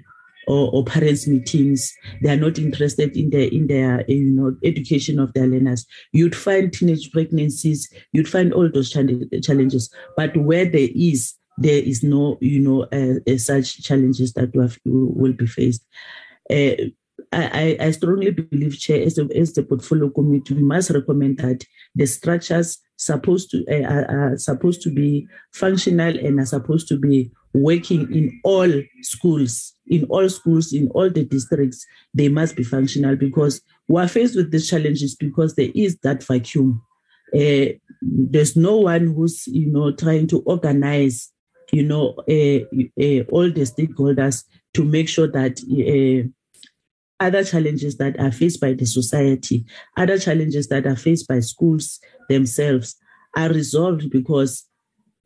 or, 0.47 0.69
or, 0.73 0.83
parents 0.83 1.27
meetings. 1.27 1.93
They 2.21 2.29
are 2.31 2.37
not 2.37 2.57
interested 2.57 3.15
in 3.15 3.29
their 3.29 3.47
in 3.47 3.67
their 3.67 4.03
you 4.09 4.31
know 4.31 4.55
education 4.63 5.19
of 5.19 5.33
their 5.33 5.47
learners. 5.47 5.85
You'd 6.11 6.35
find 6.35 6.71
teenage 6.71 7.11
pregnancies. 7.11 7.89
You'd 8.11 8.27
find 8.27 8.53
all 8.53 8.69
those 8.69 8.89
challenges. 8.89 9.93
But 10.17 10.35
where 10.35 10.65
there 10.65 10.89
is 10.93 11.33
there 11.57 11.81
is 11.83 12.03
no 12.03 12.37
you 12.41 12.59
know 12.59 12.83
uh, 12.91 13.31
uh, 13.31 13.37
such 13.37 13.83
challenges 13.83 14.33
that 14.33 14.53
have, 14.55 14.77
will 14.85 15.33
be 15.33 15.47
faced. 15.47 15.85
Uh, 16.49 16.75
I, 17.31 17.77
I, 17.79 17.91
strongly 17.91 18.31
believe, 18.31 18.77
Chair, 18.77 19.03
as 19.03 19.15
the, 19.15 19.27
as 19.35 19.53
the 19.53 19.63
portfolio 19.63 20.09
committee, 20.09 20.53
we 20.53 20.63
must 20.63 20.91
recommend 20.91 21.39
that 21.39 21.63
the 21.95 22.05
structures 22.05 22.79
supposed 22.95 23.49
to 23.51 23.65
uh, 23.67 24.05
are, 24.11 24.37
supposed 24.37 24.81
to 24.83 24.91
be 24.91 25.27
functional 25.51 26.15
and 26.17 26.39
are 26.39 26.45
supposed 26.45 26.87
to 26.89 26.97
be 26.97 27.31
working 27.53 28.13
in 28.13 28.39
all 28.43 28.69
schools, 29.01 29.73
in 29.87 30.05
all 30.05 30.27
schools, 30.29 30.73
in 30.73 30.89
all 30.89 31.09
the 31.09 31.25
districts. 31.25 31.85
They 32.13 32.29
must 32.29 32.55
be 32.55 32.63
functional 32.63 33.15
because 33.15 33.61
we 33.87 34.01
are 34.01 34.07
faced 34.07 34.35
with 34.35 34.51
these 34.51 34.69
challenges 34.69 35.15
because 35.15 35.55
there 35.55 35.69
is 35.73 35.97
that 35.99 36.23
vacuum. 36.23 36.83
Uh, 37.35 37.73
there's 38.01 38.55
no 38.55 38.77
one 38.77 39.07
who's 39.07 39.47
you 39.47 39.71
know 39.71 39.91
trying 39.91 40.27
to 40.27 40.41
organize 40.41 41.32
you 41.73 41.83
know 41.83 42.13
all 43.31 43.49
the 43.51 43.65
stakeholders 43.65 44.43
to 44.73 44.83
make 44.83 45.09
sure 45.09 45.27
that 45.27 45.59
eh, 45.71 46.27
other 47.19 47.43
challenges 47.43 47.97
that 47.97 48.19
are 48.19 48.31
faced 48.31 48.59
by 48.59 48.73
the 48.73 48.85
society, 48.85 49.65
other 49.97 50.17
challenges 50.17 50.67
that 50.67 50.85
are 50.85 50.95
faced 50.95 51.27
by 51.27 51.39
schools 51.39 51.99
themselves 52.29 52.95
are 53.35 53.49
resolved 53.49 54.09
because 54.09 54.67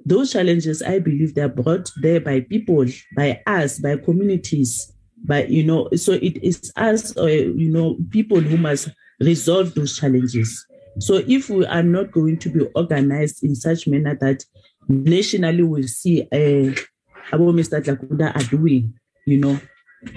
those 0.05 0.31
challenges, 0.31 0.81
I 0.81 0.99
believe, 0.99 1.35
they're 1.35 1.49
brought 1.49 1.91
there 2.01 2.21
by 2.21 2.41
people, 2.41 2.85
by 3.15 3.41
us, 3.45 3.79
by 3.79 3.97
communities, 3.97 4.93
by, 5.25 5.45
you 5.45 5.63
know, 5.63 5.89
so 5.95 6.13
it 6.13 6.41
is 6.43 6.71
us, 6.75 7.15
you 7.17 7.69
know, 7.69 7.97
people 8.11 8.39
who 8.39 8.57
must 8.57 8.89
resolve 9.19 9.73
those 9.73 9.97
challenges. 9.97 10.65
So 10.99 11.23
if 11.27 11.49
we 11.49 11.65
are 11.65 11.83
not 11.83 12.11
going 12.11 12.37
to 12.39 12.49
be 12.49 12.65
organized 12.75 13.43
in 13.43 13.55
such 13.55 13.87
manner 13.87 14.15
that 14.21 14.45
nationally 14.87 15.63
we 15.63 15.87
see 15.87 16.21
uh, 16.23 16.73
how 17.11 17.39
Mr. 17.39 17.81
Tlakula 17.81 18.35
are 18.35 18.49
doing, 18.49 18.93
you 19.25 19.37
know, 19.37 19.59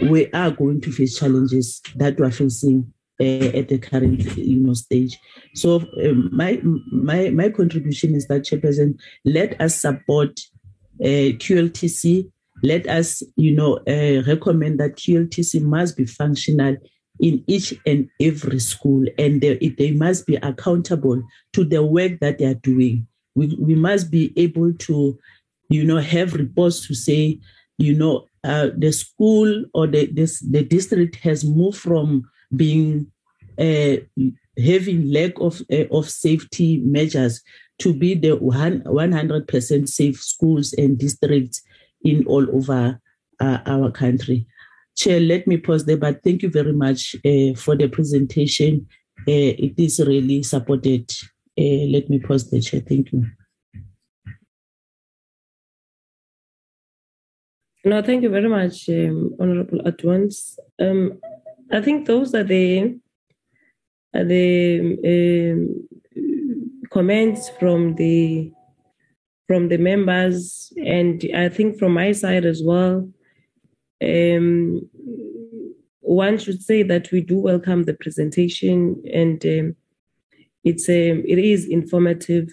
we 0.02 0.30
are 0.32 0.50
going 0.50 0.80
to 0.82 0.92
face 0.92 1.18
challenges 1.18 1.80
that 1.96 2.18
we 2.18 2.26
are 2.26 2.30
facing 2.30 2.92
uh, 3.20 3.58
at 3.58 3.68
the 3.68 3.78
current 3.78 4.36
you 4.36 4.60
know 4.60 4.74
stage. 4.74 5.18
So 5.54 5.84
um, 6.04 6.30
my 6.32 6.60
my 6.92 7.30
my 7.30 7.50
contribution 7.50 8.14
is 8.14 8.26
that 8.28 8.42
Chairperson, 8.42 8.98
let 9.24 9.60
us 9.60 9.74
support 9.74 10.40
uh, 11.00 11.36
QLTC. 11.38 12.30
Let 12.62 12.86
us 12.86 13.22
you 13.36 13.54
know 13.54 13.78
uh, 13.88 14.22
recommend 14.26 14.80
that 14.80 14.96
QLTC 14.96 15.62
must 15.62 15.96
be 15.96 16.06
functional 16.06 16.76
in 17.20 17.44
each 17.46 17.74
and 17.86 18.08
every 18.20 18.58
school, 18.58 19.04
and 19.18 19.40
they, 19.40 19.56
they 19.76 19.90
must 19.90 20.26
be 20.26 20.36
accountable 20.36 21.22
to 21.52 21.64
the 21.64 21.82
work 21.82 22.20
that 22.20 22.38
they 22.38 22.46
are 22.46 22.54
doing. 22.54 23.06
We 23.34 23.56
we 23.58 23.74
must 23.74 24.10
be 24.10 24.32
able 24.36 24.72
to 24.72 25.18
you 25.68 25.84
know 25.84 25.98
have 25.98 26.34
reports 26.34 26.86
to 26.88 26.94
say 26.94 27.38
you 27.78 27.94
know 27.94 28.26
uh, 28.44 28.68
the 28.76 28.92
school 28.92 29.64
or 29.74 29.86
the 29.86 30.06
this, 30.06 30.40
the 30.40 30.62
district 30.64 31.16
has 31.16 31.44
moved 31.44 31.78
from 31.78 32.28
being 32.54 33.10
uh, 33.58 33.96
having 34.58 35.12
lack 35.12 35.32
of 35.40 35.62
uh, 35.72 35.86
of 35.90 36.08
safety 36.10 36.78
measures 36.78 37.42
to 37.78 37.94
be 37.94 38.14
the 38.14 38.36
100% 38.36 39.88
safe 39.88 40.22
schools 40.22 40.74
and 40.74 40.98
districts 40.98 41.62
in 42.04 42.24
all 42.26 42.46
over 42.54 43.00
uh, 43.40 43.58
our 43.66 43.90
country. 43.90 44.46
Chair, 44.96 45.18
let 45.20 45.46
me 45.46 45.56
pause 45.56 45.86
there, 45.86 45.96
but 45.96 46.22
thank 46.22 46.42
you 46.42 46.50
very 46.50 46.74
much 46.74 47.16
uh, 47.24 47.54
for 47.56 47.74
the 47.74 47.88
presentation. 47.88 48.86
Uh, 49.20 49.56
it 49.56 49.74
is 49.78 49.98
really 50.00 50.42
supported. 50.42 51.10
Let 51.60 52.08
me 52.08 52.18
pause 52.18 52.50
the 52.50 52.60
Chair. 52.60 52.80
Thank 52.80 53.12
you. 53.12 53.26
No, 57.84 58.02
thank 58.02 58.22
you 58.22 58.28
very 58.28 58.48
much, 58.48 58.88
um, 58.90 59.34
Honorable 59.40 59.78
Adwans. 59.80 60.58
Um, 60.78 61.18
I 61.72 61.80
think 61.80 62.06
those 62.06 62.34
are 62.34 62.44
the 62.44 62.98
are 64.14 64.24
the 64.24 65.52
um, 65.54 65.88
comments 66.90 67.48
from 67.58 67.94
the 67.94 68.52
from 69.46 69.68
the 69.68 69.78
members, 69.78 70.72
and 70.76 71.24
I 71.34 71.48
think 71.48 71.78
from 71.78 71.94
my 71.94 72.12
side 72.12 72.44
as 72.44 72.62
well. 72.62 73.10
Um, 74.02 74.88
one 76.00 76.38
should 76.38 76.62
say 76.62 76.82
that 76.82 77.10
we 77.12 77.20
do 77.20 77.38
welcome 77.38 77.84
the 77.84 77.94
presentation, 77.94 79.02
and 79.12 79.44
um, 79.46 79.76
it's 80.64 80.88
um, 80.88 81.22
it 81.26 81.38
is 81.38 81.66
informative. 81.66 82.48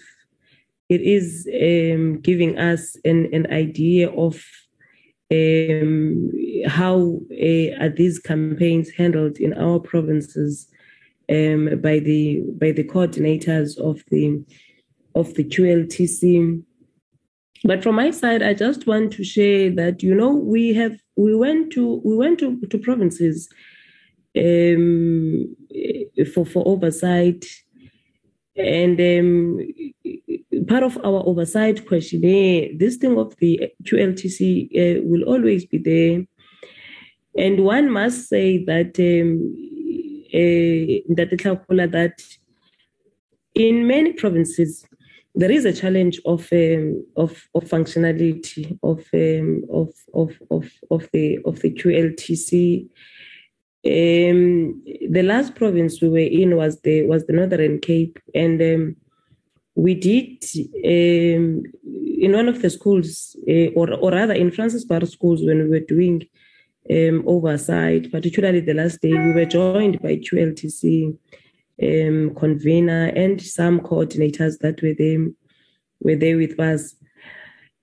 It 0.88 1.02
is 1.02 1.46
um, 1.52 2.20
giving 2.20 2.58
us 2.58 2.96
an, 3.04 3.28
an 3.32 3.46
idea 3.52 4.10
of 4.10 4.42
um, 5.30 6.30
how 6.66 7.20
uh, 7.30 7.84
are 7.84 7.90
these 7.90 8.18
campaigns 8.18 8.90
handled 8.90 9.38
in 9.38 9.52
our 9.52 9.78
provinces 9.78 10.66
um, 11.30 11.80
by 11.82 11.98
the 11.98 12.42
by 12.58 12.72
the 12.72 12.84
coordinators 12.84 13.78
of 13.78 14.02
the 14.10 14.42
of 15.14 15.34
the 15.34 15.44
QLTC. 15.44 16.62
But 17.64 17.82
from 17.82 17.96
my 17.96 18.10
side, 18.12 18.42
I 18.42 18.54
just 18.54 18.86
want 18.86 19.12
to 19.14 19.24
share 19.24 19.70
that 19.72 20.02
you 20.02 20.14
know 20.14 20.30
we 20.30 20.72
have 20.74 20.98
we 21.16 21.34
went 21.34 21.72
to 21.72 22.00
we 22.04 22.16
went 22.16 22.38
to, 22.38 22.58
to 22.60 22.78
provinces 22.78 23.48
um, 24.38 25.54
for 26.32 26.46
for 26.46 26.66
oversight, 26.66 27.44
and 28.58 29.00
um, 29.00 29.58
part 30.66 30.82
of 30.82 30.98
our 30.98 31.26
oversight 31.26 31.86
questionnaire, 31.86 32.68
this 32.76 32.96
thing 32.96 33.16
of 33.18 33.36
the 33.36 33.72
QLTC 33.84 34.68
uh, 34.74 35.02
will 35.04 35.22
always 35.22 35.64
be 35.64 35.78
there. 35.78 36.26
And 37.36 37.64
one 37.64 37.90
must 37.90 38.28
say 38.28 38.64
that 38.64 38.98
um, 38.98 39.54
uh, 40.34 41.14
that 41.16 42.22
in 43.54 43.86
many 43.86 44.12
provinces 44.12 44.84
there 45.34 45.50
is 45.50 45.64
a 45.64 45.72
challenge 45.72 46.20
of 46.26 46.48
um, 46.52 47.04
of, 47.16 47.48
of 47.54 47.64
functionality 47.64 48.78
of, 48.82 49.06
um, 49.14 49.62
of 49.72 49.92
of 50.14 50.36
of 50.50 50.70
of 50.90 51.08
the 51.12 51.38
of 51.44 51.60
the 51.60 51.70
QLTC. 51.70 52.88
Um, 53.86 54.82
the 55.10 55.22
last 55.22 55.54
province 55.54 56.02
we 56.02 56.08
were 56.08 56.18
in 56.18 56.56
was 56.56 56.80
the 56.80 57.06
was 57.06 57.26
the 57.26 57.32
Northern 57.32 57.78
Cape, 57.80 58.18
and 58.34 58.60
um, 58.60 58.96
we 59.74 59.94
did 59.94 60.44
um, 60.84 61.62
in 61.84 62.32
one 62.32 62.48
of 62.48 62.60
the 62.60 62.70
schools, 62.70 63.36
uh, 63.48 63.70
or, 63.76 63.92
or 63.94 64.10
rather 64.10 64.34
in 64.34 64.50
Frances 64.50 64.84
Baard 64.84 65.08
schools, 65.08 65.44
when 65.44 65.62
we 65.62 65.68
were 65.68 65.80
doing 65.80 66.22
um, 66.90 67.22
oversight, 67.26 68.10
particularly 68.10 68.60
the 68.60 68.74
last 68.74 69.00
day, 69.00 69.12
we 69.12 69.32
were 69.32 69.44
joined 69.44 70.00
by 70.02 70.16
QLTC 70.16 71.16
um, 71.80 72.34
convener 72.34 73.06
and 73.14 73.40
some 73.40 73.80
coordinators 73.80 74.58
that 74.58 74.82
were 74.82 74.94
there 74.98 75.28
were 76.00 76.16
there 76.16 76.36
with 76.36 76.58
us. 76.58 76.94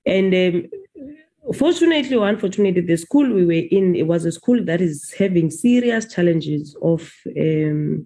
And 0.06 0.34
um, 0.34 0.66
fortunately 1.54 2.16
or 2.16 2.28
unfortunately, 2.28 2.82
the 2.82 2.98
school 2.98 3.32
we 3.32 3.46
were 3.46 3.68
in 3.72 3.96
it 3.96 4.08
was 4.08 4.26
a 4.26 4.32
school 4.32 4.64
that 4.66 4.82
is 4.82 5.14
having 5.18 5.52
serious 5.52 6.12
challenges 6.12 6.76
of 6.82 7.12
um, 7.40 8.06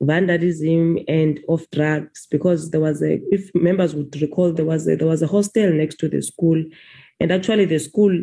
vandalism 0.00 0.98
and 1.08 1.40
of 1.48 1.68
drugs 1.70 2.26
because 2.30 2.70
there 2.70 2.80
was 2.80 3.02
a 3.02 3.20
if 3.32 3.50
members 3.54 3.94
would 3.94 4.20
recall 4.20 4.52
there 4.52 4.64
was 4.64 4.86
a, 4.86 4.96
there 4.96 5.08
was 5.08 5.22
a 5.22 5.26
hostel 5.26 5.72
next 5.72 5.96
to 5.96 6.08
the 6.08 6.22
school. 6.22 6.62
And 7.20 7.32
actually 7.32 7.64
the 7.64 7.78
school 7.78 8.16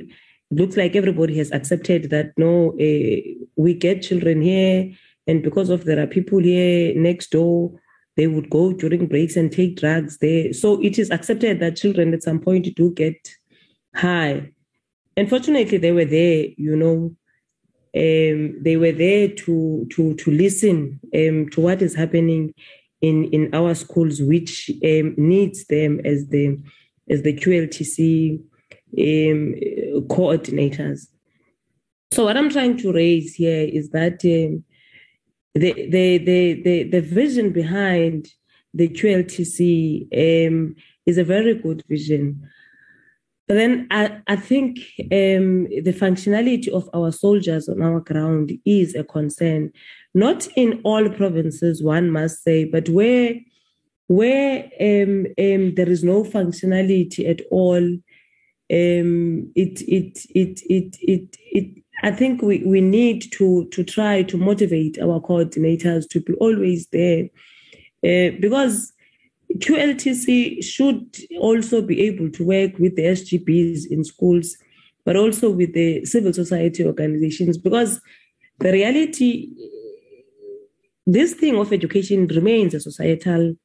looks 0.51 0.77
like 0.77 0.95
everybody 0.95 1.37
has 1.37 1.51
accepted 1.51 2.09
that 2.11 2.31
no 2.37 2.71
uh, 2.73 3.45
we 3.55 3.73
get 3.73 4.03
children 4.03 4.41
here 4.41 4.91
and 5.27 5.41
because 5.41 5.69
of 5.69 5.85
there 5.85 6.01
are 6.01 6.07
people 6.07 6.39
here 6.39 6.93
next 6.95 7.31
door 7.31 7.71
they 8.15 8.27
would 8.27 8.49
go 8.49 8.71
during 8.71 9.07
breaks 9.07 9.35
and 9.35 9.51
take 9.51 9.75
drugs 9.75 10.19
there. 10.19 10.53
So 10.53 10.81
it 10.81 10.97
is 10.97 11.11
accepted 11.11 11.59
that 11.59 11.75
children 11.75 12.13
at 12.13 12.23
some 12.23 12.39
point 12.39 12.73
do 12.75 12.91
get 12.91 13.17
high 13.95 14.51
unfortunately 15.17 15.77
they 15.77 15.91
were 15.91 16.05
there 16.05 16.45
you 16.57 16.75
know 16.75 17.15
um, 17.95 18.61
they 18.61 18.75
were 18.75 18.91
there 18.91 19.29
to 19.29 19.87
to 19.91 20.15
to 20.15 20.31
listen 20.31 20.99
um, 21.15 21.49
to 21.51 21.61
what 21.61 21.81
is 21.81 21.95
happening 21.95 22.53
in 23.01 23.25
in 23.25 23.53
our 23.53 23.73
schools, 23.75 24.21
which 24.21 24.69
um, 24.83 25.15
needs 25.17 25.65
them 25.67 26.01
as 26.03 26.27
the 26.27 26.59
as 27.09 27.21
the 27.21 27.33
QLTC 27.33 28.39
um, 28.97 29.55
coordinators. 30.07 31.07
So 32.11 32.25
what 32.25 32.37
I'm 32.37 32.49
trying 32.49 32.77
to 32.77 32.91
raise 32.91 33.35
here 33.35 33.63
is 33.63 33.89
that 33.91 34.25
um, 34.25 34.63
the, 35.53 35.71
the 35.89 36.17
the 36.17 36.61
the 36.63 36.83
the 36.83 37.01
vision 37.01 37.51
behind 37.51 38.27
the 38.73 38.89
QLTC 38.89 40.47
um, 40.47 40.75
is 41.05 41.17
a 41.17 41.23
very 41.23 41.53
good 41.55 41.83
vision. 41.87 42.49
But 43.47 43.55
then 43.55 43.87
I, 43.91 44.19
I 44.27 44.35
think 44.35 44.79
um, 44.99 45.65
the 45.65 45.95
functionality 45.95 46.67
of 46.69 46.89
our 46.93 47.11
soldiers 47.11 47.69
on 47.69 47.81
our 47.81 47.99
ground 47.99 48.51
is 48.65 48.95
a 48.95 49.03
concern. 49.03 49.71
Not 50.13 50.47
in 50.55 50.81
all 50.83 51.07
provinces, 51.09 51.83
one 51.83 52.09
must 52.09 52.43
say, 52.43 52.65
but 52.65 52.89
where 52.89 53.35
where 54.07 54.69
um, 54.79 55.25
um, 55.39 55.75
there 55.75 55.89
is 55.89 56.03
no 56.03 56.23
functionality 56.23 57.27
at 57.27 57.41
all, 57.49 57.83
um, 58.71 59.51
it, 59.55 59.81
it, 59.81 60.25
it, 60.35 60.61
it, 60.65 60.95
it, 61.01 61.37
it, 61.51 61.83
I 62.03 62.11
think 62.11 62.41
we, 62.41 62.63
we 62.65 62.81
need 62.81 63.31
to, 63.33 63.67
to 63.71 63.83
try 63.83 64.23
to 64.23 64.37
motivate 64.37 64.99
our 64.99 65.19
coordinators 65.19 66.07
to 66.09 66.19
be 66.19 66.33
always 66.33 66.87
there. 66.91 67.25
Uh, 68.03 68.37
because 68.39 68.93
QLTC 69.57 70.63
should 70.63 71.17
also 71.39 71.81
be 71.81 72.01
able 72.01 72.29
to 72.31 72.45
work 72.45 72.77
with 72.77 72.95
the 72.95 73.03
SGBs 73.03 73.89
in 73.89 74.03
schools, 74.03 74.57
but 75.05 75.15
also 75.15 75.49
with 75.49 75.73
the 75.73 76.03
civil 76.05 76.33
society 76.33 76.85
organizations, 76.85 77.57
because 77.57 78.01
the 78.59 78.71
reality, 78.71 79.49
this 81.05 81.33
thing 81.33 81.57
of 81.57 81.71
education 81.71 82.27
remains 82.27 82.73
a 82.73 82.79
societal 82.79 83.55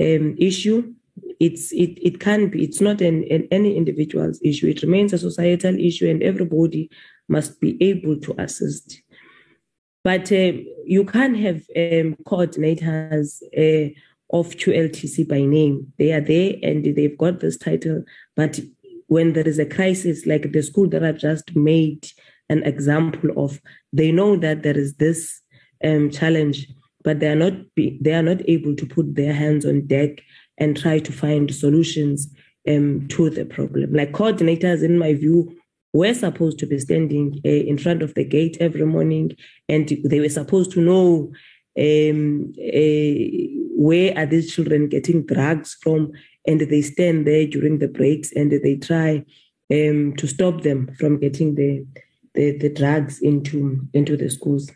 um, 0.00 0.36
issue. 0.38 0.92
It's 1.40 1.72
it 1.72 1.98
it 2.02 2.20
can 2.20 2.48
be. 2.48 2.64
It's 2.64 2.80
not 2.80 3.00
an, 3.00 3.24
an 3.30 3.48
any 3.50 3.76
individual's 3.76 4.40
issue. 4.42 4.68
It 4.68 4.82
remains 4.82 5.12
a 5.12 5.18
societal 5.18 5.78
issue, 5.78 6.08
and 6.08 6.22
everybody 6.22 6.90
must 7.28 7.60
be 7.60 7.82
able 7.82 8.18
to 8.20 8.34
assist. 8.38 9.02
But 10.04 10.32
uh, 10.32 10.52
you 10.84 11.04
can't 11.04 11.36
have 11.38 11.58
um, 11.76 12.16
coordinators. 12.24 13.42
Uh, 13.56 13.92
of 14.32 14.56
QLTC 14.56 15.28
by 15.28 15.44
name. 15.44 15.92
They 15.98 16.12
are 16.12 16.20
there 16.20 16.54
and 16.62 16.84
they've 16.84 17.18
got 17.18 17.40
this 17.40 17.56
title. 17.56 18.04
But 18.34 18.60
when 19.06 19.34
there 19.34 19.46
is 19.46 19.58
a 19.58 19.66
crisis, 19.66 20.26
like 20.26 20.52
the 20.52 20.62
school 20.62 20.88
that 20.88 21.04
I've 21.04 21.18
just 21.18 21.54
made 21.54 22.08
an 22.48 22.62
example 22.64 23.30
of, 23.36 23.60
they 23.92 24.10
know 24.10 24.36
that 24.36 24.62
there 24.62 24.76
is 24.76 24.94
this 24.94 25.40
um, 25.84 26.10
challenge, 26.10 26.68
but 27.04 27.20
they 27.20 27.28
are 27.28 27.36
not 27.36 27.52
be, 27.74 27.98
they 28.00 28.14
are 28.14 28.22
not 28.22 28.48
able 28.48 28.74
to 28.76 28.86
put 28.86 29.14
their 29.14 29.34
hands 29.34 29.66
on 29.66 29.86
deck 29.86 30.22
and 30.58 30.76
try 30.76 30.98
to 30.98 31.12
find 31.12 31.54
solutions 31.54 32.32
um, 32.68 33.06
to 33.08 33.28
the 33.30 33.44
problem. 33.44 33.92
Like 33.92 34.12
coordinators, 34.12 34.82
in 34.82 34.98
my 34.98 35.14
view, 35.14 35.56
were 35.92 36.14
supposed 36.14 36.58
to 36.58 36.66
be 36.66 36.78
standing 36.78 37.40
uh, 37.44 37.48
in 37.48 37.76
front 37.76 38.02
of 38.02 38.14
the 38.14 38.24
gate 38.24 38.56
every 38.60 38.86
morning, 38.86 39.36
and 39.68 39.88
they 40.04 40.20
were 40.20 40.28
supposed 40.28 40.72
to 40.72 40.80
know 40.80 41.32
um, 41.78 42.52
uh, 42.58 43.61
where 43.82 44.16
are 44.16 44.26
these 44.26 44.54
children 44.54 44.88
getting 44.88 45.26
drugs 45.26 45.76
from? 45.82 46.12
And 46.46 46.60
they 46.60 46.82
stand 46.82 47.26
there 47.26 47.46
during 47.46 47.78
the 47.78 47.88
breaks 47.88 48.30
and 48.32 48.50
they 48.50 48.76
try 48.76 49.24
um, 49.72 50.14
to 50.16 50.26
stop 50.26 50.62
them 50.62 50.94
from 50.98 51.18
getting 51.18 51.56
the, 51.56 51.84
the, 52.34 52.56
the 52.58 52.68
drugs 52.68 53.20
into, 53.20 53.80
into 53.92 54.16
the 54.16 54.30
schools. 54.30 54.70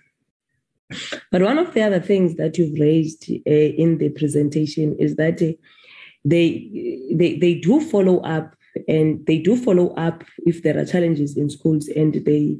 But 1.30 1.42
one 1.42 1.58
of 1.58 1.72
the 1.72 1.82
other 1.82 2.00
things 2.00 2.36
that 2.36 2.58
you've 2.58 2.78
raised 2.80 3.30
uh, 3.30 3.70
in 3.84 3.98
the 3.98 4.08
presentation 4.08 4.96
is 4.98 5.14
that 5.16 5.40
uh, 5.40 5.52
they, 6.24 7.08
they, 7.12 7.38
they 7.38 7.54
do 7.54 7.80
follow 7.80 8.18
up 8.20 8.56
and 8.88 9.24
they 9.26 9.38
do 9.38 9.56
follow 9.56 9.94
up 9.94 10.24
if 10.46 10.62
there 10.62 10.78
are 10.78 10.84
challenges 10.84 11.36
in 11.36 11.48
schools 11.48 11.88
and 11.88 12.14
they, 12.24 12.56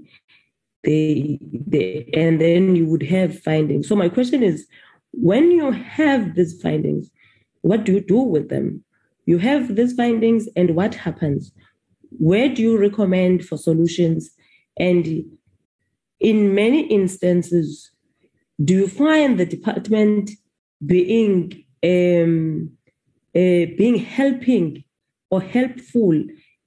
they, 0.85 1.39
they 1.43 2.09
and 2.15 2.41
then 2.41 2.77
you 2.77 2.87
would 2.87 3.03
have 3.03 3.41
findings. 3.41 3.89
So 3.89 3.97
my 3.97 4.09
question 4.09 4.43
is, 4.45 4.67
when 5.21 5.51
you 5.51 5.71
have 5.71 6.35
these 6.35 6.61
findings, 6.61 7.11
what 7.63 7.85
do 7.85 7.93
you 7.93 8.01
do 8.01 8.19
with 8.19 8.49
them? 8.49 8.85
You 9.27 9.39
have 9.39 9.75
these 9.75 9.95
findings, 9.95 10.49
and 10.55 10.77
what 10.77 10.95
happens? 10.95 11.53
Where 12.11 12.49
do 12.49 12.63
you 12.63 12.79
recommend 12.79 13.45
for 13.45 13.57
solutions? 13.57 14.31
And 14.79 15.25
in 16.21 16.55
many 16.55 16.87
instances, 16.87 17.91
do 18.63 18.75
you 18.75 18.89
find 18.89 19.39
the 19.39 19.47
department 19.47 20.31
being 20.85 21.65
um, 21.83 22.71
uh, 23.35 23.67
being 23.77 23.97
helping 23.97 24.85
or 25.31 25.41
helpful 25.41 26.23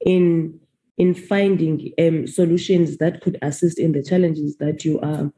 in 0.05 0.59
in 0.97 1.13
finding 1.13 1.93
um, 1.99 2.27
solutions 2.27 2.97
that 2.97 3.21
could 3.21 3.37
assist 3.41 3.79
in 3.79 3.93
the 3.93 4.03
challenges 4.03 4.57
that 4.57 4.83
you 4.83 4.99
are 4.99 5.31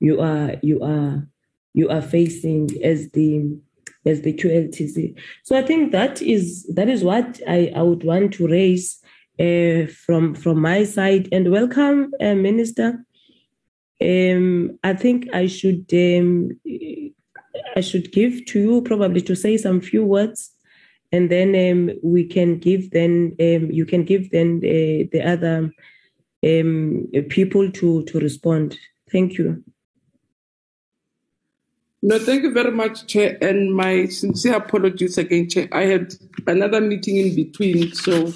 you 0.00 0.20
are 0.20 0.56
you 0.62 0.82
are 0.82 1.26
you 1.74 1.88
are 1.88 2.02
facing 2.02 2.70
as 2.82 3.10
the 3.10 3.58
as 4.04 4.22
the 4.22 4.32
QLTC. 4.32 5.16
So 5.44 5.56
I 5.56 5.62
think 5.62 5.92
that 5.92 6.20
is 6.20 6.64
that 6.74 6.88
is 6.88 7.04
what 7.04 7.40
I, 7.48 7.72
I 7.74 7.82
would 7.82 8.04
want 8.04 8.34
to 8.34 8.48
raise 8.48 9.00
uh, 9.40 9.86
from 9.86 10.34
from 10.34 10.60
my 10.60 10.84
side. 10.84 11.28
And 11.32 11.50
welcome, 11.50 12.12
uh, 12.20 12.34
Minister. 12.34 13.04
Um, 14.00 14.78
I 14.82 14.94
think 14.94 15.32
I 15.32 15.46
should 15.46 15.86
um, 15.92 16.50
I 17.76 17.80
should 17.80 18.12
give 18.12 18.44
to 18.46 18.58
you 18.58 18.82
probably 18.82 19.22
to 19.22 19.36
say 19.36 19.56
some 19.56 19.80
few 19.80 20.04
words, 20.04 20.50
and 21.12 21.30
then 21.30 21.54
um, 21.54 21.90
we 22.02 22.24
can 22.24 22.58
give 22.58 22.90
then 22.90 23.36
um, 23.40 23.70
you 23.70 23.86
can 23.86 24.04
give 24.04 24.30
then 24.30 24.60
the, 24.60 25.08
the 25.12 25.22
other 25.22 25.72
um, 26.44 27.06
people 27.28 27.70
to 27.70 28.02
to 28.04 28.18
respond. 28.18 28.78
Thank 29.10 29.38
you. 29.38 29.62
No, 32.04 32.18
thank 32.18 32.42
you 32.42 32.52
very 32.52 32.72
much, 32.72 33.06
Chair. 33.06 33.38
And 33.40 33.76
my 33.76 34.06
sincere 34.06 34.56
apologies 34.56 35.18
again, 35.18 35.48
Chair. 35.48 35.68
I 35.70 35.82
had 35.82 36.14
another 36.48 36.80
meeting 36.80 37.16
in 37.16 37.36
between, 37.36 37.92
so 37.92 38.32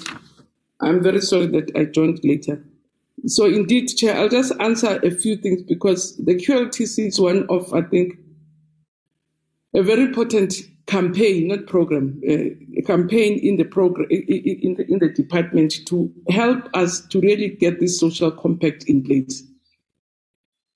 I'm 0.79 1.03
very 1.03 1.19
sorry 1.19 1.47
that 1.47 1.71
I 1.75 1.83
joined 1.85 2.21
later. 2.23 2.63
So, 3.25 3.45
indeed, 3.45 3.87
Chair, 3.87 4.15
I'll 4.15 4.29
just 4.29 4.53
answer 4.61 4.99
a 5.03 5.11
few 5.11 5.35
things 5.35 5.63
because 5.63 6.15
the 6.17 6.35
QLTC 6.35 7.07
is 7.07 7.19
one 7.19 7.45
of, 7.49 7.73
I 7.73 7.81
think, 7.81 8.13
a 9.73 9.83
very 9.83 10.03
important 10.03 10.53
campaign, 10.85 11.49
not 11.49 11.67
program, 11.67 12.21
campaign 12.85 13.37
in 13.39 13.57
the 13.57 13.65
program 13.65 14.07
in 14.09 14.75
the, 14.75 14.85
in 14.87 14.99
the 14.99 15.09
department 15.09 15.73
to 15.87 16.09
help 16.29 16.69
us 16.73 17.01
to 17.07 17.19
really 17.19 17.49
get 17.49 17.81
this 17.81 17.99
social 17.99 18.31
compact 18.31 18.85
in 18.85 19.03
place. 19.03 19.43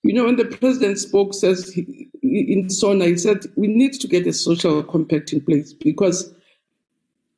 You 0.03 0.13
know, 0.13 0.25
when 0.25 0.35
the 0.35 0.45
president 0.45 0.99
spoke, 0.99 1.33
says 1.33 1.71
he, 1.71 2.10
in 2.31 2.69
SONA, 2.69 3.05
he 3.05 3.17
said 3.17 3.45
we 3.55 3.67
need 3.67 3.93
to 3.93 4.07
get 4.07 4.27
a 4.27 4.33
social 4.33 4.83
compact 4.83 5.33
in 5.33 5.41
place 5.41 5.73
because 5.73 6.33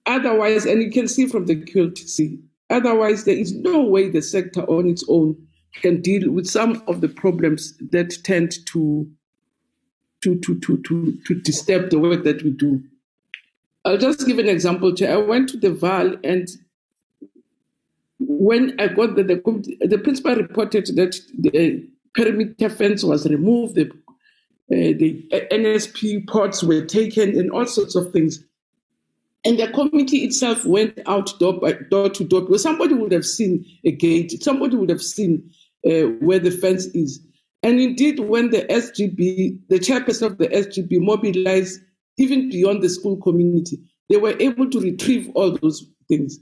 otherwise, 0.06 0.66
and 0.66 0.82
you 0.82 0.92
can 0.92 1.08
see 1.08 1.26
from 1.26 1.46
the 1.46 1.56
QLTC, 1.56 2.40
otherwise 2.70 3.24
there 3.24 3.38
is 3.38 3.54
no 3.54 3.82
way 3.82 4.10
the 4.10 4.22
sector 4.22 4.62
on 4.64 4.88
its 4.88 5.04
own 5.08 5.36
can 5.82 6.02
deal 6.02 6.32
with 6.32 6.46
some 6.48 6.84
of 6.88 7.02
the 7.02 7.10
problems 7.10 7.76
that 7.92 8.24
tend 8.24 8.54
to 8.68 9.10
to 10.22 10.40
to 10.40 10.60
to 10.60 10.78
to, 10.84 11.18
to 11.26 11.36
disturb 11.42 11.90
the 11.90 12.00
work 12.00 12.24
that 12.24 12.44
we 12.44 12.52
do. 12.52 12.84
I'll 13.86 13.98
just 13.98 14.26
give 14.26 14.40
an 14.40 14.48
example. 14.48 14.94
I 15.06 15.18
went 15.18 15.50
to 15.50 15.58
the 15.58 15.70
Vaal 15.70 16.18
and 16.24 16.48
when 18.20 18.80
I 18.80 18.88
got 18.88 19.16
the, 19.16 19.24
the, 19.24 19.86
the 19.86 19.98
principal 19.98 20.36
reported 20.36 20.88
that 20.96 21.20
the 21.38 21.86
perimeter 22.16 22.70
fence 22.70 23.04
was 23.04 23.28
removed, 23.28 23.76
the 23.76 23.92
the 24.70 25.28
NSP 25.52 26.28
pods 26.28 26.64
were 26.64 26.86
taken, 26.86 27.38
and 27.38 27.52
all 27.52 27.66
sorts 27.66 27.96
of 27.96 28.12
things. 28.12 28.44
And 29.46 29.60
the 29.60 29.68
committee 29.68 30.20
itself 30.20 30.66
went 30.66 31.00
out 31.06 31.38
door, 31.38 31.60
by, 31.60 31.74
door 31.74 32.10
to 32.10 32.24
door 32.24 32.42
because 32.42 32.64
somebody 32.64 32.94
would 32.94 33.12
have 33.12 33.26
seen 33.26 33.66
a 33.84 33.92
gate, 33.92 34.42
somebody 34.42 34.78
would 34.78 34.90
have 34.90 35.02
seen 35.02 35.52
uh, 35.86 36.04
where 36.22 36.40
the 36.40 36.52
fence 36.52 36.86
is. 36.88 37.20
And 37.62 37.80
indeed, 37.80 38.20
when 38.20 38.52
the 38.52 38.62
SGB, 38.64 39.60
the 39.70 39.80
chairperson 39.80 40.28
of 40.28 40.38
the 40.38 40.48
SGB, 40.48 41.02
mobilized 41.02 41.82
even 42.18 42.50
beyond 42.50 42.82
the 42.84 42.90
school 42.90 43.18
community, 43.18 43.80
they 44.10 44.18
were 44.18 44.36
able 44.40 44.70
to 44.70 44.80
retrieve 44.80 45.30
all 45.34 45.58
those 45.58 45.86
things. 46.08 46.38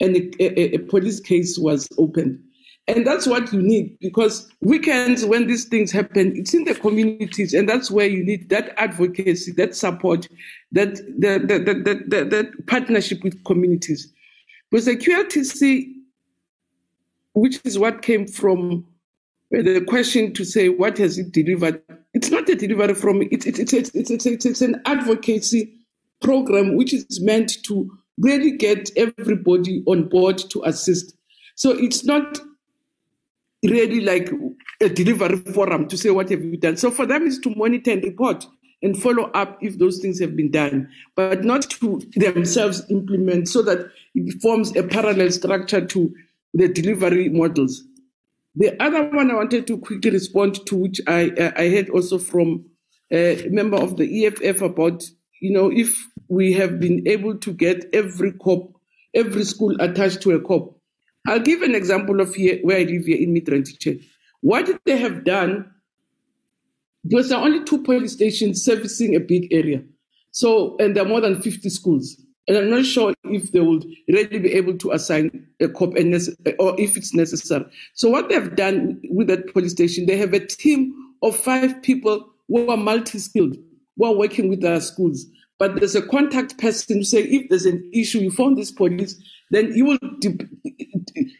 And 0.00 0.16
a, 0.16 0.42
a, 0.42 0.74
a 0.74 0.78
police 0.78 1.20
case 1.20 1.58
was 1.58 1.88
opened. 1.98 2.38
And 2.88 3.04
that's 3.04 3.26
what 3.26 3.52
you 3.52 3.60
need 3.60 3.98
because 3.98 4.48
weekends, 4.60 5.24
when 5.24 5.48
these 5.48 5.64
things 5.64 5.90
happen, 5.90 6.36
it's 6.36 6.54
in 6.54 6.64
the 6.64 6.74
communities, 6.74 7.52
and 7.52 7.68
that's 7.68 7.90
where 7.90 8.06
you 8.06 8.24
need 8.24 8.48
that 8.50 8.72
advocacy, 8.76 9.52
that 9.52 9.74
support, 9.74 10.28
that 10.70 10.94
the, 10.94 11.40
the, 11.40 11.58
the, 11.58 12.04
the, 12.06 12.24
the 12.24 12.62
partnership 12.68 13.24
with 13.24 13.42
communities. 13.44 14.12
Because 14.70 14.86
the 14.86 14.96
QLTC, 14.96 15.94
which 17.34 17.60
is 17.64 17.76
what 17.76 18.02
came 18.02 18.26
from 18.28 18.86
uh, 19.56 19.62
the 19.62 19.80
question 19.80 20.32
to 20.34 20.44
say, 20.44 20.68
what 20.68 20.98
has 20.98 21.18
it 21.18 21.32
delivered? 21.32 21.82
It's 22.14 22.30
not 22.30 22.48
a 22.48 22.54
delivery 22.54 22.94
from 22.94 23.22
it, 23.22 23.46
it, 23.46 23.58
it, 23.58 23.72
it's, 23.72 23.90
it's, 23.94 24.10
it's, 24.10 24.26
it's, 24.26 24.46
it's 24.46 24.62
an 24.62 24.80
advocacy 24.86 25.72
program 26.22 26.76
which 26.76 26.94
is 26.94 27.20
meant 27.20 27.62
to 27.64 27.90
really 28.18 28.52
get 28.52 28.90
everybody 28.96 29.82
on 29.86 30.08
board 30.08 30.38
to 30.38 30.62
assist. 30.64 31.16
So 31.56 31.70
it's 31.70 32.04
not 32.04 32.38
really 33.66 34.00
like 34.00 34.30
a 34.80 34.88
delivery 34.88 35.38
forum 35.52 35.88
to 35.88 35.96
say 35.96 36.10
what 36.10 36.30
have 36.30 36.42
you 36.44 36.56
done. 36.56 36.76
So 36.76 36.90
for 36.90 37.06
them 37.06 37.26
is 37.26 37.38
to 37.40 37.54
monitor 37.54 37.92
and 37.92 38.04
report 38.04 38.46
and 38.82 39.00
follow 39.00 39.24
up 39.32 39.58
if 39.62 39.78
those 39.78 39.98
things 39.98 40.20
have 40.20 40.36
been 40.36 40.50
done, 40.50 40.88
but 41.14 41.44
not 41.44 41.62
to 41.62 42.00
themselves 42.14 42.82
implement 42.90 43.48
so 43.48 43.62
that 43.62 43.90
it 44.14 44.40
forms 44.42 44.76
a 44.76 44.82
parallel 44.82 45.30
structure 45.30 45.84
to 45.84 46.14
the 46.54 46.68
delivery 46.68 47.28
models. 47.28 47.82
The 48.54 48.80
other 48.82 49.10
one 49.10 49.30
I 49.30 49.34
wanted 49.34 49.66
to 49.66 49.78
quickly 49.78 50.10
respond 50.10 50.64
to, 50.66 50.76
which 50.76 51.00
I 51.06 51.52
I 51.56 51.68
heard 51.68 51.90
also 51.90 52.18
from 52.18 52.64
a 53.12 53.46
member 53.50 53.76
of 53.76 53.96
the 53.96 54.26
EFF 54.26 54.62
about, 54.62 55.04
you 55.40 55.52
know, 55.52 55.70
if 55.70 55.94
we 56.28 56.54
have 56.54 56.80
been 56.80 57.06
able 57.06 57.36
to 57.38 57.52
get 57.52 57.84
every 57.92 58.32
cop, 58.32 58.72
every 59.14 59.44
school 59.44 59.78
attached 59.80 60.22
to 60.22 60.32
a 60.32 60.40
cop. 60.40 60.75
I'll 61.26 61.40
give 61.40 61.62
an 61.62 61.74
example 61.74 62.20
of 62.20 62.34
here 62.34 62.58
where 62.62 62.78
I 62.78 62.84
live 62.84 63.06
here 63.06 63.18
in 63.18 63.34
Midrand. 63.34 64.04
What 64.40 64.70
they 64.84 64.96
have 64.96 65.24
done, 65.24 65.70
there 67.04 67.20
are 67.20 67.44
only 67.44 67.64
two 67.64 67.82
police 67.82 68.12
stations 68.12 68.64
servicing 68.64 69.14
a 69.14 69.20
big 69.20 69.52
area. 69.52 69.82
So, 70.30 70.76
and 70.78 70.94
there 70.94 71.04
are 71.04 71.08
more 71.08 71.20
than 71.20 71.40
50 71.40 71.68
schools. 71.70 72.20
And 72.48 72.56
I'm 72.56 72.70
not 72.70 72.84
sure 72.84 73.12
if 73.24 73.50
they 73.50 73.60
would 73.60 73.84
really 74.08 74.38
be 74.38 74.52
able 74.52 74.78
to 74.78 74.92
assign 74.92 75.48
a 75.60 75.68
cop 75.68 75.94
or 76.58 76.80
if 76.80 76.96
it's 76.96 77.12
necessary. 77.12 77.64
So 77.94 78.08
what 78.08 78.28
they've 78.28 78.54
done 78.54 79.00
with 79.10 79.26
that 79.28 79.52
police 79.52 79.72
station, 79.72 80.06
they 80.06 80.16
have 80.16 80.32
a 80.32 80.46
team 80.46 80.94
of 81.22 81.34
five 81.34 81.82
people 81.82 82.28
who 82.48 82.70
are 82.70 82.76
multi-skilled, 82.76 83.56
who 83.96 84.04
are 84.04 84.14
working 84.14 84.48
with 84.48 84.60
their 84.60 84.80
schools. 84.80 85.26
But 85.58 85.76
there's 85.76 85.96
a 85.96 86.06
contact 86.06 86.58
person 86.58 86.98
who 86.98 87.04
say, 87.04 87.22
if 87.22 87.48
there's 87.48 87.66
an 87.66 87.90
issue, 87.92 88.20
you 88.20 88.30
phone 88.30 88.54
this 88.54 88.70
police, 88.70 89.20
then 89.50 89.72
you 89.74 89.84
will, 89.84 89.98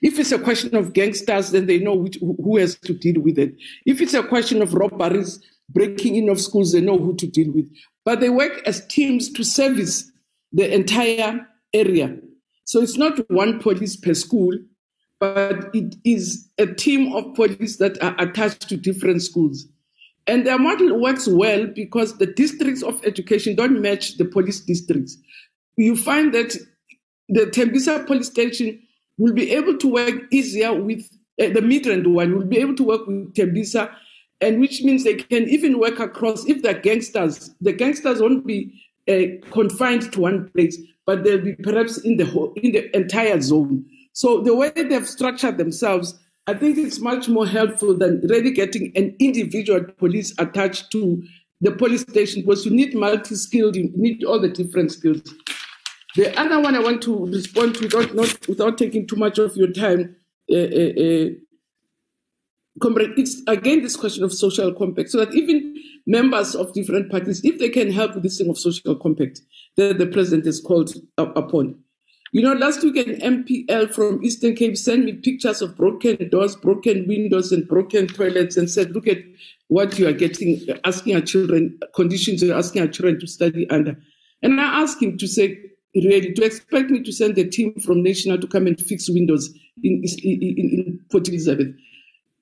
if 0.03 0.19
it's 0.19 0.33
a 0.33 0.39
question 0.39 0.77
of 0.77 0.93
gangsters, 0.93 1.51
then 1.51 1.67
they 1.67 1.79
know 1.79 1.95
which, 1.95 2.19
who 2.21 2.57
has 2.57 2.77
to 2.77 2.95
deal 2.95 3.21
with 3.21 3.39
it. 3.39 3.55
If 3.85 4.01
it's 4.01 4.15
a 4.15 4.23
question 4.23 4.63
of 4.63 4.75
robberies, 4.75 5.43
breaking 5.69 6.15
in 6.17 6.29
of 6.29 6.41
schools, 6.41 6.73
they 6.73 6.81
know 6.81 6.99
who 6.99 7.17
to 7.17 7.27
deal 7.27 7.53
with. 7.53 7.69
But 8.05 8.21
they 8.21 8.31
work 8.31 8.63
as 8.67 8.87
teams 8.87 9.33
to 9.33 9.45
service 9.45 10.11
the 10.53 10.73
entire 10.73 11.47
area. 11.75 12.17
So 12.65 12.81
it's 12.81 12.97
not 12.97 13.29
one 13.31 13.59
police 13.61 13.97
per 13.97 14.15
school, 14.15 14.57
but 15.19 15.75
it 15.75 15.97
is 16.05 16.49
a 16.59 16.67
team 16.67 17.13
of 17.15 17.35
police 17.35 17.79
that 17.79 18.01
are 18.03 18.15
attached 18.21 18.69
to 18.69 18.77
different 18.77 19.23
schools. 19.23 19.67
And 20.27 20.47
their 20.47 20.59
model 20.59 21.01
works 21.01 21.29
well 21.29 21.67
because 21.67 22.19
the 22.19 22.27
districts 22.27 22.83
of 22.83 23.05
education 23.05 23.55
don't 23.55 23.81
match 23.81 24.17
the 24.17 24.25
police 24.25 24.61
districts. 24.61 25.17
You 25.77 25.97
find 25.97 26.35
that 26.35 26.57
the 27.29 27.47
Tembisa 27.47 28.07
police 28.07 28.29
station 28.29 28.81
will 29.19 29.33
be 29.33 29.53
able 29.53 29.77
to 29.79 29.89
work 29.89 30.15
easier 30.31 30.75
with 30.75 31.09
uh, 31.41 31.49
the 31.49 31.61
Midrand 31.61 32.07
one, 32.07 32.37
will 32.37 32.47
be 32.47 32.59
able 32.59 32.75
to 32.77 32.85
work 32.85 33.07
with 33.07 33.35
Tembisa, 33.35 33.93
and 34.41 34.61
which 34.61 34.83
means 34.83 35.05
they 35.05 35.15
can 35.15 35.49
even 35.49 35.79
work 35.79 35.99
across. 35.99 36.45
If 36.47 36.63
they're 36.63 36.81
gangsters, 36.81 37.55
the 37.61 37.73
gangsters 37.73 38.21
won't 38.21 38.47
be 38.47 38.73
uh, 39.09 39.47
confined 39.51 40.13
to 40.13 40.21
one 40.21 40.49
place, 40.51 40.79
but 41.07 41.25
they'll 41.25 41.41
be 41.41 41.55
perhaps 41.55 41.99
in 41.99 42.17
the 42.17 42.27
whole, 42.27 42.53
in 42.57 42.73
the 42.73 42.95
entire 42.97 43.41
zone. 43.41 43.85
So 44.13 44.43
the 44.43 44.55
way 44.55 44.71
they've 44.71 45.07
structured 45.07 45.59
themselves, 45.59 46.19
I 46.47 46.55
think 46.55 46.79
it's 46.79 47.01
much 47.01 47.29
more 47.29 47.47
helpful 47.47 47.97
than 47.97 48.21
really 48.29 48.51
getting 48.51 48.93
an 48.97 49.15
individual 49.19 49.85
police 49.99 50.35
attached 50.39 50.91
to 50.93 51.23
the 51.61 51.73
police 51.73 52.03
station 52.03 52.43
because 52.43 52.65
you 52.65 52.73
need 52.73 52.95
multi-skilled, 52.95 53.77
you 53.77 53.91
need 53.95 54.25
all 54.25 54.39
the 54.39 54.49
different 54.49 54.93
skills. 54.93 55.23
The 56.17 56.39
other 56.41 56.61
one 56.61 56.75
I 56.75 56.81
want 56.81 57.03
to 57.03 57.27
respond 57.27 57.75
to 57.77 57.83
without, 57.85 58.15
not, 58.15 58.49
without 58.49 58.79
taking 58.79 59.07
too 59.07 59.17
much 59.17 59.39
of 59.39 59.55
your 59.55 59.71
time, 59.71 60.17
uh, 60.51 60.57
uh, 60.57 60.93
uh, 60.97 61.31
it's 62.79 63.43
again 63.47 63.83
this 63.83 63.97
question 63.97 64.25
of 64.25 64.33
social 64.33 64.73
compact, 64.73 65.11
so 65.11 65.19
that 65.19 65.35
even 65.35 65.75
members 66.07 66.55
of 66.55 66.73
different 66.73 67.11
parties, 67.11 67.45
if 67.45 67.59
they 67.59 67.69
can 67.69 67.91
help 67.91 68.15
with 68.15 68.23
this 68.23 68.39
thing 68.39 68.49
of 68.49 68.59
social 68.59 68.95
compact 68.97 69.41
that 69.77 69.99
the 69.99 70.07
president 70.07 70.47
has 70.47 70.61
called 70.61 70.95
upon. 71.19 71.79
You 72.33 72.43
know, 72.43 72.53
last 72.53 72.83
week 72.83 72.97
an 72.97 73.45
MPL 73.45 73.95
from 73.95 74.23
Eastern 74.25 74.57
Cape 74.57 74.77
sent 74.77 75.05
me 75.05 75.13
pictures 75.15 75.63
of 75.63 75.77
broken 75.77 76.29
doors, 76.29 76.57
broken 76.57 77.07
windows, 77.07 77.53
and 77.53 77.67
broken 77.69 78.09
toilets 78.09 78.57
and 78.57 78.71
said, 78.71 78.91
look 78.91 79.07
at 79.07 79.19
what 79.69 79.99
you 79.99 80.09
are 80.09 80.13
getting, 80.13 80.61
asking 80.85 81.15
our 81.15 81.21
children, 81.21 81.79
conditions 81.95 82.43
you're 82.43 82.57
asking 82.57 82.83
our 82.83 82.89
children 82.89 83.21
to 83.21 83.27
study 83.27 83.69
under. 83.71 83.97
And 84.43 84.61
I 84.61 84.83
asked 84.83 85.03
him 85.03 85.17
to 85.19 85.27
say, 85.27 85.59
really, 86.05 86.33
to 86.33 86.45
expect 86.45 86.91
me 86.91 87.03
to 87.03 87.13
send 87.13 87.39
a 87.39 87.49
team 87.49 87.75
from 87.81 88.03
National 88.03 88.39
to 88.39 88.47
come 88.47 88.67
and 88.67 88.79
fix 88.79 89.09
windows 89.09 89.53
in, 89.83 90.03
in, 90.23 90.43
in 90.43 91.01
Port 91.11 91.29
Elizabeth. 91.29 91.75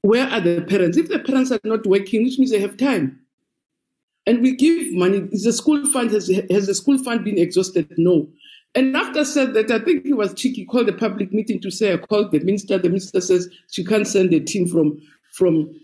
Where 0.02 0.26
are 0.28 0.40
the 0.40 0.62
parents? 0.62 0.96
If 0.96 1.08
the 1.08 1.18
parents 1.18 1.50
are 1.50 1.60
not 1.64 1.86
working, 1.86 2.24
which 2.24 2.38
means 2.38 2.50
they 2.50 2.60
have 2.60 2.76
time. 2.76 3.20
And 4.26 4.40
we 4.40 4.54
give 4.56 4.92
money. 4.94 5.28
Is 5.32 5.44
the 5.44 5.52
school 5.52 5.84
fund 5.92 6.10
has, 6.10 6.28
has 6.50 6.66
the 6.66 6.74
school 6.74 6.98
fund 6.98 7.24
been 7.24 7.38
exhausted? 7.38 7.92
No. 7.96 8.28
And 8.74 8.96
after 8.96 9.24
said 9.24 9.54
that, 9.54 9.70
I 9.70 9.78
think 9.78 10.04
he 10.04 10.12
was 10.12 10.34
cheeky, 10.34 10.64
called 10.64 10.88
a 10.88 10.92
public 10.92 11.32
meeting 11.32 11.60
to 11.60 11.70
say 11.70 11.92
I 11.92 11.96
called 11.96 12.32
the 12.32 12.40
minister. 12.40 12.78
The 12.78 12.88
minister 12.88 13.20
says 13.20 13.48
she 13.70 13.84
can't 13.84 14.06
send 14.06 14.32
a 14.34 14.40
team 14.40 14.66
from 14.66 15.00
from 15.32 15.74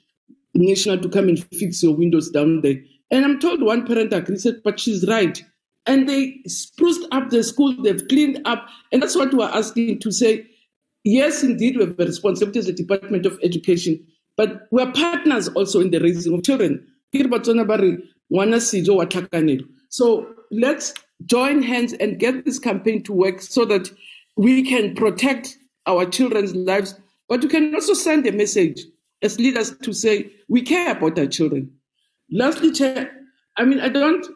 national 0.54 0.98
to 0.98 1.08
come 1.08 1.28
and 1.28 1.42
fix 1.54 1.82
your 1.82 1.94
windows 1.94 2.30
down 2.30 2.62
there. 2.62 2.76
And 3.10 3.24
I'm 3.24 3.38
told 3.40 3.62
one 3.62 3.86
parent 3.86 4.12
agreed, 4.12 4.40
said, 4.40 4.62
but 4.62 4.78
she's 4.80 5.06
right. 5.06 5.42
And 5.86 6.08
they 6.08 6.40
spruced 6.46 7.06
up 7.10 7.30
the 7.30 7.42
school, 7.42 7.74
they've 7.82 8.06
cleaned 8.08 8.40
up. 8.44 8.66
And 8.92 9.02
that's 9.02 9.16
what 9.16 9.32
we're 9.32 9.48
asking 9.48 10.00
to 10.00 10.12
say, 10.12 10.46
yes, 11.04 11.42
indeed, 11.42 11.76
we 11.76 11.84
have 11.84 11.98
a 11.98 12.04
responsibility 12.04 12.58
as 12.58 12.66
the 12.66 12.72
Department 12.72 13.26
of 13.26 13.38
Education, 13.42 14.06
but 14.36 14.68
we're 14.70 14.92
partners 14.92 15.48
also 15.48 15.80
in 15.80 15.90
the 15.90 16.00
raising 16.00 16.34
of 16.34 16.42
children. 16.42 16.86
So 19.88 20.34
let's 20.50 20.94
join 21.26 21.62
hands 21.62 21.92
and 21.94 22.18
get 22.18 22.44
this 22.44 22.58
campaign 22.58 23.02
to 23.04 23.12
work 23.12 23.40
so 23.40 23.64
that 23.64 23.90
we 24.36 24.62
can 24.62 24.94
protect 24.94 25.58
our 25.86 26.06
children's 26.06 26.54
lives, 26.54 26.94
but 27.28 27.42
we 27.42 27.48
can 27.48 27.74
also 27.74 27.94
send 27.94 28.26
a 28.26 28.32
message 28.32 28.82
as 29.22 29.38
leaders 29.38 29.76
to 29.78 29.92
say 29.92 30.30
we 30.48 30.62
care 30.62 30.92
about 30.92 31.18
our 31.18 31.26
children. 31.26 31.70
Lastly, 32.30 32.70
Chair, 32.70 33.10
I 33.56 33.64
mean, 33.64 33.80
I 33.80 33.88
don't 33.88 34.26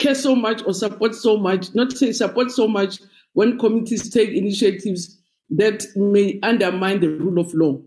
care 0.00 0.14
so 0.14 0.34
much 0.34 0.62
or 0.66 0.74
support 0.74 1.14
so 1.14 1.36
much, 1.36 1.74
not 1.74 1.92
say 1.92 2.12
support 2.12 2.50
so 2.50 2.66
much 2.66 3.00
when 3.34 3.58
communities 3.58 4.10
take 4.10 4.30
initiatives 4.30 5.18
that 5.50 5.84
may 5.94 6.40
undermine 6.42 7.00
the 7.00 7.08
rule 7.08 7.38
of 7.38 7.52
law. 7.54 7.80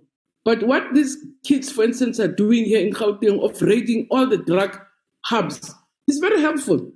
But 0.46 0.64
what 0.64 0.94
these 0.94 1.18
kids, 1.46 1.72
for 1.72 1.84
instance, 1.84 2.20
are 2.20 2.28
doing 2.28 2.66
here 2.66 2.86
in 2.86 2.94
Gauteng 2.94 3.44
of 3.44 3.62
raiding 3.62 4.08
all 4.12 4.28
the 4.28 4.38
drug 4.38 4.80
hubs 5.26 5.74
is 6.08 6.20
very 6.20 6.40
helpful. 6.42 6.92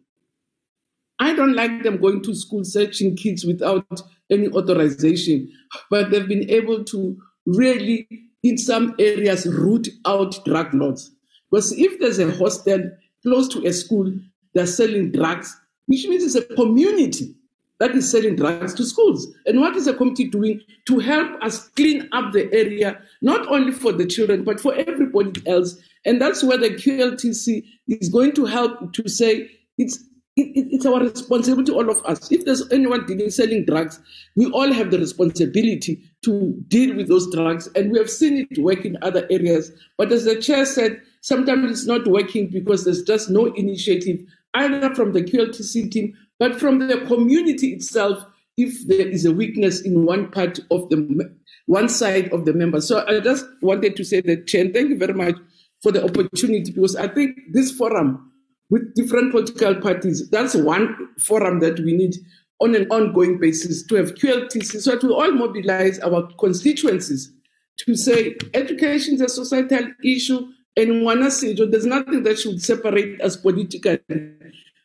I 1.19 1.34
don't 1.34 1.56
like 1.56 1.84
them 1.84 1.98
going 1.98 2.22
to 2.23 2.35
school 2.35 2.64
searching 2.64 3.15
kids 3.15 3.45
without 3.45 4.02
any 4.30 4.49
authorization, 4.49 5.52
but 5.89 6.11
they've 6.11 6.27
been 6.27 6.49
able 6.49 6.84
to 6.84 7.18
really, 7.45 8.07
in 8.44 8.57
some 8.57 8.94
areas, 8.99 9.48
root 9.48 9.88
out 10.06 10.44
drug 10.45 10.73
lords. 10.73 11.11
Because 11.49 11.72
if 11.72 11.99
there's 11.99 12.19
a 12.19 12.31
hostel 12.35 12.91
close 13.23 13.48
to 13.49 13.65
a 13.65 13.73
school, 13.73 14.14
they're 14.53 14.68
selling 14.68 15.11
drugs, 15.11 15.60
which 15.86 16.07
means 16.07 16.24
it's 16.24 16.36
a 16.36 16.56
community 16.56 17.36
that 17.80 17.91
is 17.91 18.10
selling 18.10 18.36
drugs 18.36 18.74
to 18.74 18.86
schools. 18.86 19.28
And 19.45 19.60
what 19.60 19.76
is 19.76 19.86
the 19.86 19.94
committee 19.94 20.28
doing 20.28 20.61
to 20.88 20.99
help 20.99 21.41
us 21.44 21.69
clean 21.69 22.10
up 22.11 22.34
the 22.34 22.52
area, 22.52 22.99
not 23.22 23.48
only 23.48 23.72
for 23.72 23.91
the 23.91 24.06
children, 24.06 24.44
but 24.44 24.60
for 24.60 24.74
everybody 24.74 25.45
else? 25.48 25.80
And 26.06 26.19
that's 26.19 26.44
where 26.44 26.57
the 26.57 26.69
QLTC 26.69 27.64
is 27.88 28.10
going 28.10 28.34
to 28.34 28.45
help 28.45 28.94
to 28.94 29.07
say 29.07 29.52
it's 29.78 30.03
it, 30.38 30.56
it, 30.56 30.68
it's 30.72 30.86
our 30.86 30.99
responsibility, 30.99 31.72
all 31.72 31.90
of 31.90 32.03
us. 32.06 32.32
If 32.32 32.45
there's 32.45 32.72
anyone 32.72 33.07
dealing, 33.07 33.32
selling 33.32 33.65
drugs, 33.65 33.99
we 34.36 34.45
all 34.52 34.72
have 34.72 34.91
the 34.91 34.99
responsibility 34.99 35.99
to 36.26 36.53
deal 36.68 36.95
with 36.95 37.07
those 37.07 37.30
drugs. 37.34 37.68
And 37.76 37.91
we 37.91 37.98
have 37.98 38.10
seen 38.10 38.48
it 38.49 38.60
work 38.60 38.86
in 38.86 38.98
other 39.02 39.26
areas. 39.32 39.72
But 39.98 40.11
as 40.11 40.26
the 40.26 40.40
chair 40.40 40.65
said, 40.65 41.02
sometimes 41.22 41.72
it's 41.72 41.88
not 41.88 42.07
working 42.07 42.49
because 42.49 42.86
there's 42.86 43.02
just 43.02 43.32
no 43.32 43.48
initiative, 43.48 44.19
either 44.57 44.93
from 44.95 45.13
the 45.13 45.21
QLTC 45.21 45.91
team, 45.91 46.17
but 46.39 46.59
from 46.59 46.79
the 46.79 47.01
community 47.07 47.73
itself, 47.73 48.23
if 48.57 48.88
there 48.88 49.07
is 49.07 49.25
a 49.25 49.31
weakness 49.31 49.81
in 49.81 50.05
one 50.05 50.31
part 50.31 50.59
of 50.71 50.89
the 50.89 51.29
one 51.67 51.89
side 51.89 52.31
of 52.34 52.45
the 52.45 52.53
members. 52.53 52.88
So 52.88 53.05
I 53.05 53.19
just 53.19 53.45
wanted 53.61 53.95
to 53.97 54.03
say 54.03 54.21
that, 54.21 54.47
Chair, 54.47 54.69
thank 54.73 54.89
you 54.89 54.97
very 54.97 55.13
much 55.13 55.35
for 55.84 55.91
the 55.91 56.03
opportunity 56.03 56.71
because 56.71 56.95
I 56.95 57.07
think 57.07 57.38
this 57.51 57.71
forum 57.71 58.31
with 58.69 58.95
different 58.95 59.31
political 59.31 59.75
parties. 59.75 60.29
That's 60.29 60.55
one 60.55 60.95
forum 61.19 61.59
that 61.59 61.79
we 61.79 61.95
need 61.95 62.15
on 62.59 62.75
an 62.75 62.88
ongoing 62.89 63.39
basis 63.39 63.84
to 63.84 63.95
have 63.95 64.15
QLTC 64.15 64.81
so 64.81 64.91
that 64.91 65.03
we 65.03 65.09
all 65.13 65.31
mobilize 65.31 65.99
our 65.99 66.27
constituencies 66.39 67.31
to 67.77 67.95
say 67.95 68.35
education 68.53 69.15
is 69.15 69.21
a 69.21 69.29
societal 69.29 69.91
issue 70.03 70.47
and 70.77 71.05
there's 71.05 71.85
nothing 71.85 72.23
that 72.23 72.37
should 72.39 72.61
separate 72.61 73.19
us 73.21 73.35
politically 73.35 73.99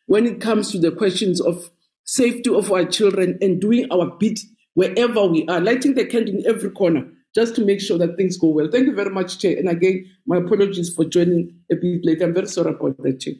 when 0.07 0.25
it 0.25 0.41
comes 0.41 0.71
to 0.71 0.79
the 0.79 0.91
questions 0.91 1.39
of 1.39 1.69
safety 2.03 2.53
of 2.53 2.71
our 2.71 2.83
children 2.83 3.37
and 3.41 3.61
doing 3.61 3.87
our 3.91 4.07
bit 4.19 4.39
wherever 4.73 5.25
we 5.25 5.45
are, 5.47 5.61
lighting 5.61 5.93
the 5.93 6.05
candle 6.05 6.35
in 6.35 6.45
every 6.47 6.71
corner 6.71 7.07
just 7.35 7.55
to 7.55 7.65
make 7.65 7.79
sure 7.79 7.97
that 7.97 8.17
things 8.17 8.37
go 8.37 8.47
well. 8.47 8.69
Thank 8.71 8.87
you 8.87 8.95
very 8.95 9.09
much, 9.09 9.39
Chair. 9.39 9.57
And 9.57 9.69
again, 9.69 10.05
my 10.25 10.37
apologies 10.37 10.93
for 10.93 11.05
joining 11.05 11.55
a 11.71 11.75
bit 11.75 12.03
late. 12.03 12.21
I'm 12.21 12.33
very 12.33 12.47
sorry 12.47 12.71
about 12.71 12.97
that, 13.03 13.19
Chair. 13.21 13.35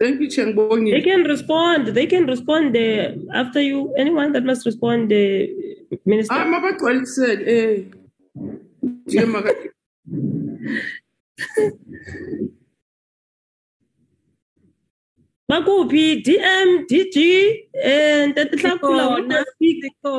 Thank 0.00 0.20
you, 0.20 0.28
Changbongi. 0.28 0.90
They 0.90 1.02
can 1.02 1.22
respond. 1.22 1.86
They 1.88 2.06
can 2.06 2.26
respond 2.26 2.76
uh, 2.76 3.12
after 3.32 3.60
you. 3.60 3.94
Anyone 3.96 4.32
that 4.32 4.44
must 4.44 4.66
respond, 4.66 5.12
uh, 5.12 5.46
Minister. 6.04 6.34
I'm 6.34 6.52
about 6.52 6.78
to 6.78 7.06
say, 7.06 7.36
eh. 7.54 7.84
Dear 15.48 15.60
Maga- 15.60 15.66
Bakuphi 15.66 16.22
DM 16.24 16.86
DG 16.88 17.16
eh 17.82 18.26
Ntate 18.28 18.56
Tlakula 18.56 19.44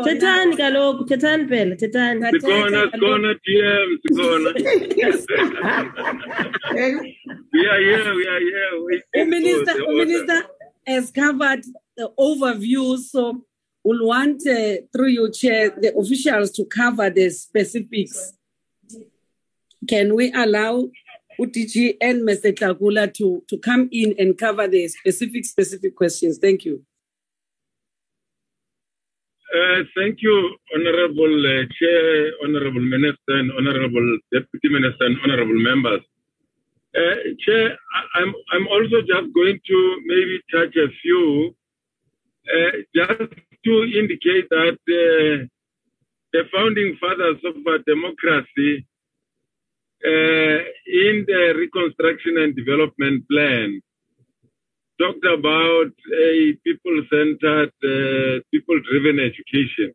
thethani 0.03 0.55
kaloku 0.55 1.03
thethani 1.07 1.47
phela 1.49 1.75
thethani 1.75 2.21
Sikhona, 2.31 2.91
sikhona, 2.91 3.33
DM, 3.45 3.89
sikhona. 4.03 4.49
We 7.53 7.67
are 7.67 7.79
here, 7.79 8.15
we 8.15 8.27
are 8.27 8.39
here. 8.39 9.01
The 9.13 9.25
minister, 9.25 9.65
the 9.65 9.73
the 9.73 9.83
order. 9.85 10.05
minister 10.05 10.41
has 10.87 11.11
covered 11.11 11.63
the 11.97 12.09
overview, 12.19 12.97
so 12.97 13.41
we'll 13.83 14.05
want, 14.05 14.45
uh, 14.47 14.77
through 14.93 15.07
your 15.07 15.29
chair, 15.31 15.69
the 15.71 15.95
officials 15.97 16.51
to 16.51 16.65
cover 16.65 17.09
the 17.09 17.29
specifics. 17.29 18.33
Can 19.87 20.15
we 20.15 20.31
allow 20.33 20.89
UTG 21.39 21.97
and 22.01 22.27
Mr. 22.27 22.53
Tlakula 22.53 23.13
to, 23.13 23.43
to 23.47 23.57
come 23.57 23.89
in 23.91 24.15
and 24.17 24.37
cover 24.37 24.67
the 24.67 24.87
specific, 24.87 25.45
specific 25.45 25.95
questions? 25.95 26.37
Thank 26.41 26.65
you. 26.65 26.83
Uh, 29.55 29.83
thank 29.95 30.21
you, 30.21 30.57
Honorable 30.73 31.35
uh, 31.45 31.63
Chair, 31.79 32.31
Honorable 32.43 32.81
Minister, 32.81 33.33
and 33.39 33.51
Honorable 33.57 34.17
Deputy 34.33 34.69
Minister, 34.69 35.05
and 35.05 35.17
Honorable 35.23 35.59
Members. 35.59 36.01
Uh, 36.97 37.15
Chair, 37.39 37.77
I- 37.95 38.19
I'm, 38.19 38.33
I'm 38.51 38.67
also 38.67 39.01
just 39.01 39.33
going 39.33 39.59
to 39.67 39.97
maybe 40.05 40.41
touch 40.51 40.75
a 40.75 40.87
few, 41.01 41.55
uh, 42.53 42.71
just 42.93 43.31
to 43.65 43.83
indicate 43.97 44.49
that 44.49 44.75
uh, 44.75 45.45
the 46.33 46.43
founding 46.53 46.97
fathers 46.99 47.37
of 47.45 47.55
our 47.67 47.79
democracy 47.87 48.85
uh, 50.05 50.59
in 50.85 51.25
the 51.27 51.53
Reconstruction 51.57 52.37
and 52.37 52.55
Development 52.55 53.23
Plan 53.29 53.81
talked 54.99 55.25
about 55.25 55.91
a 56.13 56.53
people-centered, 56.63 57.73
uh, 57.83 58.39
people-driven 58.51 59.19
education. 59.19 59.93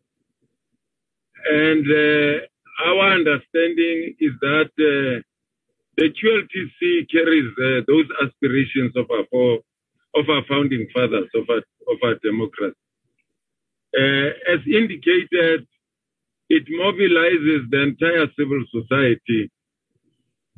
And 1.51 1.87
uh, 1.87 2.47
our 2.87 3.12
understanding 3.15 4.15
is 4.19 4.32
that 4.41 4.70
uh, 4.78 5.23
the 5.97 6.09
QLTC 6.11 7.11
carries 7.11 7.51
uh, 7.59 7.85
those 7.87 8.07
aspirations 8.24 8.93
of 8.97 9.07
our 9.11 9.59
of 10.16 10.28
our 10.28 10.43
founding 10.49 10.89
fathers 10.93 11.28
of 11.35 11.45
our 11.49 11.62
of 11.93 11.99
our 12.03 12.16
democracy. 12.23 12.77
Uh, 13.97 14.31
as 14.55 14.61
indicated, 14.66 15.66
it 16.49 16.65
mobilizes 16.69 17.70
the 17.70 17.82
entire 17.82 18.27
civil 18.39 18.62
society. 18.70 19.51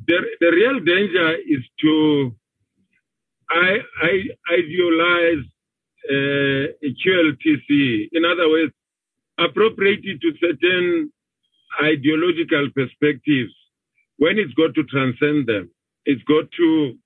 The, 0.07 0.19
the 0.39 0.51
real 0.51 0.79
danger 0.81 1.35
is 1.35 1.63
to 1.81 2.35
I, 3.49 3.77
I 4.01 4.23
idealize 4.51 5.45
uh, 6.09 6.73
QLTC. 6.83 8.09
In 8.11 8.25
other 8.25 8.49
words, 8.49 8.73
appropriate 9.37 10.01
it 10.03 10.21
to 10.21 10.33
certain 10.39 11.11
ideological 11.81 12.69
perspectives. 12.75 13.53
When 14.17 14.37
it's 14.37 14.53
got 14.53 14.75
to 14.75 14.83
transcend 14.83 15.47
them, 15.47 15.69
it's 16.05 16.23
got 16.23 16.51
to 16.57 16.97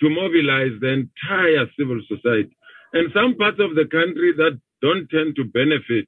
to 0.00 0.10
mobilize 0.10 0.78
the 0.80 0.88
entire 0.88 1.66
civil 1.78 2.00
society. 2.06 2.54
And 2.92 3.10
some 3.14 3.34
parts 3.36 3.58
of 3.60 3.74
the 3.74 3.86
country 3.86 4.34
that 4.36 4.60
don't 4.82 5.08
tend 5.08 5.36
to 5.36 5.44
benefit 5.44 6.06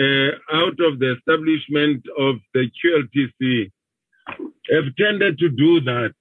uh, 0.00 0.56
out 0.56 0.80
of 0.80 0.98
the 0.98 1.16
establishment 1.16 2.04
of 2.18 2.36
the 2.54 2.70
QLTC 2.72 3.70
have 4.70 4.96
tended 4.96 5.38
to 5.38 5.48
do 5.48 5.80
that 5.80 6.14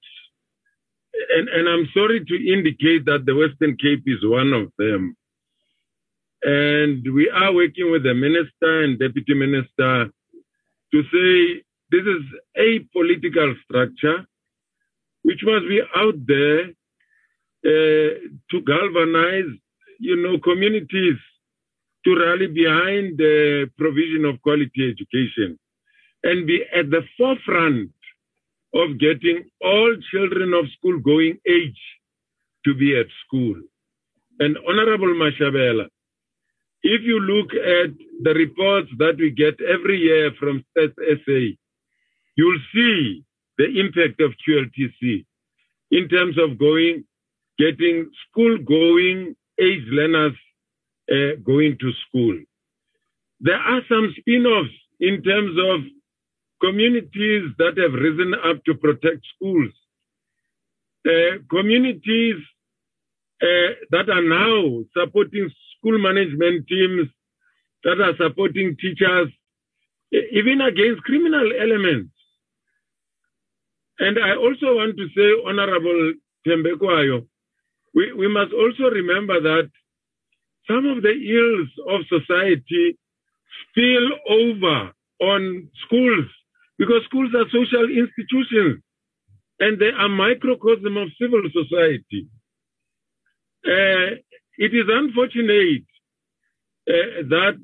and, 1.35 1.49
and 1.49 1.69
I'm 1.69 1.87
sorry 1.93 2.23
to 2.25 2.53
indicate 2.53 3.05
that 3.05 3.25
the 3.25 3.35
Western 3.35 3.77
Cape 3.77 4.03
is 4.05 4.23
one 4.23 4.53
of 4.53 4.71
them. 4.77 5.15
And 6.43 7.03
we 7.13 7.29
are 7.29 7.53
working 7.53 7.91
with 7.91 8.03
the 8.03 8.13
minister 8.13 8.83
and 8.83 8.99
deputy 8.99 9.33
minister 9.33 10.09
to 10.93 11.03
say 11.11 11.63
this 11.91 12.05
is 12.05 12.23
a 12.57 12.79
political 12.93 13.55
structure 13.63 14.25
which 15.23 15.41
must 15.43 15.67
be 15.67 15.81
out 15.95 16.13
there 16.27 16.65
uh, 17.65 18.09
to 18.51 18.61
galvanize, 18.65 19.51
you 19.99 20.15
know, 20.17 20.37
communities 20.39 21.17
to 22.05 22.15
rally 22.15 22.45
behind 22.47 23.17
the 23.17 23.67
provision 23.77 24.25
of 24.25 24.39
quality 24.43 24.91
education 24.91 25.57
and 26.23 26.45
be 26.45 26.63
at 26.75 26.91
the 26.91 27.01
forefront 27.17 27.89
of 28.75 28.99
getting 28.99 29.43
all 29.61 29.95
children 30.11 30.53
of 30.53 30.65
school 30.77 30.99
going 30.99 31.37
age 31.47 31.81
to 32.65 32.73
be 32.73 32.99
at 32.99 33.07
school. 33.25 33.55
And 34.39 34.57
Honorable 34.67 35.13
Mashabela, 35.15 35.87
if 36.83 37.01
you 37.01 37.19
look 37.19 37.53
at 37.53 37.91
the 38.21 38.33
reports 38.33 38.89
that 38.99 39.15
we 39.17 39.31
get 39.31 39.55
every 39.61 39.97
year 39.97 40.31
from 40.39 40.63
Stats 40.77 40.93
SA, 41.25 41.55
you'll 42.35 42.59
see 42.73 43.23
the 43.57 43.79
impact 43.79 44.19
of 44.21 44.33
QLTC 44.47 45.25
in 45.91 46.09
terms 46.09 46.37
of 46.37 46.59
going, 46.59 47.05
getting 47.57 48.11
school 48.27 48.57
going 48.57 49.35
age 49.59 49.85
learners 49.87 50.33
uh, 51.11 51.39
going 51.43 51.77
to 51.79 51.91
school. 52.07 52.37
There 53.39 53.57
are 53.57 53.81
some 53.87 54.13
spin-offs 54.19 54.69
in 54.99 55.23
terms 55.23 55.57
of 55.57 55.81
communities 56.61 57.51
that 57.57 57.77
have 57.77 57.93
risen 57.93 58.33
up 58.33 58.63
to 58.65 58.73
protect 58.75 59.25
schools, 59.35 59.71
uh, 61.07 61.37
communities 61.49 62.35
uh, 63.41 63.71
that 63.91 64.09
are 64.09 64.21
now 64.21 64.83
supporting 64.97 65.49
school 65.77 65.97
management 65.97 66.67
teams, 66.67 67.07
that 67.83 67.99
are 68.01 68.15
supporting 68.17 68.75
teachers, 68.77 69.29
even 70.11 70.61
against 70.61 71.03
criminal 71.03 71.51
elements. 71.59 72.11
And 73.99 74.17
I 74.19 74.35
also 74.35 74.75
want 74.75 74.97
to 74.97 75.07
say, 75.15 75.29
Honorable 75.47 76.13
Thembekwayo, 76.47 77.27
we, 77.93 78.11
we 78.13 78.27
must 78.27 78.51
also 78.53 78.89
remember 78.89 79.39
that 79.41 79.69
some 80.67 80.85
of 80.87 81.03
the 81.03 81.11
ills 81.11 81.69
of 81.87 82.01
society 82.07 82.97
spill 83.69 84.09
over 84.29 84.91
on 85.21 85.69
schools 85.85 86.25
because 86.77 87.03
schools 87.05 87.31
are 87.35 87.49
social 87.49 87.85
institutions 87.89 88.81
and 89.59 89.79
they 89.79 89.91
are 89.91 90.09
microcosm 90.09 90.97
of 90.97 91.09
civil 91.21 91.41
society. 91.51 92.27
Uh, 93.65 94.19
it 94.57 94.73
is 94.73 94.85
unfortunate 94.89 95.85
uh, 96.89 97.23
that 97.29 97.57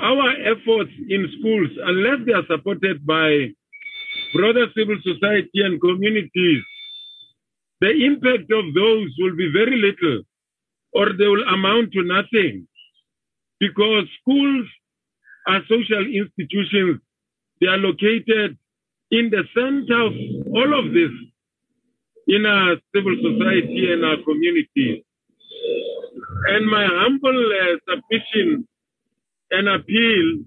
our 0.00 0.30
efforts 0.42 0.90
in 1.08 1.28
schools, 1.38 1.70
unless 1.84 2.26
they 2.26 2.32
are 2.32 2.46
supported 2.48 3.04
by 3.06 3.50
broader 4.34 4.66
civil 4.76 4.96
society 5.02 5.62
and 5.62 5.80
communities, 5.80 6.62
the 7.80 7.90
impact 7.90 8.50
of 8.50 8.74
those 8.74 9.08
will 9.18 9.36
be 9.36 9.50
very 9.52 9.76
little 9.76 10.22
or 10.92 11.12
they 11.12 11.26
will 11.26 11.46
amount 11.48 11.92
to 11.92 12.02
nothing 12.02 12.66
because 13.60 14.04
schools 14.20 14.66
are 15.48 15.60
social 15.68 16.06
institutions. 16.06 17.00
They 17.64 17.70
are 17.70 17.78
located 17.78 18.58
in 19.10 19.30
the 19.30 19.42
center 19.56 19.98
of 20.04 20.12
all 20.52 20.78
of 20.78 20.92
this 20.92 21.08
in 22.28 22.44
our 22.44 22.76
civil 22.94 23.16
society 23.16 23.90
and 23.90 24.04
our 24.04 24.18
communities. 24.22 25.02
And 26.48 26.66
my 26.70 26.84
humble 26.84 27.52
uh, 27.62 27.76
submission 27.88 28.68
and 29.50 29.68
appeal 29.68 30.44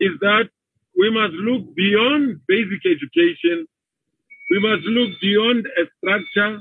is 0.00 0.20
that 0.20 0.50
we 0.98 1.08
must 1.08 1.32
look 1.32 1.74
beyond 1.74 2.42
basic 2.46 2.84
education. 2.84 3.66
We 4.50 4.60
must 4.60 4.84
look 4.84 5.18
beyond 5.22 5.64
a 5.80 5.84
structure 5.96 6.60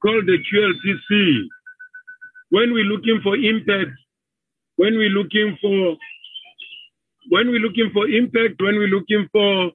called 0.00 0.26
the 0.26 0.38
QLTC. 0.46 1.42
When 2.50 2.72
we're 2.72 2.84
looking 2.84 3.18
for 3.24 3.34
impact, 3.34 3.98
when 4.76 4.94
we're 4.96 5.10
looking 5.10 5.58
for 5.60 5.96
when 7.28 7.48
we're 7.48 7.60
looking 7.60 7.90
for 7.92 8.08
impact, 8.08 8.60
when 8.60 8.76
we're 8.76 8.88
looking 8.88 9.28
for 9.32 9.72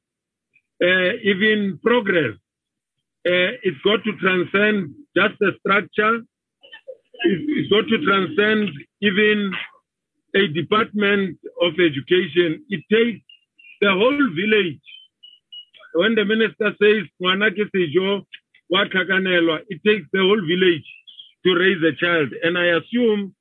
uh, 0.84 1.12
even 1.24 1.80
progress, 1.84 2.36
uh, 3.26 3.52
it's 3.64 3.82
got 3.84 4.04
to 4.04 4.14
transcend 4.18 4.94
just 5.16 5.36
the 5.40 5.52
structure. 5.60 6.22
It's, 7.24 7.44
it's 7.48 7.70
got 7.70 7.88
to 7.88 7.98
transcend 8.06 8.70
even 9.02 9.52
a 10.36 10.48
department 10.48 11.38
of 11.62 11.74
education. 11.74 12.64
It 12.70 12.84
takes 12.92 13.22
the 13.82 13.92
whole 13.92 14.30
village. 14.36 14.82
When 15.94 16.16
the 16.16 16.26
minister 16.26 16.76
says, 16.82 17.06
it 17.20 17.72
takes 19.86 20.08
the 20.14 20.20
whole 20.20 20.42
village 20.48 20.86
to 21.46 21.56
raise 21.56 21.84
a 21.84 21.94
child. 21.96 22.30
And 22.44 22.58
I 22.58 22.78
assume 22.78 23.34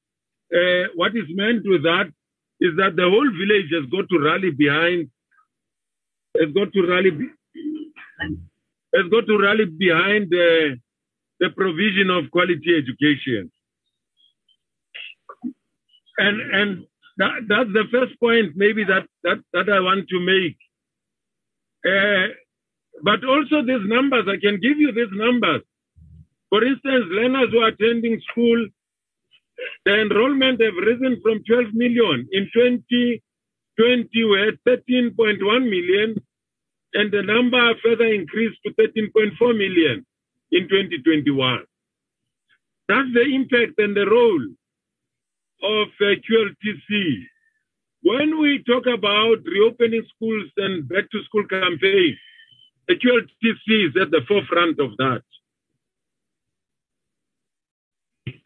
uh, 0.55 0.89
what 0.95 1.17
is 1.17 1.25
meant 1.31 1.63
with 1.67 1.83
that 1.83 2.13
is 2.61 2.77
that 2.77 2.97
the 2.97 3.05
whole 3.05 3.31
village 3.39 3.71
has 3.73 3.85
got 3.91 4.09
to 4.09 4.19
rally 4.19 4.51
behind, 4.51 5.11
has 6.41 6.53
got 6.53 6.73
to 6.73 6.87
rally, 6.87 7.11
has 8.95 9.07
got 9.11 9.27
to 9.27 9.39
rally 9.39 9.67
behind 9.67 10.31
the, 10.31 10.79
the 11.41 11.51
provision 11.51 12.11
of 12.11 12.31
quality 12.31 12.77
education. 12.77 13.51
And 16.19 16.41
and 16.41 16.87
that, 17.19 17.33
that's 17.49 17.73
the 17.73 17.85
first 17.93 18.19
point 18.21 18.53
maybe 18.57 18.85
that 18.85 19.07
that, 19.25 19.39
that 19.53 19.69
I 19.69 19.81
want 19.81 20.09
to 20.09 20.21
make. 20.21 20.57
Uh, 21.87 22.33
but 23.03 23.23
also 23.25 23.63
these 23.63 23.85
numbers, 23.85 24.25
I 24.27 24.41
can 24.41 24.59
give 24.61 24.79
you 24.79 24.93
these 24.93 25.13
numbers. 25.13 25.63
For 26.49 26.65
instance, 26.65 27.05
learners 27.11 27.51
who 27.53 27.59
are 27.59 27.69
attending 27.69 28.21
school 28.31 28.67
the 29.85 30.01
enrollment 30.01 30.61
have 30.61 30.75
risen 30.75 31.21
from 31.23 31.43
12 31.45 31.75
million 31.75 32.29
in 32.33 32.51
2020 32.53 34.25
we 34.25 34.41
had 34.41 34.59
13.1 34.67 35.71
million 35.71 36.17
and 36.95 37.13
the 37.13 37.23
number 37.23 37.75
further 37.83 38.07
increased 38.07 38.59
to 38.65 38.73
13.4 38.73 39.57
million 39.57 40.07
in 40.53 40.69
2021. 40.69 41.65
That's 42.89 43.09
the 43.13 43.23
impact 43.35 43.79
and 43.79 43.97
the 43.97 44.07
role 44.07 44.47
of 45.63 45.89
uh, 46.01 46.15
QLTC. 46.25 47.23
When 48.03 48.41
we 48.41 48.63
talk 48.65 48.87
about 48.87 49.39
reopening 49.45 50.05
schools 50.15 50.51
and 50.57 50.89
back 50.89 51.11
to 51.11 51.25
school 51.25 51.45
campaign, 51.49 52.17
the 52.87 52.95
QLTC 52.95 53.89
is 53.89 53.97
at 54.01 54.11
the 54.11 54.21
forefront 54.29 54.79
of 54.79 54.97
that. 54.99 55.23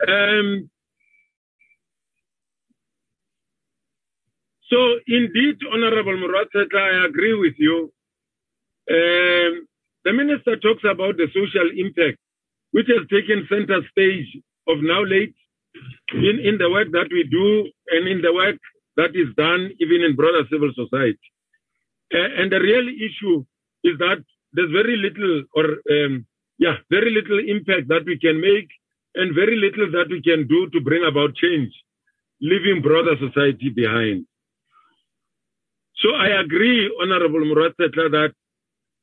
Um, 0.08 0.70
So 4.70 4.78
indeed, 5.06 5.56
Honorable 5.72 6.16
Muratata, 6.16 6.78
I 6.78 7.06
agree 7.06 7.34
with 7.34 7.54
you. 7.58 7.92
Um, 8.90 9.66
the 10.04 10.12
minister 10.12 10.56
talks 10.56 10.84
about 10.88 11.16
the 11.16 11.26
social 11.34 11.68
impact, 11.76 12.18
which 12.72 12.86
has 12.88 13.06
taken 13.10 13.46
center 13.48 13.80
stage 13.90 14.28
of 14.68 14.78
now 14.82 15.02
late 15.02 15.34
in, 16.14 16.38
in 16.42 16.58
the 16.58 16.70
work 16.70 16.88
that 16.92 17.08
we 17.10 17.24
do 17.30 17.68
and 17.90 18.08
in 18.08 18.22
the 18.22 18.32
work 18.32 18.56
that 18.96 19.10
is 19.14 19.28
done 19.36 19.70
even 19.80 20.02
in 20.02 20.16
broader 20.16 20.44
civil 20.50 20.70
society. 20.74 21.18
Uh, 22.14 22.28
and 22.38 22.50
the 22.52 22.60
real 22.60 22.86
issue 22.88 23.44
is 23.84 23.98
that 23.98 24.22
there's 24.52 24.70
very 24.72 24.96
little 24.96 25.44
or 25.54 25.64
um, 25.90 26.26
yeah, 26.58 26.76
very 26.90 27.10
little 27.10 27.38
impact 27.38 27.88
that 27.88 28.04
we 28.06 28.18
can 28.18 28.40
make 28.40 28.68
and 29.14 29.34
very 29.34 29.56
little 29.56 29.90
that 29.92 30.08
we 30.10 30.22
can 30.22 30.46
do 30.46 30.68
to 30.70 30.80
bring 30.80 31.04
about 31.04 31.34
change, 31.34 31.72
leaving 32.40 32.82
broader 32.82 33.16
society 33.18 33.70
behind. 33.70 34.26
So 36.00 36.14
I 36.14 36.40
agree, 36.40 36.90
Honorable 37.02 37.44
Murat 37.44 37.76
that 37.78 38.32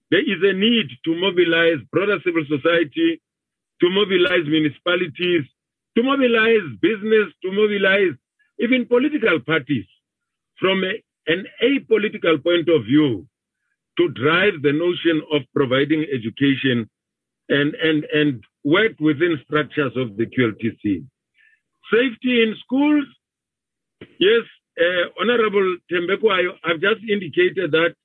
there 0.09 0.21
is 0.21 0.41
a 0.41 0.53
need 0.53 0.87
to 1.05 1.15
mobilize 1.15 1.77
broader 1.91 2.17
civil 2.25 2.43
society, 2.49 3.21
to 3.81 3.89
mobilize 3.89 4.45
municipalities, 4.47 5.43
to 5.95 6.03
mobilize 6.03 6.65
business, 6.81 7.27
to 7.43 7.51
mobilize 7.51 8.15
even 8.59 8.85
political 8.85 9.39
parties 9.39 9.85
from 10.59 10.83
a, 10.83 10.93
an 11.27 11.45
apolitical 11.61 12.41
point 12.43 12.67
of 12.69 12.85
view 12.85 13.27
to 13.97 14.09
drive 14.09 14.61
the 14.61 14.73
notion 14.73 15.21
of 15.31 15.41
providing 15.53 16.05
education 16.13 16.89
and, 17.49 17.75
and, 17.75 18.05
and 18.05 18.43
work 18.63 18.93
within 18.99 19.39
structures 19.45 19.93
of 19.95 20.17
the 20.17 20.25
QLTC. 20.25 21.05
Safety 21.91 22.41
in 22.43 22.55
schools, 22.63 23.05
yes, 24.19 24.43
uh, 24.79 25.09
Honorable 25.19 25.77
Tembeko, 25.91 26.31
I, 26.31 26.69
have 26.69 26.81
just 26.81 27.01
indicated 27.09 27.71
that 27.71 27.95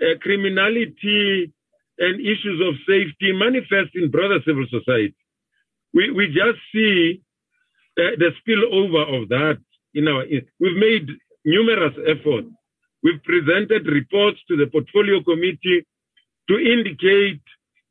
uh, 0.00 0.18
criminality 0.20 1.52
and 1.98 2.20
issues 2.20 2.60
of 2.66 2.74
safety 2.86 3.32
manifest 3.32 3.90
in 3.94 4.10
broader 4.10 4.38
civil 4.46 4.66
society. 4.70 5.14
We, 5.92 6.10
we 6.10 6.28
just 6.28 6.58
see 6.72 7.22
uh, 7.98 8.16
the 8.18 8.30
spillover 8.40 9.22
of 9.22 9.28
that 9.30 9.58
in 9.94 10.08
our, 10.08 10.24
we've 10.60 10.76
made 10.76 11.08
numerous 11.44 11.94
efforts. 12.06 12.48
We've 13.02 13.22
presented 13.24 13.86
reports 13.86 14.38
to 14.48 14.56
the 14.56 14.66
portfolio 14.66 15.22
committee 15.22 15.86
to 16.48 16.58
indicate 16.58 17.40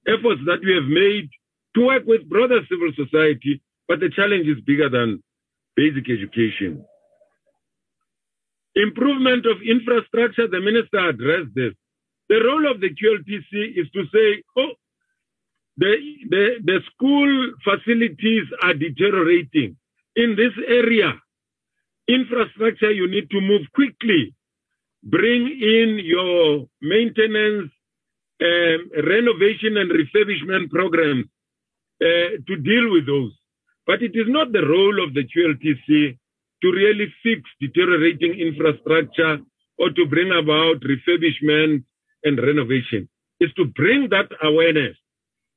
efforts 0.08 0.42
that 0.46 0.62
we 0.64 0.74
have 0.76 0.90
made 0.90 1.30
to 1.76 1.86
work 1.86 2.04
with 2.06 2.30
broader 2.30 2.62
civil 2.70 2.92
society, 2.96 3.62
but 3.88 4.00
the 4.00 4.10
challenge 4.10 4.48
is 4.48 4.64
bigger 4.66 4.90
than 4.90 5.22
basic 5.76 6.10
education. 6.10 6.86
Improvement 8.80 9.46
of 9.46 9.58
infrastructure, 9.62 10.48
the 10.48 10.62
minister 10.62 11.10
addressed 11.10 11.54
this. 11.54 11.74
The 12.30 12.42
role 12.46 12.72
of 12.72 12.80
the 12.80 12.90
QLTC 12.90 13.78
is 13.78 13.90
to 13.92 14.04
say, 14.14 14.44
oh, 14.56 14.72
the, 15.76 15.96
the, 16.30 16.46
the 16.64 16.80
school 16.94 17.52
facilities 17.64 18.46
are 18.64 18.74
deteriorating. 18.74 19.76
In 20.16 20.36
this 20.38 20.54
area, 20.68 21.14
infrastructure, 22.08 22.92
you 22.92 23.10
need 23.10 23.30
to 23.32 23.42
move 23.42 23.62
quickly. 23.74 24.34
Bring 25.04 25.48
in 25.48 26.00
your 26.04 26.68
maintenance, 26.82 27.72
um, 28.42 28.92
renovation, 29.08 29.78
and 29.78 29.92
refurbishment 29.92 30.70
programs 30.70 31.26
uh, 32.02 32.40
to 32.48 32.56
deal 32.56 32.92
with 32.92 33.08
those. 33.08 33.34
But 33.88 34.04
it 34.04 34.12
is 34.14 34.28
not 34.28 34.52
the 34.54 34.66
role 34.66 35.04
of 35.04 35.14
the 35.14 35.24
QLTC 35.24 36.19
to 36.62 36.72
really 36.72 37.08
fix 37.24 37.42
deteriorating 37.60 38.34
infrastructure 38.34 39.40
or 39.78 39.90
to 39.92 40.06
bring 40.06 40.32
about 40.32 40.82
refurbishment 40.82 41.84
and 42.24 42.38
renovation. 42.38 43.08
Is 43.40 43.54
to 43.56 43.66
bring 43.66 44.10
that 44.10 44.28
awareness 44.44 44.98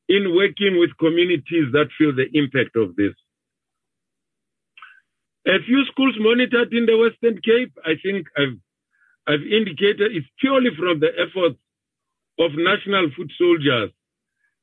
in 0.08 0.34
working 0.36 0.78
with 0.78 0.96
communities 0.98 1.72
that 1.72 1.88
feel 1.98 2.14
the 2.14 2.28
impact 2.32 2.76
of 2.76 2.94
this. 2.96 3.14
A 5.46 5.58
few 5.66 5.84
schools 5.90 6.14
monitored 6.20 6.72
in 6.72 6.86
the 6.86 6.96
Western 6.96 7.40
Cape, 7.42 7.72
I 7.84 7.94
think 8.00 8.26
I've, 8.36 8.58
I've 9.26 9.42
indicated 9.42 10.14
it's 10.14 10.26
purely 10.38 10.70
from 10.78 11.00
the 11.00 11.10
efforts 11.18 11.58
of 12.38 12.52
national 12.54 13.10
foot 13.16 13.30
soldiers. 13.36 13.90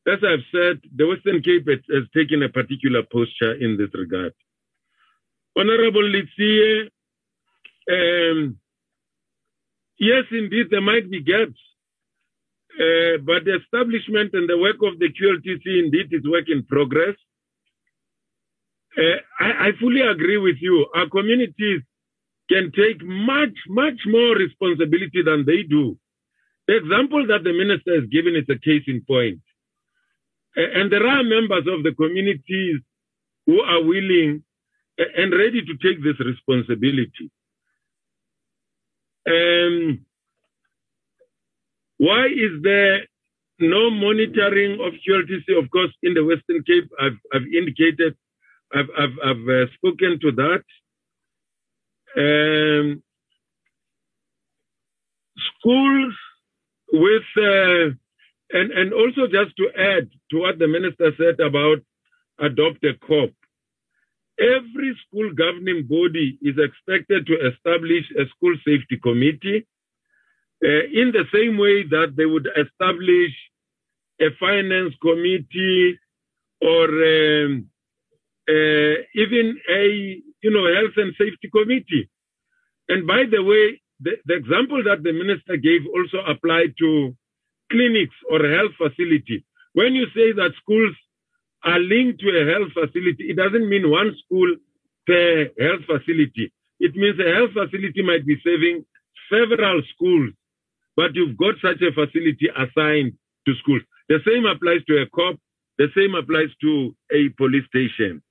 As 0.07 0.19
I've 0.23 0.47
said, 0.51 0.79
the 0.95 1.07
Western 1.07 1.41
Cape 1.41 1.67
has 1.67 2.03
taken 2.15 2.41
a 2.43 2.49
particular 2.49 3.03
posture 3.11 3.53
in 3.59 3.77
this 3.77 3.89
regard. 3.93 4.33
Honorable 5.59 6.03
Letsie, 6.03 6.89
um, 7.91 8.57
yes, 9.99 10.25
indeed, 10.31 10.67
there 10.71 10.81
might 10.81 11.09
be 11.11 11.21
gaps 11.21 11.59
Uh, 12.79 13.17
but 13.25 13.45
the 13.45 13.57
establishment 13.61 14.31
and 14.33 14.49
the 14.49 14.57
work 14.57 14.77
of 14.83 14.99
the 14.99 15.09
QLTC 15.09 15.65
indeed 15.85 16.07
is 16.11 16.23
work 16.25 16.49
in 16.49 16.63
progress. 16.63 17.15
Uh, 18.97 19.17
I, 19.39 19.67
I 19.67 19.71
fully 19.79 20.01
agree 20.01 20.37
with 20.37 20.57
you. 20.61 20.87
Our 20.95 21.09
communities 21.09 21.81
can 22.49 22.71
take 22.71 23.03
much, 23.03 23.55
much 23.67 23.99
more 24.07 24.35
responsibility 24.35 25.21
than 25.23 25.45
they 25.45 25.63
do. 25.63 25.97
The 26.67 26.77
example 26.77 27.27
that 27.27 27.43
the 27.43 27.53
minister 27.53 27.99
has 28.01 28.09
given 28.09 28.35
is 28.35 28.45
a 28.49 28.59
case 28.59 28.83
in 28.87 29.03
point. 29.07 29.41
And 30.55 30.91
there 30.91 31.05
are 31.07 31.23
members 31.23 31.67
of 31.67 31.83
the 31.83 31.93
communities 31.93 32.77
who 33.45 33.61
are 33.61 33.83
willing 33.83 34.43
and 34.99 35.31
ready 35.33 35.61
to 35.61 35.77
take 35.77 36.03
this 36.03 36.19
responsibility. 36.19 37.31
Um, 39.27 40.05
why 41.97 42.27
is 42.27 42.61
there 42.63 43.01
no 43.59 43.89
monitoring 43.89 44.79
of 44.81 44.93
QLTC? 45.07 45.57
Of 45.63 45.69
course, 45.71 45.91
in 46.03 46.13
the 46.13 46.23
Western 46.23 46.63
Cape, 46.63 46.89
I've, 46.99 47.19
I've 47.33 47.47
indicated, 47.47 48.15
I've, 48.73 48.89
I've, 48.97 49.17
I've 49.23 49.49
uh, 49.49 49.65
spoken 49.75 50.19
to 50.21 50.31
that. 50.33 50.63
Um, 52.17 53.03
schools 55.59 56.13
with, 56.91 57.23
uh, 57.37 57.95
and, 58.51 58.71
and 58.71 58.93
also 58.93 59.27
just 59.27 59.55
to 59.57 59.69
add 59.77 60.09
to 60.31 60.39
what 60.39 60.59
the 60.59 60.67
minister 60.67 61.11
said 61.17 61.39
about 61.39 61.79
adopt 62.39 62.83
a 62.83 62.93
COP. 63.05 63.31
Every 64.39 64.97
school 65.05 65.31
governing 65.33 65.85
body 65.87 66.37
is 66.41 66.55
expected 66.57 67.27
to 67.27 67.35
establish 67.49 68.05
a 68.17 68.25
school 68.35 68.55
safety 68.65 68.97
committee 69.01 69.67
uh, 70.63 70.85
in 70.91 71.11
the 71.11 71.25
same 71.33 71.57
way 71.57 71.83
that 71.83 72.13
they 72.15 72.25
would 72.25 72.47
establish 72.57 73.31
a 74.21 74.27
finance 74.39 74.93
committee 75.01 75.99
or 76.61 76.85
um, 76.87 77.69
uh, 78.49 78.95
even 79.15 79.59
a 79.69 80.21
you 80.41 80.51
know 80.51 80.73
health 80.73 80.95
and 80.97 81.13
safety 81.17 81.49
committee. 81.53 82.09
And 82.89 83.05
by 83.05 83.23
the 83.29 83.43
way, 83.43 83.81
the, 83.99 84.17
the 84.25 84.35
example 84.35 84.83
that 84.83 85.03
the 85.03 85.13
minister 85.13 85.57
gave 85.57 85.81
also 85.93 86.19
applied 86.25 86.73
to 86.79 87.15
clinics 87.71 88.15
or 88.31 88.39
health 88.49 88.71
facility. 88.77 89.45
When 89.73 89.93
you 89.93 90.07
say 90.15 90.31
that 90.33 90.51
schools 90.61 90.95
are 91.63 91.79
linked 91.79 92.19
to 92.21 92.29
a 92.29 92.45
health 92.51 92.71
facility, 92.73 93.29
it 93.29 93.37
doesn't 93.37 93.67
mean 93.67 93.89
one 93.89 94.15
school 94.25 94.55
per 95.05 95.49
health 95.59 95.85
facility. 95.85 96.51
It 96.79 96.95
means 96.95 97.19
a 97.19 97.33
health 97.35 97.51
facility 97.51 98.01
might 98.01 98.25
be 98.25 98.37
serving 98.43 98.85
several 99.29 99.81
schools 99.93 100.31
but 100.99 101.15
you've 101.15 101.37
got 101.37 101.55
such 101.61 101.81
a 101.81 101.93
facility 101.93 102.49
assigned 102.51 103.13
to 103.47 103.55
schools. 103.63 103.81
The 104.09 104.19
same 104.27 104.45
applies 104.45 104.83
to 104.87 105.01
a 105.01 105.05
cop, 105.15 105.39
the 105.77 105.87
same 105.95 106.13
applies 106.13 106.51
to 106.59 106.93
a 107.09 107.29
police 107.37 107.63
station. 107.71 108.21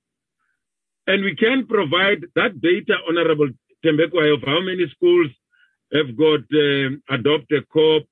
And 1.07 1.23
we 1.23 1.35
can 1.35 1.65
provide 1.65 2.21
that 2.35 2.61
data, 2.61 2.93
Honorable 3.09 3.49
Tembekwa, 3.83 4.35
of 4.35 4.43
how 4.45 4.61
many 4.61 4.85
schools 4.95 5.31
have 5.93 6.15
got 6.15 6.45
um, 6.53 7.01
adopted 7.09 7.67
cop, 7.73 8.03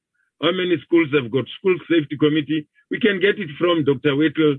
how 0.42 0.52
many 0.52 0.82
schools 0.82 1.10
have 1.14 1.30
got 1.30 1.46
school 1.60 1.78
safety 1.88 2.18
committee. 2.18 2.68
We 2.90 3.00
can 3.00 3.20
get 3.20 3.38
it 3.38 3.52
from 3.60 3.86
Dr. 3.86 4.16
Whittle, 4.16 4.58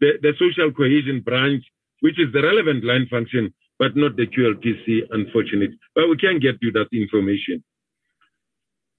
the, 0.00 0.18
the 0.22 0.32
social 0.38 0.72
cohesion 0.72 1.20
branch, 1.24 1.64
which 2.00 2.18
is 2.18 2.32
the 2.32 2.42
relevant 2.42 2.84
line 2.84 3.06
function, 3.10 3.52
but 3.78 3.96
not 3.96 4.16
the 4.16 4.26
QLTC, 4.26 5.08
unfortunately. 5.10 5.78
But 5.94 6.08
we 6.08 6.16
can 6.16 6.38
get 6.38 6.56
you 6.60 6.72
that 6.72 6.88
information. 6.92 7.62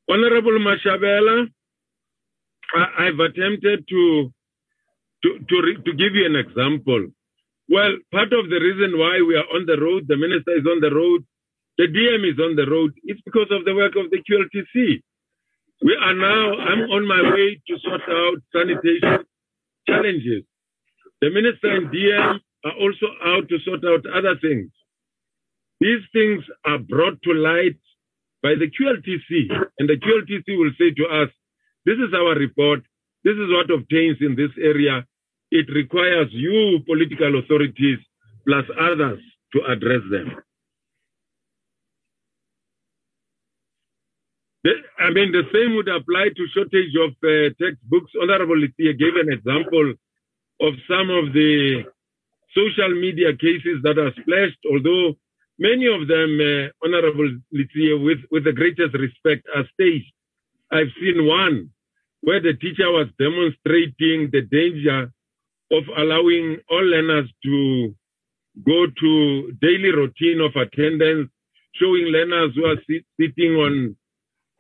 Honorable 0.10 0.60
Mashabela, 0.60 1.48
I, 2.76 3.06
have 3.06 3.20
attempted 3.20 3.88
to 3.88 4.34
to 5.24 5.30
to, 5.50 5.56
re, 5.62 5.76
to 5.86 5.94
give 5.94 6.16
you 6.16 6.26
an 6.26 6.36
example. 6.36 7.08
Well, 7.70 7.94
part 8.12 8.34
of 8.34 8.50
the 8.50 8.60
reason 8.60 8.98
why 9.00 9.22
we 9.26 9.36
are 9.36 9.48
on 9.56 9.66
the 9.66 9.80
road, 9.80 10.06
the 10.08 10.18
minister 10.18 10.58
is 10.58 10.66
on 10.66 10.82
the 10.82 10.94
road, 10.94 11.24
the 11.78 11.88
DM 11.88 12.30
is 12.30 12.40
on 12.40 12.56
the 12.56 12.70
road, 12.70 12.92
it's 13.04 13.22
because 13.22 13.48
of 13.52 13.64
the 13.66 13.74
work 13.76 13.96
of 13.96 14.12
the 14.12 14.18
QLTC. 14.20 15.02
We 15.84 15.98
are 16.02 16.14
now, 16.14 16.60
I'm 16.60 16.82
on 16.92 17.08
my 17.08 17.22
way 17.34 17.62
to 17.68 17.80
sort 17.80 18.02
out 18.10 18.38
sanitation 18.54 19.26
challenges. 19.88 20.44
The 21.22 21.30
minister 21.30 21.70
and 21.70 21.90
DM 21.90 22.40
are 22.66 22.78
also 22.82 23.08
out 23.26 23.48
to 23.50 23.60
sort 23.66 23.86
out 23.86 24.06
other 24.10 24.36
things. 24.42 24.72
These 25.80 26.02
things 26.14 26.44
are 26.66 26.80
brought 26.80 27.22
to 27.24 27.34
light 27.34 27.78
by 28.44 28.56
the 28.56 28.70
QLTC, 28.70 29.50
and 29.80 29.90
the 29.90 29.98
QLTC 29.98 30.58
will 30.58 30.72
say 30.80 30.92
to 30.92 31.06
us, 31.22 31.30
this 31.86 31.98
is 31.98 32.14
our 32.14 32.36
report, 32.36 32.82
this 33.24 33.34
is 33.34 33.50
what 33.50 33.70
obtains 33.70 34.18
in 34.22 34.36
this 34.36 34.52
area. 34.62 35.06
It 35.52 35.68
requires 35.74 36.30
you, 36.32 36.80
political 36.88 37.38
authorities, 37.40 38.00
plus 38.48 38.66
others, 38.80 39.20
to 39.54 39.62
address 39.70 40.02
them. 40.10 40.42
The, 44.64 44.72
I 45.00 45.12
mean, 45.12 45.32
the 45.32 45.44
same 45.54 45.76
would 45.76 45.88
apply 45.90 46.30
to 46.36 46.48
shortage 46.54 46.94
of 46.98 47.12
uh, 47.24 47.50
textbooks. 47.62 48.12
Honorable 48.22 48.58
Letsie 48.58 48.98
gave 48.98 49.16
an 49.18 49.34
example 49.34 49.94
of 50.62 50.74
some 50.88 51.10
of 51.10 51.34
the 51.34 51.84
social 52.56 52.90
media 52.90 53.36
cases 53.36 53.82
that 53.84 53.98
are 53.98 54.12
splashed, 54.22 54.60
although 54.72 55.16
Many 55.62 55.86
of 55.86 56.08
them, 56.08 56.40
uh, 56.42 56.70
Honorable 56.84 57.30
Letsie, 57.54 57.94
with, 58.04 58.18
with 58.32 58.46
the 58.46 58.52
greatest 58.52 58.96
respect, 58.96 59.46
are 59.56 59.64
staged. 59.76 60.12
I've 60.72 60.92
seen 61.00 61.28
one 61.28 61.70
where 62.22 62.42
the 62.42 62.54
teacher 62.56 62.90
was 62.90 63.10
demonstrating 63.20 64.32
the 64.32 64.42
danger 64.42 65.12
of 65.72 65.84
allowing 65.96 66.58
all 66.68 66.84
learners 66.84 67.30
to 67.44 67.94
go 68.66 68.88
to 68.88 69.52
daily 69.62 69.92
routine 69.92 70.42
of 70.42 70.56
attendance, 70.56 71.30
showing 71.76 72.06
learners 72.06 72.56
who 72.56 72.66
are 72.66 72.78
sit, 72.90 73.06
sitting 73.20 73.54
on 73.54 73.96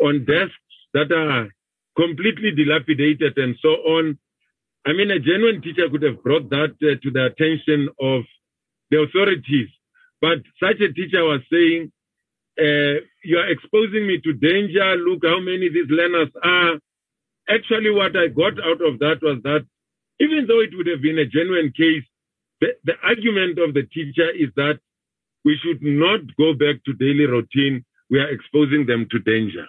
on 0.03 0.23
desks 0.25 0.75
that 0.93 1.11
are 1.11 1.49
completely 1.97 2.51
dilapidated 2.51 3.39
and 3.39 3.55
so 3.59 3.69
on. 3.69 4.19
I 4.85 4.93
mean, 4.93 5.11
a 5.11 5.19
genuine 5.19 5.61
teacher 5.61 5.89
could 5.89 6.01
have 6.03 6.23
brought 6.23 6.49
that 6.49 6.73
uh, 6.81 6.95
to 7.01 7.11
the 7.11 7.25
attention 7.25 7.89
of 7.99 8.23
the 8.89 9.01
authorities 9.01 9.69
but 10.21 10.37
such 10.61 10.79
a 10.79 10.93
teacher 10.93 11.25
was 11.25 11.41
saying, 11.51 11.91
uh, 12.59 13.01
you 13.25 13.37
are 13.39 13.49
exposing 13.49 14.05
me 14.05 14.21
to 14.23 14.33
danger. 14.33 14.95
Look 14.95 15.25
how 15.25 15.39
many 15.39 15.67
these 15.67 15.89
learners 15.89 16.29
are. 16.43 16.77
Actually, 17.49 17.89
what 17.89 18.15
I 18.15 18.27
got 18.27 18.53
out 18.63 18.85
of 18.85 18.99
that 18.99 19.17
was 19.21 19.41
that 19.43 19.65
even 20.19 20.45
though 20.47 20.61
it 20.61 20.69
would 20.77 20.85
have 20.87 21.01
been 21.01 21.17
a 21.17 21.25
genuine 21.25 21.73
case, 21.75 22.03
the, 22.61 22.67
the 22.85 22.93
argument 23.03 23.57
of 23.57 23.73
the 23.73 23.81
teacher 23.91 24.29
is 24.29 24.49
that 24.55 24.79
we 25.43 25.57
should 25.63 25.81
not 25.81 26.19
go 26.37 26.53
back 26.53 26.83
to 26.85 26.93
daily 26.93 27.25
routine. 27.25 27.83
We 28.11 28.19
are 28.19 28.29
exposing 28.29 28.85
them 28.85 29.07
to 29.09 29.19
danger. 29.19 29.65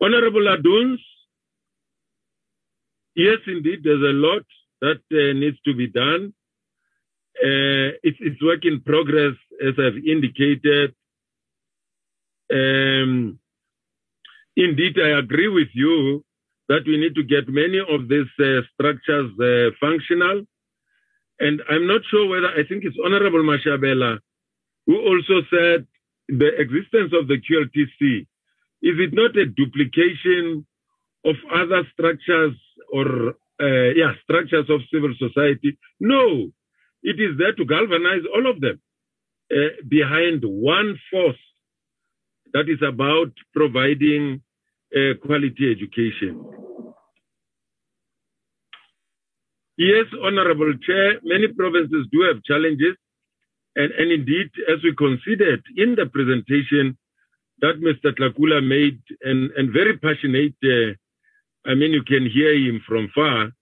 Honorable 0.00 0.46
Aduns, 0.46 0.98
yes, 3.14 3.38
indeed, 3.46 3.80
there's 3.82 4.02
a 4.02 4.16
lot 4.16 4.42
that 4.80 5.00
uh, 5.12 5.32
needs 5.38 5.58
to 5.64 5.74
be 5.74 5.88
done. 5.88 6.32
Uh, 7.42 7.98
it's, 8.02 8.18
it's 8.20 8.42
work 8.42 8.64
in 8.64 8.80
progress, 8.80 9.34
as 9.60 9.74
I've 9.78 10.02
indicated. 10.06 10.94
Um, 12.52 13.38
indeed, 14.56 14.98
I 15.00 15.18
agree 15.18 15.48
with 15.48 15.68
you 15.74 16.24
that 16.68 16.82
we 16.86 16.96
need 16.96 17.14
to 17.16 17.22
get 17.22 17.48
many 17.48 17.78
of 17.78 18.08
these 18.08 18.30
uh, 18.40 18.60
structures 18.72 19.30
uh, 19.40 19.74
functional. 19.80 20.44
And 21.40 21.60
I'm 21.68 21.86
not 21.86 22.02
sure 22.10 22.28
whether, 22.28 22.48
I 22.48 22.62
think 22.68 22.84
it's 22.84 22.96
Honorable 23.04 23.42
Mashabela 23.42 24.18
who 24.86 24.98
also 25.00 25.46
said 25.50 25.86
the 26.28 26.50
existence 26.58 27.12
of 27.12 27.28
the 27.28 27.38
QLTC, 27.40 28.26
is 28.82 28.96
it 29.00 29.12
not 29.12 29.36
a 29.36 29.46
duplication 29.46 30.66
of 31.24 31.36
other 31.52 31.82
structures 31.92 32.54
or, 32.92 33.34
uh, 33.60 33.90
yeah, 33.96 34.12
structures 34.22 34.68
of 34.68 34.80
civil 34.92 35.14
society? 35.18 35.78
No, 36.00 36.50
it 37.02 37.20
is 37.20 37.36
there 37.38 37.54
to 37.54 37.64
galvanize 37.64 38.24
all 38.34 38.50
of 38.50 38.60
them 38.60 38.80
uh, 39.52 39.56
behind 39.88 40.42
one 40.44 40.98
force 41.10 41.36
that 42.52 42.68
is 42.68 42.80
about 42.86 43.32
providing 43.52 44.40
uh, 44.94 45.14
quality 45.24 45.70
education. 45.70 46.40
Yes, 49.76 50.06
Honorable 50.22 50.72
Chair, 50.86 51.18
many 51.24 51.48
provinces 51.48 52.06
do 52.12 52.22
have 52.22 52.42
challenges. 52.44 52.96
And, 53.76 53.90
and 53.92 54.12
indeed, 54.12 54.50
as 54.72 54.78
we 54.84 54.94
considered 54.94 55.62
in 55.76 55.96
the 55.96 56.06
presentation 56.06 56.96
that 57.60 57.80
Mr. 57.80 58.14
Tlakula 58.16 58.64
made, 58.66 59.00
and, 59.22 59.50
and 59.56 59.72
very 59.72 59.98
passionate, 59.98 60.54
uh, 60.62 60.94
I 61.66 61.74
mean, 61.74 61.92
you 61.92 62.02
can 62.02 62.28
hear 62.28 62.54
him 62.54 62.82
from 62.86 63.10
far. 63.14 63.52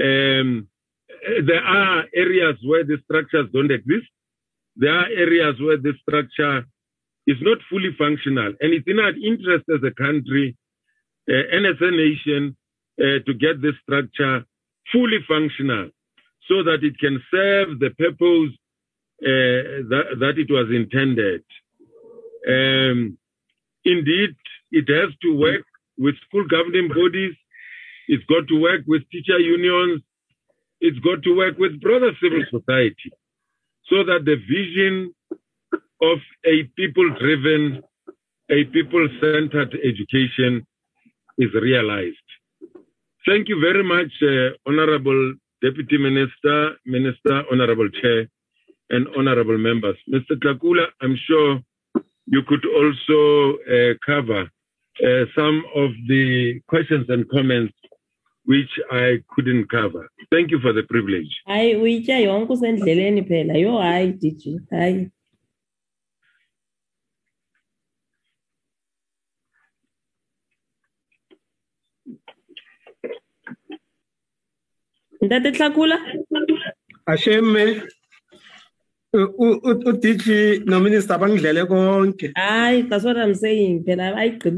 Um, 0.00 0.68
there 1.46 1.62
are 1.62 2.04
areas 2.14 2.56
where 2.64 2.84
the 2.84 2.98
structures 3.04 3.48
don't 3.52 3.70
exist. 3.70 4.08
There 4.76 4.94
are 4.94 5.06
areas 5.06 5.56
where 5.60 5.76
the 5.76 5.92
structure 6.02 6.64
is 7.26 7.36
not 7.42 7.58
fully 7.68 7.94
functional. 7.98 8.54
And 8.60 8.72
it's 8.72 8.86
in 8.86 8.98
our 8.98 9.10
interest 9.10 9.64
as 9.68 9.82
a 9.84 9.94
country 9.94 10.56
uh, 11.28 11.44
and 11.52 11.66
as 11.66 11.76
a 11.80 11.90
nation 11.90 12.56
uh, 13.00 13.20
to 13.26 13.34
get 13.34 13.60
this 13.60 13.74
structure 13.82 14.44
fully 14.90 15.18
functional 15.28 15.90
so 16.48 16.62
that 16.64 16.82
it 16.82 16.98
can 16.98 17.22
serve 17.30 17.78
the 17.78 17.90
purpose 17.90 18.56
uh, 19.22 19.84
that, 19.90 20.06
that, 20.20 20.38
it 20.38 20.48
was 20.48 20.68
intended. 20.70 21.42
Um, 22.48 23.18
indeed, 23.84 24.30
it 24.70 24.88
has 24.88 25.10
to 25.22 25.36
work 25.36 25.64
with 25.98 26.14
school 26.26 26.46
governing 26.48 26.88
bodies. 26.88 27.34
It's 28.08 28.24
got 28.24 28.48
to 28.48 28.60
work 28.60 28.82
with 28.86 29.02
teacher 29.10 29.38
unions. 29.38 30.02
It's 30.80 30.98
got 31.00 31.22
to 31.24 31.36
work 31.36 31.58
with 31.58 31.80
broader 31.80 32.12
civil 32.22 32.44
society 32.50 33.10
so 33.90 34.04
that 34.04 34.24
the 34.24 34.36
vision 34.48 35.14
of 36.02 36.18
a 36.46 36.64
people 36.76 37.08
driven, 37.18 37.82
a 38.50 38.64
people 38.64 39.08
centered 39.20 39.76
education 39.84 40.66
is 41.38 41.52
realized. 41.54 42.16
Thank 43.26 43.48
you 43.48 43.60
very 43.60 43.82
much, 43.82 44.12
uh, 44.22 44.56
Honorable 44.66 45.34
Deputy 45.62 45.98
Minister, 45.98 46.76
Minister, 46.86 47.42
Honorable 47.50 47.88
Chair, 48.00 48.28
and 48.90 49.06
Honorable 49.16 49.58
members. 49.58 49.96
Mr. 50.08 50.32
Tlakula, 50.42 50.86
I'm 51.02 51.16
sure 51.26 51.60
you 52.26 52.42
could 52.46 52.64
also 52.64 53.58
uh, 53.70 53.94
cover 54.04 54.50
uh, 55.06 55.24
some 55.34 55.62
of 55.74 55.90
the 56.08 56.60
questions 56.66 57.06
and 57.08 57.28
comments 57.28 57.74
which 58.44 58.70
I 58.90 59.22
couldn't 59.34 59.68
cover. 59.68 60.08
Thank 60.30 60.50
you 60.50 60.60
for 60.60 60.72
the 60.72 60.82
privilege. 60.82 61.32
hayi 61.46 61.76
uyitya 61.76 62.18
yonke 62.18 62.52
usendleleni 62.52 63.22
phela 63.22 63.54
yho 63.58 63.78
hayi 63.78 64.12
dj 64.12 64.60
hayi 64.70 65.10
ntate 75.20 75.50
tlhakula 75.52 75.96
asheme 77.06 77.82
udj 79.14 80.64
nominister 80.66 81.18
bangidlele 81.18 81.66
konke. 81.66 82.32
Hayi 82.36 82.88
that's 82.88 83.04
what 83.04 83.16
i'm 83.16 83.34
saying. 83.34 83.84
Phela 83.84 84.08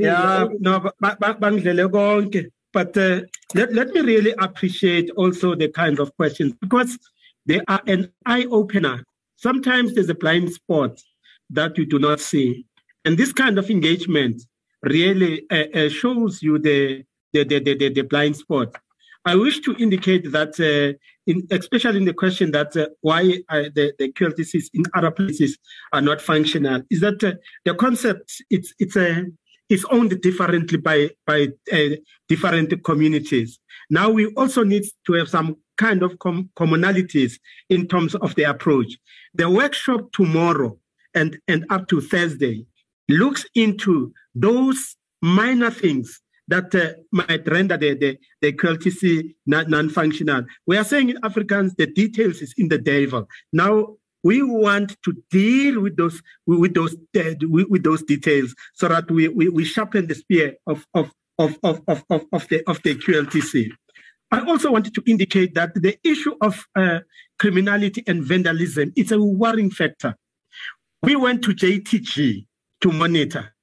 yeah 0.00 0.48
no 0.60 0.80
ba- 0.80 1.16
ba- 1.20 1.38
bangidlele 1.40 1.88
konke. 1.90 2.50
But 2.72 2.96
uh, 2.96 3.22
let, 3.54 3.72
let 3.74 3.88
me 3.88 4.00
really 4.00 4.32
appreciate 4.38 5.10
also 5.16 5.56
the 5.56 5.68
kinds 5.68 5.98
of 5.98 6.16
questions 6.16 6.52
because 6.60 6.96
they 7.44 7.60
are 7.66 7.82
an 7.88 8.12
eye 8.26 8.46
opener 8.48 9.02
sometimes 9.40 9.94
there's 9.94 10.08
a 10.08 10.14
blind 10.14 10.52
spot 10.52 11.00
that 11.48 11.76
you 11.78 11.86
do 11.86 11.98
not 11.98 12.20
see. 12.20 12.66
And 13.04 13.16
this 13.16 13.32
kind 13.32 13.58
of 13.58 13.70
engagement 13.70 14.42
really 14.82 15.44
uh, 15.50 15.64
uh, 15.74 15.88
shows 15.88 16.42
you 16.42 16.58
the, 16.58 17.04
the, 17.32 17.44
the, 17.44 17.58
the 17.60 17.88
the 17.92 18.02
blind 18.02 18.36
spot 18.36 18.76
I 19.24 19.36
wish 19.36 19.60
to 19.60 19.74
indicate 19.76 20.32
that, 20.32 20.58
uh, 20.58 20.96
in, 21.26 21.46
especially 21.50 21.98
in 21.98 22.04
the 22.06 22.14
question 22.14 22.52
that 22.52 22.74
uh, 22.76 22.88
why 23.02 23.42
uh, 23.48 23.64
the, 23.74 23.92
the 23.98 24.12
QLTCs 24.12 24.70
in 24.72 24.84
other 24.94 25.10
places 25.10 25.58
are 25.92 26.00
not 26.00 26.20
functional, 26.22 26.82
is 26.90 27.00
that 27.00 27.22
uh, 27.22 27.34
the 27.64 27.74
concept 27.74 28.42
it's 28.48 28.72
it's 28.78 28.96
a 28.96 29.26
is 29.68 29.84
owned 29.90 30.20
differently 30.22 30.78
by 30.78 31.10
by 31.26 31.48
uh, 31.72 31.96
different 32.28 32.82
communities. 32.82 33.58
Now 33.90 34.10
we 34.10 34.26
also 34.34 34.64
need 34.64 34.84
to 35.06 35.12
have 35.14 35.28
some 35.28 35.56
kind 35.76 36.02
of 36.02 36.18
com- 36.18 36.50
commonalities 36.58 37.34
in 37.68 37.88
terms 37.88 38.14
of 38.16 38.34
the 38.36 38.44
approach. 38.44 38.96
The 39.34 39.50
workshop 39.50 40.12
tomorrow 40.12 40.78
and 41.14 41.38
and 41.46 41.66
up 41.68 41.88
to 41.88 42.00
Thursday 42.00 42.64
looks 43.08 43.44
into 43.54 44.12
those 44.34 44.96
minor 45.20 45.70
things 45.70 46.20
that 46.50 46.74
uh, 46.74 46.92
might 47.12 47.46
render 47.46 47.76
the, 47.76 47.94
the, 47.94 48.18
the 48.42 48.52
QLTC 48.52 49.34
non- 49.46 49.70
non-functional. 49.70 50.44
We 50.66 50.76
are 50.76 50.84
saying 50.84 51.10
in 51.10 51.16
Afrikaans, 51.18 51.76
the 51.76 51.86
details 51.86 52.42
is 52.42 52.52
in 52.58 52.68
the 52.68 52.78
devil. 52.78 53.28
Now, 53.52 53.96
we 54.22 54.42
want 54.42 54.96
to 55.04 55.14
deal 55.30 55.80
with 55.80 55.96
those 55.96 56.20
with 56.46 56.74
those 56.74 56.94
uh, 57.16 57.34
with 57.48 57.82
those 57.82 58.02
details 58.02 58.54
so 58.74 58.88
that 58.88 59.10
we, 59.10 59.28
we, 59.28 59.48
we 59.48 59.64
sharpen 59.64 60.08
the 60.08 60.14
spear 60.14 60.56
of 60.66 60.84
of, 60.92 61.10
of, 61.38 61.58
of, 61.62 61.80
of, 61.88 62.04
of, 62.10 62.26
of 62.32 62.48
the 62.48 62.62
of 62.68 62.82
the 62.82 62.96
QLTC. 62.96 63.70
I 64.32 64.44
also 64.44 64.70
wanted 64.70 64.94
to 64.94 65.02
indicate 65.06 65.54
that 65.54 65.74
the 65.74 65.98
issue 66.04 66.34
of 66.40 66.66
uh, 66.76 67.00
criminality 67.38 68.04
and 68.06 68.22
vandalism 68.22 68.92
is 68.96 69.10
a 69.10 69.20
worrying 69.20 69.70
factor. 69.70 70.16
We 71.02 71.16
went 71.16 71.42
to 71.44 71.54
JTG 71.54 72.46
to 72.82 72.92
monitor 72.92 73.54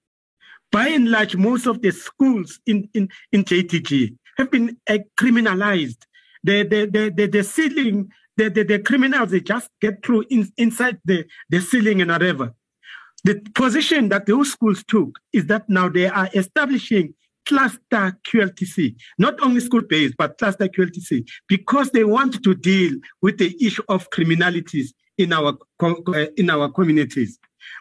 by 0.71 0.87
and 0.89 1.09
large, 1.09 1.35
most 1.35 1.65
of 1.65 1.81
the 1.81 1.91
schools 1.91 2.59
in, 2.65 2.89
in, 2.93 3.09
in 3.31 3.43
JTG 3.43 4.15
have 4.37 4.51
been 4.51 4.77
uh, 4.89 4.99
criminalized. 5.17 6.03
The, 6.43 6.63
the, 6.63 6.85
the, 6.85 7.09
the, 7.15 7.27
the 7.27 7.43
ceiling, 7.43 8.11
the, 8.37 8.49
the, 8.49 8.63
the 8.63 8.79
criminals, 8.79 9.31
they 9.31 9.41
just 9.41 9.69
get 9.81 10.05
through 10.05 10.25
in, 10.29 10.51
inside 10.57 10.99
the, 11.03 11.25
the 11.49 11.61
ceiling 11.61 12.01
and 12.01 12.11
whatever. 12.11 12.53
The 13.23 13.41
position 13.55 14.09
that 14.09 14.25
those 14.27 14.51
schools 14.51 14.83
took 14.87 15.19
is 15.33 15.47
that 15.47 15.67
now 15.67 15.89
they 15.89 16.07
are 16.07 16.29
establishing 16.33 17.13
cluster 17.45 18.17
QLTC, 18.27 18.95
not 19.17 19.41
only 19.41 19.61
school 19.61 19.81
based, 19.81 20.15
but 20.17 20.37
cluster 20.37 20.67
QLTC, 20.67 21.27
because 21.47 21.89
they 21.91 22.03
want 22.03 22.43
to 22.43 22.53
deal 22.53 22.93
with 23.21 23.37
the 23.37 23.55
issue 23.65 23.83
of 23.89 24.09
criminalities 24.11 24.89
in 25.17 25.33
our, 25.33 25.57
uh, 25.81 26.25
in 26.35 26.49
our 26.49 26.69
communities. 26.69 27.39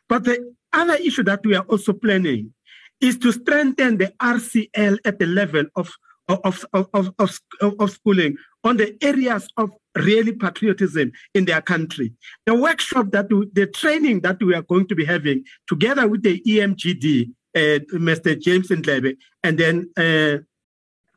But 0.09 0.25
the 0.25 0.55
other 0.73 0.95
issue 0.95 1.25
that 1.25 1.45
we 1.45 1.55
are 1.55 1.65
also 1.65 1.93
planning 1.93 2.53
is 3.01 3.19
to 3.19 3.33
strengthen 3.33 3.99
the 3.99 4.13
RCL 4.21 4.99
at 5.05 5.19
the 5.19 5.27
level 5.27 5.65
of 5.77 5.93
of, 6.29 6.65
of, 6.73 6.89
of, 6.93 7.13
of, 7.19 7.41
of 7.79 7.91
schooling 7.91 8.37
on 8.65 8.77
the 8.77 8.97
areas 9.01 9.49
of 9.57 9.71
really 9.95 10.33
patriotism 10.33 11.13
in 11.35 11.45
their 11.45 11.63
country. 11.63 12.13
The 12.47 12.55
workshop 12.55 13.13
that 13.13 13.33
we, 13.33 13.47
the 13.53 13.67
training 13.67 14.21
that 14.23 14.43
we 14.43 14.55
are 14.55 14.63
going 14.63 14.89
to 14.89 14.95
be 14.95 15.05
having 15.05 15.45
together 15.69 16.09
with 16.09 16.23
the 16.23 16.43
EMGD, 16.47 17.31
uh, 17.55 17.85
Mr. 17.97 18.41
James 18.41 18.69
Ndlebe, 18.69 19.17
and 19.45 19.59
then 19.59 19.89
uh, 19.97 20.43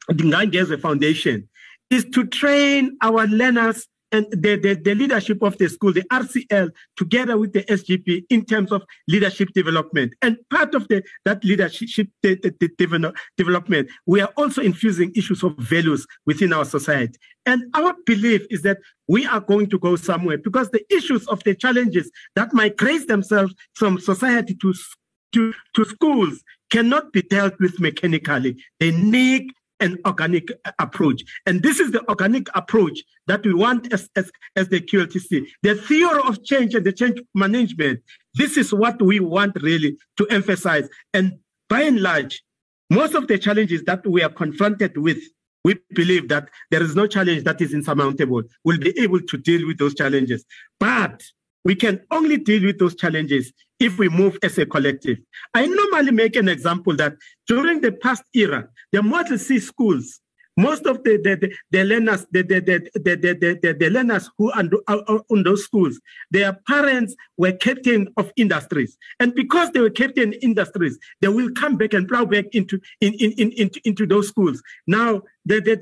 the 0.07 0.23
Ngangeze 0.23 0.79
Foundation, 0.79 1.49
is 1.89 2.05
to 2.13 2.27
train 2.27 2.95
our 3.01 3.25
learners 3.25 3.87
and 4.11 4.25
the, 4.31 4.55
the, 4.55 4.73
the 4.73 4.95
leadership 4.95 5.41
of 5.43 5.57
the 5.57 5.69
school, 5.69 5.93
the 5.93 6.03
RCL, 6.11 6.69
together 6.97 7.37
with 7.37 7.53
the 7.53 7.63
SGB 7.63 8.23
in 8.29 8.45
terms 8.45 8.71
of 8.71 8.83
leadership 9.07 9.49
development. 9.53 10.13
And 10.21 10.37
part 10.49 10.73
of 10.73 10.87
the, 10.87 11.03
that 11.25 11.43
leadership 11.43 12.07
de- 12.23 12.35
de- 12.35 12.51
de- 12.51 12.69
develop- 12.77 13.15
development, 13.37 13.89
we 14.05 14.21
are 14.21 14.31
also 14.35 14.61
infusing 14.61 15.11
issues 15.15 15.43
of 15.43 15.55
values 15.57 16.07
within 16.25 16.53
our 16.53 16.65
society. 16.65 17.17
And 17.45 17.63
our 17.73 17.95
belief 18.05 18.45
is 18.49 18.61
that 18.63 18.77
we 19.07 19.25
are 19.25 19.39
going 19.39 19.69
to 19.69 19.79
go 19.79 19.95
somewhere 19.95 20.37
because 20.37 20.69
the 20.69 20.83
issues 20.93 21.27
of 21.27 21.43
the 21.43 21.55
challenges 21.55 22.11
that 22.35 22.53
might 22.53 22.79
migrate 22.79 23.07
themselves 23.07 23.53
from 23.73 23.99
society 23.99 24.55
to, 24.55 24.73
to, 25.33 25.53
to 25.75 25.85
schools 25.85 26.43
cannot 26.69 27.11
be 27.11 27.21
dealt 27.21 27.59
with 27.59 27.79
mechanically. 27.79 28.57
They 28.79 28.91
need 28.91 29.51
an 29.79 29.97
organic 30.05 30.49
approach. 30.79 31.23
And 31.45 31.63
this 31.63 31.79
is 31.79 31.91
the 31.91 32.07
organic 32.09 32.47
approach 32.55 32.99
that 33.27 33.45
we 33.45 33.53
want 33.53 33.91
as, 33.93 34.09
as, 34.15 34.31
as 34.55 34.69
the 34.69 34.81
QLTC. 34.81 35.45
The 35.63 35.75
theory 35.75 36.21
of 36.25 36.43
change 36.43 36.75
and 36.75 36.85
the 36.85 36.93
change 36.93 37.21
management, 37.33 38.01
this 38.35 38.57
is 38.57 38.73
what 38.73 39.01
we 39.01 39.19
want 39.19 39.55
really 39.61 39.97
to 40.17 40.27
emphasize. 40.27 40.87
And 41.13 41.39
by 41.69 41.81
and 41.81 42.01
large, 42.01 42.43
most 42.89 43.13
of 43.15 43.27
the 43.27 43.37
challenges 43.37 43.83
that 43.83 44.05
we 44.05 44.23
are 44.23 44.29
confronted 44.29 44.97
with, 44.97 45.19
we 45.63 45.75
believe 45.93 46.29
that 46.29 46.49
there 46.71 46.81
is 46.81 46.95
no 46.95 47.05
challenge 47.05 47.43
that 47.43 47.61
is 47.61 47.73
insurmountable. 47.73 48.43
We'll 48.63 48.79
be 48.79 48.97
able 48.99 49.19
to 49.21 49.37
deal 49.37 49.67
with 49.67 49.77
those 49.77 49.93
challenges. 49.93 50.45
But 50.79 51.21
we 51.65 51.75
can 51.75 52.01
only 52.11 52.37
deal 52.37 52.63
with 52.63 52.79
those 52.79 52.95
challenges 52.95 53.51
if 53.79 53.97
we 53.97 54.09
move 54.09 54.37
as 54.43 54.57
a 54.57 54.65
collective. 54.65 55.17
I 55.53 55.65
normally 55.65 56.11
make 56.11 56.35
an 56.35 56.49
example 56.49 56.95
that 56.97 57.15
during 57.47 57.81
the 57.81 57.91
past 57.91 58.23
era, 58.33 58.67
the 58.91 59.01
Model 59.01 59.37
C 59.37 59.59
schools, 59.59 60.19
most 60.57 60.85
of 60.85 61.03
the, 61.05 61.17
the, 61.17 61.35
the, 61.35 61.55
the 61.71 61.83
learners, 61.85 62.27
the, 62.31 62.41
the, 62.41 62.59
the, 62.59 62.89
the, 62.95 63.15
the, 63.15 63.59
the, 63.61 63.73
the 63.73 63.89
learners 63.89 64.29
who 64.37 64.51
are 64.51 64.63
on 65.29 65.43
those 65.43 65.63
schools, 65.63 66.01
their 66.31 66.51
parents 66.67 67.15
were 67.37 67.53
captain 67.53 68.09
of 68.17 68.31
industries. 68.35 68.97
And 69.21 69.33
because 69.33 69.71
they 69.71 69.79
were 69.79 69.89
captain 69.89 70.33
industries, 70.33 70.99
they 71.21 71.29
will 71.29 71.49
come 71.51 71.77
back 71.77 71.93
and 71.93 72.07
plow 72.09 72.25
back 72.25 72.45
into, 72.51 72.81
in, 72.99 73.13
in, 73.13 73.31
in, 73.33 73.51
into, 73.53 73.79
into 73.85 74.05
those 74.05 74.27
schools. 74.27 74.61
Now, 74.85 75.21
the, 75.45 75.61
the, 75.61 75.81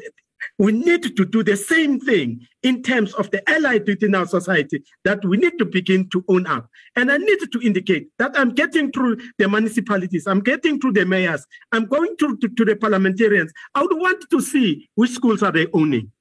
we 0.57 0.71
need 0.71 1.03
to 1.15 1.25
do 1.25 1.43
the 1.43 1.55
same 1.57 1.99
thing 1.99 2.45
in 2.63 2.83
terms 2.83 3.13
of 3.13 3.29
the 3.31 3.47
allied 3.49 3.87
within 3.87 4.15
our 4.15 4.25
society 4.25 4.83
that 5.03 5.23
we 5.25 5.37
need 5.37 5.57
to 5.59 5.65
begin 5.65 6.09
to 6.09 6.23
own 6.27 6.47
up. 6.47 6.69
And 6.95 7.11
I 7.11 7.17
need 7.17 7.39
to 7.51 7.59
indicate 7.61 8.09
that 8.19 8.37
I'm 8.37 8.51
getting 8.51 8.91
through 8.91 9.17
the 9.37 9.47
municipalities, 9.47 10.27
I'm 10.27 10.41
getting 10.41 10.79
through 10.79 10.93
the 10.93 11.05
mayors, 11.05 11.45
I'm 11.71 11.85
going 11.85 12.15
through 12.17 12.37
to, 12.37 12.49
to 12.49 12.65
the 12.65 12.75
parliamentarians. 12.75 13.51
I 13.75 13.81
would 13.81 13.99
want 13.99 14.25
to 14.29 14.41
see 14.41 14.89
which 14.95 15.11
schools 15.11 15.43
are 15.43 15.51
they 15.51 15.67
owning. 15.73 16.11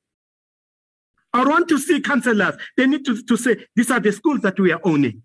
I 1.32 1.44
want 1.44 1.68
to 1.68 1.78
see 1.78 2.00
councillors. 2.00 2.56
They 2.76 2.86
need 2.86 3.04
to, 3.04 3.22
to 3.22 3.36
say, 3.36 3.66
these 3.74 3.90
are 3.90 4.00
the 4.00 4.12
schools 4.12 4.40
that 4.40 4.58
we 4.58 4.72
are 4.72 4.80
owning. 4.84 5.22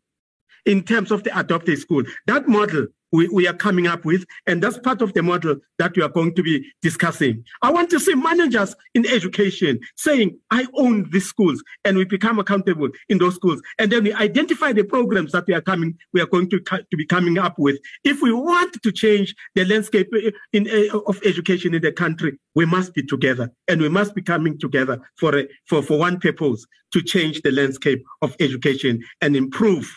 in 0.66 0.84
terms 0.84 1.12
of 1.12 1.24
the 1.24 1.38
adopted 1.38 1.80
school. 1.80 2.04
That 2.28 2.48
model 2.48 2.88
we, 3.12 3.28
we 3.30 3.48
are 3.48 3.54
coming 3.54 3.88
up 3.88 4.06
with, 4.06 4.26
and 4.48 4.62
that's 4.62 4.78
part 4.80 5.02
of 5.02 5.14
the 5.14 5.24
model 5.24 5.58
that 5.80 5.96
we 5.96 6.04
are 6.04 6.10
going 6.10 6.34
to 6.36 6.44
be 6.44 6.66
discussing. 6.82 7.44
I 7.62 7.72
want 7.72 7.90
to 7.92 8.00
see 8.00 8.16
managers 8.16 8.76
in 8.94 9.06
education 9.06 9.80
saying, 9.98 10.38
I 10.50 10.68
own 10.76 11.10
these 11.12 11.26
schools, 11.26 11.64
and 11.84 11.98
we 11.98 12.06
become 12.06 12.40
accountable 12.40 12.90
in 13.10 13.18
those 13.18 13.36
schools. 13.36 13.62
And 13.80 13.92
then 13.92 14.04
we 14.04 14.14
identify 14.14 14.74
the 14.74 14.84
programs 14.84 15.32
that 15.34 15.46
we 15.48 15.54
are 15.54 15.62
coming, 15.62 15.98
we 16.14 16.22
are 16.22 16.28
going 16.28 16.50
to, 16.50 16.60
to 16.60 16.98
be 16.98 17.06
coming 17.06 17.38
up 17.38 17.56
with. 17.58 17.78
If 18.04 18.22
we 18.22 18.32
want 18.32 18.82
to 18.82 18.92
change 18.92 19.36
the 19.56 19.66
landscape 19.66 20.10
eh, 20.16 20.32
in, 20.54 20.68
eh, 20.68 20.88
of 21.08 21.20
education 21.26 21.74
in 21.74 21.82
the 21.82 21.92
country, 21.92 22.38
we 22.56 22.66
must 22.66 22.94
be 22.94 23.04
together, 23.04 23.52
and 23.68 23.82
we 23.82 23.90
must 23.90 24.16
be 24.16 24.22
coming 24.22 24.58
together 24.60 25.00
for, 25.20 25.38
a, 25.38 25.48
for, 25.68 25.82
for 25.82 26.00
one 26.00 26.20
purpose, 26.20 26.66
to 26.94 27.02
change 27.02 27.42
the 27.42 27.52
landscape 27.52 28.04
of 28.22 28.36
education 28.40 29.02
and 29.22 29.36
improve 29.36 29.90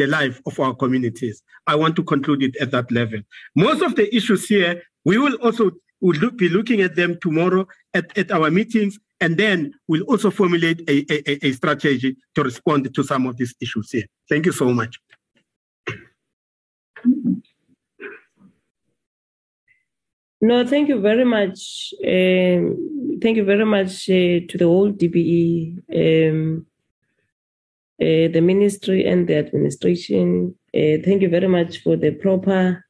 the 0.00 0.06
life 0.06 0.40
of 0.46 0.58
our 0.58 0.74
communities. 0.74 1.42
I 1.66 1.76
want 1.76 1.94
to 1.96 2.02
conclude 2.02 2.42
it 2.42 2.56
at 2.56 2.70
that 2.70 2.90
level. 2.90 3.20
Most 3.54 3.82
of 3.82 3.96
the 3.96 4.14
issues 4.16 4.48
here, 4.48 4.82
we 5.04 5.18
will 5.18 5.34
also 5.42 5.72
look, 6.00 6.38
be 6.38 6.48
looking 6.48 6.80
at 6.80 6.96
them 6.96 7.18
tomorrow 7.20 7.66
at, 7.92 8.16
at 8.16 8.32
our 8.32 8.50
meetings, 8.50 8.98
and 9.20 9.36
then 9.36 9.74
we'll 9.88 10.04
also 10.04 10.30
formulate 10.30 10.80
a, 10.88 11.04
a, 11.12 11.48
a 11.48 11.52
strategy 11.52 12.16
to 12.34 12.42
respond 12.42 12.92
to 12.94 13.02
some 13.02 13.26
of 13.26 13.36
these 13.36 13.54
issues 13.60 13.90
here. 13.90 14.06
Thank 14.28 14.46
you 14.46 14.52
so 14.52 14.72
much. 14.72 14.98
No, 20.40 20.66
thank 20.66 20.88
you 20.88 20.98
very 21.02 21.26
much. 21.26 21.92
Um, 22.02 23.18
thank 23.20 23.36
you 23.36 23.44
very 23.44 23.66
much 23.66 24.08
uh, 24.08 24.48
to 24.48 24.54
the 24.56 24.64
whole 24.64 24.90
DBE. 24.90 26.30
Um, 26.30 26.66
uh, 28.00 28.28
the 28.32 28.40
ministry 28.40 29.06
and 29.06 29.28
the 29.28 29.36
administration. 29.36 30.54
Uh, 30.74 30.96
thank 31.04 31.22
you 31.22 31.28
very 31.28 31.48
much 31.48 31.82
for 31.82 31.96
the 31.96 32.10
proper 32.12 32.84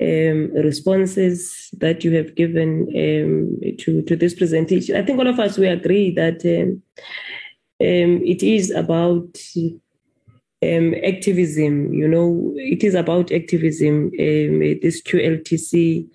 um, 0.00 0.52
responses 0.54 1.70
that 1.78 2.02
you 2.02 2.12
have 2.16 2.34
given 2.34 2.88
um, 2.88 3.76
to, 3.78 4.02
to 4.02 4.16
this 4.16 4.34
presentation. 4.34 4.96
I 4.96 5.02
think 5.02 5.18
all 5.18 5.28
of 5.28 5.38
us 5.38 5.58
we 5.58 5.68
agree 5.68 6.10
that 6.14 6.44
um, 6.44 6.82
um 7.80 8.22
it 8.24 8.42
is 8.42 8.70
about 8.70 9.38
um, 10.62 10.94
activism. 11.04 11.92
You 11.92 12.08
know, 12.08 12.52
it 12.56 12.82
is 12.82 12.94
about 12.94 13.30
activism. 13.30 14.06
Um, 14.06 14.60
this 14.82 15.02
QLTC 15.02 16.08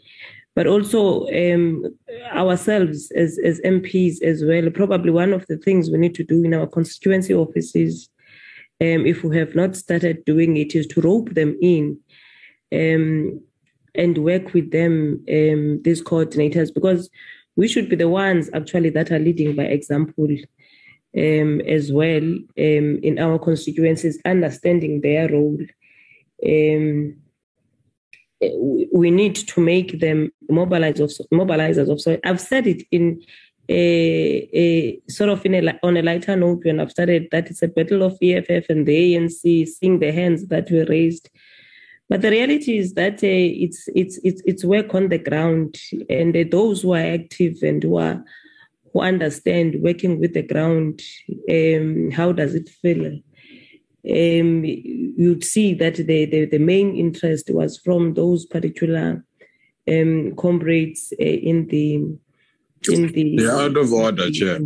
but 0.57 0.65
also 0.65 1.27
um, 1.27 1.85
ourselves 2.33 3.11
as, 3.11 3.37
as 3.45 3.61
MPs 3.61 4.23
as 4.23 4.43
well. 4.43 4.67
Probably 4.71 5.11
one 5.11 5.31
of 5.31 5.45
the 5.45 5.57
things 5.57 5.91
we 5.91 5.99
need 5.99 6.15
to 6.15 6.23
do 6.23 6.43
in 6.43 6.55
our 6.55 6.65
constituency 6.65 7.31
offices 7.31 8.09
um, 8.79 9.05
if 9.05 9.23
we 9.23 9.37
have 9.37 9.55
not 9.55 9.75
started 9.75 10.23
doing 10.25 10.57
it, 10.57 10.75
is 10.75 10.87
to 10.87 11.01
rope 11.01 11.33
them 11.33 11.57
in 11.61 11.97
um, 12.73 13.41
and 13.95 14.17
work 14.19 14.53
with 14.53 14.71
them, 14.71 15.23
um, 15.29 15.81
these 15.83 16.03
coordinators, 16.03 16.73
because 16.73 17.09
we 17.55 17.67
should 17.67 17.89
be 17.89 17.95
the 17.95 18.09
ones 18.09 18.49
actually 18.53 18.91
that 18.91 19.11
are 19.11 19.19
leading 19.19 19.55
by 19.55 19.63
example 19.63 20.29
um, 21.17 21.61
as 21.61 21.91
well 21.91 22.23
um, 22.23 22.99
in 23.01 23.17
our 23.19 23.39
constituencies, 23.39 24.19
understanding 24.25 25.01
their 25.01 25.27
role. 25.29 25.57
Um, 26.45 27.17
we 28.93 29.09
need 29.09 29.35
to 29.35 29.59
make 29.59 29.99
them 29.99 30.31
mobilizers 30.51 31.19
of 31.19 31.25
mobilizers 31.33 31.89
of 31.91 31.99
so 31.99 32.19
I've 32.23 32.39
said 32.39 32.67
it 32.67 32.83
in 32.91 33.23
a, 33.69 34.99
sort 35.09 35.29
of 35.29 35.45
in 35.45 35.55
a, 35.55 35.79
on 35.83 35.97
a 35.97 36.01
lighter 36.01 36.35
note 36.35 36.63
when 36.63 36.79
I've 36.79 36.91
started 36.91 37.27
that 37.31 37.49
it's 37.49 37.61
a 37.61 37.67
battle 37.67 38.03
of 38.03 38.17
EFF 38.21 38.69
and 38.69 38.85
the 38.85 39.15
ANC, 39.15 39.67
seeing 39.67 39.99
the 39.99 40.11
hands 40.11 40.47
that 40.47 40.71
were 40.71 40.85
raised. 40.85 41.29
But 42.09 42.21
the 42.21 42.31
reality 42.31 42.77
is 42.77 42.93
that 42.93 43.15
uh, 43.15 43.27
it's 43.65 43.89
it's 43.93 44.17
it's 44.23 44.41
it's 44.45 44.63
work 44.63 44.95
on 44.95 45.09
the 45.09 45.17
ground, 45.17 45.77
and 46.09 46.35
uh, 46.37 46.45
those 46.49 46.81
who 46.81 46.93
are 46.93 47.13
active 47.13 47.57
and 47.61 47.83
who 47.83 47.97
are 47.97 48.23
who 48.93 49.01
understand 49.01 49.75
working 49.81 50.19
with 50.19 50.33
the 50.33 50.43
ground, 50.43 51.01
um, 51.49 52.09
how 52.11 52.31
does 52.31 52.55
it 52.55 52.69
feel? 52.69 53.19
Um, 54.09 54.63
you'd 54.63 55.43
see 55.43 55.73
that 55.73 55.95
the, 55.95 56.25
the, 56.25 56.45
the 56.45 56.59
main 56.59 56.95
interest 56.95 57.49
was 57.49 57.77
from 57.77 58.13
those 58.13 58.45
particular 58.45 59.25
um, 59.91 60.33
comrades 60.37 61.11
uh, 61.19 61.25
in 61.25 61.67
the 61.67 62.17
in 62.89 63.07
the 63.11 63.21
You're 63.23 63.51
out 63.59 63.77
of 63.77 63.91
order, 63.93 64.29
Chair. 64.31 64.59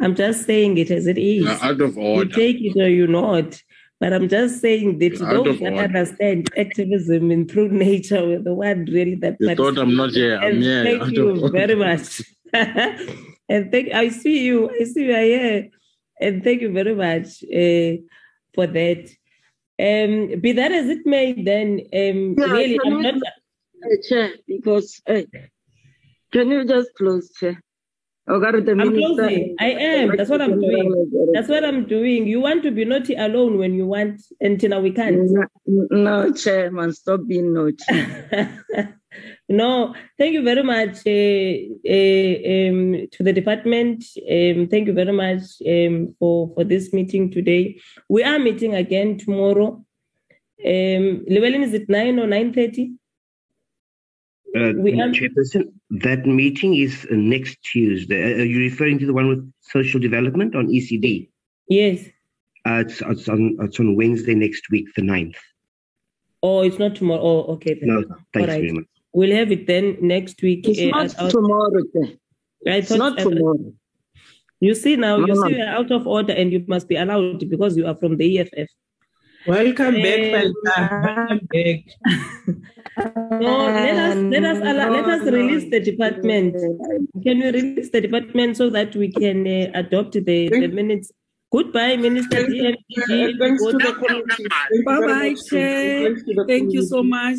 I'm 0.00 0.14
just 0.14 0.46
saying 0.46 0.78
it 0.78 0.90
as 0.90 1.06
it 1.06 1.18
is. 1.18 1.44
You're 1.44 1.62
out 1.62 1.80
of 1.80 1.96
order. 1.98 2.24
You 2.24 2.30
take 2.30 2.56
it 2.60 2.80
or 2.80 2.88
you 2.88 3.06
not. 3.06 3.62
But 4.00 4.12
I'm 4.12 4.28
just 4.28 4.60
saying 4.60 4.98
that 5.00 5.14
You're 5.14 5.28
out 5.28 5.44
those 5.44 5.54
of 5.56 5.60
that 5.60 5.72
order. 5.72 5.84
understand 5.84 6.50
activism 6.56 7.30
in 7.32 7.48
true 7.48 7.68
nature 7.68 8.24
were 8.26 8.38
the 8.38 8.54
one 8.54 8.84
really 8.84 9.16
that 9.16 9.36
You 9.40 9.54
thought 9.56 9.76
I'm 9.78 9.96
not 9.96 10.10
here. 10.12 10.36
I'm 10.38 10.52
And 10.54 10.62
here. 10.62 10.84
Thank 10.84 11.02
out 11.02 11.12
you 11.12 11.28
of 11.30 11.42
order. 11.42 11.52
very 11.58 11.74
much. 11.74 12.22
and 13.48 13.72
thank 13.72 13.92
I 13.92 14.08
see 14.10 14.44
you. 14.44 14.70
I 14.70 14.84
see 14.84 15.04
you 15.06 15.14
are 15.14 15.22
here. 15.22 15.68
And 16.20 16.44
thank 16.44 16.62
you 16.62 16.72
very 16.72 16.94
much 16.94 17.42
uh, 17.44 18.02
for 18.54 18.66
that. 18.68 19.08
Um, 19.80 20.40
be 20.40 20.52
that 20.52 20.72
as 20.72 20.88
it 20.88 21.04
may, 21.04 21.32
then 21.40 21.80
um, 21.92 22.34
Yeah, 22.38 22.52
really, 22.52 22.78
I'm 22.84 23.02
not. 23.02 23.14
Chair, 24.08 24.30
because 24.46 25.00
uh, 25.08 25.22
can 26.32 26.50
you 26.50 26.64
just 26.64 26.94
close, 26.94 27.32
Chair? 27.34 27.62
I'm 28.28 28.94
closing. 28.94 29.56
I 29.58 29.70
am. 29.70 30.16
That's 30.16 30.28
what 30.28 30.42
I'm 30.42 30.60
doing. 30.60 31.30
That's 31.32 31.48
what 31.48 31.64
I'm 31.64 31.86
doing. 31.86 32.26
You 32.26 32.40
want 32.40 32.62
to 32.64 32.70
be 32.70 32.84
naughty 32.84 33.14
alone 33.14 33.58
when 33.58 33.74
you 33.74 33.86
want, 33.86 34.20
and 34.40 34.62
now 34.68 34.80
we 34.80 34.90
can't. 34.90 35.30
No, 35.30 35.86
no, 35.90 36.32
Chairman, 36.32 36.92
stop 36.92 37.20
being 37.26 37.54
naughty. 37.54 37.84
no, 39.48 39.94
thank 40.18 40.34
you 40.34 40.42
very 40.42 40.62
much 40.62 41.06
uh, 41.06 41.64
uh, 41.88 42.36
um, 42.52 43.08
to 43.12 43.22
the 43.22 43.32
department. 43.32 44.04
Um, 44.30 44.68
thank 44.68 44.88
you 44.88 44.92
very 44.92 45.12
much 45.12 45.42
um, 45.66 46.14
for, 46.18 46.52
for 46.54 46.64
this 46.64 46.92
meeting 46.92 47.30
today. 47.30 47.80
We 48.10 48.24
are 48.24 48.38
meeting 48.38 48.74
again 48.74 49.16
tomorrow. 49.16 49.84
Um, 50.64 51.24
Llewellyn, 51.28 51.62
is 51.62 51.72
it 51.72 51.88
9 51.88 52.18
or 52.18 52.26
9.30? 52.26 52.94
Uh, 54.56 54.72
We 54.76 55.00
are- 55.00 55.08
Chairperson, 55.10 55.72
that 55.90 56.26
meeting 56.26 56.74
is 56.74 57.06
uh, 57.10 57.14
next 57.14 57.58
Tuesday. 57.62 58.34
Uh, 58.34 58.42
Are 58.42 58.44
you 58.44 58.58
referring 58.60 58.98
to 59.00 59.06
the 59.06 59.12
one 59.12 59.28
with 59.28 59.52
social 59.60 60.00
development 60.00 60.54
on 60.56 60.68
ECD? 60.68 61.28
Yes. 61.68 62.06
Uh, 62.66 62.82
it's, 62.86 63.02
it's, 63.02 63.28
on, 63.28 63.56
it's 63.60 63.78
on 63.78 63.94
Wednesday 63.96 64.34
next 64.34 64.70
week, 64.70 64.86
the 64.96 65.02
9th. 65.02 65.36
Oh, 66.42 66.62
it's 66.62 66.78
not 66.78 66.94
tomorrow. 66.94 67.20
Oh, 67.20 67.40
okay. 67.54 67.74
Then. 67.74 67.88
No, 67.88 68.02
thanks 68.32 68.48
right. 68.48 68.60
very 68.60 68.72
much. 68.72 68.84
We'll 69.12 69.36
have 69.36 69.50
it 69.52 69.66
then 69.66 69.96
next 70.00 70.40
week. 70.42 70.66
It's 70.68 70.80
uh, 70.80 70.96
not 70.96 71.06
at 71.06 71.20
our- 71.20 71.30
tomorrow, 71.30 71.82
Chair. 71.92 72.14
I 72.66 72.70
It's 72.78 72.90
not 72.90 73.18
I 73.20 73.24
tomorrow. 73.24 73.72
You 74.60 74.74
see 74.74 74.96
now, 74.96 75.18
No, 75.18 75.26
you 75.26 75.34
no. 75.34 75.48
see, 75.48 75.56
you're 75.56 75.68
out 75.68 75.90
of 75.92 76.06
order 76.06 76.32
and 76.32 76.52
you 76.52 76.64
must 76.66 76.88
be 76.88 76.96
allowed 76.96 77.48
because 77.48 77.76
you 77.76 77.86
are 77.86 77.94
from 77.94 78.16
the 78.16 78.38
EFF. 78.40 78.68
Welcome 79.48 79.94
back, 80.02 80.52
Welcome 80.66 81.40
back. 81.52 81.80
No, 83.40 83.70
let 83.70 83.96
us 83.96 84.16
let 84.16 84.44
us 84.44 84.58
allow, 84.58 84.90
let 84.90 85.04
us 85.06 85.22
release 85.30 85.70
the 85.70 85.80
department. 85.80 86.54
Can 87.22 87.38
we 87.38 87.50
release 87.50 87.90
the 87.90 88.00
department 88.00 88.56
so 88.56 88.68
that 88.70 88.94
we 88.96 89.10
can 89.12 89.46
uh, 89.46 89.70
adopt 89.74 90.12
the, 90.12 90.48
the 90.48 90.66
minutes? 90.66 91.12
Goodbye, 91.52 91.96
Minister 91.96 92.44
DMG. 92.44 93.38
Thanks 93.38 93.64
to 93.64 93.72
the 93.72 93.94
committee. 93.94 94.48
Thank 94.50 94.70
you 94.72 94.84
Bye 94.84 95.00
bye. 95.06 95.34
Chair. 95.48 96.04
Thanks 96.04 96.24
to 96.24 96.34
the 96.34 96.44
Thank 96.46 96.72
you 96.72 96.82
so 96.84 97.02
much. 97.02 97.38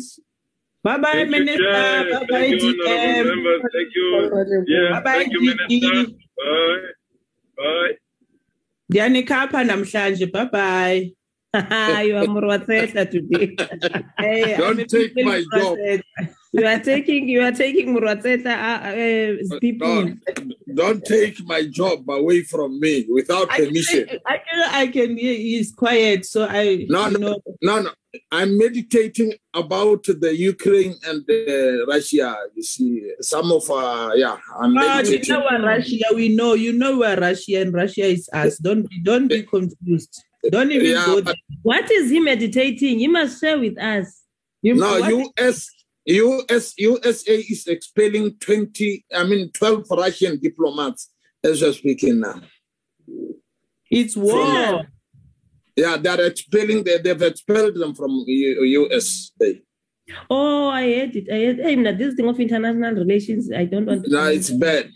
Bye 0.82 0.96
bye, 0.98 1.24
Minister. 1.24 1.62
Bye 1.62 2.26
bye, 2.26 2.26
Thank 2.28 2.62
DM. 2.62 3.26
members. 3.26 3.62
Thank 3.72 3.94
you. 3.94 4.64
Yeah, 4.66 5.00
Bye 5.00 5.02
bye, 5.04 5.26
Minister. 5.30 6.06
Bye. 6.36 6.76
Bye. 7.56 7.96
Ndiyanikapha 8.88 9.64
namhlanje. 9.64 10.26
Bye 10.32 10.48
bye. 10.52 11.12
You 11.52 12.16
are 12.16 12.26
Moroatshehla 12.30 13.10
today. 13.10 13.56
Hey, 14.18 14.56
Don't 14.56 14.88
take 14.88 15.16
my 15.16 15.42
job. 15.52 15.78
you 16.52 16.64
are 16.64 16.78
taking 16.78 17.28
you 17.28 17.42
are 17.42 17.50
taking 17.50 17.92
Moroatshehla 17.96 18.46
uh, 18.46 19.54
uh, 19.56 19.58
people. 19.58 20.04
Don't, 20.04 20.54
don't 20.76 21.04
take 21.04 21.44
my 21.44 21.66
job 21.66 22.08
away 22.08 22.44
from 22.44 22.78
me 22.78 23.04
without 23.10 23.48
permission. 23.48 24.08
I, 24.26 24.34
I, 24.34 24.82
I 24.82 24.86
can 24.86 25.16
hear 25.16 25.34
he's 25.34 25.72
quiet, 25.72 26.24
so 26.24 26.46
I 26.48 26.86
no 26.88 27.08
no, 27.08 27.18
know. 27.18 27.40
no 27.62 27.82
no. 27.82 27.90
I'm 28.30 28.56
meditating 28.56 29.34
about 29.52 30.04
the 30.04 30.36
Ukraine 30.36 30.94
and 31.04 31.24
uh, 31.28 31.86
Russia. 31.86 32.36
You 32.54 32.62
see, 32.62 33.12
some 33.20 33.50
of 33.50 33.68
uh, 33.68 34.12
yeah, 34.14 34.36
I'm 34.60 34.74
God, 34.74 35.08
you 35.08 35.20
know 35.26 35.42
Russia. 35.64 36.04
We 36.14 36.28
know 36.28 36.54
you 36.54 36.72
know 36.72 36.98
we're 36.98 37.18
Russia, 37.18 37.62
and 37.62 37.74
Russia 37.74 38.04
is 38.04 38.30
us. 38.32 38.58
Don't 38.58 38.88
be 38.88 39.00
don't 39.02 39.26
be 39.26 39.42
confused. 39.42 40.24
Don't 40.48 40.70
even 40.72 40.86
Yeah, 40.86 41.06
go 41.06 41.22
but- 41.22 41.36
What 41.62 41.90
is 41.90 42.10
he 42.10 42.20
meditating? 42.20 42.98
He 42.98 43.08
must 43.08 43.40
share 43.40 43.58
with 43.58 43.78
us. 43.78 44.22
You, 44.62 44.74
No, 44.74 44.96
US, 45.38 45.68
US, 46.06 46.74
USA 46.78 47.36
is 47.36 47.66
expelling 47.66 48.36
20, 48.38 49.04
I 49.14 49.24
mean, 49.24 49.50
12 49.52 49.86
Russian 49.90 50.38
diplomats 50.38 51.10
as 51.44 51.60
we're 51.62 51.72
speaking 51.72 52.20
now. 52.20 52.40
it's 53.90 54.16
war. 54.16 54.82
Yeah, 55.76 55.96
they 55.96 56.08
are 56.10 56.22
expelling. 56.26 56.84
They, 56.84 56.98
they've 56.98 57.22
expelled 57.22 57.74
them 57.76 57.94
from 57.94 58.10
U- 58.26 58.64
USA. 58.64 59.62
Oh, 60.28 60.68
I 60.68 60.82
hate 60.82 61.16
it. 61.16 61.28
I 61.32 61.38
heard 61.44 61.58
hey, 61.60 61.92
this 61.96 62.14
thing 62.14 62.28
of 62.28 62.38
international 62.40 62.94
relations. 62.94 63.50
I 63.52 63.64
don't 63.64 63.86
want 63.86 64.04
to. 64.04 64.10
No, 64.10 64.26
it's 64.26 64.50
bad. 64.50 64.90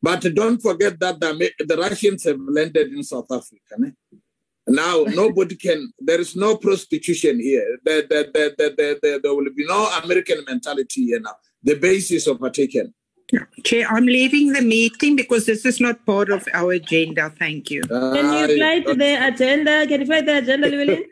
But 0.00 0.20
don't 0.34 0.60
forget 0.60 0.98
that 1.00 1.18
the, 1.20 1.50
the 1.66 1.76
Russians 1.76 2.24
have 2.24 2.38
landed 2.40 2.92
in 2.92 3.02
South 3.02 3.30
Africa. 3.30 3.74
ne? 3.78 3.92
Now 4.66 5.04
nobody 5.08 5.56
can. 5.56 5.92
There 5.98 6.20
is 6.20 6.36
no 6.36 6.56
prostitution 6.56 7.40
here. 7.40 7.78
There, 7.84 8.02
there, 8.08 8.26
there, 8.32 8.50
there, 8.56 8.70
there, 8.76 8.96
there, 9.02 9.18
there 9.20 9.34
will 9.34 9.52
be 9.54 9.66
no 9.66 9.88
American 10.02 10.44
mentality 10.46 11.06
here 11.06 11.20
now. 11.20 11.34
The 11.62 11.74
base 11.74 12.10
is 12.10 12.28
overtaken. 12.28 12.94
Chair, 13.64 13.86
I'm 13.88 14.04
leaving 14.04 14.52
the 14.52 14.60
meeting 14.60 15.16
because 15.16 15.46
this 15.46 15.64
is 15.64 15.80
not 15.80 16.04
part 16.04 16.30
of 16.30 16.46
our 16.52 16.72
agenda. 16.72 17.32
Thank 17.38 17.70
you. 17.70 17.80
Can 17.82 18.50
you 18.50 18.56
fly 18.56 18.80
to 18.80 18.94
the 18.94 19.26
agenda? 19.26 19.86
Can 19.86 20.00
you 20.00 20.06
fly 20.06 20.20
the 20.20 20.38
agenda, 20.38 20.68
Llewellyn? 20.68 21.04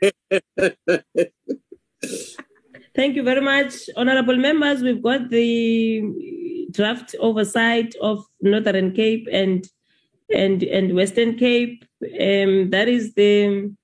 Thank 2.95 3.17
you 3.17 3.23
very 3.23 3.41
much, 3.41 3.89
honorable 3.97 4.37
members. 4.37 4.83
We've 4.83 5.03
got 5.03 5.31
the 5.31 6.03
draft 6.73 7.15
oversight 7.21 7.95
of 8.03 8.27
Northern 8.43 8.93
Cape 8.93 9.27
and 9.33 9.67
and 10.35 10.63
and 10.63 10.95
Western 10.95 11.37
Cape. 11.37 11.85
Um, 12.03 12.71
that 12.71 12.89
is 12.89 13.15
the 13.15 13.75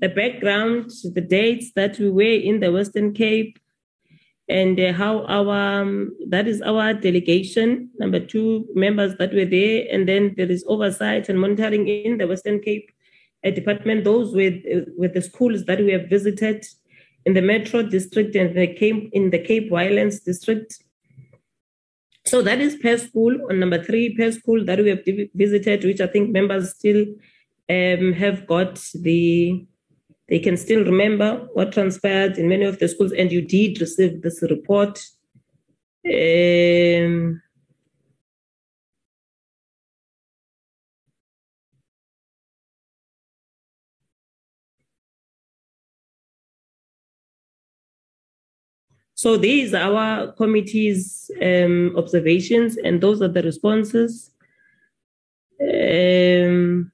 the 0.00 0.08
background, 0.08 0.90
the 1.14 1.20
dates 1.20 1.72
that 1.76 1.98
we 1.98 2.10
were 2.10 2.22
in 2.22 2.58
the 2.60 2.72
Western 2.72 3.14
Cape, 3.14 3.56
and 4.48 4.78
uh, 4.80 4.92
how 4.92 5.24
our 5.26 5.82
um, 5.82 6.16
that 6.28 6.48
is 6.48 6.60
our 6.62 6.94
delegation. 6.94 7.90
Number 7.98 8.20
two 8.20 8.66
members 8.74 9.16
that 9.18 9.32
were 9.32 9.44
there, 9.44 9.86
and 9.90 10.08
then 10.08 10.34
there 10.36 10.50
is 10.50 10.64
oversight 10.66 11.28
and 11.28 11.40
monitoring 11.40 11.86
in 11.88 12.18
the 12.18 12.26
Western 12.26 12.60
Cape 12.60 12.90
uh, 13.46 13.50
department. 13.50 14.04
Those 14.04 14.34
with 14.34 14.62
with 14.96 15.14
the 15.14 15.22
schools 15.22 15.64
that 15.66 15.78
we 15.78 15.92
have 15.92 16.08
visited 16.08 16.64
in 17.24 17.34
the 17.34 17.42
Metro 17.42 17.82
District 17.82 18.34
and 18.34 18.56
the 18.56 18.74
Cape 18.74 19.10
in 19.12 19.30
the 19.30 19.38
Cape 19.38 19.70
Winelands 19.70 20.24
District. 20.24 20.82
So 22.24 22.40
that 22.42 22.60
is 22.60 22.76
per 22.76 22.96
school 22.98 23.36
on 23.50 23.58
number 23.58 23.82
three 23.82 24.16
per 24.16 24.30
school 24.30 24.64
that 24.64 24.78
we 24.78 24.90
have 24.90 25.04
visited, 25.34 25.84
which 25.84 26.00
I 26.00 26.06
think 26.06 26.30
members 26.30 26.70
still 26.70 27.04
um, 27.68 28.12
have 28.12 28.46
got 28.46 28.80
the. 28.94 29.66
They 30.28 30.38
can 30.38 30.56
still 30.56 30.84
remember 30.84 31.48
what 31.52 31.72
transpired 31.72 32.38
in 32.38 32.48
many 32.48 32.64
of 32.64 32.78
the 32.78 32.88
schools, 32.88 33.12
and 33.12 33.30
you 33.30 33.42
did 33.42 33.80
receive 33.80 34.22
this 34.22 34.40
report. 34.42 34.98
Um, 36.06 37.42
So 49.22 49.36
these 49.36 49.72
are 49.72 49.94
our 49.94 50.32
committee's 50.32 51.30
um, 51.40 51.94
observations, 51.96 52.76
and 52.76 53.00
those 53.00 53.22
are 53.22 53.28
the 53.28 53.40
responses. 53.40 54.32
Um, 55.60 56.90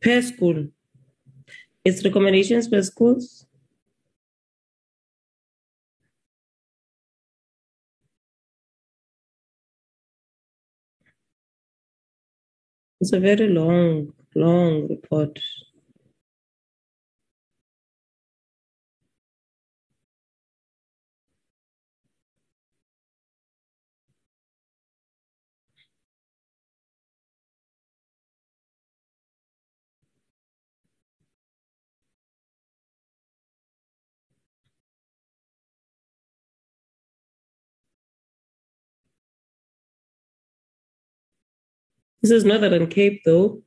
per 0.00 0.22
school, 0.22 0.68
its 1.84 2.02
recommendations 2.02 2.66
per 2.66 2.80
schools. 2.80 3.44
It's 13.00 13.12
a 13.12 13.20
very 13.20 13.48
long, 13.48 14.12
long 14.34 14.88
report. 14.88 15.38
This 42.22 42.30
is 42.30 42.44
Northern 42.44 42.86
Cape, 42.86 43.22
though. 43.24 43.62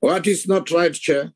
What 0.00 0.26
is 0.26 0.48
not 0.48 0.70
right, 0.70 0.92
Chair? 0.92 1.32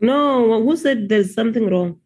No, 0.00 0.62
who 0.62 0.76
said 0.76 1.08
there's 1.08 1.32
something 1.32 1.70
wrong? 1.70 2.00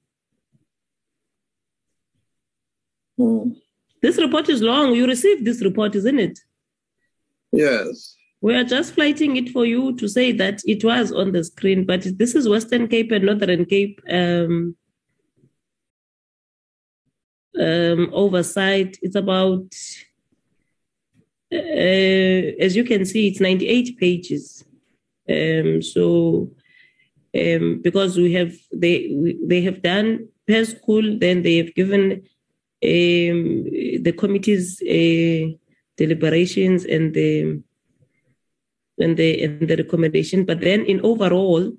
This 4.02 4.18
report 4.18 4.48
is 4.48 4.62
long. 4.62 4.94
You 4.94 5.06
received 5.06 5.44
this 5.44 5.62
report, 5.62 5.94
isn't 5.94 6.18
it? 6.18 6.38
Yes. 7.52 8.16
We 8.40 8.54
are 8.54 8.64
just 8.64 8.94
flighting 8.94 9.36
it 9.36 9.50
for 9.50 9.66
you 9.66 9.96
to 9.96 10.08
say 10.08 10.32
that 10.32 10.62
it 10.64 10.82
was 10.82 11.12
on 11.12 11.32
the 11.32 11.44
screen, 11.44 11.84
but 11.84 12.06
this 12.16 12.34
is 12.34 12.48
Western 12.48 12.88
Cape 12.88 13.12
and 13.12 13.26
Northern 13.26 13.66
Cape 13.66 14.00
um, 14.10 14.74
um, 17.60 18.10
oversight. 18.12 18.96
It's 19.02 19.16
about, 19.16 19.66
uh, 21.52 22.62
as 22.64 22.76
you 22.76 22.84
can 22.84 23.04
see, 23.04 23.28
it's 23.28 23.40
98 23.40 23.98
pages. 23.98 24.64
Um, 25.28 25.82
so, 25.82 26.50
um, 27.38 27.80
because 27.82 28.16
we 28.16 28.32
have 28.32 28.54
they 28.72 29.12
we, 29.14 29.38
they 29.44 29.60
have 29.62 29.82
done 29.82 30.28
per 30.46 30.64
school, 30.64 31.18
then 31.18 31.42
they 31.42 31.56
have 31.56 31.74
given 31.74 32.22
um, 32.82 33.64
the 34.02 34.14
committee's 34.16 34.80
uh, 34.82 35.56
deliberations 35.96 36.84
and 36.84 37.14
the 37.14 37.60
and 38.98 39.16
the 39.16 39.44
and 39.44 39.68
the 39.68 39.76
recommendation. 39.76 40.44
But 40.44 40.60
then 40.60 40.84
in 40.84 41.00
overall, 41.02 41.72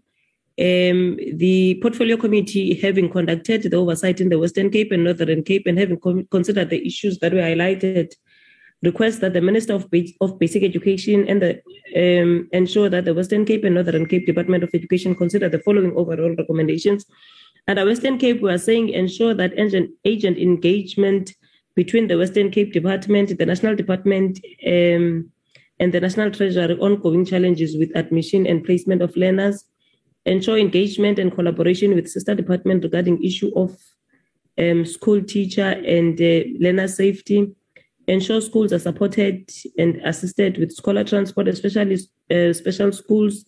um, 0.60 1.18
the 1.18 1.80
portfolio 1.81 2.18
committee 2.18 2.80
having 2.80 3.10
conducted 3.10 3.64
the 3.64 3.77
oversight 3.77 4.22
in 4.22 4.30
the 4.30 4.39
Western 4.39 4.69
Cape 4.69 4.91
and 4.91 5.03
Northern 5.03 5.43
Cape 5.43 5.65
and 5.65 5.77
having 5.77 5.99
com- 5.99 6.27
considered 6.30 6.69
the 6.69 6.85
issues 6.85 7.19
that 7.19 7.34
were 7.34 7.39
highlighted, 7.39 8.14
request 8.84 9.22
that 9.22 9.34
the 9.34 9.41
Minister 9.41 9.74
of, 9.74 9.88
of 10.22 10.40
Basic 10.40 10.64
Education 10.64 11.28
and 11.28 11.41
the 11.41 11.62
um, 11.95 12.49
ensure 12.52 12.90
that 12.90 13.06
the 13.06 13.14
Western 13.14 13.45
Cape 13.45 13.64
and 13.64 13.76
Northern 13.76 14.06
Cape 14.06 14.26
Department 14.26 14.64
of 14.64 14.72
Education 14.74 15.16
consider 15.16 15.49
the 15.49 15.60
following 15.60 15.95
overall 15.95 16.36
recommendations. 16.36 17.06
At 17.68 17.76
the 17.76 17.86
Western 17.86 18.18
Cape, 18.18 18.41
we 18.41 18.52
are 18.52 18.58
saying 18.58 18.90
ensure 18.90 19.34
that 19.36 19.58
agent, 19.58 19.91
agent 20.03 20.38
engagement 20.38 21.36
between 21.76 22.08
the 22.08 22.18
Western 22.18 22.49
Cape 22.49 22.74
Department, 22.74 23.38
the 23.38 23.45
National 23.45 23.76
Department, 23.76 24.40
um, 24.68 25.32
and 25.80 25.94
the 25.94 25.99
National 25.99 26.32
Treasury 26.32 26.78
ongoing 26.80 27.26
challenges 27.26 27.78
with 27.78 27.95
admission 27.95 28.45
and 28.45 28.64
placement 28.64 29.02
of 29.02 29.16
learners, 29.16 29.66
ensure 30.26 30.58
engagement 30.58 31.18
and 31.20 31.34
collaboration 31.34 31.95
with 31.95 32.10
sister 32.10 32.36
department 32.36 32.84
regarding 32.84 33.24
issue 33.24 33.52
of 33.56 33.78
um, 34.60 34.86
school 34.86 35.24
teacher 35.24 35.70
and 35.70 36.20
uh, 36.22 36.44
learner 36.60 36.88
safety, 36.88 37.56
ensure 38.11 38.41
schools 38.41 38.73
are 38.73 38.79
supported 38.79 39.49
and 39.77 39.95
assisted 40.03 40.57
with 40.57 40.73
scholar 40.73 41.03
transport, 41.03 41.47
especially 41.47 41.97
uh, 42.29 42.51
special 42.51 42.91
schools, 42.91 43.45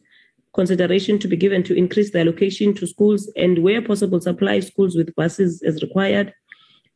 consideration 0.53 1.19
to 1.19 1.27
be 1.27 1.35
given 1.35 1.63
to 1.63 1.75
increase 1.75 2.11
the 2.11 2.19
allocation 2.19 2.73
to 2.75 2.87
schools 2.87 3.29
and 3.35 3.61
where 3.61 3.81
possible 3.81 4.21
supply 4.21 4.59
schools 4.61 4.95
with 4.95 5.13
buses 5.15 5.61
as 5.63 5.81
required, 5.81 6.33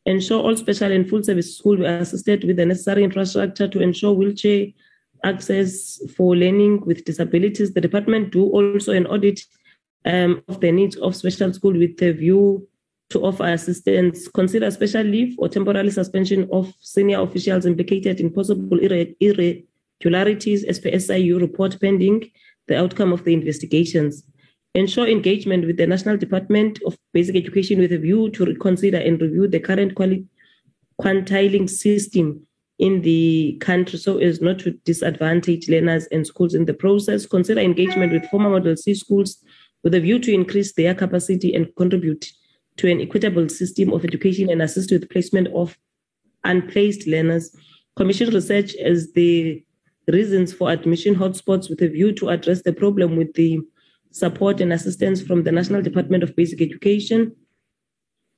ensure 0.06 0.40
all 0.40 0.56
special 0.56 0.90
and 0.90 1.08
full 1.08 1.22
service 1.22 1.58
schools 1.58 1.80
are 1.80 1.98
assisted 1.98 2.44
with 2.44 2.56
the 2.56 2.64
necessary 2.64 3.04
infrastructure 3.04 3.68
to 3.68 3.80
ensure 3.80 4.14
wheelchair 4.14 4.66
access 5.24 6.00
for 6.16 6.36
learning 6.36 6.80
with 6.86 7.04
disabilities. 7.04 7.74
The 7.74 7.80
department 7.80 8.32
do 8.32 8.44
also 8.44 8.92
an 8.92 9.06
audit 9.06 9.40
um, 10.06 10.42
of 10.48 10.60
the 10.60 10.72
needs 10.72 10.96
of 10.96 11.16
special 11.16 11.52
school 11.52 11.76
with 11.76 12.00
a 12.02 12.12
view 12.12 12.66
to 13.10 13.24
offer 13.24 13.44
assistance, 13.44 14.28
consider 14.28 14.70
special 14.70 15.02
leave 15.02 15.34
or 15.38 15.48
temporary 15.48 15.90
suspension 15.90 16.48
of 16.52 16.72
senior 16.80 17.20
officials 17.20 17.64
implicated 17.64 18.20
in 18.20 18.32
possible 18.32 18.78
irre- 18.78 19.16
irregularities 19.20 20.64
as 20.64 20.78
per 20.78 20.98
SIU 20.98 21.38
report 21.38 21.80
pending 21.80 22.30
the 22.66 22.78
outcome 22.78 23.12
of 23.12 23.24
the 23.24 23.32
investigations. 23.32 24.24
Ensure 24.74 25.08
engagement 25.08 25.66
with 25.66 25.78
the 25.78 25.86
National 25.86 26.18
Department 26.18 26.78
of 26.84 26.98
Basic 27.12 27.34
Education 27.34 27.78
with 27.78 27.92
a 27.92 27.98
view 27.98 28.30
to 28.30 28.44
reconsider 28.44 28.98
and 28.98 29.20
review 29.20 29.48
the 29.48 29.60
current 29.60 29.94
quali- 29.94 30.26
quintiling 31.00 31.68
system 31.68 32.42
in 32.78 33.00
the 33.02 33.56
country 33.60 33.98
so 33.98 34.18
as 34.18 34.40
not 34.40 34.58
to 34.60 34.72
disadvantage 34.84 35.68
learners 35.68 36.06
and 36.12 36.26
schools 36.26 36.54
in 36.54 36.66
the 36.66 36.74
process. 36.74 37.26
Consider 37.26 37.60
engagement 37.60 38.12
with 38.12 38.26
former 38.26 38.50
Model 38.50 38.76
C 38.76 38.94
schools 38.94 39.42
with 39.82 39.94
a 39.94 40.00
view 40.00 40.18
to 40.18 40.32
increase 40.32 40.74
their 40.74 40.94
capacity 40.94 41.54
and 41.54 41.74
contribute 41.76 42.30
to 42.78 42.90
an 42.90 43.00
equitable 43.00 43.48
system 43.48 43.92
of 43.92 44.04
education 44.04 44.50
and 44.50 44.62
assist 44.62 44.90
with 44.90 45.08
placement 45.10 45.48
of 45.48 45.76
unplaced 46.44 47.06
learners. 47.06 47.54
Commission 47.96 48.32
research 48.32 48.74
as 48.76 49.12
the 49.12 49.62
reasons 50.06 50.52
for 50.52 50.70
admission 50.70 51.14
hotspots 51.14 51.68
with 51.68 51.82
a 51.82 51.88
view 51.88 52.12
to 52.12 52.28
address 52.30 52.62
the 52.62 52.72
problem 52.72 53.16
with 53.16 53.32
the 53.34 53.60
support 54.10 54.60
and 54.60 54.72
assistance 54.72 55.20
from 55.20 55.42
the 55.42 55.52
National 55.52 55.82
Department 55.82 56.22
of 56.22 56.34
Basic 56.34 56.60
Education. 56.62 57.34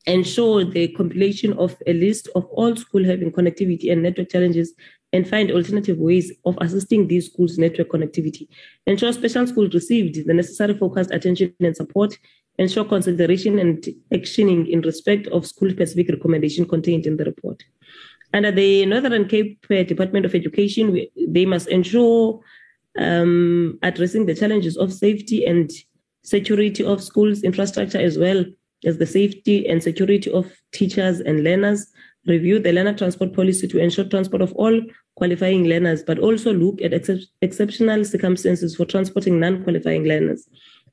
Ensure 0.07 0.65
the 0.65 0.89
compilation 0.89 1.53
of 1.59 1.77
a 1.87 1.93
list 1.93 2.29
of 2.35 2.47
all 2.47 2.75
schools 2.75 3.07
having 3.07 3.31
connectivity 3.31 3.93
and 3.93 4.03
network 4.03 4.31
challenges 4.31 4.73
and 5.13 5.29
find 5.29 5.51
alternative 5.51 5.99
ways 5.99 6.33
of 6.47 6.57
assisting 6.61 7.07
these 7.07 7.27
schools' 7.27 7.59
network 7.59 7.89
connectivity. 7.89 8.49
Ensure 8.87 9.13
special 9.13 9.47
schools 9.47 9.75
received 9.75 10.27
the 10.27 10.33
necessary 10.33 10.75
focused 10.75 11.11
attention 11.11 11.55
and 11.61 11.77
support. 11.77 12.17
Ensure 12.59 12.85
consideration 12.85 13.59
and 13.59 13.83
actioning 14.13 14.69
in 14.69 14.81
respect 14.83 15.27
of 15.29 15.47
school-specific 15.47 16.09
recommendation 16.09 16.67
contained 16.67 17.07
in 17.07 17.17
the 17.17 17.25
report. 17.25 17.63
Under 18.33 18.53
the 18.53 18.87
Northern 18.87 19.27
Cape 19.27 19.67
Department 19.69 20.27
of 20.27 20.35
Education, 20.35 20.93
we, 20.93 21.11
they 21.29 21.47
must 21.47 21.69
ensure 21.69 22.41
um, 22.99 23.79
addressing 23.83 24.27
the 24.27 24.35
challenges 24.35 24.77
of 24.77 24.93
safety 24.93 25.45
and 25.45 25.71
security 26.23 26.85
of 26.85 27.03
schools 27.03 27.43
infrastructure 27.43 27.99
as 27.99 28.19
well 28.19 28.45
as 28.85 28.99
the 28.99 29.07
safety 29.07 29.67
and 29.69 29.83
security 29.83 30.31
of 30.31 30.53
teachers 30.73 31.21
and 31.21 31.45
learners 31.45 31.91
review 32.27 32.59
the 32.59 32.73
learner 32.73 32.95
transport 32.95 33.35
policy 33.35 33.67
to 33.67 33.79
ensure 33.79 34.05
transport 34.05 34.43
of 34.43 34.53
all 34.55 34.81
qualifying 35.17 35.65
learners, 35.65 36.03
but 36.03 36.19
also 36.19 36.53
look 36.53 36.81
at 36.83 36.93
excep- 36.93 37.29
exceptional 37.43 38.05
circumstances 38.05 38.77
for 38.77 38.85
transporting 38.85 39.41
non 39.41 39.63
qualifying 39.65 40.05
learners. 40.05 40.49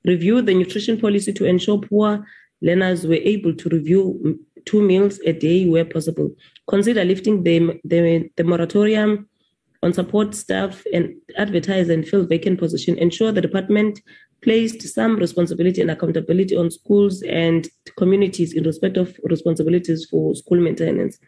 Review 0.08 0.42
the 0.42 0.54
nutrition 0.54 1.00
policy 1.00 1.34
to 1.34 1.46
ensure 1.46 1.80
poor 1.80 2.26
learners 2.62 3.06
were 3.06 3.16
able 3.16 3.54
to 3.54 3.70
review 3.70 4.40
two 4.66 4.82
meals 4.82 5.20
a 5.26 5.34
day 5.34 5.68
where 5.68 5.86
possible. 5.86 6.34
Consider 6.68 7.04
lifting 7.04 7.44
the, 7.44 7.80
the, 7.84 8.30
the 8.36 8.44
moratorium 8.44 9.30
on 9.84 9.94
support 9.94 10.34
staff 10.34 10.84
and 10.94 11.14
advertise 11.38 11.90
and 11.90 12.08
fill 12.08 12.26
vacant 12.26 12.60
position. 12.60 12.98
Ensure 12.98 13.32
the 13.32 13.42
department 13.42 14.02
placed 14.42 14.82
some 14.82 15.18
responsibility 15.18 15.82
and 15.82 15.92
accountability 15.92 16.56
on 16.56 16.72
schools 16.72 17.22
and 17.24 17.68
communities 17.98 18.54
in 18.54 18.64
respect 18.64 18.98
of 18.98 19.16
responsibilities 19.24 20.08
for 20.10 20.36
school 20.36 20.60
maintenance. 20.60 21.20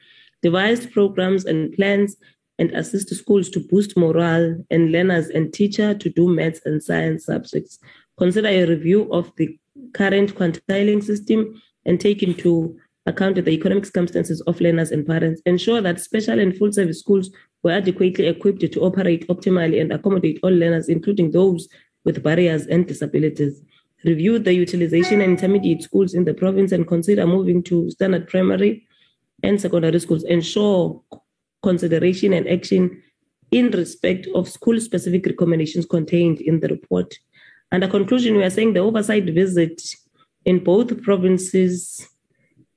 Devised 0.42 0.92
programs 0.92 1.46
and 1.46 1.74
plans 1.74 2.16
and 2.60 2.72
assist 2.72 3.14
schools 3.16 3.50
to 3.50 3.60
boost 3.62 3.98
morale 3.98 4.56
and 4.70 4.92
learners 4.92 5.30
and 5.30 5.54
teacher 5.54 5.94
to 5.94 6.10
do 6.10 6.28
maths 6.28 6.62
and 6.66 6.84
science 6.84 7.26
subjects. 7.26 7.80
Consider 8.20 8.50
a 8.50 8.66
review 8.66 9.12
of 9.14 9.32
the 9.38 9.58
current 9.94 10.36
quintiling 10.36 11.02
system 11.02 11.62
and 11.86 12.00
take 12.00 12.22
into 12.22 12.78
account 13.06 13.36
the 13.36 13.50
economic 13.50 13.86
circumstances 13.86 14.42
of 14.42 14.60
learners 14.60 14.92
and 14.92 15.08
parents. 15.08 15.42
Ensure 15.46 15.80
that 15.82 16.02
special 16.02 16.38
and 16.38 16.56
full 16.58 16.74
service 16.74 17.00
schools 17.00 17.32
were 17.64 17.72
adequately 17.72 18.28
equipped 18.28 18.60
to 18.60 18.82
operate 18.82 19.26
optimally 19.30 19.80
and 19.80 19.94
accommodate 19.94 20.38
all 20.44 20.52
learners, 20.52 20.90
including 20.90 21.32
those 21.32 21.70
with 22.04 22.22
barriers 22.22 22.68
and 22.68 22.88
disabilities. 22.88 23.64
Review 24.04 24.38
the 24.38 24.54
utilization 24.54 25.22
and 25.22 25.32
intermediate 25.32 25.84
schools 25.84 26.14
in 26.14 26.26
the 26.26 26.34
province 26.34 26.74
and 26.74 26.86
consider 26.86 27.26
moving 27.26 27.64
to 27.64 27.90
standard 27.90 28.28
primary 28.28 28.86
and 29.44 29.60
secondary 29.62 30.00
schools. 30.00 30.26
Ensure 30.26 31.02
consideration 31.64 32.34
and 32.34 32.50
action 32.50 33.02
in 33.52 33.72
respect 33.72 34.28
of 34.36 34.48
school 34.48 34.80
specific 34.80 35.26
recommendations 35.26 35.86
contained 35.86 36.42
in 36.42 36.60
the 36.60 36.68
report. 36.68 37.14
Under 37.72 37.88
conclusion, 37.88 38.36
we 38.36 38.44
are 38.44 38.50
saying 38.50 38.74
the 38.74 38.80
oversight 38.80 39.26
visit 39.26 39.82
in 40.46 40.64
both 40.64 41.04
provinces 41.04 42.08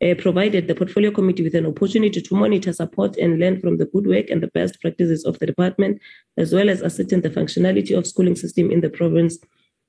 uh, 0.02 0.14
provided 0.18 0.66
the 0.66 0.74
portfolio 0.74 1.10
committee 1.10 1.42
with 1.42 1.54
an 1.54 1.66
opportunity 1.66 2.20
to 2.20 2.34
monitor, 2.34 2.72
support, 2.72 3.16
and 3.16 3.38
learn 3.38 3.60
from 3.60 3.78
the 3.78 3.86
good 3.86 4.06
work 4.06 4.28
and 4.30 4.42
the 4.42 4.48
best 4.48 4.80
practices 4.80 5.24
of 5.24 5.38
the 5.38 5.46
department, 5.46 6.00
as 6.36 6.52
well 6.52 6.68
as 6.68 6.82
ascertain 6.82 7.20
the 7.20 7.30
functionality 7.30 7.96
of 7.96 8.06
schooling 8.06 8.36
system 8.36 8.70
in 8.70 8.80
the 8.80 8.90
province 8.90 9.38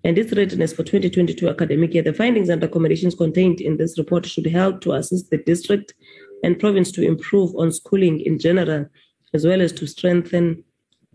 and 0.06 0.18
its 0.18 0.34
readiness 0.34 0.74
for 0.74 0.84
2022 0.84 1.50
academic 1.50 1.94
year. 1.94 2.04
The 2.04 2.14
findings 2.14 2.50
and 2.50 2.62
recommendations 2.62 3.16
contained 3.16 3.60
in 3.60 3.78
this 3.78 3.98
report 3.98 4.26
should 4.26 4.46
help 4.46 4.82
to 4.82 4.94
assist 4.94 5.30
the 5.30 5.38
district 5.38 5.94
and 6.44 6.60
province 6.60 6.92
to 6.92 7.02
improve 7.02 7.56
on 7.56 7.72
schooling 7.72 8.20
in 8.20 8.38
general, 8.38 8.86
as 9.34 9.46
well 9.46 9.62
as 9.62 9.72
to 9.74 9.88
strengthen 9.88 10.64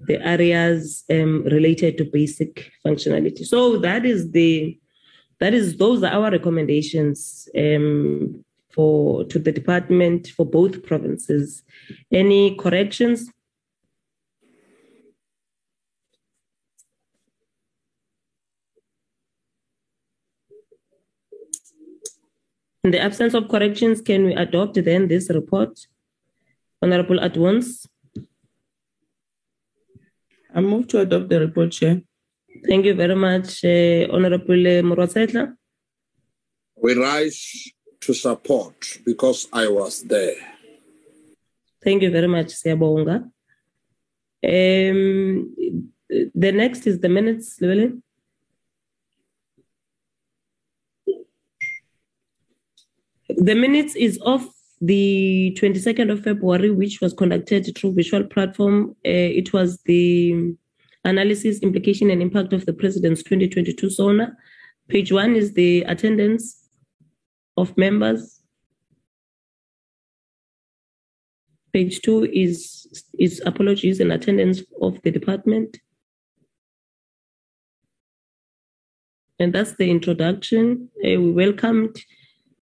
the 0.07 0.25
areas 0.27 1.05
um, 1.11 1.45
related 1.45 1.99
to 1.99 2.05
basic 2.05 2.71
functionality. 2.85 3.45
So 3.45 3.79
that 3.79 4.07
is 4.07 4.31
the 4.31 4.79
that 5.41 5.55
is 5.55 5.77
those 5.77 6.03
are 6.03 6.13
our 6.13 6.31
recommendations 6.31 7.49
um, 7.57 8.45
for 8.71 9.25
to 9.25 9.39
the 9.39 9.53
department 9.53 10.29
for 10.29 10.45
both 10.45 10.83
provinces. 10.85 11.63
Any 12.13 12.57
corrections? 12.57 13.31
In 22.85 22.93
the 22.93 23.01
absence 23.01 23.35
of 23.35 23.49
corrections, 23.49 24.01
can 24.01 24.25
we 24.25 24.35
adopt 24.35 24.83
then 24.83 25.09
this 25.09 25.29
report? 25.31 25.87
Honorable 26.81 27.21
at 27.21 27.37
once. 27.37 27.87
I 30.55 30.61
move 30.61 30.89
to 30.89 31.01
adopt 31.01 31.29
the 31.29 31.41
report, 31.41 31.73
Chair. 31.73 32.03
Thank 32.67 32.87
you 32.87 32.95
very 32.95 33.15
much, 33.15 33.65
uh, 33.65 34.09
Honorable 34.11 34.65
Moroatshehla. 34.83 35.55
We 36.77 36.95
rise 36.95 37.73
to 38.01 38.15
support 38.15 38.99
because 39.05 39.49
I 39.53 39.69
was 39.69 40.03
there. 40.03 40.37
Thank 41.83 42.03
you 42.03 42.11
very 42.11 42.29
much, 42.29 42.49
Siabonga. 42.49 43.31
Um, 44.43 45.55
the 46.35 46.53
next 46.53 46.87
is 46.87 47.01
the 47.01 47.09
minutes, 47.09 47.61
Llewellyn. 47.61 48.03
The 53.29 53.55
minutes 53.55 53.95
is 53.95 54.19
of 54.19 54.49
the 54.81 55.57
22nd 55.61 56.11
of 56.11 56.23
February, 56.23 56.71
which 56.71 57.01
was 57.01 57.13
conducted 57.13 57.77
through 57.77 57.95
visual 57.95 58.25
platform. 58.25 58.91
Uh, 59.05 59.33
it 59.41 59.53
was 59.53 59.79
the 59.85 60.55
analysis, 61.05 61.61
implication, 61.61 62.11
and 62.11 62.23
impact 62.23 62.53
of 62.53 62.67
the 62.67 62.73
President's 62.73 63.23
2022 63.23 63.91
SONA. 63.91 64.37
Page 64.89 65.13
one 65.13 65.35
is 65.35 65.53
the 65.55 65.83
attendance 65.83 66.69
of 67.57 67.77
members. 67.77 68.41
Page 71.73 72.01
two 72.01 72.25
is, 72.33 73.05
is 73.19 73.43
apologies 73.45 74.01
and 74.01 74.13
attendance 74.13 74.63
of 74.81 75.01
the 75.03 75.11
department. 75.11 75.79
And 79.39 79.53
that's 79.53 79.77
the 79.77 79.91
introduction. 79.91 80.89
Uh, 81.05 81.21
we 81.21 81.31
welcomed 81.31 81.97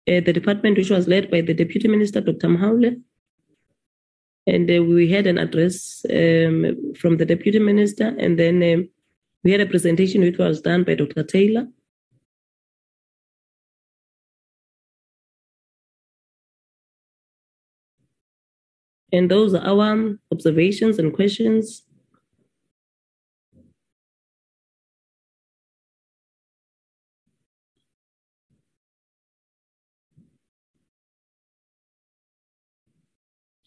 uh, 0.09 0.21
the 0.21 0.33
department, 0.33 0.79
which 0.79 0.91
was 0.91 1.09
led 1.09 1.31
by 1.31 1.41
the 1.41 1.55
Deputy 1.55 1.89
Minister, 1.89 2.21
Dr. 2.21 2.49
Mhaule. 2.49 3.03
And 4.47 4.71
uh, 4.71 4.83
we 4.83 5.11
had 5.11 5.27
an 5.27 5.39
address 5.39 6.07
um, 6.09 6.95
from 6.95 7.17
the 7.17 7.27
Deputy 7.27 7.59
Minister, 7.59 8.15
and 8.19 8.39
then 8.39 8.63
um, 8.63 8.89
we 9.43 9.51
had 9.51 9.61
a 9.61 9.67
presentation 9.67 10.21
which 10.23 10.39
was 10.39 10.61
done 10.61 10.85
by 10.85 10.95
Dr. 10.95 11.25
Taylor. 11.25 11.67
And 19.13 19.31
those 19.31 19.55
are 19.55 19.65
our 19.65 20.19
observations 20.31 20.99
and 20.99 21.15
questions. 21.15 21.86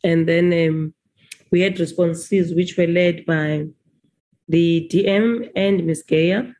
And 0.03 0.27
then 0.27 0.53
um, 0.53 0.93
we 1.51 1.61
had 1.61 1.79
responses 1.79 2.53
which 2.53 2.77
were 2.77 2.87
led 2.87 3.25
by 3.25 3.67
the 4.47 4.89
DM 4.91 5.49
and 5.55 5.85
Ms. 5.85 6.03
Gaya. 6.03 6.53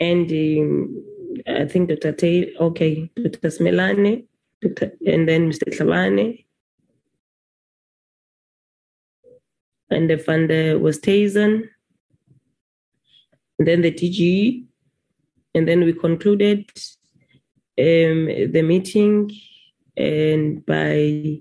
And 0.00 0.30
um, 0.32 1.04
I 1.46 1.66
think 1.66 1.88
Dr. 1.88 2.12
Tay, 2.12 2.54
okay, 2.58 3.10
Dr. 3.16 3.50
Smelane, 3.50 4.24
Dr. 4.62 4.92
and 5.06 5.28
then 5.28 5.50
Mr. 5.50 5.68
Tlavane. 5.68 6.44
And 9.90 10.08
the 10.08 10.16
funder 10.16 10.80
was 10.80 10.98
Tazen. 11.00 11.68
And 13.58 13.68
then 13.68 13.82
the 13.82 13.92
DG. 13.92 14.64
And 15.54 15.66
then 15.68 15.84
we 15.84 15.92
concluded 15.92 16.70
um, 17.80 18.52
the 18.52 18.62
meeting 18.62 19.30
and 19.96 20.64
by 20.66 21.40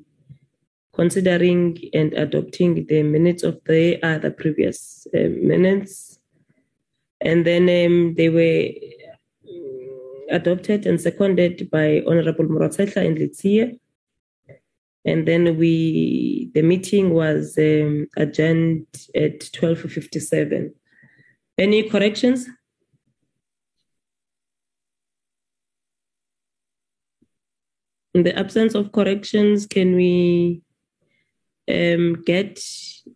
considering 0.93 1.77
and 1.93 2.13
adopting 2.13 2.85
the 2.87 3.03
minutes 3.03 3.43
of 3.43 3.59
the 3.65 4.01
other 4.03 4.31
previous 4.31 5.07
uh, 5.13 5.29
minutes. 5.53 6.19
And 7.21 7.45
then 7.45 7.63
um, 7.63 8.15
they 8.15 8.29
were 8.29 8.65
mm, 9.47 9.89
adopted 10.29 10.85
and 10.85 10.99
seconded 10.99 11.69
by 11.69 12.03
Honorable 12.07 12.45
Moroatshehla 12.45 13.05
and 13.05 13.17
Letsie. 13.17 13.79
And 15.05 15.27
then 15.27 15.57
we, 15.57 16.51
the 16.53 16.61
meeting 16.61 17.13
was 17.13 17.57
um, 17.57 18.07
adjourned 18.17 18.87
at 19.15 19.39
12.57. 19.39 20.71
Any 21.57 21.89
corrections? 21.89 22.47
In 28.13 28.23
the 28.23 28.37
absence 28.37 28.73
of 28.75 28.91
corrections, 28.91 29.67
can 29.67 29.95
we 29.95 30.61
um, 31.69 32.21
get 32.25 32.59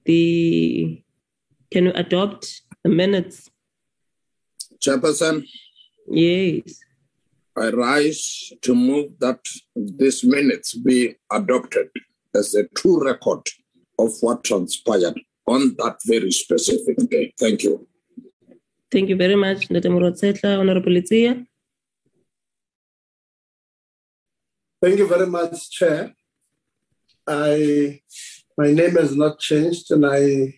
the, 0.06 1.04
can 1.72 1.86
we 1.86 1.92
adopt 1.92 2.62
the 2.84 2.90
minutes? 2.90 3.50
Chairperson, 4.80 5.46
Yes. 6.08 6.80
I 7.56 7.70
rise 7.70 8.52
to 8.62 8.74
move 8.74 9.12
that 9.20 9.40
these 9.76 10.24
minutes 10.24 10.74
be 10.74 11.16
adopted 11.32 11.90
as 12.36 12.56
a 12.56 12.68
true 12.70 13.04
record 13.06 13.48
of 14.00 14.12
what 14.22 14.44
transpired 14.44 15.20
on 15.46 15.76
that 15.78 15.98
very 16.06 16.32
specific 16.32 16.98
day. 17.10 17.34
Thank 17.40 17.64
you. 17.64 17.88
Thank 18.92 19.10
you 19.10 19.16
very 19.16 19.36
much, 19.36 19.70
Moroatshehla, 19.70 20.60
Honorable 20.60 20.92
Letsie. 20.92 21.46
Thank 24.84 24.98
you 24.98 25.08
very 25.08 25.28
much, 25.28 25.72
Chair. 25.72 26.14
I, 27.26 28.02
my 28.58 28.74
name 28.74 28.98
has 28.98 29.16
not 29.16 29.40
changed 29.40 29.90
and 29.92 30.06
I 30.06 30.56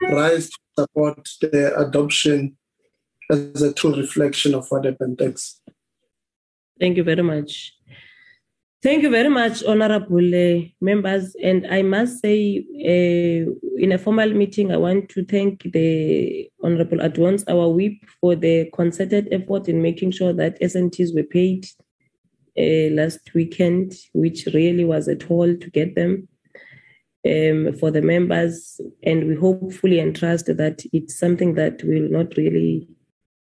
rise 0.00 0.48
to 0.50 0.58
support 0.78 1.28
the 1.40 1.76
adoption 1.76 2.56
as 3.28 3.62
a 3.62 3.72
true 3.72 3.96
reflection 3.96 4.54
of 4.54 4.68
what 4.68 4.84
happened. 4.84 5.18
Thanks. 5.18 5.60
Thank 6.78 6.98
you 6.98 7.02
very 7.02 7.24
much. 7.24 7.72
Thank 8.80 9.02
you 9.02 9.10
very 9.10 9.30
much, 9.30 9.64
honorable 9.64 10.34
uh, 10.34 10.66
members. 10.80 11.34
And 11.42 11.66
I 11.66 11.82
must 11.82 12.20
say, 12.20 12.58
uh, 12.58 13.50
in 13.82 13.90
a 13.90 13.98
formal 13.98 14.32
meeting, 14.34 14.70
I 14.70 14.76
want 14.76 15.08
to 15.08 15.24
thank 15.24 15.62
the 15.72 16.48
Honorable 16.62 16.98
Adoons, 16.98 17.42
our 17.48 17.70
whip, 17.70 17.94
for 18.20 18.36
the 18.36 18.70
concerted 18.72 19.30
effort 19.32 19.68
in 19.68 19.82
making 19.82 20.12
sure 20.12 20.32
that 20.34 20.60
SNTs 20.60 21.12
were 21.12 21.24
paid 21.24 21.66
uh, 22.58 22.90
last 22.94 23.34
weekend, 23.34 23.94
which 24.12 24.46
really 24.54 24.84
was 24.84 25.08
a 25.08 25.16
toll 25.16 25.56
to 25.56 25.70
get 25.70 25.94
them 25.94 26.28
um, 27.26 27.72
for 27.78 27.90
the 27.90 28.02
members. 28.02 28.80
And 29.02 29.26
we 29.26 29.34
hopefully 29.34 29.98
and 29.98 30.14
trust 30.14 30.46
that 30.46 30.84
it's 30.92 31.18
something 31.18 31.54
that 31.54 31.82
will 31.84 32.08
not 32.10 32.36
really 32.36 32.88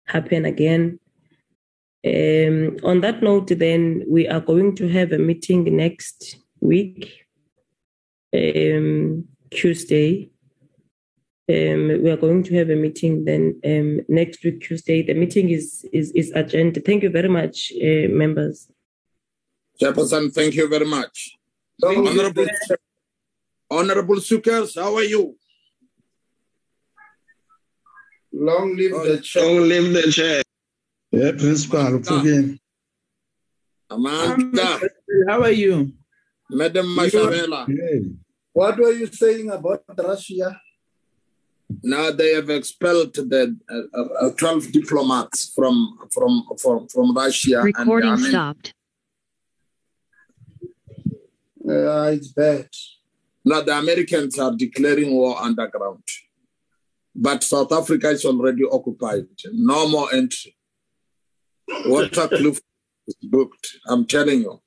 happen 0.08 0.45
again. 0.45 1.00
Um, 2.06 2.77
on 2.84 3.01
that 3.01 3.22
note, 3.22 3.51
then 3.58 4.03
we 4.08 4.27
are 4.27 4.40
going 4.40 4.76
to 4.76 4.88
have 4.88 5.11
a 5.11 5.17
meeting 5.17 5.76
next 5.76 6.38
week, 6.61 7.26
um, 8.34 9.26
Tuesday. 9.51 10.30
Um, 11.50 12.03
we 12.03 12.09
are 12.09 12.17
going 12.17 12.43
to 12.43 12.56
have 12.56 12.69
a 12.69 12.76
meeting 12.76 13.26
then 13.26 13.59
um, 13.66 14.01
next 14.08 14.43
week, 14.43 14.61
Tuesday. 14.61 15.01
The 15.01 15.14
meeting 15.14 15.50
is 15.50 15.85
is 15.92 16.11
is 16.11 16.32
agenda. 16.35 16.82
Thank 16.82 17.03
you 17.03 17.09
very 17.09 17.30
much, 17.30 17.72
uh, 17.82 18.09
members. 18.09 18.69
Chairperson, 19.80 20.34
thank 20.34 20.56
you 20.56 20.68
very 20.68 20.86
much. 20.86 21.38
Honorable, 21.84 22.48
Honorable 23.70 24.16
Sukers, 24.16 24.76
how 24.76 24.96
are 24.96 25.04
you? 25.04 25.36
Long 28.34 28.76
live 28.76 28.92
the 28.92 29.20
chair. 29.22 29.44
Long 29.44 29.68
live 29.68 29.94
the 29.94 30.12
chair. 30.12 30.44
Yeah, 31.12 31.32
Principal. 31.32 32.04
Forgive. 32.04 32.60
Amanda, 33.90 34.80
How 35.28 35.42
are 35.44 35.52
you? 35.52 35.94
Madam 36.50 36.88
Mashavela. 36.88 37.68
What 38.54 38.78
were 38.78 38.92
you 38.92 39.08
saying 39.08 39.50
about 39.50 39.84
Russia? 39.98 40.60
Now 41.84 42.12
they 42.12 42.34
have 42.34 42.50
expelled 42.50 43.14
the 43.14 43.56
uh, 43.70 44.26
uh, 44.28 44.32
12 44.32 44.72
diplomats 44.72 45.52
from 45.54 45.98
from 46.12 46.44
from, 46.58 46.88
from 46.88 47.16
Russia. 47.16 47.62
Recording 47.62 48.10
and, 48.10 48.20
I 48.20 48.22
mean, 48.22 48.32
stopped. 48.32 48.74
Uh, 51.68 52.12
it's 52.14 52.30
bad. 52.30 52.70
Now 53.44 53.62
the 53.62 53.78
Americans 53.78 54.38
are 54.40 54.56
declaring 54.56 55.14
war 55.14 55.42
underground. 55.42 56.04
But 57.16 57.44
South 57.44 57.72
Africa 57.72 58.10
is 58.10 58.24
already 58.26 58.64
occupied. 58.64 59.28
No 59.52 59.88
more 59.88 60.14
entry. 60.14 60.56
Waterkloof 61.70 62.62
is 63.08 63.16
booked. 63.24 63.68
I'm 63.88 64.06
telling 64.06 64.42
you. 64.42 64.62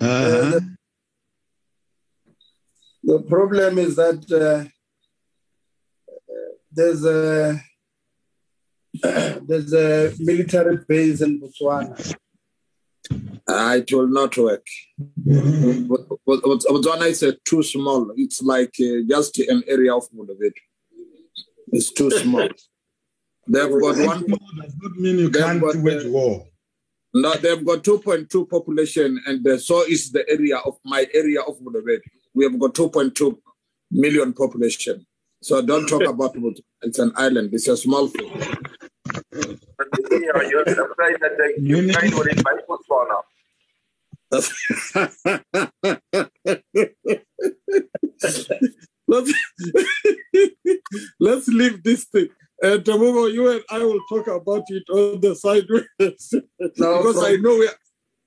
Uh-huh. 0.00 0.60
The 3.02 3.22
problem 3.22 3.78
is 3.78 3.96
that 3.96 4.20
uh, 4.32 4.68
there's 6.72 7.04
a 7.04 7.60
there's 9.48 9.72
a 9.72 10.14
military 10.20 10.78
base 10.88 11.20
in 11.20 11.40
Botswana. 11.40 12.16
Uh, 13.46 13.76
it 13.78 13.92
will 13.92 14.08
not 14.08 14.36
work. 14.38 14.66
But- 15.16 16.08
but- 16.08 16.18
but 16.26 16.42
Botswana 16.42 17.06
is 17.08 17.22
uh, 17.22 17.32
too 17.44 17.62
small. 17.62 18.10
It's 18.16 18.42
like 18.42 18.74
uh, 18.80 19.02
just 19.08 19.38
an 19.40 19.62
area 19.66 19.94
of 19.94 20.08
Bulawayo. 20.10 20.52
It's 21.72 21.92
too 21.92 22.10
small. 22.10 22.48
They've 23.46 23.68
got 23.70 23.96
one. 24.06 24.24
Does 24.26 24.74
not 24.82 24.92
mean 24.96 25.18
you 25.18 25.28
They've 25.28 25.42
can't 25.42 25.60
got, 25.60 25.76
wage 25.76 26.06
uh, 26.06 26.10
war. 26.10 26.46
No, 27.12 27.34
they've 27.34 27.64
got 27.64 27.84
2.2 27.84 28.48
population, 28.48 29.20
and 29.26 29.46
uh, 29.46 29.58
so 29.58 29.82
is 29.82 30.10
the 30.10 30.28
area 30.28 30.56
of 30.56 30.78
my 30.84 31.06
area 31.14 31.40
of 31.42 31.60
Bulawayo. 31.60 32.00
We 32.34 32.44
have 32.44 32.58
got 32.58 32.74
2.2 32.74 33.36
million 33.90 34.32
population. 34.32 35.06
So 35.42 35.60
don't 35.60 35.86
talk 35.86 36.02
about 36.04 36.34
it. 36.34 36.60
It's 36.82 36.98
an 36.98 37.12
island. 37.16 37.50
It's 37.52 37.68
a 37.68 37.76
small 37.76 38.08
thing. 38.08 38.30
Let's, 49.08 49.32
let's 51.20 51.48
leave 51.48 51.82
this 51.82 52.04
thing. 52.04 52.28
Uh, 52.62 52.78
Tamugo, 52.78 53.32
you 53.32 53.50
and 53.50 53.62
I 53.70 53.78
will 53.78 54.00
talk 54.08 54.26
about 54.28 54.64
it 54.68 54.84
on 54.88 55.20
the 55.20 55.34
sideways 55.34 56.34
No 56.78 56.98
because 56.98 57.22
I 57.22 57.36
know 57.36 57.58
we 57.58 57.66
are, 57.66 57.78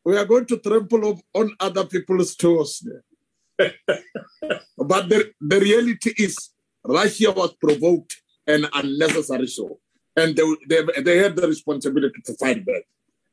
we 0.05 0.17
are 0.17 0.25
going 0.25 0.45
to 0.47 0.57
trample 0.57 1.05
on- 1.07 1.21
on 1.33 1.55
other 1.59 1.85
people's 1.85 2.35
toes. 2.35 2.87
but 3.57 5.09
the, 5.09 5.31
the 5.39 5.59
reality 5.59 6.13
is, 6.17 6.51
Russia 6.85 7.31
was 7.31 7.53
provoked 7.55 8.21
and 8.45 8.69
unnecessary 8.73 9.47
so. 9.47 9.79
And 10.15 10.35
they, 10.35 10.43
they, 10.67 11.01
they 11.01 11.17
had 11.17 11.35
the 11.35 11.47
responsibility 11.47 12.21
to 12.25 12.33
fight 12.35 12.65
back. 12.65 12.83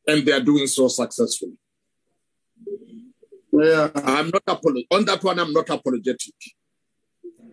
And 0.07 0.27
they 0.27 0.33
are 0.33 0.41
doing 0.41 0.67
so 0.67 0.89
successfully. 0.89 1.57
Yeah, 3.53 3.91
I'm 3.95 4.31
not 4.31 4.45
apolo- 4.47 4.87
on 4.91 5.05
that 5.05 5.23
one. 5.23 5.39
I'm 5.39 5.53
not 5.53 5.69
apologetic. 5.71 6.35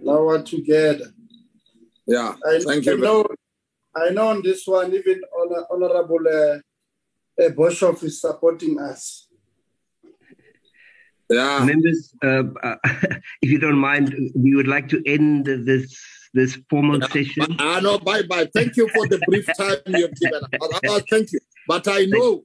now 0.02 0.24
we're 0.24 0.42
together. 0.42 1.12
Yeah, 2.08 2.36
I, 2.46 2.60
thank 2.60 2.68
I 2.68 2.74
you. 2.76 2.82
very 2.84 3.02
know, 3.02 3.28
I 3.96 4.10
know 4.10 4.30
on 4.30 4.42
this 4.42 4.66
one, 4.66 4.94
even 4.94 5.22
Honor, 5.40 5.66
Honorable 5.70 6.26
uh, 6.28 7.44
uh, 7.44 7.50
Boshoff 7.50 8.04
is 8.04 8.20
supporting 8.20 8.80
us. 8.80 9.28
Yeah. 11.30 11.64
Members, 11.64 12.14
uh, 12.24 12.44
uh, 12.64 12.76
if 13.42 13.50
you 13.52 13.60
don't 13.60 13.78
mind, 13.78 14.14
we 14.36 14.56
would 14.56 14.68
like 14.68 14.90
to 14.90 15.02
end 15.06 15.46
this 15.46 15.98
this 16.34 16.58
formal 16.70 17.02
session. 17.02 17.56
Ah, 17.60 17.80
no, 17.82 18.00
bye 18.00 18.24
bye. 18.24 18.48
Thank 18.54 18.78
you 18.78 18.90
for 18.90 19.08
the 19.08 19.20
brief 19.28 19.46
time 19.58 19.78
you 19.88 20.04
have 20.04 20.16
given 20.16 20.44
us. 20.44 20.80
Uh, 20.88 21.00
thank 21.10 21.32
you. 21.32 21.40
But 21.68 21.88
I 21.88 22.06
know 22.06 22.44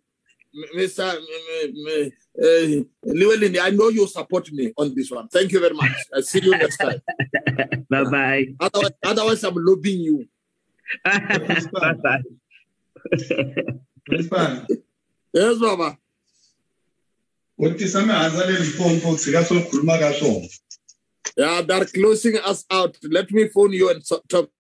Mr. 0.77 1.17
M- 1.17 1.75
M- 1.89 2.13
uh, 2.43 2.85
Llewellyn, 3.13 3.59
I 3.61 3.71
know 3.71 3.89
you 3.89 4.07
support 4.07 4.51
me 4.53 4.73
on 4.77 4.95
this 4.95 5.11
one. 5.11 5.29
Thank 5.29 5.53
you 5.53 5.61
very 5.61 5.75
much. 5.75 5.91
I'll 6.15 6.23
see 6.23 6.41
you 6.43 6.51
next 6.53 6.77
time. 6.79 7.01
bye 7.91 8.05
bye. 8.05 8.47
Otherwise, 8.61 8.93
otherwise 9.05 9.45
I'm 9.45 9.55
lobbying 9.57 10.01
you. 10.01 10.27
bye 11.05 11.95
bye. 12.03 12.23
Yes, 15.33 15.59
Baba. 15.59 15.97
utisa 17.59 18.03
mihandzu 18.03 18.39
le 18.39 18.59
Limpopo 18.59 19.17
tshika 19.17 19.45
swo 19.45 19.61
khuluma 19.61 19.99
ka 19.99 20.13
swona. 20.13 20.49
Yeah, 21.37 21.63
they're 21.63 21.85
closing 21.87 22.37
us 22.39 22.65
out. 22.71 22.97
Let 23.03 23.31
me 23.31 23.49
phone 23.49 23.73
you 23.73 23.91
and 23.91 24.03
talk 24.29 24.51